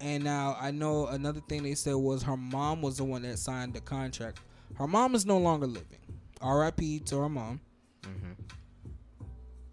And 0.00 0.24
now 0.24 0.56
I 0.58 0.70
know 0.70 1.06
another 1.06 1.40
thing 1.40 1.62
they 1.62 1.74
said 1.74 1.94
was 1.94 2.22
her 2.22 2.36
mom 2.36 2.82
was 2.82 2.96
the 2.96 3.04
one 3.04 3.22
that 3.22 3.38
signed 3.38 3.74
the 3.74 3.80
contract. 3.80 4.40
Her 4.76 4.86
mom 4.86 5.14
is 5.14 5.26
no 5.26 5.38
longer 5.38 5.66
living. 5.66 5.98
R.I.P. 6.40 7.00
to 7.00 7.18
her 7.18 7.28
mom. 7.28 7.60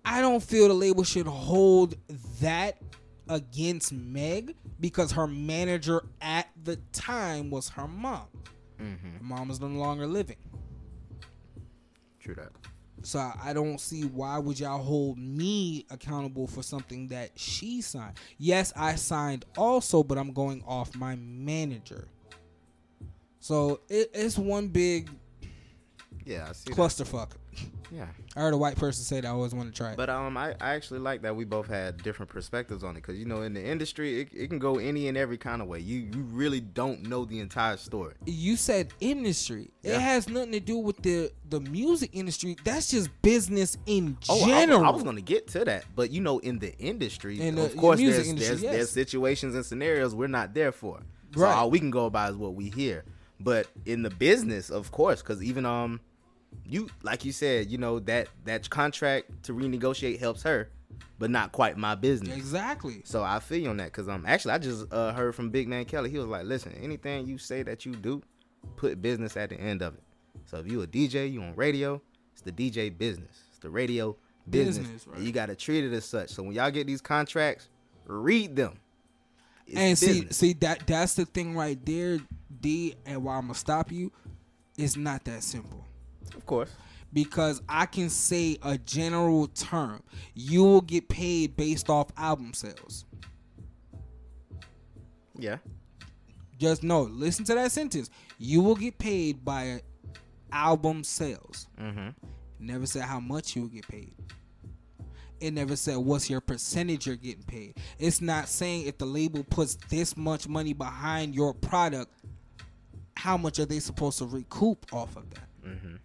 I 0.04 0.22
don't 0.22 0.42
feel 0.42 0.70
the 0.70 0.74
label 0.74 1.04
should 1.04 1.28
hold 1.28 1.96
that 2.40 2.78
against 3.28 3.92
Meg 3.92 4.56
because 4.80 5.12
her 5.12 5.28
manager 5.28 6.02
at 6.22 6.48
the 6.64 6.78
time 6.94 7.50
was 7.50 7.68
her 7.70 7.88
mom. 7.90 8.28
Mm-hmm. 8.82 9.28
Mom 9.28 9.52
is 9.52 9.60
no 9.60 9.68
longer 9.68 10.08
living. 10.08 10.38
True 12.22 12.36
that. 12.36 12.52
So 13.08 13.20
I- 13.42 13.54
don't 13.54 13.80
see 13.80 14.02
why 14.04 14.38
would 14.38 14.60
y'all 14.60 14.84
hold 14.84 15.18
me 15.18 15.86
accountable 15.90 16.46
for 16.46 16.62
something 16.62 17.08
that 17.08 17.32
she 17.40 17.80
signed. 17.80 18.16
Yes, 18.38 18.74
I 18.76 18.96
signed 18.96 19.46
also, 19.58 20.04
but 20.04 20.18
I'm 20.18 20.34
going 20.34 20.62
off 20.68 20.94
my 20.94 21.16
manager. 21.16 22.10
So 23.40 23.80
it, 23.88 24.12
it's 24.14 24.38
one 24.38 24.68
big 24.68 25.10
Yeah, 26.26 26.48
I 26.50 26.52
see. 26.52 26.70
that. 26.72 27.38
Yeah. 27.92 28.08
I 28.36 28.42
heard 28.42 28.54
a 28.54 28.58
white 28.58 28.76
person 28.76 29.04
say 29.06 29.22
that 29.22 29.28
I 29.28 29.32
always 29.32 29.56
want 29.56 29.74
to 29.74 29.76
try 29.78 29.92
it. 29.92 29.98
But 29.98 30.10
um, 30.10 30.36
I, 30.36 30.50
I 30.60 30.76
actually 30.76 31.00
like 31.00 31.22
that 31.22 31.36
we 31.36 31.46
both 31.46 31.68
had 31.68 32.04
different 32.04 32.30
perspectives 32.30 32.84
on 32.84 32.92
it 32.92 32.96
because 33.02 33.18
you 33.18 33.26
know 33.26 33.42
in 33.44 33.54
the 33.54 33.64
industry 33.64 34.20
it, 34.22 34.30
it 34.34 34.50
can 34.50 34.60
go 34.60 34.78
any 34.78 35.08
and 35.08 35.18
every 35.18 35.38
kind 35.38 35.62
of 35.62 35.68
way. 35.70 35.80
You 35.80 36.00
you 36.14 36.22
really 36.24 36.60
don't 36.60 37.04
know 37.08 37.24
the 37.24 37.40
entire 37.40 37.78
story. 37.78 38.16
you 38.26 38.58
said 38.58 38.94
industry. 39.00 39.70
It 39.84 40.00
has 40.02 40.28
nothing 40.28 40.52
to 40.52 40.60
do 40.60 40.78
with 40.78 40.98
the 41.02 41.32
the 41.50 41.62
music 41.62 42.10
industry. 42.14 42.58
That's 42.66 42.92
just 42.92 43.10
business 43.22 43.78
in 43.86 44.18
Oh, 44.28 44.44
I- 44.44 44.48
general. 44.48 44.84
I, 44.86 44.90
was 44.90 45.04
gonna 45.04 45.22
get 45.22 45.48
to 45.50 45.64
that, 45.66 45.86
but 45.96 46.12
you 46.12 46.20
know, 46.20 46.40
in 46.40 46.60
the 46.60 46.78
industry, 46.78 47.40
In 47.40 47.56
the 47.56 47.66
of 47.66 47.78
course, 47.78 48.00
there's 48.02 48.28
industry, 48.28 48.48
there's, 48.48 48.64
yes. 48.64 48.74
there's 48.74 48.92
situations 48.92 49.56
and 49.56 49.66
scenarios 49.66 50.14
we're 50.14 50.28
not 50.28 50.54
there 50.54 50.72
for. 50.74 51.00
So 51.34 51.42
Right. 51.42 51.56
all 51.56 51.70
we 51.72 51.80
can 51.80 51.92
go 51.92 52.10
by 52.10 52.30
is 52.30 52.36
what 52.36 52.54
we 52.54 52.70
hear. 52.70 53.06
But 53.40 53.68
in 53.86 54.02
the 54.02 54.10
business, 54.10 54.70
of 54.70 54.92
course, 54.92 55.22
because 55.22 55.42
even 55.44 55.66
um, 55.66 56.00
you 56.66 56.90
like 57.04 57.26
you 57.26 57.32
said, 57.32 57.70
you 57.70 57.78
know 57.78 58.00
that 58.00 58.28
that 58.46 58.70
contract 58.70 59.44
to 59.44 59.54
renegotiate 59.54 60.20
helps 60.20 60.44
her, 60.44 60.70
but 61.20 61.30
not 61.30 61.52
quite 61.52 61.78
my 61.78 61.96
business. 61.96 62.36
exactly. 62.36 63.02
So 63.06 63.24
I 63.24 63.40
feel 63.40 63.60
you 63.60 63.70
on 63.70 63.78
that 63.78 63.86
because 63.86 64.08
um 64.08 64.26
actually 64.28 64.54
I 64.54 64.58
just 64.58 64.92
uh, 64.92 65.14
heard 65.14 65.36
from 65.36 65.50
Big 65.50 65.68
Man 65.68 65.86
Kelly. 65.86 66.10
He 66.10 66.18
was 66.18 66.28
like, 66.28 66.46
listen, 66.46 66.74
anything 66.82 67.28
you 67.28 67.38
say 67.38 67.64
that 67.64 67.86
you 67.86 67.96
do, 67.96 68.22
put 68.76 69.02
business 69.02 69.38
at 69.38 69.50
the 69.50 69.60
end 69.60 69.82
of 69.82 69.94
it. 69.96 70.04
So 70.46 70.58
if 70.58 70.70
you 70.70 70.82
a 70.82 70.88
DJ, 70.88 71.32
you 71.32 71.42
on 71.42 71.56
radio, 71.56 72.02
it's 72.34 72.42
the 72.42 72.52
DJ 72.52 72.96
business. 72.96 73.44
It's 73.50 73.60
the 73.60 73.70
radio 73.70 74.16
business. 74.50 74.78
Business, 74.78 75.08
right. 75.08 75.18
And 75.18 75.26
you 75.26 75.32
gotta 75.32 75.56
treat 75.56 75.84
it 75.84 75.94
as 75.94 76.06
such. 76.06 76.30
So 76.30 76.44
when 76.44 76.54
y'all 76.54 76.72
get 76.72 76.88
these 76.88 77.02
contracts, 77.02 77.70
read 78.06 78.56
them. 78.56 78.80
It's 79.66 79.78
and 79.78 79.98
see, 79.98 80.08
business. 80.08 80.38
see 80.38 80.54
that 80.54 80.88
that's 80.88 81.16
the 81.16 81.26
thing 81.26 81.56
right 81.56 81.84
there, 81.86 82.20
D. 82.62 82.96
And 83.06 83.24
why 83.24 83.36
I'm 83.36 83.44
gonna 83.44 83.56
stop 83.56 83.92
you, 83.92 84.12
it's 84.78 84.96
not 84.96 85.26
that 85.26 85.44
simple. 85.44 85.86
Of 86.38 86.46
course. 86.46 86.70
Because 87.14 87.62
I 87.68 87.86
can 87.86 88.10
say 88.10 88.58
a 88.62 88.78
general 88.78 89.48
term, 89.48 90.04
you 90.34 90.64
will 90.64 90.82
get 90.82 91.10
paid 91.10 91.56
based 91.56 91.90
off 91.90 92.08
album 92.18 92.54
sales. 92.54 93.06
Yeah. 95.38 95.58
Just 96.60 96.84
know, 96.84 97.02
listen 97.02 97.46
to 97.46 97.54
that 97.56 97.72
sentence. 97.72 98.10
You 98.38 98.62
will 98.62 98.76
get 98.76 98.98
paid 98.98 99.46
by 99.46 99.82
album 100.52 101.04
sales. 101.04 101.68
Mm-hmm. 101.80 102.10
Never 102.60 102.86
said 102.86 103.04
how 103.04 103.20
much 103.20 103.56
you 103.56 103.64
will 103.64 103.70
get 103.70 103.88
paid. 103.88 104.14
It 105.40 105.52
never 105.52 105.76
said 105.76 105.98
what's 105.98 106.30
your 106.30 106.42
percentage 106.42 107.06
you're 107.06 107.16
getting 107.16 107.44
paid. 107.44 107.76
It's 108.00 108.22
not 108.22 108.50
saying 108.50 108.88
if 108.88 108.98
the 108.98 109.06
label 109.06 109.44
puts 109.44 109.76
this 109.90 110.18
much 110.18 110.48
money 110.48 110.74
behind 110.74 111.36
your 111.36 111.54
product, 111.54 112.12
how 113.16 113.38
much 113.38 113.60
are 113.60 113.66
they 113.66 113.80
supposed 113.80 114.18
to 114.18 114.26
recoup 114.26 114.92
off 114.92 115.16
of 115.16 115.30
that? 115.32 115.48
Mm-hmm. 115.66 115.96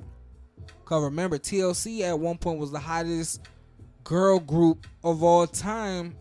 Cause 0.92 1.04
remember, 1.04 1.38
TLC 1.38 2.02
at 2.02 2.18
one 2.20 2.36
point 2.36 2.58
was 2.58 2.70
the 2.70 2.78
hottest 2.78 3.40
girl 4.04 4.38
group 4.38 4.86
of 5.02 5.22
all 5.22 5.46
time, 5.46 6.14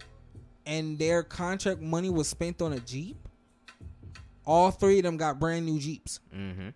and 0.65 0.97
their 0.97 1.23
contract 1.23 1.81
money 1.81 2.09
was 2.09 2.29
spent 2.29 2.61
on 2.61 2.71
a 2.71 2.79
Jeep. 2.79 3.17
All 4.45 4.71
three 4.71 4.99
of 4.99 5.03
them 5.03 5.17
got 5.17 5.41
brand 5.41 5.65
new 5.65 5.77
Jeeps, 5.77 6.21
Mm-hmm. 6.33 6.69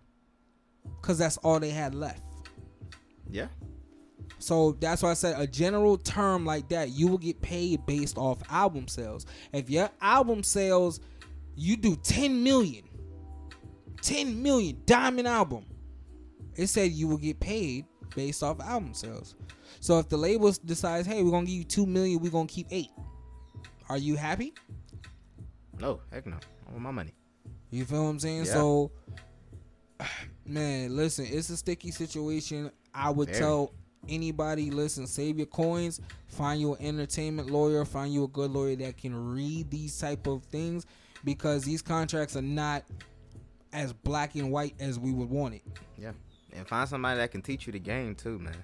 cause 1.01 1.17
that's 1.19 1.37
all 1.37 1.57
they 1.61 1.69
had 1.69 1.95
left. 1.95 2.21
Yeah. 3.29 3.47
So 4.39 4.73
that's 4.73 5.01
why 5.01 5.11
I 5.11 5.13
said 5.13 5.39
a 5.39 5.47
general 5.47 5.97
term 5.97 6.45
like 6.45 6.67
that, 6.67 6.89
you 6.89 7.07
will 7.07 7.17
get 7.17 7.41
paid 7.41 7.85
based 7.85 8.17
off 8.17 8.39
album 8.51 8.89
sales. 8.89 9.25
If 9.53 9.69
your 9.69 9.89
album 10.01 10.43
sales, 10.43 10.99
you 11.55 11.77
do 11.77 11.95
10 11.95 12.43
million, 12.43 12.83
10 14.01 14.43
million 14.43 14.81
diamond 14.85 15.29
album, 15.29 15.65
it 16.55 16.67
said 16.67 16.91
you 16.91 17.07
will 17.07 17.17
get 17.17 17.39
paid 17.39 17.85
based 18.15 18.43
off 18.43 18.59
album 18.59 18.93
sales. 18.93 19.35
So 19.79 19.99
if 19.99 20.09
the 20.09 20.17
label 20.17 20.51
decides, 20.65 21.07
hey, 21.07 21.23
we're 21.23 21.31
gonna 21.31 21.45
give 21.45 21.55
you 21.55 21.63
two 21.63 21.85
million, 21.85 22.19
we're 22.19 22.31
gonna 22.31 22.47
keep 22.47 22.67
eight. 22.71 22.91
Are 23.89 23.97
you 23.97 24.15
happy? 24.15 24.53
No, 25.79 25.99
heck 26.11 26.25
no. 26.25 26.37
I 26.67 26.71
want 26.71 26.83
my 26.83 26.91
money. 26.91 27.13
You 27.71 27.85
feel 27.85 28.03
what 28.03 28.09
I'm 28.09 28.19
saying? 28.19 28.45
Yeah. 28.45 28.53
So, 28.53 28.91
man, 30.45 30.95
listen, 30.95 31.27
it's 31.29 31.49
a 31.49 31.57
sticky 31.57 31.91
situation. 31.91 32.71
I 32.93 33.09
would 33.09 33.33
tell 33.33 33.73
anybody, 34.07 34.71
listen, 34.71 35.07
save 35.07 35.37
your 35.37 35.47
coins, 35.47 35.99
find 36.27 36.61
you 36.61 36.75
an 36.75 36.85
entertainment 36.85 37.49
lawyer, 37.49 37.83
find 37.85 38.13
you 38.13 38.23
a 38.23 38.27
good 38.27 38.51
lawyer 38.51 38.75
that 38.77 38.97
can 38.97 39.33
read 39.33 39.69
these 39.69 39.97
type 39.99 40.27
of 40.27 40.43
things 40.45 40.85
because 41.23 41.63
these 41.63 41.81
contracts 41.81 42.35
are 42.35 42.41
not 42.41 42.83
as 43.73 43.91
black 43.91 44.35
and 44.35 44.51
white 44.51 44.75
as 44.79 44.97
we 44.97 45.11
would 45.11 45.29
want 45.29 45.55
it. 45.55 45.61
Yeah. 45.97 46.11
And 46.57 46.67
find 46.67 46.87
somebody 46.87 47.17
that 47.19 47.31
can 47.31 47.41
teach 47.41 47.67
you 47.67 47.73
the 47.73 47.79
game 47.79 48.15
too, 48.15 48.39
man. 48.39 48.55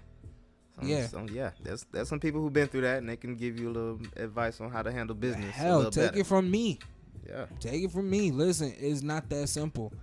Some, 0.79 0.87
Yeah. 0.89 1.07
some- 1.07 1.29
yeah. 1.29 1.51
There's 1.63 1.85
there's 1.91 2.07
some 2.09 2.19
people 2.19 2.41
who've 2.41 2.53
been 2.53 2.67
through 2.67 2.81
that 2.81 2.97
and 2.99 3.09
they 3.09 3.17
can 3.17 3.35
give 3.35 3.59
you 3.59 3.69
a 3.69 3.73
little 3.73 3.99
advice 4.15 4.59
on 4.61 4.71
how 4.71 4.81
to 4.81 4.91
handle 4.91 5.15
business. 5.15 5.49
a 5.49 5.51
Hell, 5.51 5.83
take 5.91 6.05
better. 6.11 6.19
it 6.19 6.25
from 6.27 6.49
me. 6.49 6.79
Yeah. 7.27 7.45
Take 7.59 7.83
it 7.83 7.91
from 7.91 8.09
me. 8.09 8.31
Listen, 8.31 8.73
it's 8.79 9.01
not 9.01 9.29
that 9.29 9.47
simple. 9.49 9.93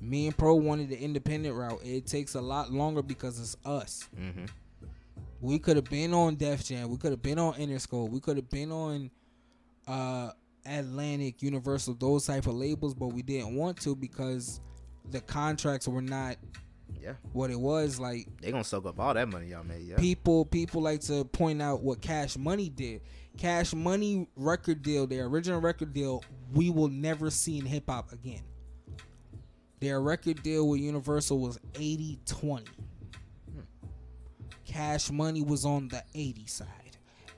Me 0.00 0.26
and 0.26 0.36
Pro 0.36 0.54
wanted 0.54 0.88
the 0.90 0.98
independent 0.98 1.54
route. 1.54 1.80
It 1.84 2.06
takes 2.06 2.34
a 2.34 2.40
lot 2.40 2.70
longer 2.72 3.02
because 3.02 3.40
it's 3.40 3.56
us. 3.64 4.08
Mm-hmm. 4.18 4.44
We 5.40 5.58
could 5.58 5.76
have 5.76 5.84
been 5.90 6.14
on 6.14 6.36
Def 6.36 6.64
Jam. 6.64 6.88
We 6.90 6.96
could 6.96 7.10
have 7.12 7.22
been 7.22 7.38
on 7.38 7.54
Interscope. 7.54 8.10
We 8.10 8.20
could 8.20 8.36
have 8.36 8.48
been 8.48 8.72
on 8.72 9.10
uh, 9.86 10.30
Atlantic, 10.64 11.42
Universal, 11.42 11.94
those 11.94 12.26
type 12.26 12.46
of 12.46 12.54
labels, 12.54 12.94
but 12.94 13.08
we 13.08 13.22
didn't 13.22 13.54
want 13.54 13.78
to 13.82 13.94
because 13.94 14.60
the 15.10 15.20
contracts 15.20 15.86
were 15.86 16.02
not 16.02 16.36
Yeah. 17.02 17.14
what 17.32 17.50
it 17.50 17.58
was. 17.58 18.00
Like 18.00 18.28
They 18.40 18.50
gonna 18.50 18.64
soak 18.64 18.86
up 18.86 18.98
all 18.98 19.14
that 19.14 19.28
money 19.28 19.48
y'all 19.48 19.64
made. 19.64 19.82
Yeah. 19.82 19.96
people, 19.96 20.44
people 20.44 20.82
like 20.82 21.00
to 21.02 21.24
point 21.24 21.62
out 21.62 21.82
what 21.82 22.00
Cash 22.00 22.36
Money 22.36 22.68
did. 22.68 23.02
Cash 23.36 23.74
Money 23.74 24.28
record 24.36 24.82
deal, 24.82 25.06
their 25.06 25.26
original 25.26 25.60
record 25.60 25.92
deal, 25.92 26.24
we 26.52 26.70
will 26.70 26.88
never 26.88 27.30
see 27.30 27.58
in 27.58 27.66
hip 27.66 27.84
hop 27.88 28.12
again. 28.12 28.42
Their 29.80 30.00
record 30.00 30.42
deal 30.42 30.68
with 30.68 30.80
Universal 30.80 31.38
was 31.38 31.58
80 31.74 32.18
20. 32.24 32.64
Cash 34.64 35.10
Money 35.10 35.42
was 35.42 35.64
on 35.64 35.88
the 35.88 36.02
80 36.14 36.46
side. 36.46 36.68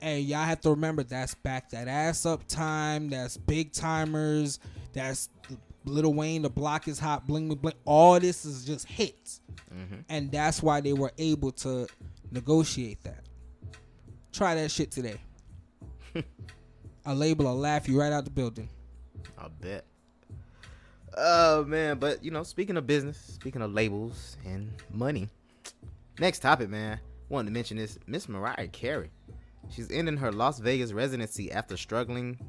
And 0.01 0.23
y'all 0.23 0.43
have 0.43 0.61
to 0.61 0.69
remember 0.69 1.03
that's 1.03 1.35
back 1.35 1.69
that 1.71 1.87
ass 1.87 2.25
up 2.25 2.47
time. 2.47 3.09
That's 3.09 3.35
big 3.37 3.73
timers. 3.73 4.59
That's 4.93 5.29
Lil 5.85 6.13
Wayne, 6.13 6.41
the 6.41 6.49
block 6.49 6.87
is 6.87 6.99
hot, 6.99 7.27
bling 7.27 7.47
bling 7.47 7.59
bling. 7.59 7.75
All 7.85 8.19
this 8.19 8.45
is 8.45 8.65
just 8.65 8.87
hits. 8.87 9.41
Mm-hmm. 9.73 10.01
And 10.09 10.31
that's 10.31 10.61
why 10.63 10.81
they 10.81 10.93
were 10.93 11.11
able 11.17 11.51
to 11.53 11.87
negotiate 12.31 13.03
that. 13.03 13.23
Try 14.31 14.55
that 14.55 14.71
shit 14.71 14.91
today. 14.91 15.19
A 17.05 17.15
label 17.15 17.45
will 17.45 17.57
laugh 17.57 17.87
you 17.87 17.99
right 17.99 18.11
out 18.11 18.25
the 18.25 18.31
building. 18.31 18.69
I 19.37 19.47
bet. 19.47 19.85
Oh 21.17 21.63
man, 21.65 21.97
but 21.97 22.23
you 22.23 22.31
know, 22.31 22.43
speaking 22.43 22.77
of 22.77 22.85
business, 22.85 23.17
speaking 23.17 23.61
of 23.61 23.73
labels 23.73 24.37
and 24.45 24.71
money. 24.91 25.29
Next 26.19 26.39
topic, 26.39 26.69
man. 26.69 26.99
Wanted 27.29 27.47
to 27.47 27.53
mention 27.53 27.77
this 27.77 27.97
Miss 28.07 28.29
Mariah 28.29 28.67
Carey. 28.67 29.11
She's 29.69 29.91
ending 29.91 30.17
her 30.17 30.31
Las 30.31 30.59
Vegas 30.59 30.93
residency 30.93 31.51
after 31.51 31.77
struggling 31.77 32.39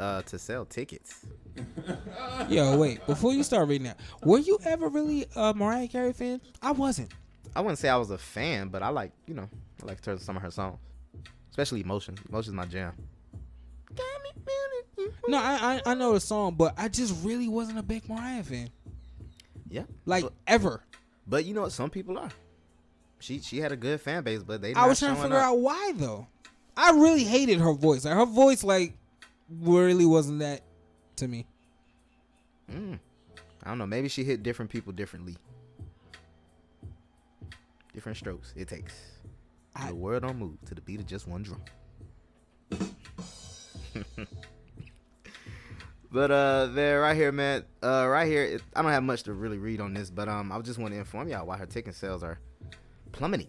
uh, 0.00 0.22
to 0.22 0.38
sell 0.38 0.64
tickets. 0.64 1.24
Yo, 2.48 2.76
wait. 2.78 3.06
Before 3.06 3.32
you 3.32 3.42
start 3.42 3.68
reading 3.68 3.86
that, 3.86 4.00
were 4.24 4.38
you 4.38 4.58
ever 4.64 4.88
really 4.88 5.26
a 5.36 5.54
Mariah 5.54 5.86
Carey 5.88 6.12
fan? 6.12 6.40
I 6.62 6.72
wasn't. 6.72 7.12
I 7.54 7.60
wouldn't 7.60 7.78
say 7.78 7.88
I 7.88 7.96
was 7.96 8.10
a 8.10 8.18
fan, 8.18 8.68
but 8.68 8.82
I 8.82 8.88
like, 8.88 9.12
you 9.26 9.34
know, 9.34 9.48
I 9.82 9.86
like 9.86 10.04
her, 10.06 10.16
some 10.18 10.36
of 10.36 10.42
her 10.42 10.50
songs, 10.50 10.78
especially 11.50 11.80
"Emotion." 11.82 12.16
"Emotion's 12.28 12.54
my 12.54 12.64
jam. 12.66 12.94
No, 15.28 15.38
I, 15.38 15.80
I 15.86 15.90
I 15.92 15.94
know 15.94 16.12
the 16.12 16.20
song, 16.20 16.54
but 16.56 16.74
I 16.76 16.88
just 16.88 17.24
really 17.24 17.48
wasn't 17.48 17.78
a 17.78 17.82
big 17.82 18.08
Mariah 18.08 18.42
fan. 18.42 18.70
Yeah, 19.68 19.84
Like 20.04 20.24
but, 20.24 20.32
ever. 20.46 20.82
but 21.26 21.44
you 21.44 21.54
know 21.54 21.62
what? 21.62 21.72
Some 21.72 21.90
people 21.90 22.18
are. 22.18 22.30
She 23.18 23.40
she 23.40 23.58
had 23.58 23.72
a 23.72 23.76
good 23.76 24.00
fan 24.00 24.22
base, 24.24 24.42
but 24.42 24.60
they. 24.60 24.74
I 24.74 24.86
was 24.86 24.98
trying 24.98 25.16
to 25.16 25.22
figure 25.22 25.36
out 25.36 25.58
why 25.58 25.92
though. 25.94 26.26
I 26.76 26.90
really 26.92 27.24
hated 27.24 27.60
her 27.60 27.72
voice. 27.72 28.04
Like 28.04 28.14
her 28.14 28.26
voice, 28.26 28.62
like 28.64 28.94
really 29.50 30.06
wasn't 30.06 30.40
that 30.40 30.62
to 31.16 31.28
me. 31.28 31.46
Mm. 32.70 32.98
I 33.62 33.68
don't 33.68 33.78
know. 33.78 33.86
Maybe 33.86 34.08
she 34.08 34.24
hit 34.24 34.42
different 34.42 34.70
people 34.70 34.92
differently. 34.92 35.36
Different 37.92 38.16
strokes 38.18 38.54
it 38.56 38.68
takes. 38.68 38.94
I- 39.74 39.88
the 39.88 39.94
world 39.94 40.22
don't 40.22 40.38
move 40.38 40.56
to 40.66 40.74
the 40.74 40.80
beat 40.80 41.00
of 41.00 41.06
just 41.06 41.26
one 41.26 41.42
drum. 41.42 41.62
But 46.12 46.30
uh, 46.30 46.66
there, 46.66 47.00
right 47.00 47.16
here, 47.16 47.30
man. 47.30 47.64
Uh, 47.82 48.06
right 48.08 48.26
here, 48.26 48.42
it, 48.42 48.62
I 48.74 48.82
don't 48.82 48.90
have 48.90 49.04
much 49.04 49.22
to 49.24 49.32
really 49.32 49.58
read 49.58 49.80
on 49.80 49.94
this, 49.94 50.10
but 50.10 50.28
um, 50.28 50.50
I 50.50 50.58
just 50.60 50.78
want 50.78 50.92
to 50.92 50.98
inform 50.98 51.28
y'all 51.28 51.46
why 51.46 51.56
her 51.56 51.66
ticket 51.66 51.94
sales 51.94 52.22
are 52.22 52.40
plummeting. 53.12 53.48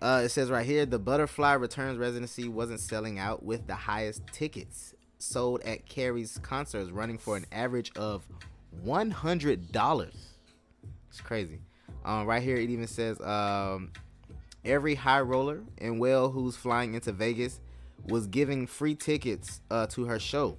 Uh, 0.00 0.22
it 0.24 0.28
says 0.28 0.50
right 0.50 0.66
here, 0.66 0.84
the 0.84 0.98
Butterfly 0.98 1.54
Returns 1.54 1.96
residency 1.96 2.48
wasn't 2.48 2.80
selling 2.80 3.18
out 3.18 3.42
with 3.42 3.66
the 3.66 3.74
highest 3.74 4.26
tickets 4.26 4.94
sold 5.22 5.60
at 5.62 5.86
Carey's 5.86 6.38
concerts, 6.42 6.90
running 6.90 7.18
for 7.18 7.36
an 7.36 7.46
average 7.52 7.92
of 7.96 8.26
one 8.82 9.10
hundred 9.10 9.72
dollars. 9.72 10.34
It's 11.08 11.20
crazy. 11.20 11.60
Um, 12.04 12.26
right 12.26 12.42
here, 12.42 12.56
it 12.56 12.70
even 12.70 12.86
says 12.86 13.20
um, 13.20 13.92
every 14.64 14.94
high 14.94 15.20
roller 15.20 15.60
and 15.78 16.00
whale 16.00 16.30
who's 16.30 16.56
flying 16.56 16.94
into 16.94 17.12
Vegas 17.12 17.60
was 18.08 18.26
giving 18.26 18.66
free 18.66 18.94
tickets 18.94 19.60
uh, 19.70 19.86
to 19.88 20.06
her 20.06 20.18
show. 20.18 20.56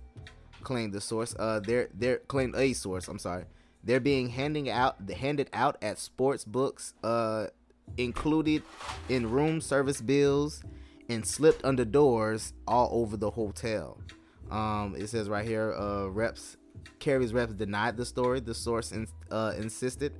Claimed 0.61 0.93
the 0.93 1.01
source. 1.01 1.35
Uh, 1.37 1.59
they're 1.59 1.89
they're 1.93 2.19
claimed 2.19 2.55
a 2.55 2.71
source. 2.73 3.09
I'm 3.09 3.19
sorry. 3.19 3.43
They're 3.83 3.99
being 3.99 4.29
handing 4.29 4.69
out 4.69 5.09
handed 5.09 5.49
out 5.51 5.75
at 5.81 5.99
sports 5.99 6.45
books, 6.45 6.93
uh, 7.03 7.47
included 7.97 8.63
in 9.09 9.29
room 9.29 9.59
service 9.59 9.99
bills, 9.99 10.63
and 11.09 11.27
slipped 11.27 11.65
under 11.65 11.83
doors 11.83 12.53
all 12.65 12.89
over 12.93 13.17
the 13.17 13.31
hotel. 13.31 13.97
Um, 14.51 14.95
it 14.97 15.07
says 15.07 15.29
right 15.29 15.45
here, 15.45 15.73
uh, 15.73 16.07
reps 16.07 16.57
Carey's 16.99 17.33
reps 17.33 17.53
denied 17.53 17.97
the 17.97 18.05
story. 18.05 18.39
The 18.39 18.53
source 18.53 18.91
in, 18.91 19.07
uh, 19.31 19.53
insisted 19.57 20.13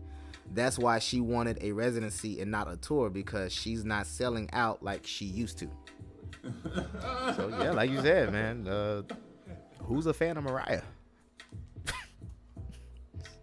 that's 0.51 0.77
why 0.77 0.99
she 0.99 1.21
wanted 1.21 1.57
a 1.61 1.71
residency 1.71 2.41
and 2.41 2.51
not 2.51 2.71
a 2.71 2.77
tour 2.77 3.09
because 3.09 3.53
she's 3.53 3.85
not 3.85 4.05
selling 4.05 4.49
out 4.53 4.83
like 4.83 5.05
she 5.05 5.25
used 5.25 5.57
to. 5.59 5.67
so 7.35 7.55
yeah, 7.59 7.71
like 7.71 7.89
you 7.89 8.01
said, 8.01 8.31
man. 8.31 8.67
Uh, 8.67 9.03
who's 9.83 10.05
a 10.05 10.13
fan 10.13 10.37
of 10.37 10.43
Mariah? 10.43 10.81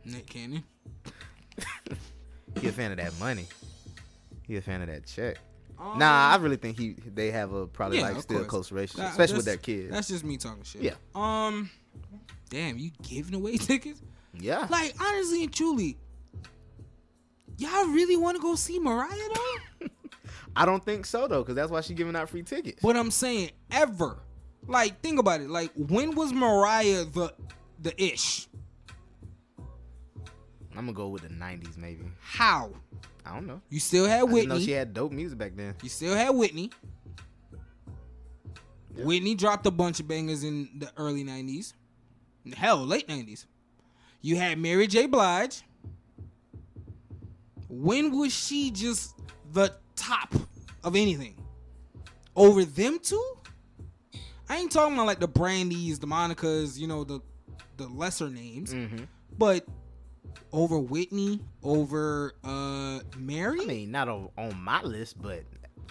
Nick 0.05 0.27
Cannon. 0.27 0.65
He 2.61 2.67
a 2.67 2.73
fan 2.73 2.91
of 2.91 2.97
that 2.99 3.17
money. 3.21 3.47
He 4.47 4.57
a 4.57 4.61
fan 4.61 4.83
of 4.83 4.89
that 4.89 5.07
check. 5.07 5.39
Nah, 5.81 6.31
I 6.33 6.37
really 6.37 6.57
think 6.57 6.79
he 6.79 6.93
they 7.15 7.31
have 7.31 7.53
a 7.53 7.67
probably 7.67 7.99
Yeah, 7.99 8.11
like 8.11 8.21
still 8.23 8.39
course. 8.39 8.49
close 8.51 8.73
relationship, 8.73 9.11
especially 9.11 9.37
with 9.37 9.45
their 9.47 9.57
kids. 9.57 9.91
That's 9.91 10.09
just 10.09 10.25
me 10.25 10.37
talking 10.37 10.63
shit. 10.63 10.83
Yeah. 10.83 10.95
Um. 11.15 11.71
Damn, 12.51 12.79
you 12.79 12.91
giving 13.03 13.35
away 13.35 13.57
tickets? 13.59 14.03
Yeah. 14.39 14.67
Like 14.71 14.95
honestly 15.01 15.45
and 15.45 15.53
truly, 15.53 15.97
y'all 17.59 17.87
really 17.89 18.17
want 18.17 18.37
to 18.37 18.43
go 18.43 18.55
see 18.57 18.79
Mariah 18.79 19.09
though? 19.35 19.87
I 20.57 20.67
don't 20.67 20.85
think 20.85 21.07
so 21.07 21.27
though, 21.29 21.43
because 21.43 21.55
that's 21.55 21.71
why 21.71 21.81
she 21.81 21.95
giving 21.95 22.17
out 22.17 22.29
free 22.29 22.43
tickets. 22.43 22.81
But 22.83 22.97
I'm 22.97 23.11
saying 23.11 23.51
ever. 23.71 24.19
Like 24.67 25.01
think 25.01 25.19
about 25.19 25.41
it. 25.41 25.49
Like 25.49 25.71
when 25.77 26.15
was 26.15 26.33
Mariah 26.33 27.05
the 27.05 27.33
the 27.81 28.03
ish? 28.03 28.49
I'm 30.77 30.87
gonna 30.87 30.93
go 30.93 31.09
with 31.09 31.23
the 31.23 31.29
'90s 31.29 31.77
maybe. 31.77 32.05
How? 32.21 32.71
I 33.25 33.35
don't 33.35 33.47
know. 33.47 33.61
You 33.69 33.81
still 33.81 34.07
had 34.07 34.23
I 34.23 34.33
didn't 34.33 34.49
know 34.49 34.59
she 34.59 34.73
had 34.73 34.95
dope 34.95 35.13
music 35.13 35.39
back 35.39 35.53
then. 35.55 35.75
You 35.83 35.89
still 35.89 36.15
had 36.15 36.31
Whitney. 36.31 36.71
Whitney 38.97 39.35
dropped 39.35 39.67
a 39.67 39.71
bunch 39.71 40.01
of 40.01 40.09
bangers 40.09 40.45
in 40.45 40.69
the 40.79 40.91
early 40.97 41.25
90s. 41.25 41.75
Hell, 42.55 42.85
late 42.85 43.09
90s. 43.09 43.47
You 44.21 44.37
had 44.37 44.59
Mary 44.59 44.87
J. 44.87 45.07
Blige. 45.07 45.63
When 47.69 48.19
was 48.19 48.33
she 48.33 48.71
just 48.71 49.19
the 49.53 49.75
top 49.97 50.35
of 50.83 50.97
anything? 50.97 51.37
Over 52.35 52.65
them 52.65 52.99
two? 52.99 53.37
I 54.49 54.57
ain't 54.57 54.73
talking 54.73 54.95
about 54.95 55.07
like 55.07 55.21
the 55.21 55.29
Brandies, 55.29 56.01
the 56.01 56.07
Monicas, 56.07 56.77
you 56.77 56.87
know, 56.87 57.05
the 57.05 57.21
the 57.77 57.87
lesser 57.89 58.29
names. 58.29 58.75
Mm-hmm. 58.75 59.05
But 59.39 59.65
over 60.53 60.79
Whitney, 60.79 61.41
over 61.63 62.35
uh 62.45 63.01
Mary? 63.17 63.61
I 63.63 63.67
mean, 63.67 63.91
not 63.91 64.09
on, 64.09 64.29
on 64.37 64.61
my 64.61 64.83
list, 64.83 65.21
but 65.21 65.43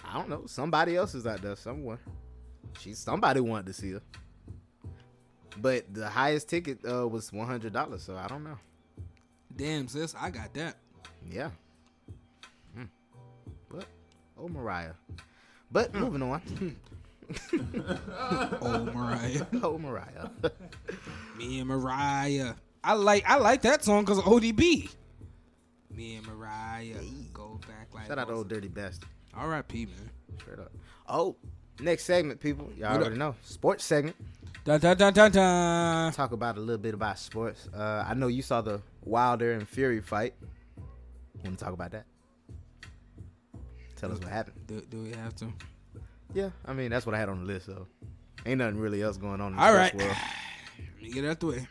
I 0.04 0.14
don't 0.14 0.28
know. 0.28 0.44
Somebody 0.46 0.96
else 0.96 1.14
is 1.14 1.26
out 1.26 1.42
there 1.42 1.56
somewhere. 1.56 2.00
She's 2.78 2.98
somebody 2.98 3.40
wanted 3.40 3.66
to 3.66 3.72
see 3.72 3.92
her. 3.92 4.02
But 5.60 5.92
the 5.92 6.08
highest 6.08 6.48
ticket 6.48 6.78
uh, 6.84 7.06
was 7.06 7.32
one 7.32 7.46
hundred 7.46 7.72
dollars, 7.72 8.02
so 8.02 8.16
I 8.16 8.26
don't 8.28 8.44
know. 8.44 8.58
Damn, 9.56 9.88
sis, 9.88 10.14
I 10.18 10.30
got 10.30 10.54
that. 10.54 10.76
Yeah. 11.30 11.50
Hmm. 12.74 12.84
But 13.68 13.84
oh 14.38 14.48
Mariah. 14.48 14.94
But 15.70 15.94
moving 15.94 16.22
on. 16.22 16.76
Oh, 17.52 18.90
Mariah. 18.92 19.46
oh 19.62 19.78
Mariah. 19.78 20.30
Me 21.38 21.60
and 21.60 21.68
Mariah. 21.68 22.54
I 22.82 22.94
like 22.94 23.28
I 23.28 23.36
like 23.36 23.62
that 23.62 23.84
song 23.84 24.04
because 24.04 24.18
of 24.18 24.24
ODB. 24.24 24.90
Me 25.94 26.16
and 26.16 26.26
Mariah 26.26 26.94
go 27.32 27.58
back 27.68 27.88
like. 27.92 28.06
Shout 28.06 28.18
out 28.18 28.28
to 28.28 28.34
old 28.34 28.48
dirty 28.48 28.68
bastard. 28.68 29.08
R.I.P. 29.34 29.86
Man. 29.86 30.10
Straight 30.40 30.58
up. 30.58 30.72
Oh, 31.08 31.36
next 31.80 32.04
segment, 32.04 32.40
people. 32.40 32.70
Y'all 32.76 32.90
What 32.92 32.96
up? 32.96 33.00
already 33.02 33.18
know. 33.18 33.34
Sports 33.42 33.84
segment. 33.84 34.16
Dun, 34.64 34.80
dun, 34.80 34.96
dun, 34.96 35.12
dun, 35.12 35.30
dun. 35.30 36.12
Talk 36.12 36.32
about 36.32 36.56
a 36.56 36.60
little 36.60 36.78
bit 36.80 36.94
about 36.94 37.18
sports. 37.18 37.68
Uh, 37.74 38.04
I 38.06 38.14
know 38.14 38.26
you 38.28 38.42
saw 38.42 38.60
the 38.60 38.80
Wilder 39.04 39.52
and 39.52 39.68
Fury 39.68 40.00
fight. 40.00 40.34
Want 41.44 41.58
to 41.58 41.64
talk 41.64 41.72
about 41.74 41.90
that? 41.92 42.04
Tell 43.96 44.12
us 44.12 44.18
what 44.18 44.28
happened. 44.28 44.56
Do, 44.66 44.80
do 44.82 45.02
we 45.02 45.10
have 45.12 45.34
to? 45.36 45.46
Yeah, 46.32 46.50
I 46.64 46.72
mean 46.72 46.90
that's 46.90 47.04
what 47.06 47.14
I 47.14 47.18
had 47.18 47.28
on 47.28 47.40
the 47.40 47.46
list. 47.52 47.66
So 47.66 47.86
ain't 48.46 48.58
nothing 48.58 48.78
really 48.78 49.02
else 49.02 49.16
going 49.16 49.40
on 49.40 49.52
in 49.52 49.56
the 49.56 49.62
All 49.62 49.72
sports 49.74 49.94
right. 49.94 50.02
world. 50.02 50.16
Let 50.94 51.02
me 51.02 51.10
get 51.12 51.24
out 51.24 51.40
the 51.40 51.46
way. 51.46 51.68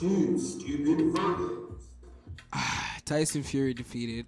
Two 0.00 0.38
stupid. 0.38 1.14
Tyson 3.04 3.42
Fury 3.42 3.74
defeated 3.74 4.24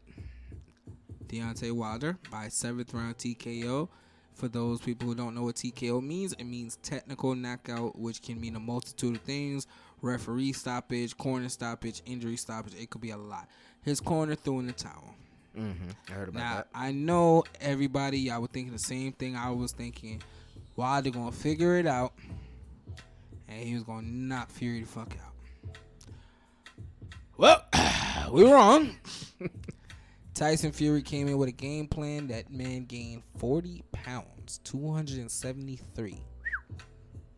Deontay 1.29 1.73
Wilder 1.73 2.19
by 2.31 2.49
seventh 2.49 2.93
round 2.93 3.17
TKO. 3.17 3.89
For 4.35 4.49
those 4.49 4.81
people 4.83 5.09
who 5.09 5.15
don't 5.15 5.35
know 5.35 5.45
what 5.45 5.55
TKO 5.55 6.03
means, 6.03 6.35
it 6.35 6.45
means 6.45 6.77
technical 6.83 7.35
knockout, 7.35 7.99
which 7.99 8.21
can 8.21 8.39
mean 8.39 8.55
a 8.57 8.61
multitude 8.61 9.17
of 9.17 9.23
things 9.23 9.67
referee 10.03 10.53
stoppage, 10.53 11.17
corner 11.17 11.49
stoppage, 11.49 12.03
injury 12.05 12.37
stoppage. 12.37 12.75
It 12.75 12.91
could 12.91 13.01
be 13.01 13.11
a 13.11 13.17
lot. 13.17 13.49
His 13.83 14.01
corner 14.01 14.35
threw 14.35 14.59
in 14.59 14.67
the 14.67 14.73
towel. 14.73 15.15
Mm-hmm. 15.57 15.91
I 16.09 16.13
heard 16.13 16.29
about 16.29 16.39
Now, 16.39 16.55
that. 16.57 16.67
I 16.75 16.93
know 16.93 17.45
everybody, 17.61 18.19
y'all 18.19 18.43
were 18.43 18.47
thinking 18.49 18.73
the 18.73 18.79
same 18.79 19.13
thing 19.13 19.37
I 19.37 19.51
was 19.51 19.73
thinking. 19.73 20.23
Wilder 20.77 21.11
going 21.11 21.31
to 21.31 21.37
figure 21.37 21.79
it 21.79 21.87
out, 21.87 22.13
and 23.49 23.67
he 23.67 23.75
was 23.75 23.85
going 23.85 24.05
to 24.05 24.11
knock 24.11 24.51
Fury 24.51 24.81
the 24.81 24.87
fuck 24.87 25.13
out. 25.25 25.32
Well, 27.43 27.65
we 28.31 28.45
were 28.45 28.55
wrong. 28.55 28.95
Tyson 30.35 30.71
Fury 30.71 31.03
came 31.03 31.27
in 31.27 31.37
with 31.39 31.49
a 31.49 31.53
game 31.53 31.89
plan. 31.89 32.29
That 32.29 32.53
man 32.53 32.85
gained 32.85 33.25
40 33.39 33.83
pounds, 33.91 34.61
273. 34.63 36.21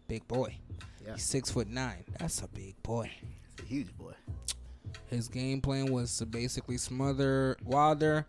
Big 0.07 0.29
boy. 0.29 0.59
Yeah. 1.03 1.15
He's 1.15 1.23
six 1.23 1.51
foot 1.51 1.69
nine. 1.69 2.05
That's 2.19 2.43
a 2.43 2.49
big 2.49 2.75
boy. 2.83 3.11
It's 3.55 3.63
a 3.63 3.67
huge 3.67 3.97
boy. 3.97 4.13
His 5.07 5.27
game 5.27 5.63
plan 5.63 5.91
was 5.91 6.15
to 6.19 6.27
basically 6.27 6.77
smother 6.77 7.57
Wilder, 7.65 8.27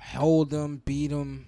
hold 0.00 0.52
him, 0.52 0.82
beat 0.84 1.12
him, 1.12 1.46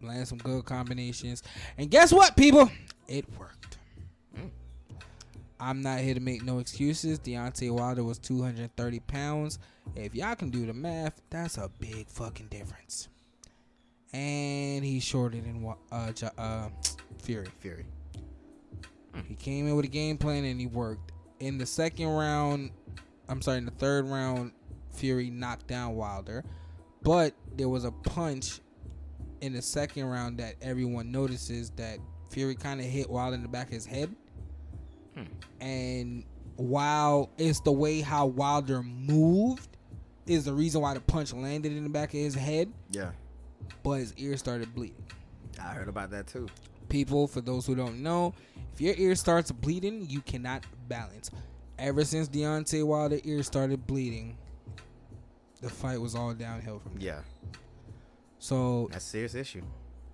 land 0.00 0.28
some 0.28 0.38
good 0.38 0.64
combinations. 0.64 1.42
And 1.76 1.90
guess 1.90 2.10
what, 2.10 2.38
people? 2.38 2.70
It 3.06 3.26
worked. 3.38 3.63
I'm 5.64 5.80
not 5.80 6.00
here 6.00 6.12
to 6.12 6.20
make 6.20 6.44
no 6.44 6.58
excuses. 6.58 7.18
Deontay 7.18 7.70
Wilder 7.70 8.04
was 8.04 8.18
230 8.18 9.00
pounds. 9.00 9.58
If 9.96 10.14
y'all 10.14 10.34
can 10.34 10.50
do 10.50 10.66
the 10.66 10.74
math, 10.74 11.22
that's 11.30 11.56
a 11.56 11.70
big 11.80 12.06
fucking 12.08 12.48
difference. 12.48 13.08
And 14.12 14.84
he's 14.84 15.02
shorter 15.02 15.40
than 15.40 15.66
uh, 15.90 16.12
uh, 16.36 16.68
Fury. 17.22 17.48
Fury. 17.60 17.86
He 19.26 19.34
came 19.36 19.66
in 19.66 19.74
with 19.74 19.86
a 19.86 19.88
game 19.88 20.18
plan 20.18 20.44
and 20.44 20.60
he 20.60 20.66
worked. 20.66 21.12
In 21.40 21.56
the 21.56 21.64
second 21.64 22.08
round, 22.08 22.70
I'm 23.30 23.40
sorry, 23.40 23.58
in 23.58 23.64
the 23.64 23.70
third 23.70 24.06
round, 24.06 24.52
Fury 24.92 25.30
knocked 25.30 25.66
down 25.66 25.96
Wilder, 25.96 26.44
but 27.02 27.32
there 27.56 27.70
was 27.70 27.84
a 27.84 27.90
punch 27.90 28.60
in 29.40 29.54
the 29.54 29.62
second 29.62 30.04
round 30.04 30.38
that 30.38 30.56
everyone 30.60 31.10
notices 31.10 31.70
that 31.70 31.98
Fury 32.28 32.54
kind 32.54 32.80
of 32.80 32.86
hit 32.86 33.08
Wilder 33.08 33.36
in 33.36 33.42
the 33.42 33.48
back 33.48 33.68
of 33.68 33.72
his 33.72 33.86
head. 33.86 34.14
And 35.60 36.24
while 36.56 37.30
it's 37.38 37.60
the 37.60 37.72
way 37.72 38.00
how 38.00 38.26
Wilder 38.26 38.82
moved 38.82 39.68
is 40.26 40.44
the 40.44 40.52
reason 40.52 40.80
why 40.80 40.94
the 40.94 41.00
punch 41.00 41.32
landed 41.32 41.72
in 41.72 41.82
the 41.84 41.90
back 41.90 42.14
of 42.14 42.20
his 42.20 42.34
head, 42.34 42.72
Yeah. 42.90 43.10
but 43.82 43.98
his 44.00 44.14
ear 44.16 44.36
started 44.36 44.74
bleeding 44.74 45.04
I 45.58 45.72
heard 45.74 45.88
about 45.88 46.10
that 46.10 46.26
too. 46.26 46.48
people, 46.88 47.26
for 47.26 47.40
those 47.40 47.66
who 47.66 47.74
don't 47.74 48.02
know, 48.02 48.34
if 48.72 48.80
your 48.80 48.94
ear 48.96 49.14
starts 49.14 49.50
bleeding, 49.52 50.06
you 50.08 50.20
cannot 50.20 50.64
balance. 50.88 51.30
Ever 51.78 52.04
since 52.04 52.28
Deontay 52.28 52.84
Wilder 52.86 53.18
ear 53.24 53.42
started 53.42 53.86
bleeding, 53.86 54.36
the 55.60 55.68
fight 55.70 56.00
was 56.00 56.14
all 56.14 56.32
downhill 56.34 56.78
from 56.78 56.94
there. 56.94 57.02
Yeah. 57.06 57.20
So 58.38 58.88
That's 58.92 59.04
a 59.04 59.08
serious 59.08 59.34
issue. 59.34 59.62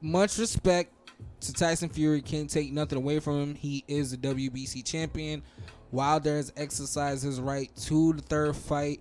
much 0.00 0.38
respect 0.38 0.92
to 1.40 1.52
Tyson 1.52 1.88
Fury. 1.88 2.22
Can't 2.22 2.48
take 2.48 2.72
nothing 2.72 2.98
away 2.98 3.18
from 3.20 3.40
him. 3.40 3.54
He 3.54 3.84
is 3.88 4.10
the 4.10 4.16
WBC 4.16 4.84
champion. 4.84 5.42
Wilder 5.92 6.36
has 6.36 6.52
exercised 6.56 7.24
his 7.24 7.40
right 7.40 7.74
to 7.84 8.12
the 8.14 8.22
third 8.22 8.56
fight. 8.56 9.00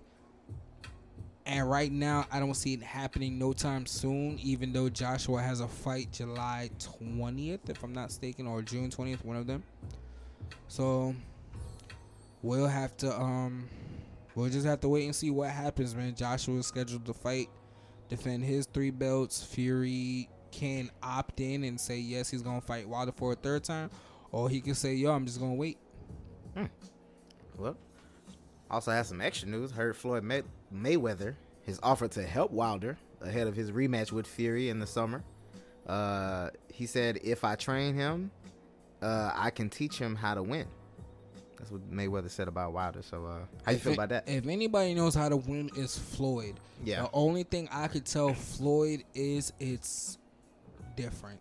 And 1.46 1.68
right 1.68 1.90
now, 1.90 2.26
I 2.30 2.38
don't 2.38 2.54
see 2.54 2.74
it 2.74 2.82
happening 2.82 3.38
no 3.38 3.52
time 3.52 3.86
soon, 3.86 4.38
even 4.40 4.72
though 4.72 4.88
Joshua 4.88 5.42
has 5.42 5.60
a 5.60 5.66
fight 5.66 6.12
July 6.12 6.70
20th, 6.78 7.68
if 7.68 7.82
I'm 7.82 7.92
not 7.92 8.06
mistaken, 8.06 8.46
or 8.46 8.62
June 8.62 8.90
20th, 8.90 9.24
one 9.24 9.36
of 9.36 9.46
them. 9.46 9.64
So 10.68 11.14
we'll 12.42 12.68
have 12.68 12.96
to 12.98 13.20
um 13.20 13.68
we'll 14.34 14.48
just 14.48 14.66
have 14.66 14.80
to 14.80 14.88
wait 14.88 15.04
and 15.04 15.14
see 15.14 15.30
what 15.30 15.50
happens, 15.50 15.94
man. 15.94 16.14
Joshua 16.14 16.58
is 16.58 16.66
scheduled 16.66 17.04
to 17.06 17.14
fight, 17.14 17.48
defend 18.08 18.44
his 18.44 18.66
three 18.66 18.90
belts. 18.90 19.42
Fury 19.42 20.28
can 20.52 20.90
opt 21.02 21.40
in 21.40 21.64
and 21.64 21.80
say 21.80 21.98
yes, 21.98 22.30
he's 22.30 22.42
gonna 22.42 22.60
fight 22.60 22.88
Wilder 22.88 23.12
for 23.12 23.32
a 23.32 23.36
third 23.36 23.64
time, 23.64 23.90
or 24.32 24.48
he 24.48 24.60
can 24.60 24.74
say, 24.74 24.94
yo, 24.94 25.12
I'm 25.12 25.26
just 25.26 25.38
gonna 25.40 25.54
wait. 25.54 25.78
Well, 27.58 27.76
also 28.70 28.90
has 28.90 29.08
some 29.08 29.20
extra 29.20 29.48
news. 29.48 29.70
Heard 29.70 29.96
Floyd 29.96 30.22
May- 30.24 30.42
Mayweather 30.74 31.34
has 31.66 31.78
offered 31.82 32.10
to 32.12 32.22
help 32.22 32.50
Wilder 32.50 32.96
ahead 33.20 33.46
of 33.46 33.54
his 33.54 33.70
rematch 33.70 34.12
with 34.12 34.26
Fury 34.26 34.68
in 34.70 34.78
the 34.78 34.86
summer. 34.86 35.22
Uh, 35.86 36.50
he 36.72 36.86
said, 36.86 37.18
"If 37.22 37.44
I 37.44 37.54
train 37.56 37.94
him, 37.94 38.30
uh, 39.02 39.32
I 39.34 39.50
can 39.50 39.68
teach 39.68 39.98
him 39.98 40.14
how 40.16 40.34
to 40.34 40.42
win." 40.42 40.66
That's 41.58 41.70
what 41.70 41.90
Mayweather 41.90 42.30
said 42.30 42.48
about 42.48 42.72
Wilder. 42.72 43.02
So, 43.02 43.26
uh, 43.26 43.38
how 43.64 43.72
you 43.72 43.76
If 43.76 43.82
feel 43.82 43.92
about 43.92 44.08
that? 44.10 44.26
If 44.26 44.46
anybody 44.46 44.94
knows 44.94 45.14
how 45.14 45.28
to 45.28 45.36
win, 45.36 45.70
is 45.76 45.98
Floyd. 45.98 46.58
Yeah. 46.82 47.02
The 47.02 47.10
only 47.12 47.42
thing 47.42 47.68
I 47.70 47.88
could 47.88 48.06
tell 48.06 48.32
Floyd 48.32 49.04
is 49.14 49.52
it's 49.60 50.16
different. 51.02 51.40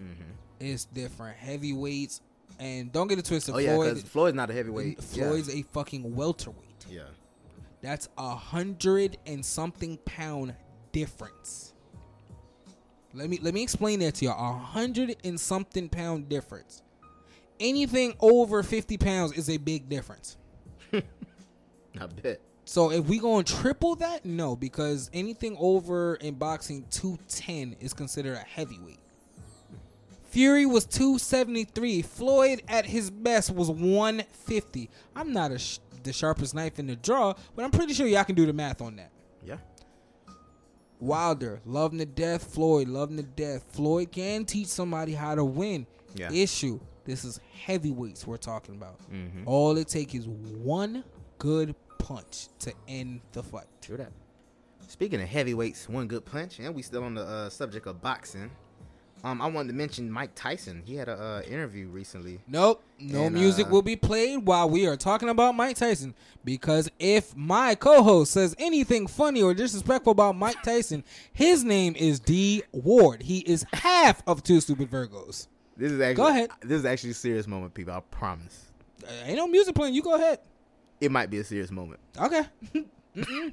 Mm-hmm. 0.00 0.22
It's 0.60 0.84
different. 0.86 1.36
Heavyweights, 1.36 2.20
and 2.58 2.92
don't 2.92 3.08
get 3.08 3.18
it 3.18 3.24
twisted. 3.24 3.54
Oh 3.54 3.58
yeah, 3.58 3.74
Floyd, 3.74 3.94
because 3.94 4.08
Floyd's 4.08 4.34
not 4.36 4.50
a 4.50 4.52
heavyweight. 4.52 5.02
Floyd's 5.02 5.54
a 5.54 5.62
fucking 5.62 6.14
welterweight. 6.14 6.86
yeah. 6.88 7.00
yeah. 7.00 7.02
That's 7.82 8.08
a 8.18 8.34
hundred 8.34 9.18
and 9.26 9.44
something 9.44 9.98
pound 9.98 10.54
difference. 10.92 11.74
Let 13.14 13.30
me 13.30 13.38
let 13.40 13.54
me 13.54 13.62
explain 13.62 14.00
that 14.00 14.16
to 14.16 14.24
y'all. 14.24 14.54
A 14.54 14.58
hundred 14.58 15.16
and 15.24 15.38
something 15.38 15.88
pound 15.88 16.28
difference. 16.28 16.82
Anything 17.60 18.14
over 18.20 18.62
fifty 18.62 18.96
pounds 18.98 19.32
is 19.32 19.48
a 19.48 19.56
big 19.56 19.88
difference. 19.88 20.36
I 20.92 21.02
bet. 22.22 22.40
So 22.68 22.90
if 22.90 23.06
we 23.06 23.18
going 23.20 23.44
to 23.44 23.54
triple 23.56 23.94
that, 23.96 24.24
no, 24.24 24.56
because 24.56 25.08
anything 25.14 25.56
over 25.58 26.16
in 26.16 26.34
boxing 26.34 26.84
210 26.90 27.76
is 27.80 27.94
considered 27.94 28.34
a 28.34 28.40
heavyweight. 28.40 28.98
Fury 30.24 30.66
was 30.66 30.84
273. 30.84 32.02
Floyd 32.02 32.62
at 32.68 32.84
his 32.84 33.08
best 33.08 33.52
was 33.52 33.70
150. 33.70 34.90
I'm 35.14 35.32
not 35.32 35.58
sh- 35.60 35.78
the 36.02 36.12
sharpest 36.12 36.54
knife 36.56 36.78
in 36.80 36.88
the 36.88 36.96
draw, 36.96 37.34
but 37.54 37.64
I'm 37.64 37.70
pretty 37.70 37.94
sure 37.94 38.06
y'all 38.06 38.24
can 38.24 38.34
do 38.34 38.44
the 38.46 38.52
math 38.52 38.82
on 38.82 38.96
that. 38.96 39.12
Yeah. 39.44 39.58
Wilder, 40.98 41.60
love 41.64 41.92
him 41.92 41.98
to 42.00 42.06
death. 42.06 42.52
Floyd, 42.52 42.88
love 42.88 43.10
him 43.10 43.18
to 43.18 43.22
death. 43.22 43.64
Floyd 43.72 44.10
can 44.10 44.44
teach 44.44 44.66
somebody 44.68 45.12
how 45.12 45.34
to 45.34 45.44
win. 45.44 45.86
Yeah. 46.14 46.32
Issue. 46.32 46.80
This 47.04 47.24
is 47.24 47.38
heavyweights 47.64 48.26
we're 48.26 48.36
talking 48.38 48.74
about. 48.74 48.98
Mhm. 49.12 49.44
All 49.46 49.76
it 49.76 49.88
takes 49.88 50.14
is 50.14 50.26
one 50.26 51.04
good 51.38 51.74
punch 52.06 52.48
to 52.60 52.72
end 52.86 53.20
the 53.32 53.42
fight. 53.42 53.66
True 53.82 53.96
that. 53.96 54.12
Speaking 54.86 55.20
of 55.20 55.28
heavyweights, 55.28 55.88
one 55.88 56.06
good 56.06 56.24
punch, 56.24 56.60
and 56.60 56.72
we 56.72 56.82
still 56.82 57.02
on 57.02 57.14
the 57.14 57.22
uh, 57.22 57.50
subject 57.50 57.86
of 57.86 58.00
boxing. 58.00 58.50
Um, 59.24 59.42
I 59.42 59.46
wanted 59.48 59.68
to 59.68 59.74
mention 59.74 60.08
Mike 60.08 60.30
Tyson. 60.36 60.82
He 60.86 60.94
had 60.94 61.08
an 61.08 61.18
uh, 61.18 61.42
interview 61.48 61.88
recently. 61.88 62.38
Nope, 62.46 62.84
no 63.00 63.24
And, 63.24 63.34
music 63.34 63.66
uh, 63.66 63.70
will 63.70 63.82
be 63.82 63.96
played 63.96 64.46
while 64.46 64.70
we 64.70 64.86
are 64.86 64.96
talking 64.96 65.30
about 65.30 65.56
Mike 65.56 65.74
Tyson. 65.76 66.14
Because 66.44 66.88
if 67.00 67.34
my 67.34 67.74
co-host 67.74 68.30
says 68.32 68.54
anything 68.58 69.08
funny 69.08 69.42
or 69.42 69.52
disrespectful 69.52 70.12
about 70.12 70.36
Mike 70.36 70.62
Tyson, 70.62 71.02
his 71.32 71.64
name 71.64 71.96
is 71.96 72.20
D 72.20 72.62
Ward. 72.70 73.22
He 73.22 73.38
is 73.38 73.66
half 73.72 74.22
of 74.28 74.44
Two 74.44 74.60
Stupid 74.60 74.90
Virgos. 74.90 75.48
This 75.76 75.90
is 75.90 76.00
actually 76.00 76.14
Go 76.14 76.28
ahead. 76.28 76.50
This 76.62 76.78
is 76.78 76.84
actually 76.84 77.10
a 77.10 77.14
serious 77.14 77.48
moment, 77.48 77.74
people. 77.74 77.94
I 77.94 78.00
promise. 78.00 78.66
Uh, 79.02 79.10
ain't 79.24 79.38
no 79.38 79.48
music 79.48 79.74
playing. 79.74 79.94
You 79.94 80.02
go 80.02 80.14
ahead. 80.14 80.38
It 81.00 81.10
might 81.10 81.30
be 81.30 81.38
a 81.38 81.44
serious 81.44 81.70
moment. 81.70 82.00
Okay. 82.18 82.42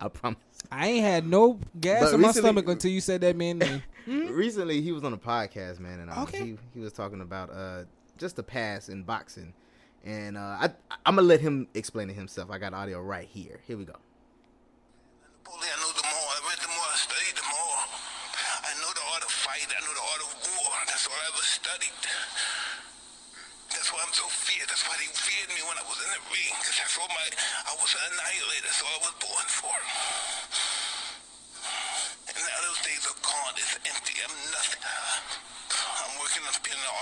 I 0.00 0.08
promise. 0.08 0.38
I 0.72 0.88
ain't 0.88 1.04
had 1.04 1.26
no 1.26 1.58
gas 1.78 2.02
But 2.04 2.14
in 2.14 2.20
my 2.20 2.32
stomach 2.32 2.68
until 2.68 2.90
you 2.90 3.00
said 3.00 3.20
that 3.22 3.36
man 3.36 3.58
name. 3.58 3.82
Recently, 4.06 4.80
he 4.80 4.92
was 4.92 5.04
on 5.04 5.12
a 5.12 5.18
podcast, 5.18 5.78
man, 5.78 6.00
and 6.00 6.10
um, 6.10 6.22
Okay. 6.24 6.38
he 6.38 6.58
he 6.74 6.80
was 6.80 6.92
talking 6.92 7.20
about 7.20 7.50
uh 7.50 7.84
just 8.18 8.36
the 8.36 8.42
past 8.42 8.88
in 8.88 9.02
boxing, 9.02 9.52
and 10.04 10.36
uh, 10.36 10.56
I 10.60 10.70
I'm 11.04 11.16
gonna 11.16 11.22
let 11.26 11.40
him 11.40 11.68
explain 11.74 12.08
it 12.10 12.14
himself. 12.14 12.50
I 12.50 12.58
got 12.58 12.72
audio 12.74 13.00
right 13.00 13.28
here. 13.28 13.60
Here 13.66 13.76
we 13.76 13.84
go. 13.84 13.96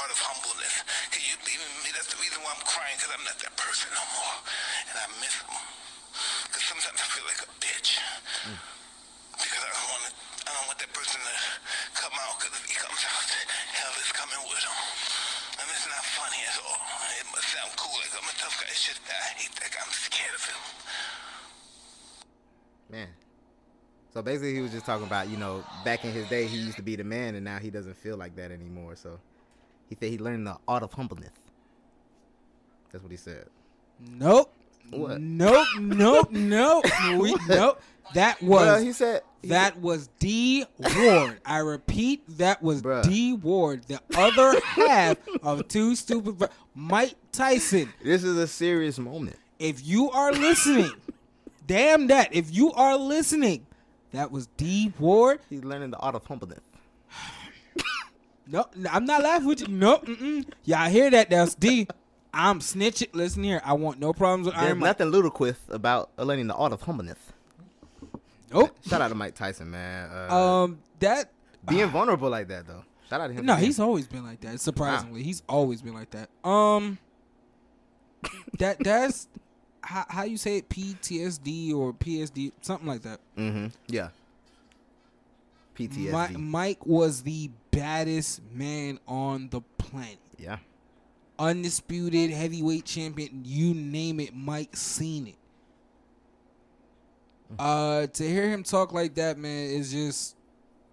On 0.09 0.24
building 0.24 0.60
the 0.60 0.64
art 0.64 0.72
of 0.72 0.72
humbleness. 0.72 0.74
Can 1.12 1.22
you 1.28 1.36
believe 1.44 1.60
in 1.60 1.72
me? 1.85 1.90
That's 1.93 2.09
the 2.09 2.20
reason 2.20 2.40
why 2.40 2.52
I'm 2.56 2.64
crying. 2.64 2.97
Cause 2.97 3.12
I'm 3.12 3.24
not 3.24 3.36
that 3.44 3.55
person 3.60 3.93
no 3.93 4.05
more. 4.16 4.36
And 4.89 4.97
I 4.97 5.06
miss 5.20 5.36
them. 5.44 5.52
Cause 6.48 6.64
sometimes 6.64 6.97
I 6.97 7.06
feel 7.12 7.26
like 7.28 7.43
a 7.44 7.51
bitch. 7.60 8.01
Because 9.36 9.62
I 9.62 9.70
don't 9.70 9.89
want 9.93 10.05
I 10.48 10.51
don't 10.56 10.66
want 10.66 10.80
that 10.80 10.93
person 10.97 11.20
to 11.20 11.35
come 11.93 12.14
out. 12.16 12.40
Because 12.40 12.56
if 12.56 12.64
he 12.64 12.74
comes 12.74 13.02
out, 13.05 13.28
hell 13.76 13.94
is 14.01 14.10
coming 14.16 14.40
with 14.48 14.62
him. 14.64 14.78
And 15.60 15.66
it's 15.68 15.85
not 15.85 16.05
funny 16.16 16.40
at 16.48 16.56
all. 16.64 16.80
It 17.18 17.26
must 17.35 17.48
sound 17.52 17.72
cool, 17.76 17.93
like 18.01 18.14
I'm 18.14 18.24
a 18.24 18.36
tough 18.39 18.56
guy. 18.56 18.70
It's 18.72 18.86
just 18.86 19.02
that 19.10 19.18
I 19.18 19.30
hate 19.36 19.55
that 19.60 19.70
guy. 19.74 19.82
I'm 19.82 19.93
scared 19.93 20.35
of 20.35 20.44
him. 20.47 20.62
Man. 22.89 23.10
So 24.14 24.22
basically, 24.22 24.55
he 24.55 24.62
was 24.62 24.72
just 24.72 24.86
talking 24.86 25.06
about, 25.06 25.28
you 25.28 25.36
know, 25.36 25.62
back 25.85 26.05
in 26.05 26.12
his 26.12 26.26
day, 26.28 26.47
he 26.47 26.56
used 26.56 26.76
to 26.76 26.82
be 26.82 26.97
the 26.97 27.05
man, 27.05 27.35
and 27.35 27.44
now 27.44 27.59
he 27.59 27.70
doesn't 27.70 27.94
feel 27.94 28.16
like 28.16 28.35
that 28.36 28.51
anymore. 28.51 28.97
So 28.97 29.20
he 29.89 29.97
said 29.98 30.10
he 30.10 30.19
learned 30.19 30.47
the 30.47 30.56
art 30.66 30.82
of 30.82 30.93
humbleness. 30.93 31.32
That's 32.93 33.02
what 33.02 33.10
he 33.10 33.16
said. 33.16 33.47
Nope. 34.01 34.52
What? 34.90 35.20
Nope. 35.20 35.66
Nope. 35.78 36.31
Nope. 36.32 36.85
We, 37.19 37.35
nope. 37.48 37.81
That 38.15 38.40
was 38.43 38.60
Well, 38.66 38.81
he 38.82 38.93
said 38.93 39.23
he 39.43 39.48
that 39.48 39.78
was 39.81 40.09
D 40.19 40.65
Ward. 40.78 41.40
I 41.44 41.59
repeat, 41.59 42.23
that 42.39 42.62
was 42.62 42.81
Bruh. 42.81 43.02
D 43.02 43.35
Ward, 43.35 43.85
the 43.86 44.01
other 44.16 44.59
half 44.65 45.19
of 45.43 45.69
Two 45.69 45.94
Stupid 45.94 46.36
Vir- 46.36 46.48
Mike 46.74 47.15
Tyson. 47.32 47.93
This 48.02 48.24
is 48.24 48.36
a 48.39 48.47
serious 48.47 48.98
moment. 48.98 49.36
If 49.59 49.86
you 49.86 50.10
are 50.10 50.32
listening, 50.32 50.90
damn 51.66 52.06
that. 52.06 52.35
If 52.35 52.55
you 52.55 52.73
are 52.73 52.97
listening, 52.97 53.66
that 54.12 54.31
was 54.32 54.47
D 54.56 54.93
Ward. 54.98 55.40
He's 55.51 55.65
learning 55.65 55.90
the 55.90 55.98
art 55.98 56.15
of 56.15 56.24
humbleness. 56.24 56.60
No, 58.51 58.66
I'm 58.91 59.05
not 59.05 59.23
laughing 59.23 59.47
with 59.47 59.61
you. 59.61 59.69
No, 59.69 59.99
Mm-mm. 59.99 60.47
Y'all 60.65 60.89
hear 60.89 61.11
that? 61.11 61.29
That's 61.31 61.55
D. 61.55 61.87
I'm 62.33 62.61
snitching. 62.61 63.09
Listen 63.15 63.43
here. 63.45 63.61
I 63.65 63.73
want 63.75 63.99
no 64.01 64.12
problems 64.12 64.47
with 64.47 64.55
There's 64.55 64.66
Iron 64.69 64.79
Mike. 64.79 64.89
nothing 64.99 65.09
ludicrous 65.09 65.59
about 65.69 66.11
learning 66.19 66.47
the 66.47 66.55
art 66.55 66.73
of 66.73 66.81
humbleness. 66.83 67.19
Nope. 68.53 68.75
Shout 68.89 69.03
out 69.03 69.09
to 69.09 69.15
Mike 69.15 69.35
Tyson, 69.35 69.70
man. 69.70 70.11
Uh, 70.11 70.35
Um, 70.35 70.79
that 71.01 71.31
being 71.69 71.89
vulnerable 71.89 72.31
like 72.31 72.49
that, 72.49 72.66
though. 72.66 72.85
Shout 73.11 73.20
out 73.20 73.27
to 73.29 73.33
him. 73.35 73.45
No, 73.45 73.55
for 73.55 73.59
being- 73.59 73.66
he's 73.66 73.81
always 73.81 74.07
been 74.07 74.25
like 74.25 74.41
that. 74.41 74.61
Surprisingly, 74.61 75.23
he's 75.23 75.43
always 75.49 75.83
been 75.83 75.95
like 75.95 76.11
that. 76.11 76.31
Um, 76.49 76.99
that 78.59 78.79
that's 78.83 79.29
how, 79.83 80.05
how 80.09 80.23
you 80.25 80.37
say 80.37 80.59
it, 80.59 80.69
PTSD 80.69 81.75
or 81.75 81.93
PSD, 81.93 82.53
something 82.62 82.87
like 82.87 83.03
that. 83.03 83.20
Mm-hmm. 83.37 83.66
Yeah. 83.89 84.09
PTSD. 85.77 86.31
Mi- 86.33 86.37
Mike 86.37 86.87
was 86.87 87.23
the 87.23 87.51
baddest 87.81 88.41
man 88.53 88.99
on 89.07 89.49
the 89.51 89.61
planet. 89.79 90.19
yeah. 90.39 90.59
Undisputed 91.39 92.31
heavyweight 92.31 92.85
champion, 92.85 93.43
you 93.45 93.73
name 93.73 94.19
it, 94.19 94.35
Mike 94.35 94.75
seen 94.77 95.29
it. 95.29 95.37
Uh, 97.59 98.07
to 98.09 98.29
hear 98.29 98.49
him 98.51 98.63
talk 98.63 98.93
like 98.93 99.15
that, 99.15 99.39
man, 99.39 99.71
is 99.71 99.91
just 99.93 100.37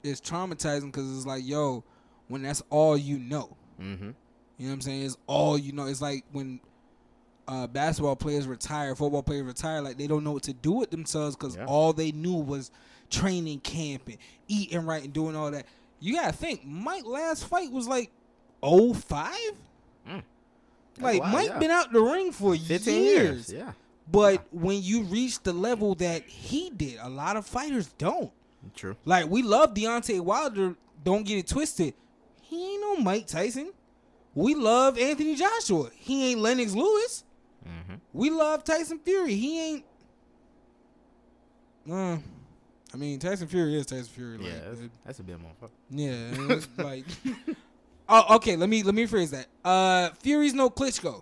it's 0.04 0.22
traumatizing 0.22 0.86
because 0.92 1.16
it's 1.18 1.26
like, 1.26 1.46
yo, 1.46 1.84
when 2.28 2.44
that's 2.44 2.62
all 2.70 2.96
you 2.96 3.18
know. 3.18 3.58
Mm-hmm. 3.82 4.04
You 4.06 4.10
know 4.60 4.68
what 4.68 4.72
I'm 4.74 4.82
saying? 4.82 5.04
It's 5.06 5.18
all 5.28 5.58
you 5.58 5.74
know. 5.74 5.88
It's 5.88 6.02
like 6.02 6.24
when 6.32 6.60
uh, 7.48 7.68
basketball 7.68 8.16
players 8.16 8.48
retire, 8.48 8.96
football 8.96 9.24
players 9.24 9.44
retire, 9.44 9.82
like 9.82 9.98
they 9.98 10.08
don't 10.08 10.24
know 10.24 10.32
what 10.32 10.44
to 10.44 10.54
do 10.54 10.72
with 10.74 10.92
themselves 10.92 11.36
because 11.36 11.56
Yeah. 11.58 11.66
all 11.66 11.92
they 11.92 12.12
knew 12.12 12.36
was 12.36 12.72
training 13.10 13.60
camp 13.60 14.04
and 14.08 14.18
eating 14.48 14.86
right 14.86 15.04
and 15.04 15.12
doing 15.12 15.36
all 15.36 15.52
that. 15.52 15.66
You 16.00 16.16
gotta 16.16 16.34
think, 16.34 16.66
Mike 16.66 17.06
last 17.06 17.46
fight 17.46 17.72
was 17.72 17.88
like 17.88 18.12
05? 18.62 19.34
Mm. 20.08 20.24
Like 21.00 21.22
wild, 21.22 21.34
Mike 21.34 21.50
yeah. 21.50 21.60
been 21.60 21.72
out 21.72 21.92
the 21.92 22.02
ring 22.02 22.32
for 22.32 22.56
15 22.56 23.04
years. 23.04 23.16
years. 23.16 23.54
Yeah. 23.54 23.72
But 24.12 24.46
when 24.52 24.84
you 24.84 25.04
reach 25.04 25.42
the 25.42 25.54
level 25.54 25.96
that 25.96 26.24
he 26.24 26.70
did, 26.70 27.00
a 27.02 27.10
lot 27.10 27.38
of 27.38 27.46
fighters 27.46 27.88
don't. 27.98 28.32
True. 28.76 28.96
Like 29.06 29.30
we 29.30 29.42
love 29.42 29.74
Deontay 29.74 30.22
Wilder. 30.22 30.76
Don't 31.04 31.26
get 31.26 31.38
it 31.38 31.48
twisted. 31.48 31.94
He 32.42 32.74
ain't 32.74 32.82
no 32.82 32.98
Mike 32.98 33.28
Tyson. 33.28 33.72
We 34.34 34.54
love 34.54 34.98
Anthony 34.98 35.36
Joshua. 35.36 35.90
He 35.96 36.32
ain't 36.32 36.42
Lennox 36.42 36.74
Lewis. 36.74 37.24
Mm-hmm. 37.68 37.96
We 38.14 38.30
love 38.30 38.64
Tyson 38.64 39.00
Fury. 39.00 39.36
He 39.36 39.60
ain't. 39.60 39.86
Uh, 41.90 42.18
I 42.96 42.98
mean, 42.98 43.20
Tyson 43.20 43.48
Fury 43.48 43.76
is 43.76 43.86
Tyson 43.86 44.06
Fury. 44.06 44.38
Like, 44.38 44.48
Yeah, 44.48 44.60
that's, 44.70 44.80
uh, 44.80 44.88
that's 45.06 45.20
a 45.20 45.24
bit 45.24 45.38
motherfucker. 45.38 45.70
yeah, 45.90 46.60
like. 46.84 47.04
Oh, 48.08 48.36
okay. 48.38 48.56
Let 48.56 48.70
me 48.70 48.84
let 48.84 48.96
me 48.96 49.06
rephrase 49.06 49.32
that. 49.32 49.48
Uh, 49.68 50.12
Fury's 50.20 50.54
no 50.54 50.70
Klitschko. 50.70 51.22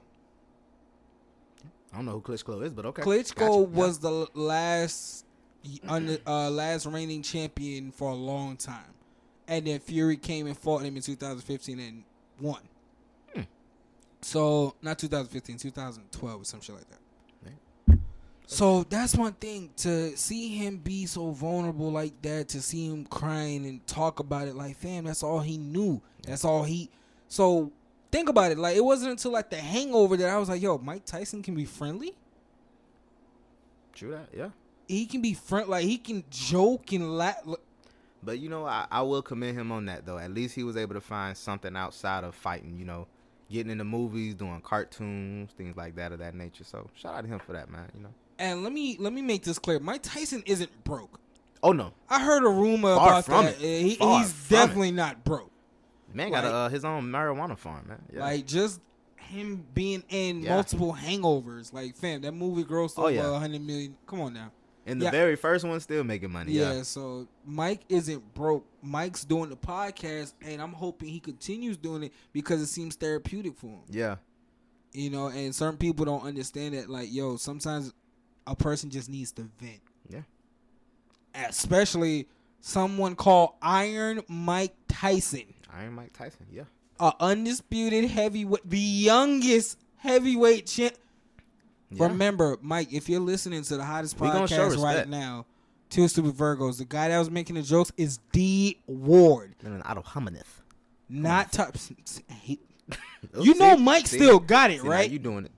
I 1.91 1.95
don't 1.95 2.05
know 2.05 2.11
who 2.11 2.21
Klitschko 2.21 2.63
is, 2.63 2.73
but 2.73 2.85
okay. 2.85 3.01
Klitschko 3.01 3.35
Gotcha. 3.35 3.57
was 3.71 3.97
the 3.97 4.27
last 4.35 5.25
under 5.87 6.19
uh, 6.27 6.51
last 6.51 6.85
reigning 6.85 7.23
champion 7.23 7.91
for 7.91 8.11
a 8.11 8.15
long 8.15 8.55
time, 8.55 8.93
and 9.47 9.65
then 9.65 9.79
Fury 9.79 10.17
came 10.17 10.45
and 10.45 10.55
fought 10.55 10.83
him 10.83 10.95
in 10.95 11.01
2015 11.01 11.79
and 11.79 12.03
won. 12.39 12.59
Hmm. 13.33 13.41
So 14.21 14.75
not 14.83 14.99
2015, 14.99 15.57
2012 15.57 16.41
or 16.41 16.45
some 16.45 16.61
shit 16.61 16.75
like 16.75 16.87
that. 16.89 16.99
So 18.45 18.83
that's 18.83 19.15
one 19.15 19.33
thing 19.33 19.71
to 19.77 20.15
see 20.17 20.49
him 20.49 20.77
be 20.77 21.05
so 21.05 21.31
vulnerable 21.31 21.91
like 21.91 22.21
that, 22.21 22.49
to 22.49 22.61
see 22.61 22.87
him 22.87 23.05
crying 23.05 23.65
and 23.65 23.85
talk 23.87 24.19
about 24.19 24.47
it 24.47 24.55
like, 24.55 24.75
fam, 24.77 25.05
that's 25.05 25.23
all 25.23 25.39
he 25.39 25.57
knew. 25.57 26.01
That's 26.23 26.45
all 26.45 26.63
he. 26.63 26.89
So 27.27 27.71
think 28.11 28.29
about 28.29 28.51
it. 28.51 28.57
Like 28.57 28.75
it 28.75 28.83
wasn't 28.83 29.11
until 29.11 29.31
like 29.31 29.49
the 29.49 29.57
Hangover 29.57 30.17
that 30.17 30.29
I 30.29 30.37
was 30.37 30.49
like, 30.49 30.61
yo, 30.61 30.77
Mike 30.77 31.05
Tyson 31.05 31.41
can 31.41 31.55
be 31.55 31.65
friendly. 31.65 32.13
True 33.93 34.11
that. 34.11 34.29
Yeah. 34.35 34.49
He 34.87 35.05
can 35.05 35.21
be 35.21 35.33
friend, 35.33 35.69
like 35.69 35.85
he 35.85 35.97
can 35.97 36.23
joke 36.29 36.91
and 36.91 37.17
laugh. 37.17 37.41
But 38.21 38.39
you 38.39 38.49
know, 38.49 38.65
I, 38.65 38.85
I 38.91 39.01
will 39.01 39.21
commend 39.21 39.57
him 39.57 39.71
on 39.71 39.85
that 39.85 40.05
though. 40.05 40.17
At 40.17 40.31
least 40.31 40.53
he 40.53 40.63
was 40.63 40.77
able 40.77 40.93
to 40.93 41.01
find 41.01 41.35
something 41.35 41.75
outside 41.75 42.23
of 42.23 42.35
fighting. 42.35 42.77
You 42.77 42.85
know, 42.85 43.07
getting 43.49 43.71
into 43.71 43.83
movies, 43.83 44.35
doing 44.35 44.61
cartoons, 44.61 45.51
things 45.51 45.75
like 45.75 45.95
that 45.95 46.11
of 46.11 46.19
that 46.19 46.35
nature. 46.35 46.63
So 46.63 46.89
shout 46.93 47.15
out 47.15 47.21
to 47.21 47.27
him 47.27 47.39
for 47.39 47.53
that, 47.53 47.69
man. 47.69 47.89
You 47.95 48.03
know. 48.03 48.13
And 48.43 48.61
let 48.63 48.73
me 48.73 48.97
let 48.99 49.13
me 49.13 49.21
make 49.21 49.43
this 49.43 49.57
clear: 49.57 49.79
Mike 49.79 50.01
Tyson 50.03 50.43
isn't 50.45 50.83
broke. 50.83 51.19
Oh 51.63 51.71
no, 51.71 51.93
I 52.09 52.21
heard 52.21 52.43
a 52.43 52.49
rumor 52.49 52.93
Far 52.95 53.07
about 53.07 53.25
from 53.25 53.45
that. 53.45 53.61
it. 53.61 53.81
He, 53.83 53.95
Far 53.95 54.19
he's 54.19 54.33
from 54.33 54.55
it. 54.55 54.59
definitely 54.59 54.91
not 54.91 55.23
broke. 55.23 55.49
man 56.13 56.29
got 56.31 56.43
a, 56.43 56.47
uh, 56.53 56.69
his 56.69 56.83
own 56.83 57.05
marijuana 57.05 57.57
farm, 57.57 57.85
man. 57.87 58.01
Yeah. 58.13 58.19
Like 58.19 58.45
just 58.45 58.81
him 59.15 59.65
being 59.73 60.03
in 60.09 60.41
Yeah. 60.43 60.55
multiple 60.55 60.93
hangovers. 60.93 61.71
Like, 61.71 61.95
fam, 61.95 62.21
that 62.23 62.33
movie 62.33 62.65
grossed 62.65 62.95
Oh, 62.97 63.03
over 63.03 63.11
yeah. 63.11 63.33
a 63.33 63.39
hundred 63.39 63.61
million. 63.61 63.95
Come 64.05 64.19
on 64.19 64.33
now. 64.33 64.51
and 64.85 64.99
the 64.99 65.05
yeah. 65.05 65.11
very 65.11 65.37
first 65.37 65.63
one 65.63 65.79
still 65.79 66.03
making 66.03 66.29
money. 66.31 66.51
Yeah. 66.51 66.73
Yeah. 66.73 66.81
so 66.83 67.29
Mike 67.45 67.79
isn't 67.87 68.33
broke. 68.33 68.65
Mike's 68.81 69.23
doing 69.23 69.49
the 69.49 69.55
podcast, 69.55 70.33
and 70.41 70.61
I'm 70.61 70.73
hoping 70.73 71.07
he 71.07 71.21
continues 71.21 71.77
doing 71.77 72.03
it 72.03 72.13
because 72.33 72.61
it 72.61 72.67
seems 72.67 72.95
therapeutic 72.95 73.55
for 73.57 73.67
him. 73.67 73.83
Yeah. 73.89 74.17
You 74.91 75.09
know, 75.09 75.29
and 75.29 75.55
certain 75.55 75.77
people 75.77 76.03
don't 76.03 76.23
understand 76.25 76.73
that. 76.75 76.89
Like, 76.89 77.07
yo, 77.13 77.37
sometimes 77.37 77.93
a 78.47 78.55
person 78.55 78.89
just 78.89 79.09
needs 79.09 79.31
to 79.33 79.43
vent. 79.59 79.79
Yeah. 80.09 80.21
Especially 81.35 82.27
someone 82.59 83.15
called 83.15 83.53
Iron 83.61 84.21
Mike 84.27 84.73
Tyson. 84.87 85.53
Iron 85.73 85.93
Mike 85.93 86.13
Tyson. 86.13 86.45
Yeah. 86.51 86.63
a 86.99 87.11
undisputed 87.19 88.05
heavyweight, 88.09 88.69
the 88.69 88.77
youngest 88.79 89.77
heavyweight 89.97 90.67
champ. 90.67 90.93
Yeah. 91.89 92.07
Remember, 92.07 92.57
Mike, 92.61 92.93
if 92.93 93.09
you're 93.09 93.19
listening 93.19 93.63
to 93.63 93.77
the 93.77 93.83
hottest 93.83 94.19
We 94.19 94.27
podcast 94.27 94.81
right 94.81 95.07
now, 95.07 95.45
Two 95.89 96.07
Stupid 96.07 96.33
Virgos, 96.33 96.77
the 96.79 96.85
guy 96.85 97.09
that 97.09 97.19
was 97.19 97.29
making 97.29 97.55
the 97.55 97.61
jokes 97.61 97.91
is 97.97 98.19
D 98.31 98.79
Ward, 98.87 99.55
And 99.63 99.73
an 99.75 99.81
Otto 99.85 100.01
Hominith. 100.01 100.41
not 101.09 101.51
top. 101.51 101.75
he- 102.41 102.59
You 103.39 103.55
know? 103.55 103.77
Mike 103.77 104.07
See? 104.07 104.17
still 104.17 104.39
got 104.39 104.71
it, 104.71 104.81
See, 104.81 104.87
right? 104.87 105.09
you 105.09 105.19
doing 105.19 105.45
it. 105.45 105.51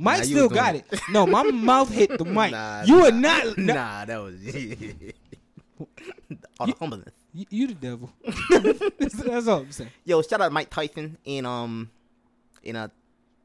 Mike 0.00 0.20
you 0.20 0.24
still 0.24 0.48
got 0.48 0.76
it. 0.76 0.86
it. 0.90 1.00
No, 1.10 1.26
my 1.26 1.42
mouth 1.50 1.92
hit 1.92 2.16
the 2.16 2.24
mic. 2.24 2.52
Nah, 2.52 2.84
you 2.84 3.04
are 3.04 3.12
nah, 3.12 3.42
not. 3.42 3.58
Nah, 3.58 3.74
nah, 3.74 4.04
that 4.06 4.16
was 4.16 4.34
Hominith. 6.58 7.12
you, 7.34 7.46
you 7.50 7.66
the 7.66 7.74
devil. 7.74 8.10
that's, 8.98 9.14
that's 9.16 9.46
all 9.46 9.60
I'm 9.60 9.72
saying. 9.72 9.90
Yo, 10.06 10.22
shout 10.22 10.40
out 10.40 10.52
Mike 10.52 10.70
Tyson 10.70 11.18
and 11.26 11.46
um, 11.46 11.90
in 12.62 12.76
a 12.76 12.90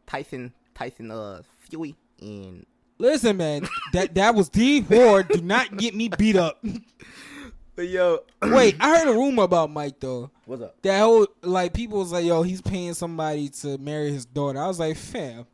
Tyson 0.08 0.54
Tyson 0.74 1.12
uh 1.12 1.42
Fury 1.70 1.96
and 2.22 2.66
Listen, 2.98 3.36
man, 3.36 3.68
that 3.92 4.16
that 4.16 4.34
was 4.34 4.48
D 4.48 4.80
Ward. 4.80 5.28
Do 5.28 5.42
not 5.42 5.76
get 5.76 5.94
me 5.94 6.08
beat 6.08 6.38
up. 6.38 6.64
but 7.76 7.90
yo, 7.90 8.20
Wait, 8.42 8.78
I 8.80 9.00
heard 9.00 9.10
a 9.10 9.14
rumor 9.14 9.44
about 9.44 9.70
Mike 9.72 10.00
though. 10.00 10.32
what's 10.46 10.62
up? 10.62 10.82
That 10.84 11.02
whole 11.02 11.28
like 11.42 11.74
people 11.74 12.00
was 12.00 12.14
like, 12.14 12.24
yo, 12.24 12.44
he's 12.44 12.62
paying 12.62 12.94
somebody 12.94 13.50
to 13.50 13.78
marry 13.78 14.12
his 14.12 14.26
daughter. 14.26 14.62
I 14.62 14.68
was 14.68 14.80
like, 14.80 14.96
fam, 14.96 15.46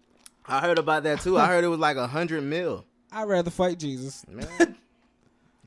I 0.47 0.59
heard 0.61 0.77
about 0.77 1.03
that 1.03 1.21
too. 1.21 1.37
I 1.37 1.47
heard 1.47 1.63
it 1.63 1.67
was 1.67 1.79
like 1.79 1.97
a 1.97 2.07
hundred 2.07 2.43
mil. 2.43 2.85
I'd 3.11 3.27
rather 3.27 3.51
fight 3.51 3.77
Jesus. 3.79 4.25
Man, 4.27 4.47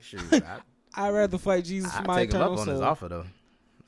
shoot, 0.00 0.20
I, 0.32 0.58
I'd 0.94 1.10
rather 1.10 1.38
fight 1.38 1.64
Jesus 1.64 1.92
for 1.92 2.02
I 2.02 2.06
my 2.06 2.16
take 2.20 2.32
him 2.32 2.40
up 2.40 2.52
eternal 2.52 2.60
on 2.60 2.68
his 2.68 2.80
offer 2.80 3.08
though. 3.08 3.24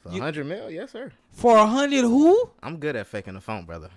For 0.02 0.10
a 0.10 0.20
hundred 0.20 0.46
mil, 0.46 0.70
yes 0.70 0.92
sir. 0.92 1.12
For 1.32 1.56
a 1.56 1.66
hundred 1.66 2.02
who? 2.02 2.50
I'm 2.62 2.78
good 2.78 2.96
at 2.96 3.06
faking 3.06 3.34
the 3.34 3.40
phone, 3.40 3.64
brother. 3.64 3.90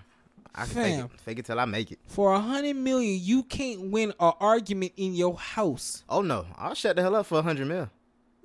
I 0.55 0.65
can 0.65 0.73
Fam. 0.73 0.83
fake 0.83 0.99
it, 1.13 1.21
fake 1.21 1.39
it 1.39 1.45
till 1.45 1.59
I 1.59 1.65
make 1.65 1.91
it. 1.91 1.99
For 2.07 2.33
a 2.33 2.39
hundred 2.39 2.75
million, 2.75 3.19
you 3.21 3.43
can't 3.43 3.91
win 3.91 4.09
an 4.19 4.33
argument 4.39 4.93
in 4.97 5.13
your 5.13 5.37
house. 5.37 6.03
Oh 6.09 6.21
no, 6.21 6.45
I'll 6.57 6.73
shut 6.73 6.95
the 6.95 7.01
hell 7.01 7.15
up 7.15 7.25
for 7.27 7.39
a 7.39 7.41
hundred 7.41 7.67
mil. 7.67 7.89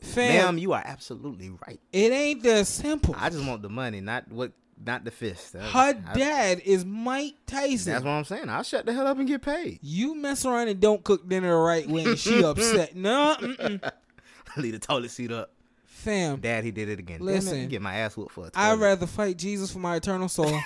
Fam, 0.03 0.45
Ma'am, 0.45 0.59
you 0.59 0.73
are 0.75 0.83
absolutely 0.85 1.51
right. 1.67 1.81
it 1.93 2.13
ain't 2.13 2.43
that 2.43 2.67
simple. 2.67 3.15
I 3.19 3.31
just 3.31 3.47
want 3.47 3.63
the 3.63 3.71
money, 3.71 4.03
not 4.03 4.31
what, 4.31 4.53
not 4.83 5.05
the 5.05 5.11
fist. 5.11 5.53
That's- 5.53 5.73
Her 5.73 5.79
I- 5.79 6.15
dad 6.15 6.61
is 6.65 6.85
Mike 6.85 7.35
Tyson. 7.47 7.93
That's 7.93 8.05
what 8.05 8.11
I'm 8.13 8.25
saying. 8.25 8.49
I'll 8.49 8.63
shut 8.63 8.87
the 8.87 8.93
hell 8.93 9.07
up 9.07 9.19
and 9.19 9.27
get 9.29 9.43
paid. 9.43 9.79
you 9.83 10.15
mess 10.15 10.45
around 10.45 10.69
and 10.69 10.81
don't 10.81 11.03
cook 11.05 11.29
dinner 11.29 11.51
the 11.51 11.57
right 11.57 11.89
way, 11.89 12.05
and 12.05 12.19
she 12.19 12.43
upset. 12.45 12.95
No, 12.97 13.37
mm-mm. 13.41 13.93
Leave 14.57 14.73
the 14.73 14.79
toilet 14.79 15.11
seat 15.11 15.33
up. 15.33 15.53
fam. 15.85 16.39
Dad, 16.41 16.65
he 16.65 16.71
did 16.71 16.89
it 16.89 16.99
again. 16.99 17.19
Damn 17.19 17.27
Listen, 17.27 17.69
get 17.69 17.83
my 17.83 17.95
ass 17.97 18.17
whooped 18.17 18.33
for 18.33 18.47
it. 18.47 18.53
I'd 18.55 18.79
rather 18.79 19.07
fight 19.07 19.37
Jesus 19.37 19.71
for 19.73 19.79
my 19.81 19.97
eternal 19.97 20.29
soul. 20.29 20.57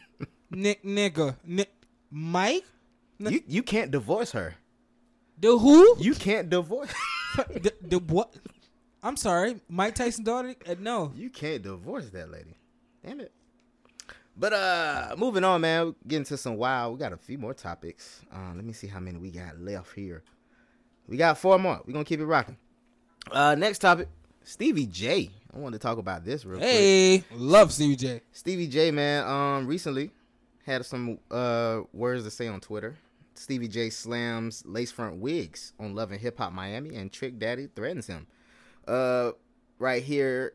Nick, 0.50 0.82
nigga, 0.84 1.36
Nick, 1.44 1.70
Mike, 2.10 2.64
You 3.18 3.40
you 3.46 3.62
can't 3.62 3.90
divorce 3.90 4.32
her. 4.32 4.54
the 5.40 5.58
who? 5.58 5.96
You 5.98 6.14
can't 6.14 6.48
divorce. 6.50 6.92
the, 7.36 7.72
the 7.82 7.98
what? 7.98 8.32
I'm 9.02 9.16
sorry, 9.16 9.60
Mike 9.68 9.94
Tyson 9.96 10.24
daughter. 10.24 10.54
Uh, 10.68 10.74
no, 10.80 11.12
you 11.16 11.30
can't 11.30 11.62
divorce 11.62 12.08
that 12.10 12.30
lady. 12.30 12.56
Damn 13.04 13.20
it. 13.20 13.32
But 14.36 14.52
uh, 14.52 15.14
moving 15.16 15.44
on, 15.44 15.62
man. 15.62 15.86
We're 15.86 15.94
getting 16.06 16.24
to 16.26 16.36
some 16.36 16.56
wild. 16.56 16.92
We 16.94 16.98
got 16.98 17.12
a 17.12 17.16
few 17.16 17.38
more 17.38 17.54
topics. 17.54 18.20
Uh, 18.32 18.52
let 18.54 18.64
me 18.64 18.72
see 18.72 18.86
how 18.86 19.00
many 19.00 19.18
we 19.18 19.30
got 19.30 19.58
left 19.58 19.94
here. 19.94 20.22
We 21.08 21.16
got 21.16 21.38
four 21.38 21.58
more. 21.58 21.80
We're 21.86 21.92
gonna 21.94 22.04
keep 22.04 22.20
it 22.20 22.26
rocking. 22.26 22.56
Uh, 23.30 23.54
next 23.54 23.78
topic, 23.78 24.08
Stevie 24.44 24.86
J. 24.86 25.30
I 25.54 25.58
wanted 25.58 25.78
to 25.80 25.82
talk 25.82 25.98
about 25.98 26.24
this 26.24 26.44
real 26.44 26.58
quick. 26.58 26.68
hey, 26.70 27.24
love 27.32 27.72
Stevie 27.72 27.96
J. 27.96 28.20
Stevie 28.32 28.66
J, 28.68 28.90
man, 28.90 29.26
um, 29.26 29.66
recently 29.66 30.10
had 30.66 30.84
some 30.84 31.18
uh 31.30 31.80
words 31.92 32.24
to 32.24 32.30
say 32.30 32.46
on 32.48 32.60
Twitter. 32.60 32.96
Stevie 33.34 33.68
J 33.68 33.90
slams 33.90 34.64
lace 34.66 34.90
front 34.90 35.16
wigs 35.16 35.72
on 35.78 35.94
Love 35.94 36.10
and 36.10 36.20
Hip 36.20 36.36
Hop 36.38 36.52
Miami, 36.52 36.94
and 36.96 37.10
Trick 37.12 37.38
Daddy 37.38 37.68
threatens 37.74 38.06
him. 38.06 38.26
Uh, 38.86 39.32
right 39.78 40.02
here 40.02 40.52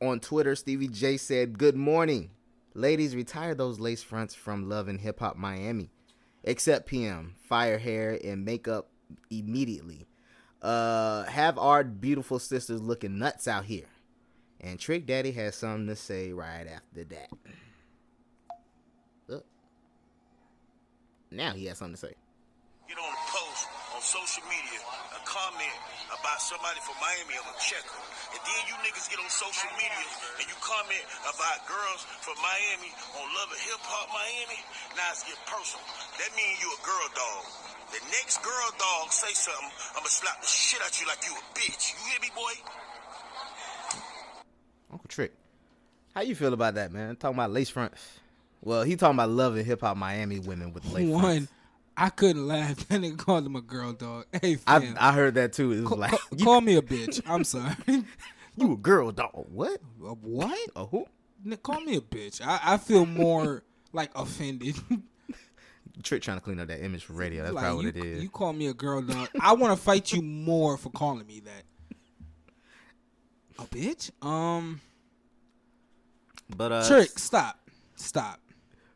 on 0.00 0.18
Twitter, 0.20 0.56
Stevie 0.56 0.88
J 0.88 1.16
said, 1.16 1.58
"Good 1.58 1.76
morning, 1.76 2.30
ladies. 2.74 3.16
Retire 3.16 3.54
those 3.54 3.80
lace 3.80 4.02
fronts 4.02 4.34
from 4.34 4.68
Love 4.68 4.88
and 4.88 5.00
Hip 5.00 5.20
Hop 5.20 5.36
Miami, 5.36 5.90
except 6.44 6.86
PM. 6.86 7.34
Fire 7.38 7.78
hair 7.78 8.18
and 8.22 8.44
makeup 8.44 8.88
immediately. 9.30 10.06
Uh, 10.62 11.24
have 11.24 11.58
our 11.58 11.82
beautiful 11.82 12.38
sisters 12.38 12.80
looking 12.82 13.18
nuts 13.18 13.48
out 13.48 13.64
here." 13.64 13.86
And 14.60 14.78
Trick 14.78 15.06
Daddy 15.06 15.32
has 15.32 15.56
something 15.56 15.86
to 15.86 15.96
say 15.96 16.32
right 16.32 16.66
after 16.66 17.04
that. 17.04 17.30
Look. 19.26 19.46
Now 21.30 21.52
he 21.52 21.66
has 21.66 21.78
something 21.78 21.94
to 21.94 22.00
say. 22.00 22.14
on 22.90 23.12
a 23.12 23.16
post 23.26 23.59
on 24.00 24.04
social 24.24 24.44
media, 24.48 24.80
a 25.12 25.20
comment 25.28 25.76
about 26.08 26.40
somebody 26.40 26.80
from 26.80 26.96
Miami, 27.04 27.36
I'm 27.36 27.44
gonna 27.44 27.60
check 27.60 27.84
her. 27.84 28.04
And 28.32 28.40
then 28.40 28.60
you 28.64 28.74
niggas 28.80 29.12
get 29.12 29.20
on 29.20 29.28
social 29.28 29.68
media 29.76 30.08
and 30.40 30.48
you 30.48 30.56
comment 30.64 31.04
about 31.28 31.68
girls 31.68 32.08
from 32.24 32.32
Miami 32.40 32.88
on 33.20 33.28
Love 33.36 33.52
and 33.52 33.60
Hip 33.68 33.82
Hop 33.84 34.08
Miami. 34.08 34.56
Now 34.96 35.04
it's 35.12 35.20
getting 35.28 35.44
personal. 35.44 35.84
That 36.16 36.32
means 36.32 36.56
you 36.64 36.72
a 36.72 36.80
girl 36.80 37.08
dog. 37.12 37.44
The 37.92 38.00
next 38.08 38.40
girl 38.40 38.68
dog 38.80 39.12
say 39.12 39.36
something, 39.36 39.68
I'm 39.92 40.00
gonna 40.00 40.16
slap 40.16 40.40
the 40.40 40.48
shit 40.48 40.80
out 40.80 40.96
you 40.96 41.04
like 41.04 41.20
you 41.28 41.36
a 41.36 41.44
bitch. 41.52 41.92
You 41.92 42.00
hear 42.08 42.20
me, 42.24 42.32
boy? 42.32 42.54
Uncle 44.96 45.12
Trick. 45.12 45.36
How 46.16 46.24
you 46.24 46.32
feel 46.32 46.56
about 46.56 46.80
that, 46.80 46.88
man? 46.88 47.20
Talking 47.20 47.36
about 47.36 47.52
lace 47.52 47.68
fronts 47.68 48.00
Well, 48.64 48.82
he 48.82 48.96
talking 48.96 49.20
about 49.20 49.28
loving 49.28 49.64
hip 49.64 49.84
hop 49.84 50.00
Miami 50.00 50.40
women 50.40 50.72
with 50.72 50.88
lace 50.88 51.04
One, 51.04 51.20
fronts. 51.20 51.52
I 51.96 52.08
couldn't 52.08 52.46
laugh. 52.46 52.76
That 52.88 53.00
nigga 53.00 53.18
called 53.18 53.46
him 53.46 53.56
a 53.56 53.60
girl 53.60 53.92
dog. 53.92 54.26
Hey, 54.40 54.58
I 54.66 54.80
fam. 54.80 54.96
I 54.98 55.12
heard 55.12 55.34
that 55.34 55.52
too. 55.52 55.72
It 55.72 55.82
was 55.82 55.90
like 55.92 56.10
ca- 56.12 56.18
you, 56.36 56.44
call 56.44 56.60
me 56.60 56.76
a 56.76 56.82
bitch. 56.82 57.20
I'm 57.26 57.44
sorry. 57.44 57.74
you 58.56 58.72
a 58.72 58.76
girl 58.76 59.12
dog. 59.12 59.30
What? 59.34 59.80
A 60.04 60.14
what? 60.14 60.70
A 60.76 60.86
who? 60.86 61.06
Call 61.62 61.80
me 61.80 61.96
a 61.96 62.00
bitch. 62.00 62.40
I, 62.44 62.60
I 62.62 62.76
feel 62.76 63.06
more 63.06 63.62
like 63.92 64.10
offended. 64.14 64.76
Trick 66.02 66.22
trying 66.22 66.38
to 66.38 66.42
clean 66.42 66.58
up 66.60 66.68
that 66.68 66.82
image 66.82 67.04
for 67.04 67.12
radio. 67.12 67.42
That's 67.42 67.54
like 67.54 67.64
probably 67.64 67.86
you, 67.86 67.92
what 67.92 67.96
it 67.96 68.04
is. 68.04 68.22
you 68.22 68.28
call 68.30 68.52
me 68.52 68.68
a 68.68 68.74
girl 68.74 69.02
dog. 69.02 69.28
I 69.40 69.52
want 69.54 69.76
to 69.76 69.82
fight 69.82 70.12
you 70.12 70.22
more 70.22 70.76
for 70.76 70.90
calling 70.90 71.26
me 71.26 71.40
that. 71.40 71.64
A 73.58 73.64
bitch? 73.64 74.10
Um, 74.24 74.80
but 76.56 76.72
uh, 76.72 76.88
trick. 76.88 77.18
Stop. 77.18 77.58
Stop. 77.96 78.40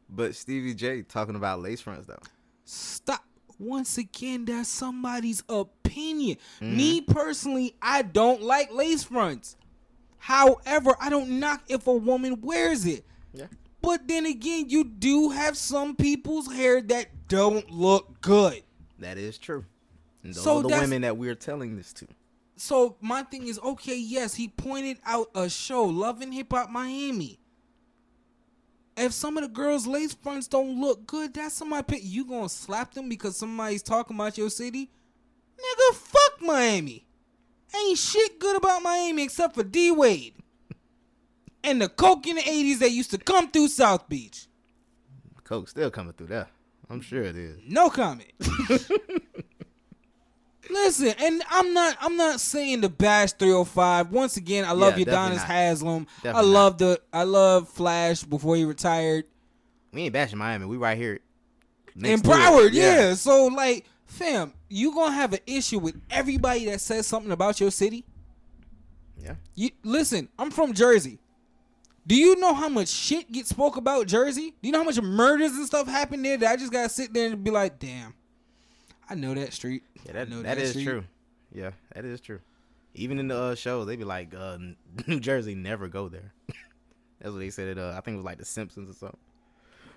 But 0.09 0.35
Stevie 0.35 0.75
J 0.75 1.03
talking 1.03 1.37
about 1.37 1.61
lace 1.61 1.81
fronts 1.81 2.07
though. 2.07 2.19
Stop. 2.65 3.25
Once 3.59 3.99
again, 3.99 4.45
that's 4.45 4.69
somebody's 4.69 5.43
opinion. 5.49 6.39
Mm-hmm. 6.61 6.77
Me 6.77 7.01
personally, 7.01 7.77
I 7.81 8.03
don't 8.03 8.43
like 8.43 8.73
lace 8.73 9.05
fronts. 9.05 9.57
However, 10.19 10.97
I 11.01 11.11
don't 11.11 11.39
knock 11.39 11.63
if 11.69 11.87
a 11.87 11.93
woman 11.93 12.41
wears 12.41 12.85
it. 12.87 13.05
Yeah. 13.33 13.47
But 13.81 14.09
then 14.09 14.27
again, 14.27 14.71
you 14.71 14.85
do 14.85 15.31
have 15.31 15.57
some 15.57 15.95
people's 15.95 16.51
hair 16.51 16.81
that 16.81 17.29
don't 17.29 17.71
look 17.71 18.21
good. 18.23 18.63
That 18.99 19.19
is 19.19 19.39
true. 19.39 19.67
And 20.23 20.35
those 20.35 20.43
So 20.43 20.59
are 20.59 20.63
the 20.63 20.69
women 20.69 21.03
that 21.03 21.17
we're 21.17 21.35
telling 21.35 21.77
this 21.77 21.93
to. 21.95 22.07
So 22.57 22.97
my 23.01 23.23
thing 23.25 23.47
is, 23.47 23.59
okay, 23.59 23.99
yes, 23.99 24.35
he 24.35 24.49
pointed 24.49 24.99
out 25.05 25.29
a 25.35 25.51
show, 25.51 25.85
Love 25.85 26.23
and 26.23 26.33
Hip 26.33 26.53
Hop 26.53 26.71
Miami. 26.71 27.39
If 28.97 29.13
some 29.13 29.37
of 29.37 29.43
the 29.43 29.49
girls' 29.49 29.87
lace 29.87 30.15
fronts 30.15 30.47
don't 30.47 30.81
look 30.81 31.07
good, 31.07 31.35
that's 31.35 31.55
somebody 31.55 31.83
pick. 31.83 32.01
You 32.05 32.25
gonna 32.25 32.49
slap 32.49 32.95
them 32.95 33.09
because 33.09 33.37
somebody's 33.37 33.83
talking 33.83 34.17
about 34.17 34.39
your 34.39 34.51
city? 34.51 34.91
Nigga, 35.59 35.95
fuck 35.97 36.41
Miami. 36.41 37.05
Ain't 37.75 37.99
shit 37.99 38.39
good 38.39 38.57
about 38.57 38.83
Miami 38.83 39.25
except 39.25 39.55
for 39.55 39.63
D 39.63 39.91
Wade. 39.91 40.35
And 41.67 41.81
the 41.81 41.89
coke 41.89 42.27
in 42.27 42.37
the 42.37 42.43
80s 42.43 42.81
that 42.81 42.91
used 42.91 43.11
to 43.13 43.17
come 43.17 43.51
through 43.51 43.69
South 43.69 44.07
Beach. 44.07 44.49
Coke 45.45 45.67
still 45.67 45.91
coming 45.91 46.13
through 46.13 46.27
there. 46.27 46.49
I'm 46.91 47.01
sure 47.01 47.23
it 47.23 47.37
is. 47.37 47.59
No 47.67 47.89
comment. 47.89 48.33
Listen, 50.71 51.15
and 51.19 51.43
I'm 51.51 51.73
not 51.75 51.97
I'm 52.01 52.17
not 52.17 52.41
saying 52.41 52.81
the 52.81 52.89
bash 52.89 53.33
305. 53.33 54.11
Once 54.11 54.37
again, 54.37 54.65
I 54.65 54.73
love 54.73 54.99
Yeah, 54.99 55.05
Udonis 55.05 55.35
definitely 55.37 55.55
Haslem. 55.55 56.07
I 56.19 56.23
Definitely 56.23 56.51
not. 56.51 56.55
love 56.61 56.79
the 56.79 57.01
I 57.13 57.23
love 57.25 57.69
Flash 57.69 58.23
before 58.23 58.57
he 58.57 58.65
retired. 58.65 59.25
We 59.93 60.03
ain't 60.03 60.13
bashing 60.13 60.39
Miami. 60.39 60.67
We 60.67 60.77
right 60.77 60.97
here. 60.99 61.21
in 61.95 62.03
next 62.03 62.23
to 62.23 62.31
it. 62.31 62.35
Broward, 62.35 62.71
yeah. 62.73 63.15
So 63.15 63.47
like, 63.47 63.85
fam, 64.07 64.53
you 64.69 64.93
gonna 64.95 65.15
have 65.15 65.33
an 65.33 65.41
issue 65.47 65.79
with 65.79 66.01
everybody 66.11 66.65
that 66.67 66.81
says 66.81 67.07
something 67.07 67.31
about 67.33 67.61
your 67.61 67.71
city? 67.71 68.05
Yeah. 69.19 69.35
You 69.55 69.71
listen, 69.83 70.29
I'm 70.39 70.51
from 70.51 70.73
Jersey. 70.73 71.19
Do 72.07 72.15
you 72.15 72.37
know 72.37 72.53
how 72.53 72.69
much 72.69 72.89
shit 72.89 73.33
gets 73.33 73.49
spoke 73.49 73.77
about 73.77 74.07
Jersey? 74.07 74.51
Do 74.61 74.69
you 74.69 74.73
know 74.73 74.81
how 74.81 74.85
much 74.85 75.01
murders 75.01 75.53
and 75.53 75.65
stuff 75.67 75.89
happen 75.89 76.23
there 76.23 76.37
that 76.37 76.53
I 76.53 76.57
just 76.57 76.73
gotta 76.73 76.89
sit 76.91 77.15
there 77.15 77.31
and 77.33 77.43
be 77.43 77.51
like, 77.51 77.79
damn, 77.79 78.13
I 79.09 79.15
know 79.15 79.35
that 79.35 79.53
street. 79.53 79.83
Yeah, 80.05 80.13
that, 80.13 80.29
know 80.29 80.43
that 80.43 80.59
is 80.59 80.71
street. 80.71 80.85
true. 80.85 81.05
Yeah, 81.53 81.71
that 81.95 82.05
is 82.05 82.21
true. 82.21 82.41
Even 82.95 83.19
in 83.19 83.29
the 83.29 83.39
uh, 83.39 83.55
show, 83.55 83.85
they 83.85 83.97
be 83.97 84.05
like, 84.05 84.35
uh, 84.35 84.59
New 85.07 85.21
Jersey 85.21 85.55
never 85.55 85.89
go 85.89 86.09
there. 86.09 86.33
That's 87.21 87.33
what 87.33 87.39
they 87.39 87.51
said. 87.51 87.69
It, 87.69 87.79
uh, 87.79 87.95
I 87.97 88.01
think 88.01 88.15
it 88.15 88.19
was 88.19 88.25
like 88.25 88.39
The 88.39 88.45
Simpsons 88.45 88.91
or 88.91 88.99
something. 88.99 89.19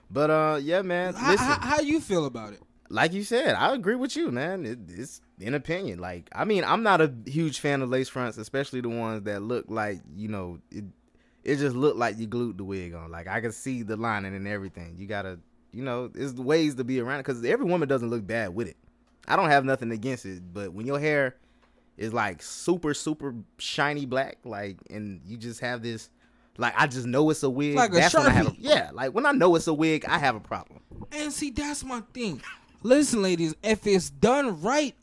But 0.09 0.29
uh, 0.29 0.59
yeah, 0.61 0.81
man. 0.81 1.13
How, 1.13 1.31
Listen, 1.31 1.45
how, 1.47 1.59
how 1.59 1.79
you 1.81 1.99
feel 1.99 2.25
about 2.25 2.53
it? 2.53 2.61
like 2.89 3.13
you 3.13 3.23
said, 3.23 3.55
I 3.55 3.73
agree 3.73 3.95
with 3.95 4.15
you, 4.15 4.31
man. 4.31 4.65
It, 4.65 4.79
it's 4.87 5.21
an 5.41 5.53
opinion. 5.53 5.99
Like, 5.99 6.29
I 6.33 6.45
mean, 6.45 6.63
I'm 6.63 6.83
not 6.83 7.01
a 7.01 7.13
huge 7.25 7.59
fan 7.59 7.81
of 7.81 7.89
lace 7.89 8.09
fronts, 8.09 8.37
especially 8.37 8.81
the 8.81 8.89
ones 8.89 9.23
that 9.23 9.41
look 9.41 9.65
like 9.67 10.01
you 10.15 10.27
know, 10.27 10.59
it. 10.71 10.85
It 11.43 11.57
just 11.57 11.77
looked 11.77 11.97
like 11.97 12.17
you 12.17 12.27
glued 12.27 12.57
the 12.57 12.65
wig 12.65 12.93
on. 12.93 13.09
Like 13.09 13.27
I 13.27 13.39
can 13.39 13.53
see 13.53 13.81
the 13.81 13.95
lining 13.95 14.35
and 14.35 14.45
everything. 14.47 14.95
You 14.97 15.07
gotta, 15.07 15.39
you 15.71 15.81
know, 15.81 16.09
there's 16.09 16.33
ways 16.33 16.75
to 16.75 16.83
be 16.83 16.99
around 16.99 17.21
it 17.21 17.23
because 17.23 17.43
every 17.45 17.65
woman 17.65 17.87
doesn't 17.87 18.09
look 18.09 18.27
bad 18.27 18.53
with 18.53 18.67
it. 18.67 18.75
I 19.27 19.35
don't 19.35 19.49
have 19.49 19.65
nothing 19.65 19.91
against 19.91 20.25
it, 20.25 20.41
but 20.53 20.73
when 20.73 20.85
your 20.85 20.99
hair 20.99 21.35
is 21.97 22.13
like 22.13 22.41
super 22.41 22.93
super 22.93 23.35
shiny 23.57 24.05
black, 24.05 24.37
like, 24.43 24.77
and 24.89 25.21
you 25.25 25.37
just 25.37 25.59
have 25.61 25.81
this, 25.81 26.09
like, 26.57 26.73
I 26.77 26.87
just 26.87 27.05
know 27.07 27.29
it's 27.29 27.43
a 27.43 27.49
wig. 27.49 27.75
Like 27.75 27.91
a 27.91 27.93
when 28.17 28.25
I 28.27 28.29
have 28.29 28.47
a, 28.47 28.55
yeah, 28.57 28.91
like 28.93 29.13
when 29.13 29.25
I 29.25 29.31
know 29.31 29.55
it's 29.55 29.67
a 29.67 29.73
wig, 29.73 30.05
I 30.07 30.17
have 30.17 30.35
a 30.35 30.39
problem. 30.39 30.79
And 31.11 31.31
see, 31.33 31.49
that's 31.51 31.83
my 31.83 32.01
thing. 32.13 32.41
Listen, 32.83 33.21
ladies, 33.21 33.55
if 33.63 33.85
it's 33.87 34.09
done 34.09 34.61
right, 34.61 34.95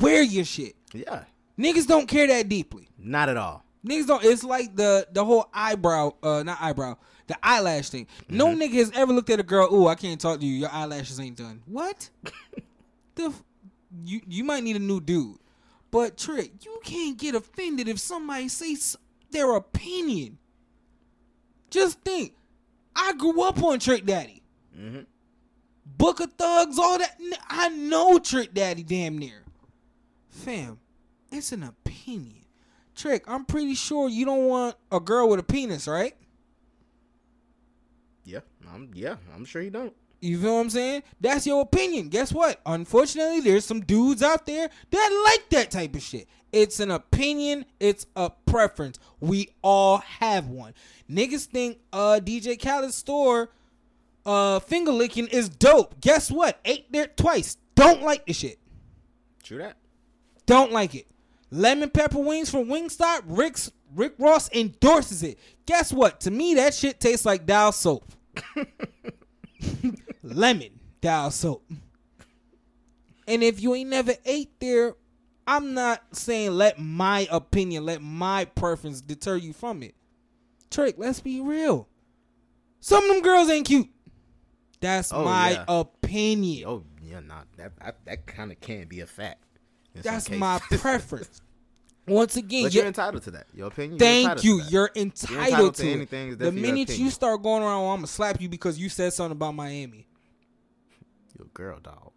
wear 0.00 0.22
your 0.22 0.44
shit. 0.44 0.74
Yeah, 0.92 1.24
Niggas 1.58 1.86
don't 1.86 2.06
care 2.08 2.26
that 2.26 2.48
deeply. 2.48 2.88
not 2.98 3.28
at 3.28 3.36
all. 3.36 3.64
Niggas 3.86 4.06
don't. 4.06 4.22
It's 4.24 4.44
like 4.44 4.76
the 4.76 5.06
the 5.12 5.24
whole 5.24 5.48
eyebrow, 5.54 6.12
uh, 6.22 6.42
not 6.44 6.58
eyebrow, 6.60 6.96
the 7.28 7.36
eyelash 7.42 7.88
thing. 7.90 8.06
No 8.28 8.46
Mm-hmm. 8.48 8.60
nigga 8.62 8.74
has 8.74 8.90
ever 8.94 9.12
looked 9.12 9.30
at 9.30 9.40
a 9.40 9.42
girl. 9.42 9.72
Ooh, 9.74 9.86
I 9.88 9.94
can't 9.94 10.20
talk 10.20 10.38
to 10.40 10.46
you. 10.46 10.54
Your 10.54 10.70
eyelashes 10.70 11.18
ain't 11.18 11.36
done. 11.36 11.62
What? 11.66 12.10
the 13.14 13.24
f- 13.24 13.42
you 14.04 14.20
you 14.26 14.44
might 14.44 14.62
need 14.62 14.76
a 14.76 14.80
new 14.80 15.00
dude. 15.00 15.38
But 15.90 16.16
trick, 16.16 16.64
you 16.64 16.80
can't 16.82 17.18
get 17.18 17.34
offended 17.34 17.86
if 17.88 17.98
somebody 17.98 18.48
says 18.48 18.96
their 19.30 19.54
opinion. 19.54 20.38
Just 21.70 22.00
think, 22.00 22.34
I 22.96 23.12
grew 23.14 23.42
up 23.42 23.62
on 23.62 23.78
Trick 23.78 24.06
Daddy. 24.06 24.42
Mm-hmm. 24.78 25.00
Book 25.84 26.20
of 26.20 26.32
Thugs, 26.32 26.78
all 26.78 26.98
that. 26.98 27.18
I 27.48 27.68
know 27.68 28.18
Trick 28.18 28.54
Daddy 28.54 28.82
damn 28.82 29.18
near. 29.18 29.42
Fam, 30.28 30.78
it's 31.30 31.52
an 31.52 31.62
opinion. 31.62 32.44
Trick, 32.94 33.24
I'm 33.26 33.44
pretty 33.44 33.74
sure 33.74 34.08
you 34.08 34.24
don't 34.24 34.46
want 34.48 34.76
a 34.90 35.00
girl 35.00 35.28
with 35.28 35.40
a 35.40 35.42
penis, 35.42 35.86
right? 35.86 36.14
Yeah, 38.24 38.40
I'm 38.72 38.90
yeah, 38.94 39.16
I'm 39.34 39.44
sure 39.44 39.60
you 39.60 39.70
don't. 39.70 39.94
You 40.22 40.40
feel 40.40 40.54
what 40.54 40.60
I'm 40.60 40.70
saying? 40.70 41.02
That's 41.20 41.48
your 41.48 41.62
opinion. 41.62 42.08
Guess 42.08 42.32
what? 42.32 42.60
Unfortunately, 42.64 43.40
there's 43.40 43.64
some 43.64 43.80
dudes 43.80 44.22
out 44.22 44.46
there 44.46 44.70
that 44.90 45.22
like 45.26 45.50
that 45.50 45.72
type 45.72 45.96
of 45.96 46.02
shit. 46.02 46.28
It's 46.52 46.78
an 46.78 46.92
opinion, 46.92 47.64
it's 47.80 48.06
a 48.14 48.30
preference. 48.30 49.00
We 49.18 49.48
all 49.62 49.98
have 49.98 50.46
one. 50.46 50.74
Niggas 51.10 51.46
think 51.46 51.78
uh 51.92 52.20
DJ 52.22 52.56
Khaled's 52.56 52.94
store 52.94 53.50
uh 54.24 54.60
finger 54.60 54.92
licking 54.92 55.26
is 55.26 55.48
dope. 55.48 56.00
Guess 56.00 56.30
what? 56.30 56.60
Ate 56.64 56.90
there 56.92 57.08
twice. 57.08 57.56
Don't 57.74 58.02
like 58.02 58.24
the 58.24 58.32
shit. 58.32 58.60
True 59.42 59.58
that. 59.58 59.76
Don't 60.46 60.70
like 60.70 60.94
it. 60.94 61.08
Lemon 61.50 61.90
pepper 61.90 62.20
wings 62.20 62.48
from 62.48 62.66
Wingstop. 62.66 63.22
Rick's 63.26 63.72
Rick 63.96 64.14
Ross 64.18 64.48
endorses 64.52 65.24
it. 65.24 65.36
Guess 65.66 65.92
what? 65.92 66.20
To 66.20 66.30
me, 66.30 66.54
that 66.54 66.74
shit 66.74 67.00
tastes 67.00 67.26
like 67.26 67.44
Dial 67.44 67.72
soap. 67.72 68.12
Lemon 70.22 70.78
Dial 71.00 71.30
soap. 71.30 71.64
And 73.26 73.42
if 73.42 73.60
you 73.60 73.74
ain't 73.74 73.90
never 73.90 74.14
ate 74.24 74.58
there, 74.60 74.94
I'm 75.46 75.74
not 75.74 76.02
saying 76.12 76.52
let 76.52 76.78
my 76.78 77.26
opinion, 77.30 77.84
let 77.86 78.02
my 78.02 78.44
preference 78.44 79.00
deter 79.00 79.36
you 79.36 79.52
from 79.52 79.82
it. 79.82 79.94
Trick, 80.70 80.94
let's 80.98 81.20
be 81.20 81.40
real. 81.40 81.88
Some 82.80 83.04
of 83.04 83.10
them 83.10 83.22
girls 83.22 83.48
ain't 83.50 83.66
cute. 83.66 83.88
That's 84.80 85.12
Oh, 85.12 85.24
my 85.24 85.50
yeah. 85.52 85.64
opinion. 85.68 86.64
Oh 86.68 86.84
yeah, 87.00 87.20
nah, 87.20 87.42
that 87.56 87.72
I, 87.80 87.92
that 88.06 88.26
kind 88.26 88.50
of 88.50 88.60
can 88.60 88.86
be 88.88 89.00
a 89.00 89.06
fact. 89.06 89.44
That's 89.94 90.30
my 90.30 90.58
preference. 90.70 91.40
Once 92.08 92.36
again, 92.36 92.64
But 92.64 92.74
you're- 92.74 92.82
you're 92.82 92.88
entitled 92.88 93.22
to 93.24 93.30
that. 93.32 93.46
Your 93.54 93.68
opinion. 93.68 93.92
you're 93.92 93.98
Thank 94.00 94.42
you. 94.42 94.60
You're 94.68 94.90
entitled, 94.96 95.38
entitled 95.44 95.74
to 95.76 95.82
to, 95.82 95.92
anything, 95.92 96.36
The 96.36 96.50
minute 96.50 96.98
you 96.98 97.10
start 97.10 97.42
going 97.44 97.62
around, 97.62 97.84
I'm 97.84 97.96
gonna 97.98 98.06
slap 98.08 98.40
you 98.40 98.48
because 98.48 98.76
you 98.78 98.88
said 98.88 99.12
something 99.12 99.32
about 99.32 99.54
Miami. 99.54 100.08
You're 101.42 101.48
a 101.48 101.72
girl 101.72 101.80
dog. 101.80 102.12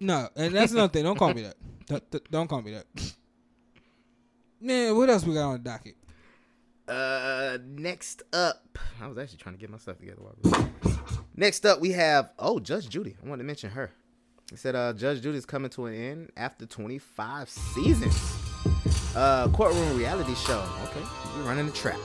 No, 0.00 0.28
and 0.36 0.54
that's 0.54 0.72
another 0.72 0.92
thing. 0.92 1.04
Don't 1.04 1.18
call 1.18 1.32
me 1.34 1.42
that. 1.42 1.54
Don't, 1.86 2.10
don't- 2.10 2.30
don't 2.30 2.48
call 2.48 2.60
me 2.60 2.72
that. 2.72 2.86
Man, 4.60 4.94
what 4.96 5.08
else 5.08 5.24
we 5.24 5.32
got 5.34 5.46
on 5.48 5.52
the 5.54 5.58
docket? 5.60 5.94
Uh, 6.86 7.56
next 7.66 8.22
up, 8.32 8.78
I 9.00 9.06
was 9.06 9.16
actually 9.16 9.38
trying 9.38 9.54
to 9.54 9.60
get 9.60 9.70
my 9.70 9.78
stuff 9.78 9.98
together. 9.98 10.20
While 10.20 10.34
we 10.42 10.50
were- 10.50 10.98
next 11.36 11.64
up, 11.64 11.80
we 11.80 11.92
have 11.92 12.30
oh 12.38 12.58
Judge 12.60 12.88
Judy. 12.90 13.16
I 13.24 13.28
wanted 13.28 13.42
to 13.42 13.46
mention 13.46 13.70
her. 13.70 13.90
He 14.50 14.56
said 14.56 14.74
uh, 14.74 14.92
Judge 14.92 15.22
Judy 15.22 15.38
is 15.38 15.46
coming 15.46 15.70
to 15.70 15.86
an 15.86 15.94
end 15.94 16.30
after 16.36 16.66
25 16.66 17.48
seasons. 17.48 18.34
Uh, 19.16 19.48
courtroom 19.48 19.96
reality 19.98 20.34
show. 20.34 20.62
Okay, 20.84 21.02
we're 21.36 21.44
running 21.44 21.66
the 21.66 21.72
trap. 21.72 21.98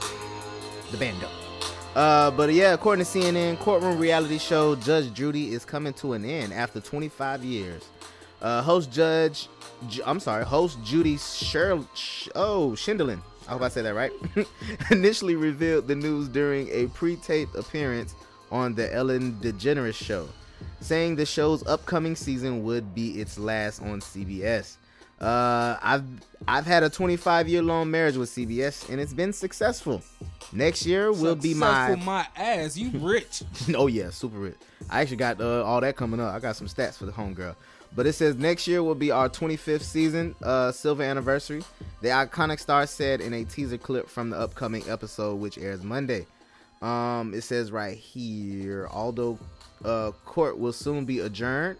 The 0.90 0.96
bando. 0.96 1.28
Uh, 1.94 2.30
but 2.32 2.52
yeah, 2.52 2.72
according 2.74 3.04
to 3.04 3.10
CNN, 3.10 3.58
courtroom 3.60 3.98
reality 3.98 4.38
show 4.38 4.74
Judge 4.74 5.12
Judy 5.12 5.52
is 5.52 5.64
coming 5.64 5.92
to 5.94 6.14
an 6.14 6.24
end 6.24 6.52
after 6.52 6.80
25 6.80 7.44
years. 7.44 7.84
Uh, 8.42 8.62
host 8.62 8.90
Judge, 8.90 9.48
Ju- 9.88 10.02
I'm 10.04 10.18
sorry, 10.18 10.44
host 10.44 10.78
Judy 10.82 11.16
Sher- 11.18 11.80
Sh- 11.94 12.28
oh 12.34 12.70
Sheindlin. 12.76 13.20
I 13.46 13.52
hope 13.52 13.62
I 13.62 13.68
said 13.68 13.84
that 13.84 13.94
right. 13.94 14.10
Initially 14.90 15.36
revealed 15.36 15.86
the 15.86 15.94
news 15.94 16.28
during 16.28 16.68
a 16.70 16.86
pre-taped 16.88 17.54
appearance 17.54 18.14
on 18.50 18.74
the 18.74 18.92
Ellen 18.92 19.34
DeGeneres 19.40 19.94
show, 19.94 20.28
saying 20.80 21.14
the 21.16 21.26
show's 21.26 21.64
upcoming 21.66 22.16
season 22.16 22.64
would 22.64 22.94
be 22.94 23.20
its 23.20 23.38
last 23.38 23.80
on 23.82 24.00
CBS. 24.00 24.76
Uh, 25.24 25.78
I've 25.82 26.04
I've 26.46 26.66
had 26.66 26.82
a 26.82 26.90
25 26.90 27.48
year 27.48 27.62
long 27.62 27.90
marriage 27.90 28.16
with 28.16 28.28
CBS 28.28 28.90
and 28.90 29.00
it's 29.00 29.14
been 29.14 29.32
successful. 29.32 30.02
Next 30.52 30.84
year 30.84 31.12
will 31.12 31.34
be 31.34 31.54
my 31.54 31.96
my 31.96 32.26
ass. 32.36 32.76
You 32.76 32.90
rich. 32.98 33.42
oh 33.74 33.86
yeah, 33.86 34.10
super 34.10 34.36
rich. 34.36 34.56
I 34.90 35.00
actually 35.00 35.16
got 35.16 35.40
uh, 35.40 35.64
all 35.64 35.80
that 35.80 35.96
coming 35.96 36.20
up. 36.20 36.34
I 36.34 36.40
got 36.40 36.56
some 36.56 36.66
stats 36.66 36.98
for 36.98 37.06
the 37.06 37.12
homegirl. 37.12 37.56
But 37.96 38.06
it 38.06 38.12
says 38.12 38.36
next 38.36 38.66
year 38.66 38.82
will 38.82 38.96
be 38.96 39.12
our 39.12 39.30
25th 39.30 39.82
season, 39.82 40.34
uh, 40.42 40.72
silver 40.72 41.04
anniversary. 41.04 41.62
The 42.02 42.08
iconic 42.08 42.60
star 42.60 42.86
said 42.86 43.20
in 43.20 43.32
a 43.32 43.44
teaser 43.44 43.78
clip 43.78 44.08
from 44.08 44.30
the 44.30 44.38
upcoming 44.38 44.82
episode, 44.90 45.36
which 45.36 45.56
airs 45.56 45.82
Monday. 45.82 46.26
Um, 46.82 47.32
it 47.32 47.42
says 47.42 47.72
right 47.72 47.96
here, 47.96 48.88
although 48.90 49.38
uh, 49.84 50.10
court 50.26 50.58
will 50.58 50.72
soon 50.72 51.04
be 51.06 51.20
adjourned, 51.20 51.78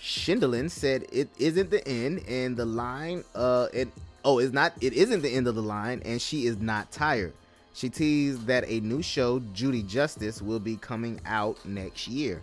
Sheindlin 0.00 0.70
said 0.70 1.06
it 1.12 1.28
isn't 1.38 1.70
the 1.70 1.86
end, 1.86 2.24
and 2.26 2.56
the 2.56 2.64
line, 2.64 3.24
uh, 3.34 3.68
it 3.72 3.88
oh, 4.24 4.38
it's 4.38 4.52
not, 4.52 4.72
it 4.80 4.92
isn't 4.94 5.22
the 5.22 5.28
end 5.28 5.46
of 5.46 5.54
the 5.54 5.62
line, 5.62 6.02
and 6.04 6.20
she 6.20 6.46
is 6.46 6.58
not 6.58 6.90
tired. 6.90 7.34
She 7.74 7.88
teased 7.88 8.46
that 8.46 8.68
a 8.68 8.80
new 8.80 9.02
show, 9.02 9.40
Judy 9.52 9.82
Justice, 9.82 10.42
will 10.42 10.58
be 10.58 10.76
coming 10.76 11.20
out 11.26 11.64
next 11.64 12.08
year. 12.08 12.42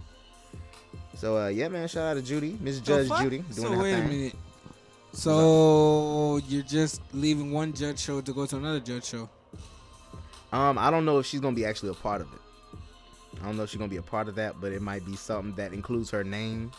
So 1.16 1.38
uh, 1.38 1.48
yeah, 1.48 1.68
man, 1.68 1.88
shout 1.88 2.06
out 2.06 2.14
to 2.14 2.22
Judy, 2.22 2.58
Miss 2.62 2.80
Judge 2.80 3.08
fuck? 3.08 3.22
Judy, 3.24 3.40
doing 3.40 3.54
So 3.54 3.72
her 3.72 3.82
wait 3.82 3.94
a 3.94 4.04
minute. 4.04 4.36
So 5.14 6.40
you're 6.48 6.62
just 6.64 7.02
leaving 7.12 7.52
one 7.52 7.74
judge 7.74 8.00
show 8.00 8.22
to 8.22 8.34
go 8.34 8.46
to 8.46 8.58
another 8.58 8.80
judge 8.80 9.06
show. 9.06 9.28
Um, 10.54 10.78
I 10.78 10.92
don't 10.92 11.06
know 11.06 11.18
if 11.18 11.26
she's 11.26 11.40
gonna 11.40 11.56
be 11.56 11.66
actually 11.66 11.90
a 11.90 11.96
part 11.96 12.22
of 12.22 12.28
it. 12.34 12.40
I 13.42 13.46
don't 13.46 13.58
know 13.58 13.64
if 13.64 13.70
she's 13.72 13.80
gonna 13.80 13.90
be 13.90 13.98
a 13.98 14.02
part 14.02 14.28
of 14.28 14.36
that, 14.36 14.62
but 14.62 14.72
it 14.72 14.82
might 14.82 15.06
be 15.06 15.16
something 15.16 15.54
that 15.56 15.74
includes 15.74 16.12
her 16.12 16.24
name. 16.24 16.72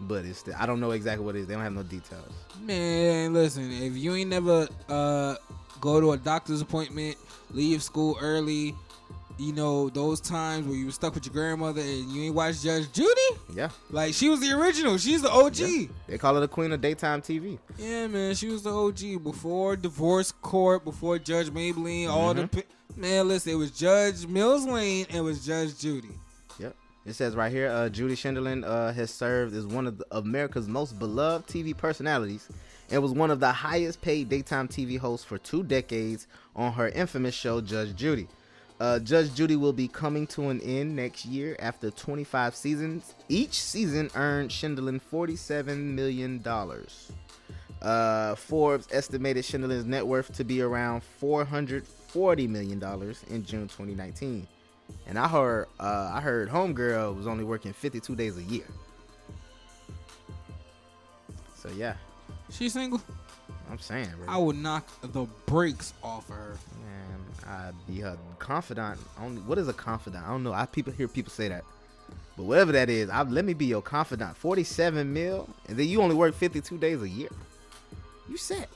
But 0.00 0.24
it's 0.24 0.40
still, 0.40 0.54
I 0.58 0.66
don't 0.66 0.80
know 0.80 0.90
exactly 0.90 1.24
what 1.24 1.36
it 1.36 1.40
is. 1.40 1.46
They 1.46 1.54
don't 1.54 1.62
have 1.62 1.72
no 1.72 1.82
details. 1.82 2.28
Man, 2.60 3.32
listen, 3.32 3.70
if 3.70 3.96
you 3.96 4.14
ain't 4.14 4.30
never 4.30 4.68
uh 4.88 5.36
go 5.80 6.00
to 6.00 6.12
a 6.12 6.16
doctor's 6.16 6.60
appointment, 6.60 7.16
leave 7.50 7.82
school 7.82 8.16
early, 8.20 8.74
you 9.38 9.52
know, 9.52 9.88
those 9.90 10.20
times 10.20 10.66
where 10.66 10.76
you 10.76 10.86
were 10.86 10.92
stuck 10.92 11.14
with 11.14 11.26
your 11.26 11.32
grandmother 11.32 11.80
and 11.80 12.08
you 12.10 12.22
ain't 12.24 12.34
watched 12.34 12.62
Judge 12.62 12.90
Judy? 12.92 13.20
Yeah, 13.54 13.68
Like 13.90 14.14
she 14.14 14.28
was 14.28 14.40
the 14.40 14.50
original. 14.52 14.96
She's 14.98 15.22
the 15.22 15.30
OG. 15.30 15.56
Yeah. 15.58 15.86
they 16.08 16.18
call 16.18 16.34
her 16.34 16.40
the 16.40 16.48
queen 16.48 16.72
of 16.72 16.80
daytime 16.80 17.20
TV. 17.22 17.58
Yeah, 17.78 18.06
man, 18.06 18.34
she 18.34 18.48
was 18.48 18.62
the 18.62 18.72
OG 18.74 19.22
before 19.22 19.76
divorce 19.76 20.32
court, 20.32 20.84
before 20.84 21.18
Judge 21.18 21.50
Maybelline, 21.50 22.08
all 22.08 22.32
the 22.34 22.44
Mm-hmm. 22.44 23.00
man. 23.00 23.28
Listen, 23.28 23.52
it 23.52 23.56
was 23.56 23.70
Judge 23.72 24.26
Mills 24.26 24.64
Lane 24.66 25.06
and 25.08 25.18
it 25.18 25.22
was 25.22 25.44
Judge 25.44 25.78
Judy. 25.78 26.10
It 27.06 27.12
says 27.12 27.36
right 27.36 27.52
here, 27.52 27.68
uh, 27.68 27.90
Judy 27.90 28.14
Sheindlin 28.14 28.64
uh, 28.64 28.92
has 28.92 29.10
served 29.10 29.54
as 29.54 29.66
one 29.66 29.86
of 29.86 29.98
the, 29.98 30.06
America's 30.10 30.66
most 30.66 30.98
beloved 30.98 31.46
TV 31.46 31.76
personalities 31.76 32.48
and 32.90 33.02
was 33.02 33.12
one 33.12 33.30
of 33.30 33.40
the 33.40 33.52
highest 33.52 34.00
paid 34.00 34.30
daytime 34.30 34.68
TV 34.68 34.98
hosts 34.98 35.26
for 35.26 35.36
two 35.36 35.62
decades 35.62 36.26
on 36.56 36.72
her 36.72 36.88
infamous 36.88 37.34
show 37.34 37.60
Judge 37.60 37.94
Judy. 37.94 38.26
Uh, 38.80 38.98
Judge 38.98 39.34
Judy 39.34 39.54
will 39.54 39.72
be 39.72 39.86
coming 39.86 40.26
to 40.28 40.48
an 40.48 40.60
end 40.62 40.96
next 40.96 41.26
year 41.26 41.56
after 41.58 41.90
25 41.90 42.56
seasons. 42.56 43.14
Each 43.28 43.60
season 43.60 44.10
earned 44.14 44.50
Sheindlin 44.50 45.00
$47 45.12 45.76
million. 45.76 46.42
Uh, 47.82 48.34
Forbes 48.34 48.88
estimated 48.90 49.44
Sheindlin's 49.44 49.84
net 49.84 50.06
worth 50.06 50.32
to 50.32 50.44
be 50.44 50.62
around 50.62 51.02
$440 51.20 52.48
million 52.48 52.82
in 53.28 53.44
June 53.44 53.68
2019. 53.68 54.48
And 55.06 55.18
I 55.18 55.28
heard 55.28 55.66
uh, 55.78 56.10
I 56.14 56.20
heard 56.20 56.48
Homegirl 56.48 57.16
was 57.16 57.26
only 57.26 57.44
working 57.44 57.72
52 57.72 58.14
days 58.16 58.36
a 58.38 58.42
year. 58.42 58.66
So 61.56 61.70
yeah, 61.70 61.94
She's 62.50 62.72
single. 62.72 63.00
I'm 63.70 63.78
saying, 63.78 64.10
bro. 64.16 64.26
I 64.28 64.36
would 64.36 64.56
knock 64.56 64.86
the 65.02 65.26
brakes 65.46 65.94
off 66.02 66.28
of 66.28 66.36
her. 66.36 66.56
Man, 66.84 67.48
I'd 67.48 67.74
be 67.86 68.00
her 68.00 68.16
confidant. 68.38 69.00
Only 69.20 69.40
what 69.42 69.58
is 69.58 69.68
a 69.68 69.72
confidant? 69.72 70.24
I 70.24 70.28
don't 70.28 70.44
know. 70.44 70.52
I 70.52 70.66
people 70.66 70.92
hear 70.92 71.08
people 71.08 71.32
say 71.32 71.48
that, 71.48 71.64
but 72.36 72.44
whatever 72.44 72.72
that 72.72 72.90
is, 72.90 73.08
I, 73.10 73.22
let 73.22 73.44
me 73.44 73.54
be 73.54 73.64
your 73.66 73.82
confidant. 73.82 74.36
Forty-seven 74.36 75.12
mil, 75.12 75.48
and 75.68 75.76
then 75.76 75.88
you 75.88 76.00
only 76.00 76.14
work 76.14 76.34
fifty-two 76.34 76.78
days 76.78 77.02
a 77.02 77.08
year. 77.08 77.30
You 78.28 78.36
set. 78.36 78.68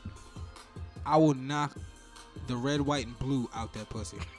I 1.06 1.16
will 1.16 1.34
knock 1.34 1.76
the 2.48 2.56
red, 2.56 2.80
white, 2.80 3.06
and 3.06 3.18
blue 3.18 3.48
out 3.54 3.72
that 3.74 3.88
pussy. 3.88 4.18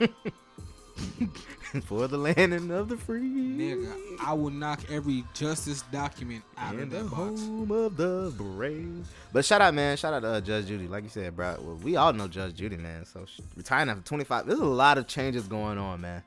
for 1.84 2.08
the 2.08 2.16
landing 2.18 2.70
of 2.70 2.88
the 2.88 2.96
free. 2.96 3.20
Nigga, 3.20 3.92
I 4.20 4.32
will 4.32 4.50
knock 4.50 4.80
every 4.90 5.24
justice 5.34 5.82
document 5.92 6.42
out 6.58 6.74
in 6.74 6.80
of 6.82 6.90
the 6.90 6.96
that 6.98 7.10
box. 7.10 7.40
home 7.40 7.70
of 7.70 7.96
the 7.96 8.32
brave. 8.36 9.06
But 9.32 9.44
shout 9.44 9.60
out, 9.60 9.74
man. 9.74 9.96
Shout 9.96 10.14
out 10.14 10.20
to 10.20 10.28
uh, 10.28 10.40
Judge 10.40 10.66
Judy. 10.66 10.88
Like 10.88 11.04
you 11.04 11.10
said, 11.10 11.36
bro. 11.36 11.56
Well, 11.60 11.76
we 11.76 11.96
all 11.96 12.12
know 12.12 12.28
Judge 12.28 12.54
Judy, 12.56 12.76
man. 12.76 13.04
So 13.04 13.26
retiring 13.56 13.88
after 13.88 14.02
25. 14.02 14.46
There's 14.46 14.58
a 14.58 14.64
lot 14.64 14.98
of 14.98 15.06
changes 15.06 15.46
going 15.46 15.78
on, 15.78 16.00
man. 16.00 16.22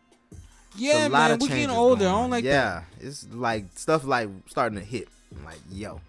Yeah, 0.75 1.07
man, 1.07 1.37
we 1.39 1.47
getting 1.47 1.69
older. 1.69 2.07
I 2.07 2.11
don't 2.11 2.29
like 2.31 2.43
yeah, 2.43 2.83
it's 2.99 3.27
like 3.31 3.65
stuff 3.75 4.05
like 4.05 4.29
starting 4.47 4.79
to 4.79 4.83
hit. 4.85 5.07
I'm 5.35 5.45
like, 5.45 5.59
yo. 5.71 6.01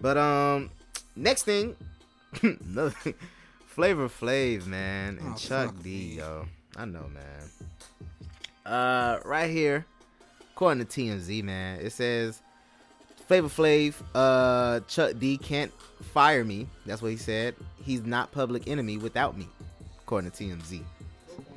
But 0.00 0.16
um, 0.16 0.70
next 1.16 1.42
thing, 1.44 1.74
another 2.42 2.90
thing, 2.90 3.14
Flavor 3.66 4.08
Flav, 4.08 4.66
man, 4.66 5.18
and 5.18 5.32
Oh, 5.34 5.36
Chuck 5.36 5.74
D, 5.82 5.88
me. 5.88 6.16
yo. 6.18 6.46
I 6.76 6.84
know, 6.84 7.06
man. 7.12 7.50
Uh, 8.64 9.18
right 9.24 9.50
here, 9.50 9.86
according 10.52 10.86
to 10.86 11.00
TMZ, 11.00 11.42
man, 11.42 11.80
it 11.80 11.90
says 11.90 12.40
Flavor 13.26 13.48
Flav, 13.48 13.94
uh, 14.14 14.80
Chuck 14.86 15.18
D 15.18 15.38
can't 15.38 15.72
fire 16.12 16.44
me. 16.44 16.68
That's 16.86 17.02
what 17.02 17.10
he 17.10 17.16
said. 17.16 17.54
He's 17.82 18.04
not 18.04 18.30
public 18.32 18.68
enemy 18.68 18.98
without 18.98 19.36
me, 19.36 19.48
according 20.00 20.30
to 20.30 20.44
TMZ. 20.44 20.82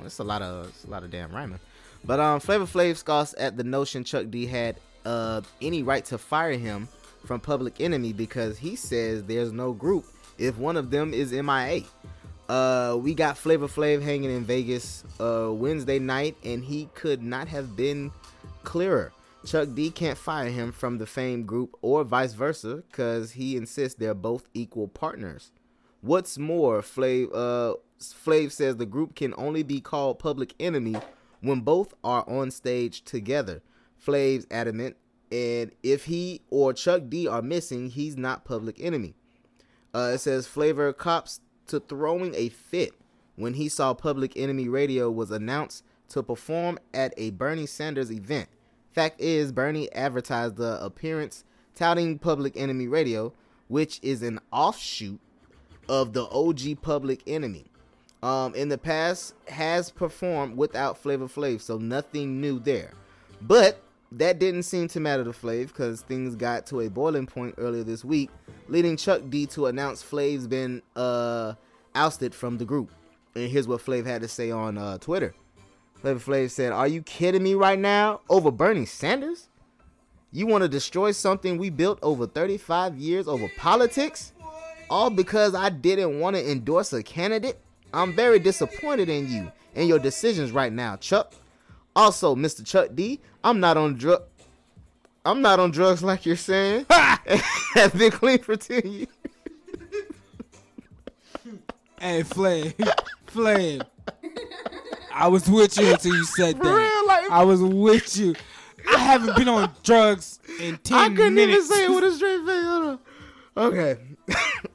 That's 0.02 0.18
a 0.18 0.24
lot 0.24 0.42
of 0.42 0.72
a 0.86 0.90
lot 0.90 1.04
of 1.04 1.10
damn 1.10 1.32
rhyming. 1.32 1.60
But 2.04 2.20
um, 2.20 2.40
Flavor 2.40 2.66
Flav 2.66 2.96
scoffs 2.96 3.34
at 3.38 3.56
the 3.56 3.64
notion 3.64 4.04
Chuck 4.04 4.26
D 4.30 4.46
had 4.46 4.76
uh 5.04 5.42
any 5.60 5.82
right 5.82 6.04
to 6.06 6.18
fire 6.18 6.52
him 6.52 6.88
from 7.24 7.40
Public 7.40 7.80
Enemy 7.80 8.12
because 8.12 8.58
he 8.58 8.76
says 8.76 9.24
there's 9.24 9.52
no 9.52 9.72
group 9.72 10.06
if 10.38 10.56
one 10.58 10.76
of 10.76 10.90
them 10.90 11.12
is 11.12 11.32
MIA. 11.32 11.82
Uh, 12.48 12.96
we 13.00 13.14
got 13.14 13.36
Flavor 13.36 13.66
Flav 13.66 14.02
hanging 14.02 14.30
in 14.30 14.44
Vegas 14.44 15.04
uh 15.20 15.50
Wednesday 15.52 15.98
night, 15.98 16.36
and 16.44 16.64
he 16.64 16.88
could 16.94 17.22
not 17.22 17.48
have 17.48 17.76
been 17.76 18.12
clearer. 18.62 19.12
Chuck 19.44 19.68
D 19.74 19.90
can't 19.90 20.18
fire 20.18 20.48
him 20.48 20.72
from 20.72 20.98
the 20.98 21.06
Fame 21.06 21.44
group 21.44 21.76
or 21.80 22.02
vice 22.04 22.34
versa 22.34 22.82
because 22.88 23.32
he 23.32 23.56
insists 23.56 23.98
they're 23.98 24.14
both 24.14 24.48
equal 24.54 24.88
partners. 24.88 25.52
What's 26.00 26.36
more, 26.36 26.82
Flav, 26.82 27.28
uh, 27.32 27.74
Flav 28.00 28.52
says 28.52 28.76
the 28.76 28.86
group 28.86 29.14
can 29.14 29.34
only 29.36 29.62
be 29.62 29.80
called 29.80 30.18
Public 30.18 30.54
Enemy 30.60 30.96
when 31.40 31.60
both 31.60 31.94
are 32.02 32.28
on 32.28 32.50
stage 32.50 33.02
together. 33.02 33.62
Flav's 34.04 34.46
adamant, 34.50 34.96
and 35.32 35.72
if 35.82 36.04
he 36.04 36.42
or 36.50 36.72
Chuck 36.72 37.02
D 37.08 37.26
are 37.26 37.42
missing, 37.42 37.90
he's 37.90 38.16
not 38.16 38.44
Public 38.44 38.80
Enemy. 38.80 39.14
Uh, 39.94 40.12
it 40.14 40.18
says 40.18 40.46
Flavor 40.46 40.92
cops 40.92 41.40
to 41.68 41.80
throwing 41.80 42.34
a 42.34 42.48
fit 42.48 42.92
when 43.36 43.54
he 43.54 43.68
saw 43.68 43.94
Public 43.94 44.36
Enemy 44.36 44.68
Radio 44.68 45.10
was 45.10 45.30
announced 45.30 45.84
to 46.08 46.22
perform 46.22 46.78
at 46.94 47.12
a 47.16 47.30
Bernie 47.30 47.66
Sanders 47.66 48.10
event. 48.10 48.48
Fact 48.92 49.20
is, 49.20 49.52
Bernie 49.52 49.92
advertised 49.92 50.56
the 50.56 50.82
appearance 50.82 51.44
touting 51.74 52.18
Public 52.18 52.56
Enemy 52.56 52.88
Radio, 52.88 53.32
which 53.68 54.00
is 54.02 54.22
an 54.22 54.40
offshoot 54.52 55.20
of 55.88 56.12
the 56.12 56.24
OG 56.26 56.80
Public 56.82 57.22
Enemy. 57.26 57.66
Um, 58.22 58.54
in 58.54 58.70
the 58.70 58.78
past, 58.78 59.34
has 59.48 59.90
performed 59.90 60.56
without 60.56 60.98
Flavor 60.98 61.26
Flav, 61.26 61.60
so 61.60 61.76
nothing 61.76 62.40
new 62.40 62.58
there. 62.58 62.92
But 63.42 63.82
that 64.12 64.38
didn't 64.38 64.62
seem 64.62 64.88
to 64.88 65.00
matter 65.00 65.24
to 65.24 65.30
Flav 65.30 65.68
because 65.68 66.02
things 66.02 66.36
got 66.36 66.66
to 66.66 66.80
a 66.80 66.90
boiling 66.90 67.26
point 67.26 67.54
earlier 67.58 67.82
this 67.82 68.04
week, 68.04 68.30
leading 68.68 68.96
Chuck 68.96 69.22
D 69.28 69.46
to 69.46 69.66
announce 69.66 70.02
Flav's 70.02 70.46
been 70.46 70.82
uh, 70.94 71.54
ousted 71.94 72.34
from 72.34 72.58
the 72.58 72.64
group. 72.64 72.90
And 73.34 73.50
here's 73.50 73.68
what 73.68 73.80
Flav 73.80 74.06
had 74.06 74.22
to 74.22 74.28
say 74.28 74.50
on 74.50 74.78
uh, 74.78 74.98
Twitter. 74.98 75.34
Flavor 75.96 76.20
Flav 76.20 76.50
said, 76.50 76.72
"Are 76.72 76.88
you 76.88 77.02
kidding 77.02 77.42
me 77.42 77.54
right 77.54 77.78
now? 77.78 78.20
Over 78.28 78.50
Bernie 78.50 78.86
Sanders? 78.86 79.48
You 80.32 80.46
want 80.46 80.62
to 80.62 80.68
destroy 80.68 81.12
something 81.12 81.56
we 81.56 81.70
built 81.70 81.98
over 82.02 82.26
35 82.26 82.96
years 82.96 83.26
over 83.26 83.48
politics? 83.56 84.32
All 84.90 85.10
because 85.10 85.54
I 85.54 85.70
didn't 85.70 86.20
want 86.20 86.36
to 86.36 86.50
endorse 86.50 86.92
a 86.92 87.02
candidate? 87.02 87.58
I'm 87.92 88.14
very 88.14 88.38
disappointed 88.38 89.08
in 89.08 89.30
you 89.30 89.50
and 89.74 89.88
your 89.88 89.98
decisions 89.98 90.52
right 90.52 90.72
now, 90.72 90.96
Chuck. 90.96 91.32
Also, 91.96 92.36
Mr. 92.36 92.64
Chuck 92.64 92.90
D, 92.94 93.20
I'm 93.42 93.58
not 93.58 93.76
on 93.76 93.94
drug. 93.96 94.22
I'm 95.24 95.42
not 95.42 95.58
on 95.58 95.72
drugs 95.72 96.02
like 96.04 96.24
you're 96.26 96.36
saying. 96.36 96.86
I've 96.90 97.94
been 97.98 98.12
clean 98.12 98.38
for 98.38 98.54
10 98.56 98.82
years. 98.84 99.08
Hey, 101.98 102.22
Flame, 102.22 102.74
Flame. 103.26 103.82
I 105.12 105.28
was 105.28 105.48
with 105.48 105.78
you 105.78 105.90
until 105.90 106.14
you 106.14 106.24
said 106.26 106.58
For 106.58 106.64
that. 106.64 107.28
I 107.30 107.42
was 107.42 107.62
with 107.62 108.16
you. 108.18 108.34
I 108.92 108.98
haven't 108.98 109.34
been 109.34 109.48
on 109.48 109.72
drugs 109.82 110.38
in 110.60 110.76
ten 110.78 110.98
I 110.98 111.08
couldn't 111.08 111.34
minutes. 111.34 111.64
even 111.64 111.76
say 111.76 111.84
it 111.86 111.90
with 111.90 112.04
a 112.04 112.12
straight 112.12 112.44
face. 112.44 112.64
Hold 112.64 112.84
on. 112.84 112.98
Okay. 113.56 113.96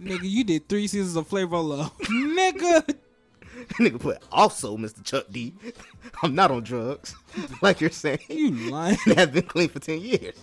Nigga, 0.02 0.24
you 0.24 0.44
did 0.44 0.68
three 0.68 0.88
seasons 0.88 1.16
of 1.16 1.28
Flavor 1.28 1.58
Love. 1.60 1.96
Nigga. 2.00 2.96
Nigga 3.80 4.00
put 4.00 4.18
also 4.32 4.78
Mr. 4.78 5.04
Chuck 5.04 5.26
D. 5.32 5.54
I'm 6.24 6.36
not 6.36 6.52
on 6.52 6.64
drugs. 6.64 7.16
like 7.62 7.80
you're 7.82 7.90
saying. 7.90 8.20
You 8.30 8.52
lying. 8.72 8.98
I've 9.18 9.32
been 9.34 9.44
clean 9.44 9.70
for 9.70 9.80
10 9.80 10.00
years. 10.02 10.36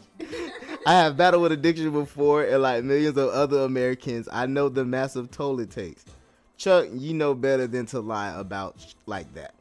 I 0.87 0.93
have 0.95 1.17
battled 1.17 1.43
with 1.43 1.53
addiction 1.53 1.91
before, 1.91 2.45
and 2.45 2.63
like 2.63 2.85
millions 2.85 3.17
of 3.19 3.29
other 3.31 3.59
Americans, 3.61 4.29
I 4.33 4.47
know 4.47 4.69
the 4.69 4.85
massive 4.85 5.31
toll 5.31 5.61
it 5.61 5.71
takes. 5.71 6.05
Chuck, 6.57 6.87
you 6.93 7.15
know 7.15 7.35
better 7.35 7.67
than 7.67 7.87
to 7.87 8.01
lie 8.01 8.33
about 8.39 8.81
sh- 8.81 8.95
like 9.07 9.33
that. 9.35 9.55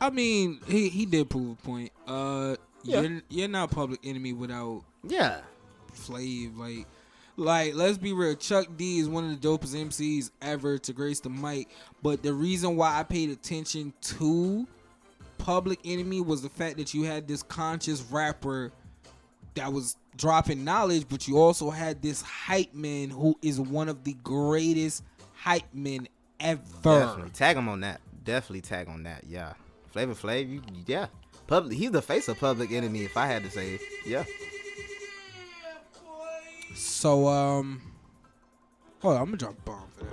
I 0.00 0.10
mean, 0.10 0.60
he 0.66 0.88
he 0.88 1.06
did 1.06 1.28
prove 1.28 1.52
a 1.58 1.62
point. 1.62 1.92
Uh, 2.06 2.56
Yeah. 2.84 3.00
you're 3.02 3.22
you're 3.28 3.48
not 3.48 3.70
public 3.70 4.00
enemy 4.04 4.32
without 4.32 4.82
Yeah. 5.02 5.40
Flav. 5.94 6.56
Like, 6.56 6.86
like 7.38 7.74
let's 7.74 7.96
be 7.96 8.12
real. 8.12 8.34
Chuck 8.34 8.66
D 8.76 8.98
is 8.98 9.08
one 9.08 9.24
of 9.24 9.40
the 9.40 9.48
dopest 9.48 9.74
MCs 9.74 10.30
ever 10.42 10.76
to 10.78 10.92
grace 10.92 11.20
the 11.20 11.30
mic. 11.30 11.68
But 12.02 12.22
the 12.22 12.34
reason 12.34 12.76
why 12.76 12.98
I 12.98 13.02
paid 13.04 13.30
attention 13.30 13.92
to 14.02 14.66
Public 15.38 15.78
Enemy 15.84 16.20
was 16.20 16.42
the 16.42 16.48
fact 16.48 16.76
that 16.76 16.92
you 16.92 17.04
had 17.04 17.26
this 17.28 17.42
conscious 17.42 18.02
rapper 18.10 18.72
that 19.54 19.72
was 19.72 19.96
dropping 20.16 20.64
knowledge, 20.64 21.06
but 21.08 21.26
you 21.26 21.38
also 21.38 21.70
had 21.70 22.02
this 22.02 22.20
hype 22.22 22.74
man 22.74 23.10
who 23.10 23.36
is 23.40 23.60
one 23.60 23.88
of 23.88 24.04
the 24.04 24.14
greatest 24.24 25.04
hype 25.34 25.72
men 25.72 26.08
ever. 26.40 26.60
Definitely. 26.82 27.30
Tag 27.30 27.56
him 27.56 27.68
on 27.68 27.80
that. 27.80 28.00
Definitely 28.24 28.60
tag 28.62 28.88
on 28.88 29.04
that. 29.04 29.24
Yeah. 29.26 29.54
Flavor 29.86 30.14
Flav, 30.14 30.62
yeah. 30.86 31.06
Public, 31.46 31.78
he's 31.78 31.92
the 31.92 32.02
face 32.02 32.28
of 32.28 32.38
Public 32.38 32.70
Enemy, 32.72 33.04
if 33.04 33.16
I 33.16 33.26
had 33.26 33.42
to 33.44 33.50
say. 33.50 33.78
Yeah. 34.04 34.24
So 36.78 37.26
um 37.26 37.82
hold 39.00 39.16
on, 39.16 39.20
I'm 39.20 39.26
gonna 39.26 39.36
drop 39.36 39.52
a 39.58 39.62
bomb 39.62 39.88
for 39.96 40.04
that. 40.04 40.12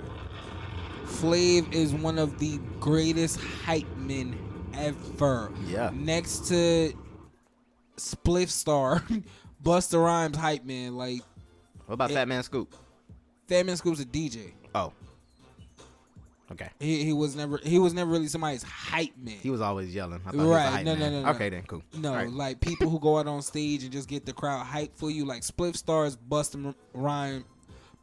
Flav 1.06 1.72
is 1.72 1.92
one 1.94 2.18
of 2.18 2.38
the 2.38 2.58
greatest 2.80 3.40
hype 3.40 3.86
men 3.96 4.36
ever. 4.74 5.50
Yeah. 5.66 5.90
Next 5.94 6.48
to 6.48 6.92
Spliff 7.96 8.48
Star, 8.50 9.02
Busta 9.62 10.02
Rhymes 10.02 10.36
hype 10.36 10.64
man. 10.64 10.96
Like 10.96 11.22
What 11.86 11.94
about 11.94 12.10
It- 12.10 12.14
Fat 12.14 12.28
Man 12.28 12.42
Scoop? 12.42 12.74
Fat 13.48 13.64
Man 13.64 13.76
Scoop's 13.76 14.00
a 14.00 14.04
DJ. 14.04 14.52
Okay. 16.52 16.68
He, 16.78 17.02
he 17.04 17.12
was 17.12 17.34
never 17.34 17.58
he 17.58 17.78
was 17.80 17.92
never 17.92 18.10
really 18.10 18.28
somebody's 18.28 18.62
hype 18.62 19.16
man. 19.18 19.34
He 19.42 19.50
was 19.50 19.60
always 19.60 19.92
yelling. 19.94 20.20
I 20.26 20.30
thought 20.30 20.34
he 20.34 20.38
was 20.38 20.46
a 20.46 20.50
Right, 20.50 20.68
hype 20.68 20.84
no, 20.84 20.94
no, 20.94 21.00
man. 21.00 21.12
no, 21.12 21.22
no. 21.22 21.28
Okay, 21.30 21.48
then, 21.50 21.62
cool. 21.64 21.82
No, 21.98 22.10
All 22.10 22.14
right. 22.16 22.30
like 22.30 22.60
people 22.60 22.88
who 22.88 23.00
go 23.00 23.18
out 23.18 23.26
on 23.26 23.42
stage 23.42 23.82
and 23.82 23.92
just 23.92 24.08
get 24.08 24.24
the 24.26 24.32
crowd 24.32 24.64
hype 24.64 24.96
for 24.96 25.10
you, 25.10 25.24
like 25.24 25.42
Spliff 25.42 25.76
Stars, 25.76 26.16
Busta 26.16 26.72
Rhyme, 26.94 27.44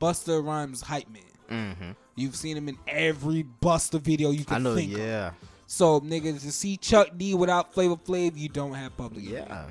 Busta 0.01 0.45
Rhymes 0.45 0.81
hype 0.81 1.07
man. 1.09 1.21
Mm-hmm. 1.49 1.91
You've 2.15 2.35
seen 2.35 2.57
him 2.57 2.67
in 2.67 2.77
every 2.87 3.45
Busta 3.61 3.99
video 4.01 4.31
you 4.31 4.43
can 4.43 4.55
I 4.55 4.59
know, 4.59 4.75
think 4.75 4.91
of. 4.93 4.99
yeah. 4.99 5.31
So, 5.65 6.01
niggas, 6.01 6.41
to 6.41 6.51
see 6.51 6.75
Chuck 6.77 7.09
D 7.17 7.33
without 7.35 7.73
Flavor 7.73 7.95
Flav, 7.95 8.37
you 8.37 8.49
don't 8.49 8.73
have 8.73 8.95
public. 8.97 9.23
Enemy. 9.25 9.37
Yeah. 9.47 9.65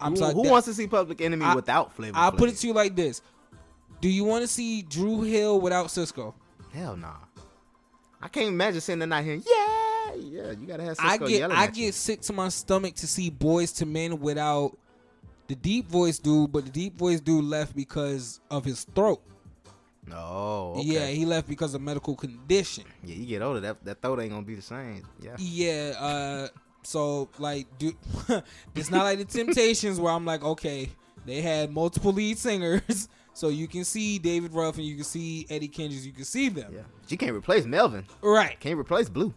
I'm 0.00 0.12
who, 0.12 0.16
sorry. 0.18 0.34
who 0.34 0.42
that- 0.44 0.50
wants 0.50 0.66
to 0.66 0.74
see 0.74 0.86
Public 0.86 1.20
Enemy 1.20 1.44
I- 1.44 1.54
without 1.54 1.94
Flavor 1.94 2.16
I'll 2.16 2.32
put 2.32 2.48
it 2.48 2.56
to 2.56 2.66
you 2.66 2.72
like 2.74 2.94
this: 2.94 3.22
Do 4.00 4.08
you 4.08 4.24
want 4.24 4.42
to 4.42 4.48
see 4.48 4.82
Dru 4.82 5.22
Hill 5.22 5.60
without 5.60 5.86
Sisqo? 5.86 6.34
Hell 6.72 6.96
nah. 6.96 7.14
I 8.20 8.28
can't 8.28 8.48
imagine 8.48 8.80
sitting 8.80 9.08
not 9.08 9.24
hearing, 9.24 9.42
yeah, 9.44 10.14
yeah. 10.14 10.50
You 10.52 10.66
gotta 10.66 10.84
have 10.84 10.96
Sisqo 10.96 11.26
I 11.26 11.28
get 11.28 11.50
I 11.50 11.64
at 11.64 11.76
you. 11.76 11.86
get 11.86 11.94
sick 11.94 12.20
to 12.22 12.32
my 12.32 12.48
stomach 12.48 12.94
to 12.96 13.06
see 13.08 13.30
Boyz 13.30 13.80
II 13.82 13.88
Men 13.88 14.20
without 14.20 14.76
the 15.48 15.56
deep 15.56 15.88
voice 15.88 16.18
dude, 16.18 16.52
but 16.52 16.64
the 16.64 16.70
deep 16.70 16.96
voice 16.96 17.20
dude 17.20 17.44
left 17.44 17.74
because 17.74 18.40
of 18.50 18.64
his 18.64 18.84
throat. 18.84 19.20
No. 20.06 20.74
okay. 20.78 20.82
Yeah, 20.86 21.06
he 21.06 21.24
left 21.24 21.48
because 21.48 21.74
of 21.74 21.80
medical 21.80 22.16
condition. 22.16 22.84
Yeah, 23.04 23.14
you 23.16 23.26
get 23.26 23.42
older, 23.42 23.60
that 23.60 23.84
that 23.84 24.00
throat 24.02 24.20
ain't 24.20 24.30
gonna 24.30 24.46
be 24.46 24.54
the 24.54 24.62
same. 24.62 25.02
Yeah. 25.20 25.36
Yeah, 25.38 25.94
uh 25.98 26.48
so 26.84 27.28
like 27.38 27.66
dude 27.78 27.96
it's 28.74 28.90
not 28.90 29.04
like 29.04 29.18
the 29.18 29.24
Temptations 29.24 30.00
where 30.00 30.12
I'm 30.12 30.24
like, 30.24 30.42
okay, 30.44 30.90
they 31.26 31.40
had 31.40 31.70
multiple 31.72 32.12
lead 32.12 32.38
singers, 32.38 33.08
so 33.34 33.48
you 33.48 33.66
can 33.66 33.84
see 33.84 34.18
David 34.18 34.52
Ruff 34.52 34.76
and 34.76 34.84
you 34.84 34.96
can 34.96 35.04
see 35.04 35.46
Eddie 35.48 35.68
Kendricks, 35.68 36.04
you 36.04 36.12
can 36.12 36.24
see 36.24 36.48
them. 36.48 36.72
Yeah. 36.74 36.82
You 37.08 37.16
can't 37.16 37.34
replace 37.34 37.64
Melvin. 37.64 38.04
Right. 38.20 38.58
Can't 38.60 38.78
replace 38.78 39.08
Blue. 39.08 39.32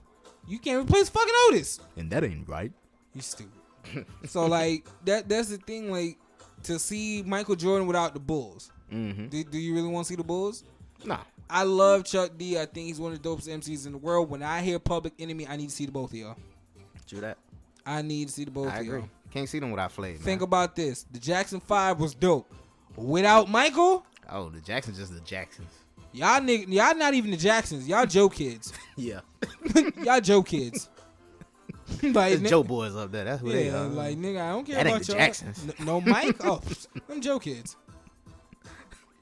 You 0.48 0.60
can't 0.60 0.84
replace 0.88 1.10
fucking 1.10 1.34
Otis. 1.48 1.80
And 1.98 2.10
that 2.12 2.24
ain't 2.24 2.48
right. 2.48 2.72
You 3.14 3.22
stupid. 3.22 3.54
so 4.26 4.46
like 4.46 4.86
that 5.06 5.30
that's 5.30 5.50
the 5.50 5.58
thing, 5.58 5.92
like 5.92 6.18
to 6.64 6.80
see 6.80 7.24
Michael 7.24 7.56
Jordan 7.56 7.88
without 7.88 8.14
the 8.14 8.20
Bulls. 8.20 8.72
Mm-hmm. 8.92 9.28
Do, 9.28 9.44
do 9.44 9.58
you 9.58 9.74
really 9.74 9.88
want 9.88 10.06
to 10.06 10.10
see 10.10 10.16
the 10.16 10.24
Bulls? 10.24 10.64
Nah. 11.04 11.20
I 11.50 11.64
love 11.64 12.06
Chuck 12.06 12.32
D. 12.38 12.58
I 12.58 12.66
think 12.66 12.88
he's 12.88 13.00
one 13.00 13.14
of 13.14 13.22
the 13.22 13.30
dopest 13.30 13.48
MCs 13.48 13.86
in 13.86 13.92
the 13.92 13.98
world. 13.98 14.30
When 14.30 14.42
I 14.42 14.62
hear 14.62 14.80
Public 14.80 15.14
Enemy, 15.20 15.48
I 15.48 15.56
need 15.58 15.70
to 15.70 15.76
see 15.76 15.86
the 15.86 15.92
both 15.92 16.12
of 16.12 16.18
y'all. 16.18 16.36
True 17.08 17.22
that. 17.22 17.38
I 17.86 18.02
need 18.02 18.30
to 18.30 18.34
see 18.34 18.46
the 18.46 18.52
both 18.52 18.72
I 18.72 18.78
of 18.78 18.82
agree. 18.82 19.00
y'all. 19.00 19.10
Can't 19.32 19.48
see 19.48 19.60
them 19.60 19.70
without 19.70 19.96
Flav. 19.96 20.18
Think 20.18 20.42
man. 20.42 20.48
about 20.48 20.76
this: 20.76 21.04
the 21.12 21.20
Jackson 21.20 21.60
Five 21.60 22.00
was 22.00 22.16
dope. 22.16 22.52
Without 22.96 23.50
Michael, 23.50 24.06
Oh, 24.30 24.50
the 24.50 24.62
Jacksons 24.62 24.98
just 24.98 25.14
the 25.14 25.20
Jacksons. 25.22 25.70
y'all 26.14 26.40
nigg- 26.42 26.68
y'all 26.70 26.96
not 26.96 27.14
even 27.14 27.32
the 27.32 27.38
Jacksons. 27.38 27.88
Y'all 27.88 28.06
Joe 28.06 28.30
kids. 28.30 28.74
Yeah. 28.98 29.20
y'all 30.04 30.22
Joe 30.22 30.42
kids. 30.42 30.90
like 32.04 32.42
Joe 32.44 32.64
boys 32.64 32.96
up 32.96 33.12
there. 33.12 33.26
That's 33.26 33.42
who 33.42 33.52
they 33.52 33.70
are. 33.70 33.88
like 33.88 34.18
nigga, 34.18 34.42
I 34.42 34.52
don't 34.52 34.66
care 34.66 34.76
That 34.76 34.88
ain't 34.88 34.96
about 34.96 35.06
the 35.06 35.12
y'all. 35.14 35.20
Jacksons. 35.22 35.66
N- 35.80 35.86
No 35.86 36.02
Mike. 36.02 36.38
Oh, 36.46 36.62
I'm 37.10 37.22
Joe 37.22 37.38
kids. 37.40 37.76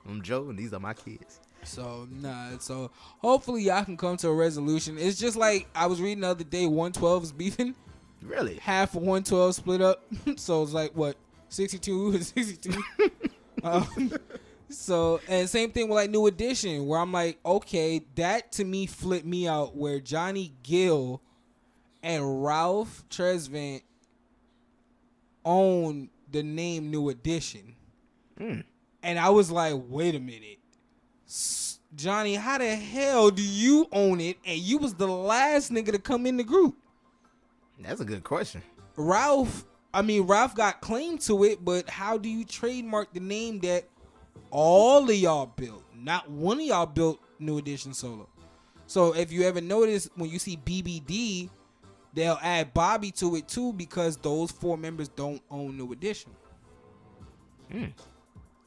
I'm 0.07 0.21
Joe, 0.21 0.49
and 0.49 0.57
these 0.59 0.73
are 0.73 0.79
my 0.79 0.93
kids. 0.93 1.39
So 1.63 2.07
nah. 2.11 2.57
So 2.59 2.91
hopefully 3.19 3.63
y'all 3.63 3.83
can 3.83 3.97
come 3.97 4.15
to 4.17 4.27
a 4.29 4.33
resolution. 4.33 4.97
It's 4.97 5.17
just 5.19 5.35
like 5.37 5.67
I 5.73 5.87
was 5.87 6.01
reading 6.01 6.21
the 6.21 6.27
other 6.27 6.43
day. 6.43 6.65
112 6.65 7.23
is 7.23 7.31
beefing. 7.31 7.73
Really? 8.21 8.55
Half 8.57 8.91
of 8.95 9.01
112 9.01 9.55
split 9.55 9.81
up. 9.81 10.03
so 10.37 10.61
it's 10.63 10.71
like 10.73 10.91
what 10.93 11.15
62 11.49 12.11
and 12.11 12.25
62. 12.25 12.81
Um, 13.63 14.13
so 14.69 15.19
and 15.27 15.49
same 15.49 15.71
thing 15.71 15.89
with 15.89 15.95
like 15.95 16.09
New 16.09 16.27
Edition, 16.27 16.85
where 16.85 16.99
I'm 16.99 17.11
like, 17.11 17.39
okay, 17.45 18.05
that 18.15 18.51
to 18.53 18.65
me 18.65 18.85
flipped 18.85 19.25
me 19.25 19.47
out. 19.47 19.75
Where 19.75 19.99
Johnny 19.99 20.53
Gill 20.63 21.21
and 22.01 22.43
Ralph 22.43 23.03
Tresvant 23.09 23.81
own 25.45 26.09
the 26.31 26.43
name 26.43 26.91
New 26.91 27.09
Edition. 27.09 27.75
And 28.37 29.19
I 29.19 29.29
was 29.29 29.51
like, 29.51 29.75
wait 29.87 30.15
a 30.15 30.19
minute. 30.19 30.59
Johnny, 31.95 32.35
how 32.35 32.57
the 32.57 32.75
hell 32.75 33.29
do 33.29 33.43
you 33.43 33.87
own 33.91 34.19
it? 34.19 34.37
And 34.45 34.57
you 34.57 34.77
was 34.79 34.95
the 34.95 35.07
last 35.07 35.71
nigga 35.71 35.91
to 35.91 35.99
come 35.99 36.25
in 36.25 36.37
the 36.37 36.43
group. 36.43 36.75
That's 37.79 38.01
a 38.01 38.05
good 38.05 38.23
question. 38.23 38.63
Ralph, 38.95 39.65
I 39.93 40.01
mean, 40.01 40.23
Ralph 40.23 40.55
got 40.55 40.81
claim 40.81 41.17
to 41.19 41.43
it, 41.43 41.63
but 41.63 41.89
how 41.89 42.17
do 42.17 42.27
you 42.27 42.43
trademark 42.43 43.13
the 43.13 43.19
name 43.19 43.59
that 43.59 43.85
all 44.49 45.07
of 45.09 45.15
y'all 45.15 45.45
built? 45.45 45.83
Not 45.95 46.29
one 46.29 46.59
of 46.59 46.65
y'all 46.65 46.85
built 46.85 47.19
New 47.39 47.57
Edition 47.57 47.93
solo. 47.93 48.27
So 48.87 49.15
if 49.15 49.31
you 49.31 49.43
ever 49.43 49.61
notice 49.61 50.09
when 50.15 50.29
you 50.29 50.39
see 50.39 50.57
BBD, 50.57 51.49
they'll 52.13 52.39
add 52.41 52.73
Bobby 52.73 53.11
to 53.11 53.35
it 53.35 53.47
too 53.47 53.73
because 53.73 54.17
those 54.17 54.51
four 54.51 54.77
members 54.77 55.09
don't 55.09 55.41
own 55.49 55.77
New 55.77 55.91
Edition. 55.91 56.31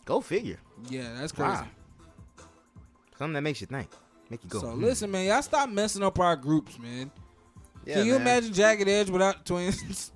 Go 0.05 0.20
figure. 0.20 0.59
Yeah, 0.89 1.12
that's 1.19 1.32
crazy. 1.32 1.51
Wow. 1.51 1.66
Something 3.19 3.35
that 3.35 3.43
makes 3.43 3.61
you 3.61 3.66
think. 3.66 3.89
Make 4.31 4.43
you 4.44 4.51
go. 4.51 4.61
So 4.61 4.69
hmm. 4.69 4.82
listen, 4.82 5.11
man, 5.11 5.27
y'all 5.27 5.43
stop 5.43 5.69
messing 5.69 6.03
up 6.03 6.19
our 6.19 6.36
groups, 6.36 6.78
man. 6.78 7.11
Yeah, 7.85 7.94
Can 7.97 8.07
you 8.07 8.12
man. 8.12 8.23
imagine 8.23 8.53
Jagged 8.53 8.89
Edge 8.89 9.11
without 9.11 9.44
twins? 9.47 10.12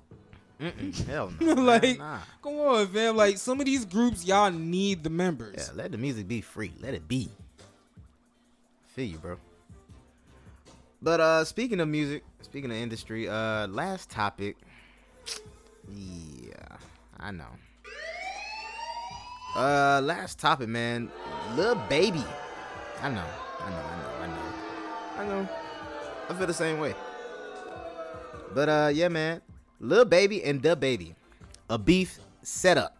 Mm-mm. 0.61 1.05
Hell 1.07 1.33
no. 1.39 1.55
man. 1.55 1.65
like, 1.65 1.97
nah. 1.97 2.19
come 2.43 2.53
on, 2.59 2.87
fam. 2.87 3.17
Like 3.17 3.37
some 3.37 3.59
of 3.59 3.65
these 3.65 3.83
groups, 3.83 4.23
y'all 4.23 4.51
need 4.51 5.03
the 5.03 5.09
members. 5.09 5.55
Yeah, 5.57 5.75
let 5.75 5.91
the 5.91 5.97
music 5.97 6.27
be 6.27 6.41
free. 6.41 6.71
Let 6.79 6.93
it 6.93 7.07
be. 7.07 7.29
Feel 8.95 9.05
you, 9.05 9.17
bro. 9.17 9.37
But 11.01 11.19
uh 11.19 11.45
speaking 11.45 11.79
of 11.79 11.87
music, 11.87 12.23
speaking 12.43 12.69
of 12.69 12.77
industry, 12.77 13.27
uh 13.27 13.67
last 13.67 14.09
topic. 14.09 14.57
Yeah, 15.89 16.77
I 17.19 17.31
know. 17.31 17.47
Uh 19.55 20.01
last 20.03 20.37
topic, 20.37 20.69
man. 20.69 21.09
Lil 21.55 21.75
baby. 21.89 22.23
I 23.01 23.09
know. 23.09 23.25
I 23.59 23.69
know, 23.69 23.75
I 23.75 23.97
know, 23.97 24.11
I 24.19 24.27
know. 24.27 24.43
I 25.17 25.25
know. 25.27 25.49
I 26.29 26.33
feel 26.35 26.47
the 26.47 26.53
same 26.53 26.79
way. 26.79 26.93
But 28.53 28.69
uh 28.69 28.91
yeah, 28.93 29.07
man. 29.07 29.41
Lil 29.81 30.05
baby 30.05 30.43
and 30.43 30.61
DaBaby. 30.61 31.15
A 31.69 31.77
beef 31.77 32.19
setup. 32.41 32.95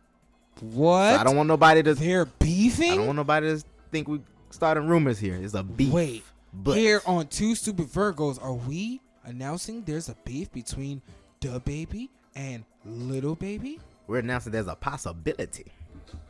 What? 0.60 1.16
So 1.16 1.22
I 1.22 1.24
don't 1.24 1.38
want 1.38 1.48
nobody 1.48 1.82
to 1.84 1.94
They're 1.94 2.26
beefing. 2.26 2.92
I 2.92 2.96
don't 2.98 3.08
want 3.08 3.18
nobody 3.18 3.56
to 3.56 3.64
think 3.92 4.08
we 4.08 4.20
starting 4.50 4.88
rumors 4.88 5.20
here. 5.20 5.36
It's 5.36 5.54
a 5.54 5.64
beef. 5.64 5.94
Wait, 5.94 6.24
but 6.54 6.78
here 6.78 7.02
on 7.06 7.28
Two 7.28 7.56
Stupid 7.56 7.88
Virgos, 7.88 8.42
are 8.44 8.54
we 8.54 9.00
announcing 9.24 9.84
there's 9.84 10.10
a 10.10 10.16
beef 10.26 10.52
between 10.52 11.02
DaBaby 11.40 12.10
and 12.36 12.64
little 12.86 13.36
baby. 13.36 13.80
We're 14.08 14.20
announcing 14.20 14.52
there's 14.52 14.68
a 14.68 14.76
possibility. 14.76 15.66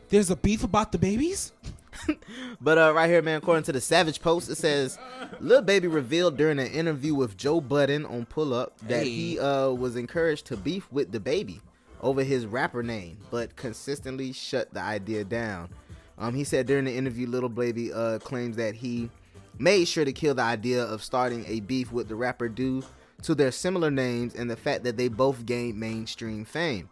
There's 0.10 0.30
a 0.30 0.36
beef 0.36 0.64
about 0.64 0.92
the 0.92 0.98
babies. 0.98 1.52
But 2.62 2.78
uh, 2.78 2.94
right 2.94 3.10
here, 3.10 3.22
man, 3.22 3.38
according 3.38 3.64
to 3.64 3.72
the 3.72 3.82
Savage 3.82 4.22
Post, 4.22 4.50
it 4.50 4.56
says 4.56 5.00
Lil 5.40 5.62
Baby 5.62 5.88
revealed 5.88 6.38
during 6.38 6.60
an 6.60 6.68
interview 6.68 7.16
with 7.16 7.38
Joe 7.38 7.60
Budden 7.60 8.06
on 8.06 8.26
Pull 8.26 8.54
Up 8.54 8.78
that 8.88 9.04
he 9.04 9.40
uh, 9.40 9.70
was 9.70 9.96
encouraged 9.96 10.46
to 10.48 10.58
beef 10.58 10.88
with 10.92 11.12
DaBaby 11.12 11.60
over 12.02 12.24
his 12.24 12.46
rapper 12.46 12.84
name, 12.84 13.18
but 13.32 13.56
consistently 13.56 14.32
shut 14.32 14.74
the 14.74 14.80
idea 14.80 15.24
down. 15.24 15.70
Um, 16.18 16.36
he 16.36 16.44
said 16.44 16.68
during 16.68 16.86
the 16.86 16.96
interview, 16.96 17.28
Little 17.28 17.50
Baby 17.50 17.92
uh, 17.92 18.20
claims 18.20 18.56
that 18.58 18.76
he 18.76 19.10
made 19.58 19.86
sure 19.86 20.06
to 20.06 20.14
kill 20.14 20.36
the 20.36 20.42
idea 20.44 20.84
of 20.84 21.04
starting 21.04 21.46
a 21.48 21.60
beef 21.62 21.92
with 21.92 22.08
the 22.08 22.16
rapper 22.16 22.48
due 22.48 22.84
to 23.24 23.36
their 23.36 23.52
similar 23.52 23.92
names 23.92 24.36
and 24.36 24.50
the 24.50 24.56
fact 24.56 24.84
that 24.84 24.98
they 24.98 25.08
both 25.08 25.46
gained 25.46 25.80
mainstream 25.80 26.46
fame. 26.46 26.90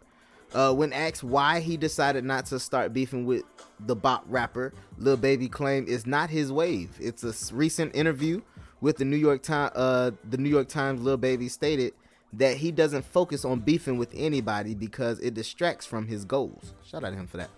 Uh, 0.52 0.72
when 0.72 0.92
asked 0.92 1.22
why 1.22 1.60
he 1.60 1.76
decided 1.76 2.24
not 2.24 2.46
to 2.46 2.58
start 2.58 2.92
beefing 2.92 3.24
with 3.24 3.44
the 3.86 3.94
bop 3.94 4.24
rapper, 4.26 4.72
Lil 4.98 5.16
Baby 5.16 5.48
claimed 5.48 5.88
it's 5.88 6.06
not 6.06 6.28
his 6.28 6.50
wave. 6.50 6.90
It's 6.98 7.22
a 7.22 7.54
recent 7.54 7.94
interview 7.94 8.42
with 8.80 8.96
the 8.96 9.04
New 9.04 9.16
York 9.16 9.42
Times. 9.42 9.72
Uh, 9.74 10.10
the 10.28 10.38
New 10.38 10.48
York 10.48 10.68
Times, 10.68 11.02
Lil 11.02 11.16
Baby 11.16 11.48
stated 11.48 11.94
that 12.32 12.56
he 12.56 12.72
doesn't 12.72 13.04
focus 13.04 13.44
on 13.44 13.60
beefing 13.60 13.96
with 13.96 14.12
anybody 14.16 14.74
because 14.74 15.20
it 15.20 15.34
distracts 15.34 15.86
from 15.86 16.06
his 16.06 16.24
goals. 16.24 16.74
Shout 16.84 17.04
out 17.04 17.10
to 17.10 17.16
him 17.16 17.26
for 17.26 17.36
that. 17.38 17.50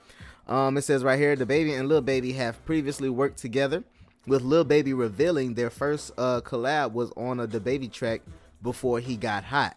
Um, 0.47 0.77
it 0.77 0.83
says 0.83 1.05
right 1.05 1.19
here, 1.19 1.37
DaBaby 1.37 1.79
and 1.79 1.89
Lil 1.89 2.03
Baby 2.03 2.33
have 2.33 2.63
previously 2.65 3.09
worked 3.09 3.39
together, 3.39 3.85
with 4.27 4.43
Lil 4.43 4.65
Baby 4.65 4.93
revealing 4.93 5.55
their 5.55 5.71
first 5.71 6.13
uh, 6.19 6.41
collab 6.43 6.93
was 6.93 7.11
on 7.17 7.41
a 7.41 7.49
DaBaby 7.49 7.91
track 7.91 8.23
before 8.63 9.01
he 9.01 9.17
got 9.17 9.45
hot. 9.45 9.77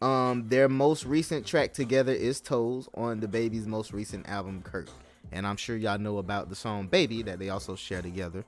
Um, 0.00 0.48
their 0.48 0.68
most 0.68 1.04
recent 1.04 1.46
track 1.46 1.74
together 1.74 2.12
is 2.12 2.40
Toes 2.40 2.88
on 2.94 3.20
DaBaby's 3.20 3.66
most 3.66 3.92
recent 3.92 4.28
album, 4.28 4.62
Kirk. 4.62 4.88
And 5.30 5.46
I'm 5.46 5.56
sure 5.56 5.76
y'all 5.76 5.98
know 5.98 6.18
about 6.18 6.48
the 6.48 6.56
song 6.56 6.86
Baby 6.86 7.22
that 7.22 7.38
they 7.38 7.50
also 7.50 7.76
share 7.76 8.00
together, 8.00 8.44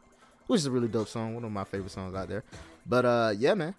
which 0.47 0.61
is 0.61 0.67
a 0.67 0.71
really 0.71 0.89
dope 0.89 1.09
song, 1.09 1.35
one 1.35 1.45
of 1.45 1.53
my 1.53 1.65
favorite 1.65 1.91
songs 1.91 2.15
out 2.15 2.29
there. 2.29 2.43
But 2.87 3.05
uh, 3.05 3.35
yeah, 3.37 3.55
man. 3.55 3.75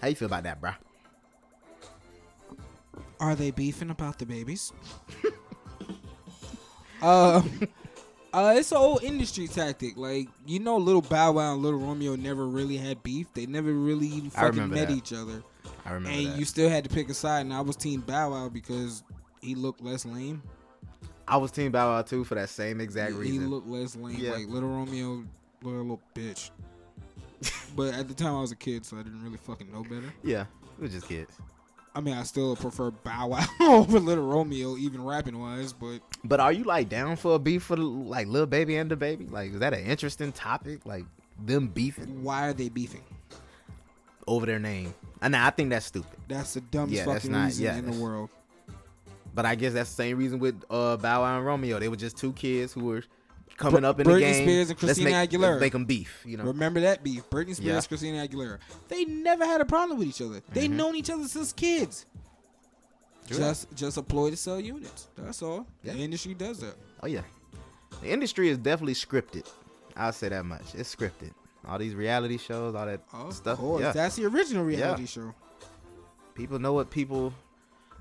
How 0.00 0.08
you 0.08 0.14
feel 0.14 0.26
about 0.26 0.44
that, 0.44 0.60
bruh? 0.60 0.76
Are 3.18 3.34
they 3.34 3.50
beefing 3.50 3.90
about 3.90 4.18
the 4.18 4.26
babies? 4.26 4.72
uh, 7.02 7.42
uh, 8.32 8.54
it's 8.56 8.72
an 8.72 8.78
old 8.78 9.02
industry 9.02 9.48
tactic. 9.48 9.96
Like 9.96 10.28
you 10.46 10.58
know, 10.58 10.76
little 10.76 11.02
Bow 11.02 11.32
Wow 11.32 11.54
and 11.54 11.62
Little 11.62 11.80
Romeo 11.80 12.14
never 12.16 12.46
really 12.46 12.76
had 12.76 13.02
beef. 13.02 13.26
They 13.34 13.46
never 13.46 13.72
really 13.72 14.06
even 14.06 14.30
fucking 14.30 14.70
met 14.70 14.88
that. 14.88 14.96
each 14.96 15.12
other. 15.12 15.42
I 15.84 15.92
remember 15.92 16.18
and 16.18 16.26
that. 16.32 16.38
you 16.38 16.44
still 16.44 16.68
had 16.68 16.84
to 16.84 16.90
pick 16.90 17.08
a 17.08 17.14
side. 17.14 17.40
And 17.40 17.52
I 17.52 17.60
was 17.60 17.76
Team 17.76 18.00
Bow 18.00 18.30
Wow 18.30 18.48
because 18.48 19.02
he 19.40 19.54
looked 19.54 19.80
less 19.82 20.04
lame. 20.04 20.42
I 21.26 21.36
was 21.36 21.50
Team 21.50 21.72
Bow 21.72 21.90
Wow 21.90 22.02
too 22.02 22.24
for 22.24 22.34
that 22.34 22.48
same 22.48 22.80
exact 22.80 23.12
He- 23.12 23.18
reason. 23.18 23.40
He 23.42 23.46
looked 23.46 23.68
less 23.68 23.96
lame. 23.96 24.16
Yeah. 24.18 24.32
Like 24.32 24.48
Little 24.48 24.68
Romeo, 24.68 25.24
looked 25.62 25.64
a 25.64 25.68
little 25.68 26.00
bitch. 26.14 26.50
but 27.76 27.94
at 27.94 28.08
the 28.08 28.14
time, 28.14 28.34
I 28.34 28.40
was 28.40 28.52
a 28.52 28.56
kid, 28.56 28.84
so 28.84 28.96
I 28.98 29.02
didn't 29.02 29.22
really 29.24 29.38
fucking 29.38 29.72
know 29.72 29.82
better. 29.82 30.12
yeah, 30.22 30.44
we 30.78 30.82
were 30.82 30.88
just 30.88 31.08
kids. 31.08 31.32
I 31.94 32.00
mean, 32.00 32.14
I 32.14 32.22
still 32.22 32.54
prefer 32.54 32.90
Bow 32.90 33.28
Wow 33.28 33.44
over 33.60 33.98
Little 33.98 34.26
Romeo, 34.26 34.76
even 34.76 35.02
rapping 35.04 35.38
wise. 35.40 35.72
But 35.72 36.00
But 36.22 36.38
are 36.40 36.52
you 36.52 36.64
like 36.64 36.88
down 36.88 37.16
for 37.16 37.34
a 37.34 37.38
beef 37.38 37.62
for 37.64 37.76
the, 37.76 37.82
like 37.82 38.26
Little 38.28 38.46
Baby 38.46 38.76
and 38.76 38.90
DaBaby? 38.90 39.30
Like, 39.30 39.52
is 39.52 39.58
that 39.60 39.72
an 39.74 39.84
interesting 39.84 40.30
topic? 40.32 40.84
Like 40.86 41.04
them 41.42 41.68
beefing 41.68 42.22
why 42.22 42.46
are 42.48 42.52
they 42.52 42.68
beefing? 42.68 43.02
Over 44.30 44.46
their 44.46 44.58
name? 44.58 44.94
And 45.20 45.36
I 45.36 45.50
think 45.50 45.70
that's 45.70 45.86
stupid. 45.86 46.18
That's 46.28 46.54
the 46.54 46.60
dumbest 46.62 46.96
Yeah, 46.98 47.04
fucking 47.12 47.30
not- 47.32 47.46
reason 47.46 47.64
yeah, 47.64 47.76
in 47.76 47.90
the 47.90 47.98
world. 48.02 48.30
But 49.34 49.44
I 49.46 49.54
guess 49.54 49.74
that's 49.74 49.90
the 49.90 49.96
same 49.96 50.18
reason 50.18 50.38
with 50.38 50.62
uh, 50.70 50.96
Bow 50.96 51.20
Wow 51.22 51.36
and 51.36 51.46
Romeo. 51.46 51.78
They 51.78 51.88
were 51.88 51.96
just 51.96 52.16
two 52.16 52.32
kids 52.32 52.72
who 52.72 52.84
were 52.86 53.04
coming 53.56 53.82
Br- 53.82 53.86
up 53.86 54.00
in 54.00 54.06
Britney 54.06 54.14
the 54.14 54.20
game. 54.20 54.34
Britney 54.34 54.42
Spears 54.42 54.70
and 54.70 54.82
Let's 54.82 54.98
Christina 54.98 55.10
make, 55.10 55.30
Aguilera. 55.30 55.50
Let's 55.50 55.60
make 55.60 55.72
them 55.72 55.84
beef. 55.84 56.22
You 56.26 56.36
know. 56.38 56.44
Remember 56.44 56.80
that 56.80 57.04
beef? 57.04 57.28
Britney 57.30 57.54
Spears, 57.54 57.84
Yeah. 57.84 57.88
Christina 57.88 58.26
Aguilera. 58.26 58.58
They 58.88 59.04
never 59.04 59.44
had 59.44 59.60
a 59.60 59.64
problem 59.64 59.98
with 59.98 60.08
each 60.08 60.20
other. 60.22 60.40
They 60.52 60.66
Mhm. 60.68 60.72
known 60.72 60.96
each 60.96 61.10
other 61.10 61.28
since 61.28 61.52
kids. 61.52 62.06
True. 63.28 63.36
Just 63.36 63.72
just 63.76 63.96
a 63.98 64.02
ploy 64.02 64.30
to 64.30 64.36
sell 64.36 64.58
units. 64.58 65.06
That's 65.16 65.42
all. 65.42 65.66
Yeah. 65.84 65.92
The 65.92 66.00
industry 66.00 66.34
does 66.34 66.58
that. 66.60 66.74
Oh 67.02 67.06
yeah, 67.06 67.22
the 68.02 68.10
industry 68.10 68.48
is 68.48 68.58
definitely 68.58 68.94
scripted. 68.94 69.46
I'll 69.96 70.12
say 70.12 70.28
that 70.30 70.44
much. 70.44 70.74
It's 70.74 70.92
scripted. 70.94 71.30
All 71.68 71.78
these 71.78 71.94
reality 71.94 72.38
shows, 72.38 72.74
all 72.74 72.86
that 72.86 73.02
stuff. 73.30 73.58
Course, 73.58 73.82
yeah. 73.82 73.92
that's 73.92 74.16
the 74.16 74.24
original 74.26 74.64
reality 74.64 75.02
Yeah. 75.02 75.06
show. 75.08 75.34
people 76.34 76.58
know 76.58 76.72
what 76.72 76.90
people. 76.90 77.34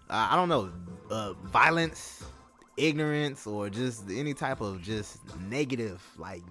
Uh, 0.09 0.27
I 0.31 0.35
don't 0.35 0.49
know, 0.49 0.71
uh, 1.11 1.33
violence, 1.45 2.23
ignorance, 2.77 3.45
or 3.45 3.69
just 3.69 4.09
any 4.09 4.33
type 4.33 4.61
of 4.61 4.81
just 4.81 5.17
negative 5.39 6.01
like 6.17 6.41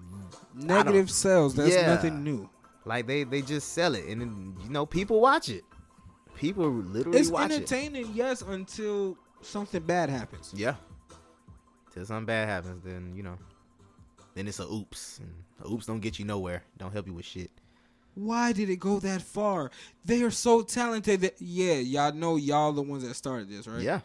Negative 0.53 1.09
sales. 1.09 1.55
That's 1.55 1.73
Yeah. 1.73 1.87
nothing 1.87 2.23
new. 2.23 2.49
Like 2.85 3.07
they 3.07 3.23
they 3.23 3.41
just 3.41 3.73
sell 3.73 3.95
it, 3.95 4.05
and 4.05 4.21
then, 4.21 4.55
you 4.63 4.69
know 4.69 4.85
people 4.85 5.19
watch 5.19 5.49
it. 5.49 5.63
People 6.35 6.69
literally 6.71 7.19
It's 7.19 7.29
watch 7.29 7.51
it. 7.51 7.55
entertaining, 7.55 8.11
yes, 8.13 8.41
until 8.41 9.17
something 9.41 9.81
bad 9.83 10.09
happens. 10.09 10.53
Yeah. 10.55 10.75
Till 11.93 12.05
something 12.05 12.25
bad 12.25 12.47
happens, 12.47 12.83
then 12.83 13.13
you 13.15 13.23
know, 13.23 13.37
then 14.39 14.47
it's 14.47 14.59
a 14.61 14.63
oops, 14.63 15.19
and 15.19 15.69
oops 15.69 15.85
don't 15.85 15.99
get 15.99 16.17
you 16.17 16.23
nowhere. 16.23 16.63
Don't 16.77 16.93
help 16.93 17.07
you 17.07 17.13
with 17.13 17.25
shit. 17.25 17.51
Why 18.15 18.53
did 18.53 18.69
it 18.69 18.77
go 18.77 18.97
that 19.01 19.21
far? 19.21 19.69
They 20.05 20.23
are 20.23 20.31
so 20.31 20.61
talented 20.61 21.19
that 21.21 21.35
yeah, 21.39 21.73
y'all 21.73 22.13
know 22.13 22.37
y'all 22.37 22.71
the 22.71 22.81
ones 22.81 23.05
that 23.05 23.15
started 23.15 23.49
this, 23.49 23.67
right? 23.67 23.81
Yeah. 23.81 23.99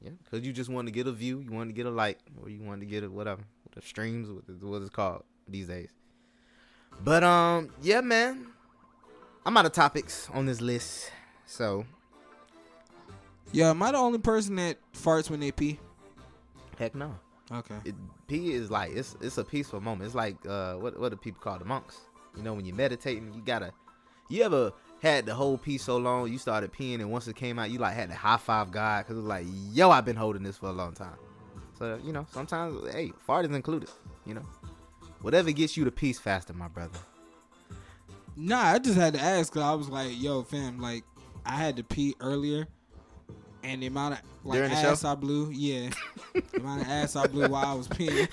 Yeah, 0.00 0.12
because 0.24 0.46
you 0.46 0.52
just 0.54 0.70
want 0.70 0.88
to 0.88 0.92
get 0.92 1.06
a 1.06 1.12
view, 1.12 1.40
you 1.40 1.50
want 1.52 1.68
to 1.68 1.74
get 1.74 1.84
a 1.84 1.90
like, 1.90 2.20
or 2.40 2.48
you 2.48 2.62
want 2.62 2.80
to 2.80 2.86
get 2.86 3.04
a 3.04 3.10
whatever, 3.10 3.42
the 3.74 3.82
streams, 3.82 4.30
what 4.30 4.44
is 4.48 4.62
what 4.62 4.80
it's 4.80 4.88
called 4.90 5.24
these 5.46 5.66
days. 5.66 5.90
But 7.04 7.22
um, 7.22 7.68
yeah, 7.82 8.00
man, 8.00 8.46
I'm 9.44 9.54
out 9.58 9.66
of 9.66 9.72
topics 9.72 10.30
on 10.32 10.46
this 10.46 10.62
list, 10.62 11.10
so 11.44 11.84
Yeah, 13.52 13.70
am 13.70 13.82
I 13.82 13.92
the 13.92 13.98
only 13.98 14.20
person 14.20 14.56
that 14.56 14.78
farts 14.94 15.28
when 15.28 15.40
they 15.40 15.52
pee? 15.52 15.78
heck 16.78 16.94
no. 16.94 17.16
Okay. 17.50 17.76
It, 17.84 17.94
pee 18.26 18.52
is 18.52 18.70
like 18.70 18.92
it's 18.94 19.16
it's 19.20 19.38
a 19.38 19.44
peaceful 19.44 19.80
moment. 19.80 20.06
It's 20.06 20.14
like 20.14 20.36
uh, 20.46 20.74
what 20.74 20.98
what 20.98 21.10
do 21.10 21.16
people 21.16 21.40
call 21.40 21.58
the 21.58 21.64
monks? 21.64 21.98
You 22.36 22.42
know, 22.42 22.54
when 22.54 22.64
you're 22.64 22.76
meditating, 22.76 23.32
you 23.34 23.42
gotta. 23.42 23.72
You 24.30 24.42
ever 24.44 24.72
had 25.00 25.24
the 25.24 25.34
whole 25.34 25.56
pee 25.56 25.78
so 25.78 25.96
long, 25.96 26.30
you 26.30 26.36
started 26.36 26.70
peeing, 26.72 26.96
and 26.96 27.10
once 27.10 27.26
it 27.28 27.36
came 27.36 27.58
out, 27.58 27.70
you 27.70 27.78
like 27.78 27.94
had 27.94 28.10
to 28.10 28.14
high 28.14 28.36
five 28.36 28.70
God 28.70 29.04
because 29.04 29.16
it 29.16 29.20
was 29.20 29.28
like, 29.28 29.46
yo, 29.72 29.90
I've 29.90 30.04
been 30.04 30.16
holding 30.16 30.42
this 30.42 30.58
for 30.58 30.66
a 30.66 30.72
long 30.72 30.92
time. 30.92 31.16
So 31.78 31.98
you 32.04 32.12
know, 32.12 32.26
sometimes 32.30 32.92
hey, 32.92 33.12
fart 33.26 33.46
is 33.46 33.52
included. 33.52 33.88
You 34.26 34.34
know, 34.34 34.46
whatever 35.22 35.50
gets 35.50 35.76
you 35.76 35.84
to 35.84 35.90
peace 35.90 36.18
faster, 36.18 36.52
my 36.52 36.68
brother. 36.68 36.98
Nah, 38.36 38.62
I 38.62 38.78
just 38.78 38.96
had 38.96 39.14
to 39.14 39.20
ask 39.20 39.52
because 39.52 39.66
I 39.66 39.74
was 39.74 39.88
like, 39.88 40.10
yo, 40.14 40.44
fam, 40.44 40.78
like, 40.78 41.02
I 41.44 41.56
had 41.56 41.76
to 41.78 41.82
pee 41.82 42.14
earlier, 42.20 42.68
and 43.68 43.82
the 43.82 43.86
amount 43.86 44.14
of 44.14 44.20
like 44.44 44.58
During 44.58 44.72
ass 44.72 45.04
I 45.04 45.14
blew, 45.14 45.50
yeah, 45.50 45.90
the 46.32 46.42
amount 46.60 46.82
of 46.82 46.88
ass 46.88 47.16
I 47.16 47.26
blew 47.26 47.48
while 47.48 47.66
I 47.66 47.74
was 47.74 47.86
peeing. 47.86 48.26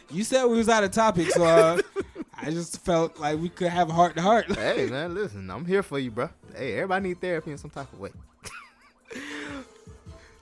you 0.10 0.24
said 0.24 0.44
we 0.44 0.58
was 0.58 0.68
out 0.68 0.84
of 0.84 0.90
topic, 0.90 1.30
so 1.30 1.42
uh, 1.44 1.78
I 2.38 2.50
just 2.50 2.84
felt 2.84 3.18
like 3.18 3.38
we 3.40 3.48
could 3.48 3.68
have 3.68 3.88
a 3.88 3.92
heart 3.92 4.14
to 4.16 4.22
heart. 4.22 4.46
hey 4.54 4.86
man, 4.90 5.14
listen, 5.14 5.50
I'm 5.50 5.64
here 5.64 5.82
for 5.82 5.98
you, 5.98 6.10
bro. 6.10 6.28
Hey, 6.54 6.74
everybody 6.74 7.08
need 7.08 7.20
therapy 7.20 7.50
in 7.52 7.58
some 7.58 7.70
type 7.70 7.90
of 7.92 7.98
way. 7.98 8.10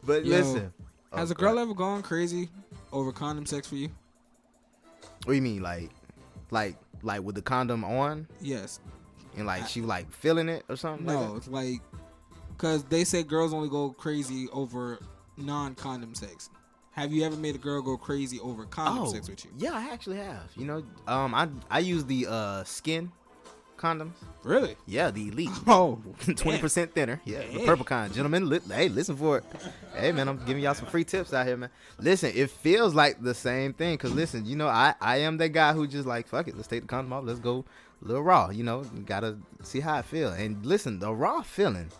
but 0.05 0.24
Yo, 0.24 0.37
listen, 0.37 0.73
Has 1.12 1.31
Oh, 1.31 1.32
a 1.32 1.35
girl 1.37 1.55
God. 1.55 1.61
ever 1.62 1.74
gone 1.74 2.03
crazy 2.03 2.49
over 2.93 3.12
condom 3.12 3.47
sex 3.47 3.69
for 3.69 3.77
you? 3.77 3.91
What 5.24 5.32
do 5.32 5.35
you 5.35 5.43
mean, 5.43 5.62
like, 5.62 5.91
like, 6.51 6.77
like 7.03 7.23
with 7.23 7.35
the 7.37 7.43
condom 7.43 7.85
on, 7.85 8.27
Yes. 8.41 8.81
and 9.37 9.47
like 9.47 9.69
she 9.69 9.82
like 9.82 10.11
feeling 10.11 10.49
it 10.49 10.65
or 10.69 10.77
something? 10.77 11.07
No, 11.07 11.20
like 11.32 11.37
it's 11.37 11.49
like 11.49 11.81
because 12.61 12.85
they 12.85 13.05
say 13.05 13.23
girls 13.23 13.55
only 13.55 13.70
go 13.70 13.91
crazy 13.91 14.47
over 14.53 14.99
non-condom 15.39 16.15
sex. 16.15 16.51
Have 16.93 17.11
you 17.11 17.24
ever 17.24 17.37
made 17.37 17.55
a 17.55 17.59
girl 17.59 17.81
go 17.81 17.97
crazy 17.97 18.39
over 18.41 18.66
condom 18.66 19.05
oh, 19.05 19.12
sex 19.12 19.31
with 19.31 19.45
you? 19.45 19.51
yeah, 19.57 19.73
I 19.73 19.91
actually 19.93 20.19
have. 20.19 20.51
You 20.57 20.66
know, 20.66 20.85
um, 21.07 21.35
I 21.35 21.49
I 21.70 21.78
use 21.78 22.05
the 22.05 22.27
uh 22.27 22.65
SKYN 22.65 23.11
condoms. 23.78 24.12
Really? 24.43 24.77
Yeah, 24.87 25.11
the 25.11 25.28
elite. 25.28 25.49
Oh, 25.66 26.03
twenty 26.37 26.59
percent 26.59 26.93
thinner. 26.95 27.23
Yeah, 27.24 27.43
the 27.51 27.65
purple 27.65 27.87
kind. 27.87 28.12
Gentlemen, 28.12 28.51
li- 28.51 28.61
hey, 28.69 28.91
listen 28.91 29.16
for 29.16 29.39
it. 29.39 29.45
Hey, 29.97 30.12
man, 30.12 30.28
I'm 30.28 30.45
giving 30.45 30.62
y'all 30.62 30.74
some 30.74 30.87
free 30.87 31.05
tips 31.05 31.32
out 31.32 31.47
here, 31.47 31.57
man. 31.57 31.70
Listen, 31.99 32.32
it 32.35 32.51
feels 32.51 32.95
like 32.95 33.23
the 33.23 33.35
same 33.35 33.73
thing. 33.73 33.97
Cause 33.97 34.12
listen, 34.12 34.45
you 34.45 34.57
know, 34.57 34.69
I 34.69 34.95
I 35.01 35.19
am 35.19 35.39
that 35.39 35.51
guy 35.51 35.73
who 35.73 35.87
just 35.87 36.07
like 36.07 36.28
fuck 36.28 36.49
it. 36.49 36.57
Let's 36.57 36.69
take 36.69 36.82
the 36.82 36.89
condom 36.89 37.15
off. 37.15 37.24
Let's 37.24 37.41
go 37.41 37.65
a 38.03 38.07
little 38.07 38.23
raw. 38.23 38.51
You 38.51 38.65
know, 38.65 38.82
gotta 39.07 39.39
see 39.62 39.81
how 39.81 39.95
I 39.95 40.03
feel. 40.03 40.28
And 40.31 40.66
listen, 40.66 40.99
the 40.99 41.15
raw 41.15 41.41
feeling 41.41 41.91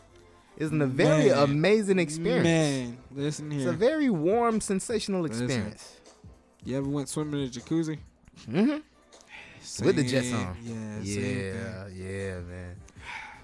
is 0.61 0.73
a 0.73 0.87
very 0.87 1.31
Man. 1.31 1.39
amazing 1.39 1.99
experience. 1.99 2.45
Man, 2.45 2.99
listen 3.15 3.51
here. 3.51 3.61
It's 3.62 3.70
a 3.70 3.73
very 3.73 4.11
warm, 4.11 4.61
sensational 4.61 5.23
Listen. 5.23 5.45
experience. 5.47 5.97
you 6.65 6.77
ever 6.77 6.89
went 6.89 7.09
swimming 7.09 7.41
in 7.41 7.47
a 7.47 7.51
jacuzzi? 7.51 7.99
Mm-hmm. 8.49 9.85
With 9.85 9.97
the 9.97 10.05
jets 10.05 10.32
on. 10.32 10.57
Yeah. 10.62 11.01
Yeah, 11.03 11.89
yeah, 11.89 12.41
man. 12.41 12.77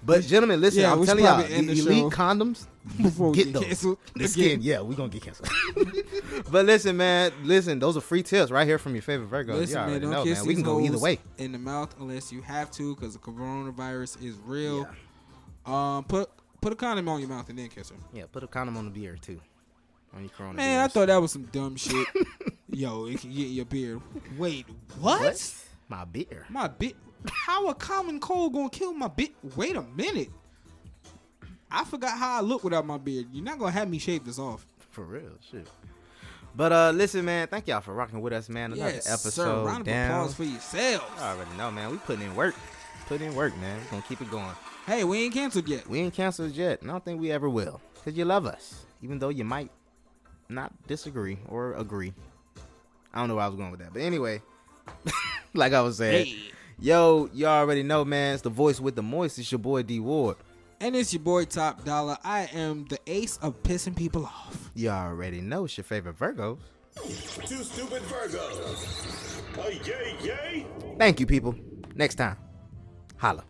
But 0.03 0.23
gentlemen, 0.23 0.61
listen, 0.61 0.81
Yeah, 0.81 0.93
I'm 0.93 1.03
telling 1.05 1.23
y'all, 1.25 1.41
the 1.41 1.57
elite 1.57 1.77
show 1.79 2.09
condoms, 2.11 2.67
before 3.01 3.31
we 3.31 3.35
get 3.37 3.45
get 3.45 3.53
those. 3.53 3.63
canceled 3.65 3.97
The 4.15 4.27
skin, 4.27 4.61
yeah, 4.61 4.81
we 4.81 4.95
gonna 4.95 5.09
get 5.09 5.23
canceled. 5.23 5.49
but 6.51 6.65
listen, 6.65 6.95
man, 6.97 7.31
listen, 7.43 7.79
those 7.79 7.97
are 7.97 8.01
free 8.01 8.21
tips 8.23 8.51
right 8.51 8.65
here 8.67 8.77
from 8.77 8.93
your 8.93 9.01
favorite 9.01 9.27
Virgo. 9.27 9.55
Listen, 9.55 9.85
you 9.85 9.91
man, 9.93 10.01
don't 10.01 10.11
know, 10.11 10.23
kiss 10.23 10.39
man. 10.39 10.47
We 10.47 10.53
can 10.53 10.63
go 10.63 10.79
either 10.79 10.99
way. 10.99 11.19
in 11.39 11.51
the 11.51 11.57
mouth 11.57 11.95
unless 11.99 12.31
you 12.31 12.41
have 12.41 12.69
to, 12.71 12.95
because 12.95 13.13
the 13.13 13.19
coronavirus 13.19 14.23
is 14.23 14.35
real. 14.45 14.87
Um, 15.65 16.03
put 16.05 16.29
put 16.67 16.73
a 16.73 16.75
condom 16.75 17.07
on 17.07 17.19
your 17.21 17.29
mouth 17.29 17.47
and 17.49 17.57
then 17.57 17.69
kiss 17.69 17.89
her. 17.91 17.95
Yeah, 18.13 18.23
put 18.29 18.43
a 18.43 18.47
condom 18.47 18.75
on 18.75 18.83
the 18.85 18.91
beard 18.91 19.21
too. 19.21 19.39
On 20.13 20.21
your 20.21 20.29
corona. 20.29 20.55
Man, 20.55 20.81
I 20.81 20.87
thought 20.89 21.07
that 21.07 21.21
was 21.21 21.31
some 21.31 21.43
dumb 21.45 21.77
shit. 21.77 22.05
Yo, 22.69 23.05
it 23.05 23.21
can 23.21 23.31
get 23.33 23.47
in 23.47 23.53
your 23.53 23.65
beard. 23.65 24.01
Wait, 24.37 24.65
what? 24.99 25.53
My 25.87 26.03
beard. 26.03 26.43
My 26.49 26.67
bit. 26.67 26.95
How 27.31 27.67
a 27.69 27.73
common 27.73 28.19
cold 28.19 28.51
gonna 28.53 28.69
kill 28.69 28.93
my 28.93 29.07
bit? 29.07 29.31
Wait 29.55 29.77
a 29.77 29.81
minute. 29.81 30.29
I 31.71 31.85
forgot 31.85 32.17
how 32.17 32.37
I 32.37 32.41
look 32.41 32.63
without 32.65 32.85
my 32.85 32.97
beard. 32.97 33.27
You're 33.31 33.45
not 33.45 33.59
gonna 33.59 33.71
have 33.71 33.89
me 33.89 33.97
shave 33.99 34.25
this 34.25 34.37
off. 34.39 34.65
For 34.91 35.03
real, 35.05 35.31
shit. 35.49 35.67
But 36.55 36.71
uh, 36.73 36.91
listen, 36.93 37.23
man, 37.23 37.47
thank 37.47 37.67
y'all 37.67 37.79
for 37.81 37.93
rocking 37.93 38.19
with 38.19 38.33
us, 38.33 38.49
man. 38.49 38.73
Another 38.73 38.91
Yes, 38.91 39.07
episode 39.07 39.31
sir. 39.31 39.63
Round 39.63 39.81
of 39.81 39.85
down. 39.85 40.11
applause 40.11 40.33
for 40.33 40.43
yourselves. 40.43 41.05
I 41.19 41.33
already 41.35 41.55
know, 41.55 41.71
man. 41.71 41.91
We 41.91 41.97
putting 41.99 42.25
in 42.25 42.35
work. 42.35 42.55
Putting 43.07 43.27
in 43.27 43.35
work, 43.35 43.55
man. 43.59 43.79
We 43.79 43.89
gonna 43.91 44.01
keep 44.03 44.21
it 44.21 44.29
going. 44.29 44.51
Hey, 44.87 45.03
we 45.03 45.25
ain't 45.25 45.33
canceled 45.33 45.67
yet. 45.67 45.85
We 45.89 45.99
ain't 45.99 46.13
canceled 46.13 46.53
yet, 46.53 46.81
and 46.81 46.89
I 46.89 46.93
don't 46.93 47.03
think 47.03 47.19
we 47.19 47.29
ever 47.29 47.49
will. 47.49 47.81
Cause 48.05 48.13
you 48.15 48.23
love 48.23 48.45
us, 48.45 48.85
even 49.03 49.19
though 49.19 49.27
you 49.27 49.43
might 49.43 49.69
not 50.47 50.71
disagree 50.87 51.37
or 51.49 51.73
agree. 51.73 52.13
I 53.13 53.19
don't 53.19 53.27
know 53.27 53.35
where 53.35 53.43
I 53.43 53.47
was 53.47 53.57
going 53.57 53.71
with 53.71 53.81
that, 53.81 53.91
but 53.91 54.01
anyway, 54.01 54.41
like 55.53 55.73
I 55.73 55.81
was 55.81 55.97
saying, 55.97 56.27
Hey. 56.27 56.37
yo, 56.79 57.29
you 57.33 57.47
already 57.47 57.83
know, 57.83 58.05
man. 58.05 58.35
It's 58.35 58.43
the 58.43 58.49
voice 58.49 58.79
with 58.79 58.95
the 58.95 59.03
moist. 59.03 59.37
It's 59.39 59.51
your 59.51 59.59
boy 59.59 59.83
D 59.83 59.99
Ward. 59.99 60.37
And 60.79 60.95
it's 60.95 61.11
your 61.11 61.21
boy 61.21 61.43
Top 61.43 61.83
Dollar. 61.83 62.17
I 62.23 62.49
am 62.53 62.85
the 62.85 62.99
ace 63.07 63.37
of 63.41 63.61
pissing 63.63 63.95
people 63.95 64.25
off. 64.25 64.71
You 64.73 64.89
already 64.89 65.41
know 65.41 65.65
it's 65.65 65.75
your 65.75 65.83
favorite 65.83 66.17
Virgos. 66.17 66.59
Two 67.45 67.63
stupid 67.63 68.03
Virgos. 68.03 69.41
A 69.57 69.73
yay 69.85 70.15
yay. 70.23 70.65
Thank 70.97 71.19
you, 71.19 71.25
people. 71.25 71.55
Next 71.93 72.15
time, 72.15 72.37
holla. 73.17 73.43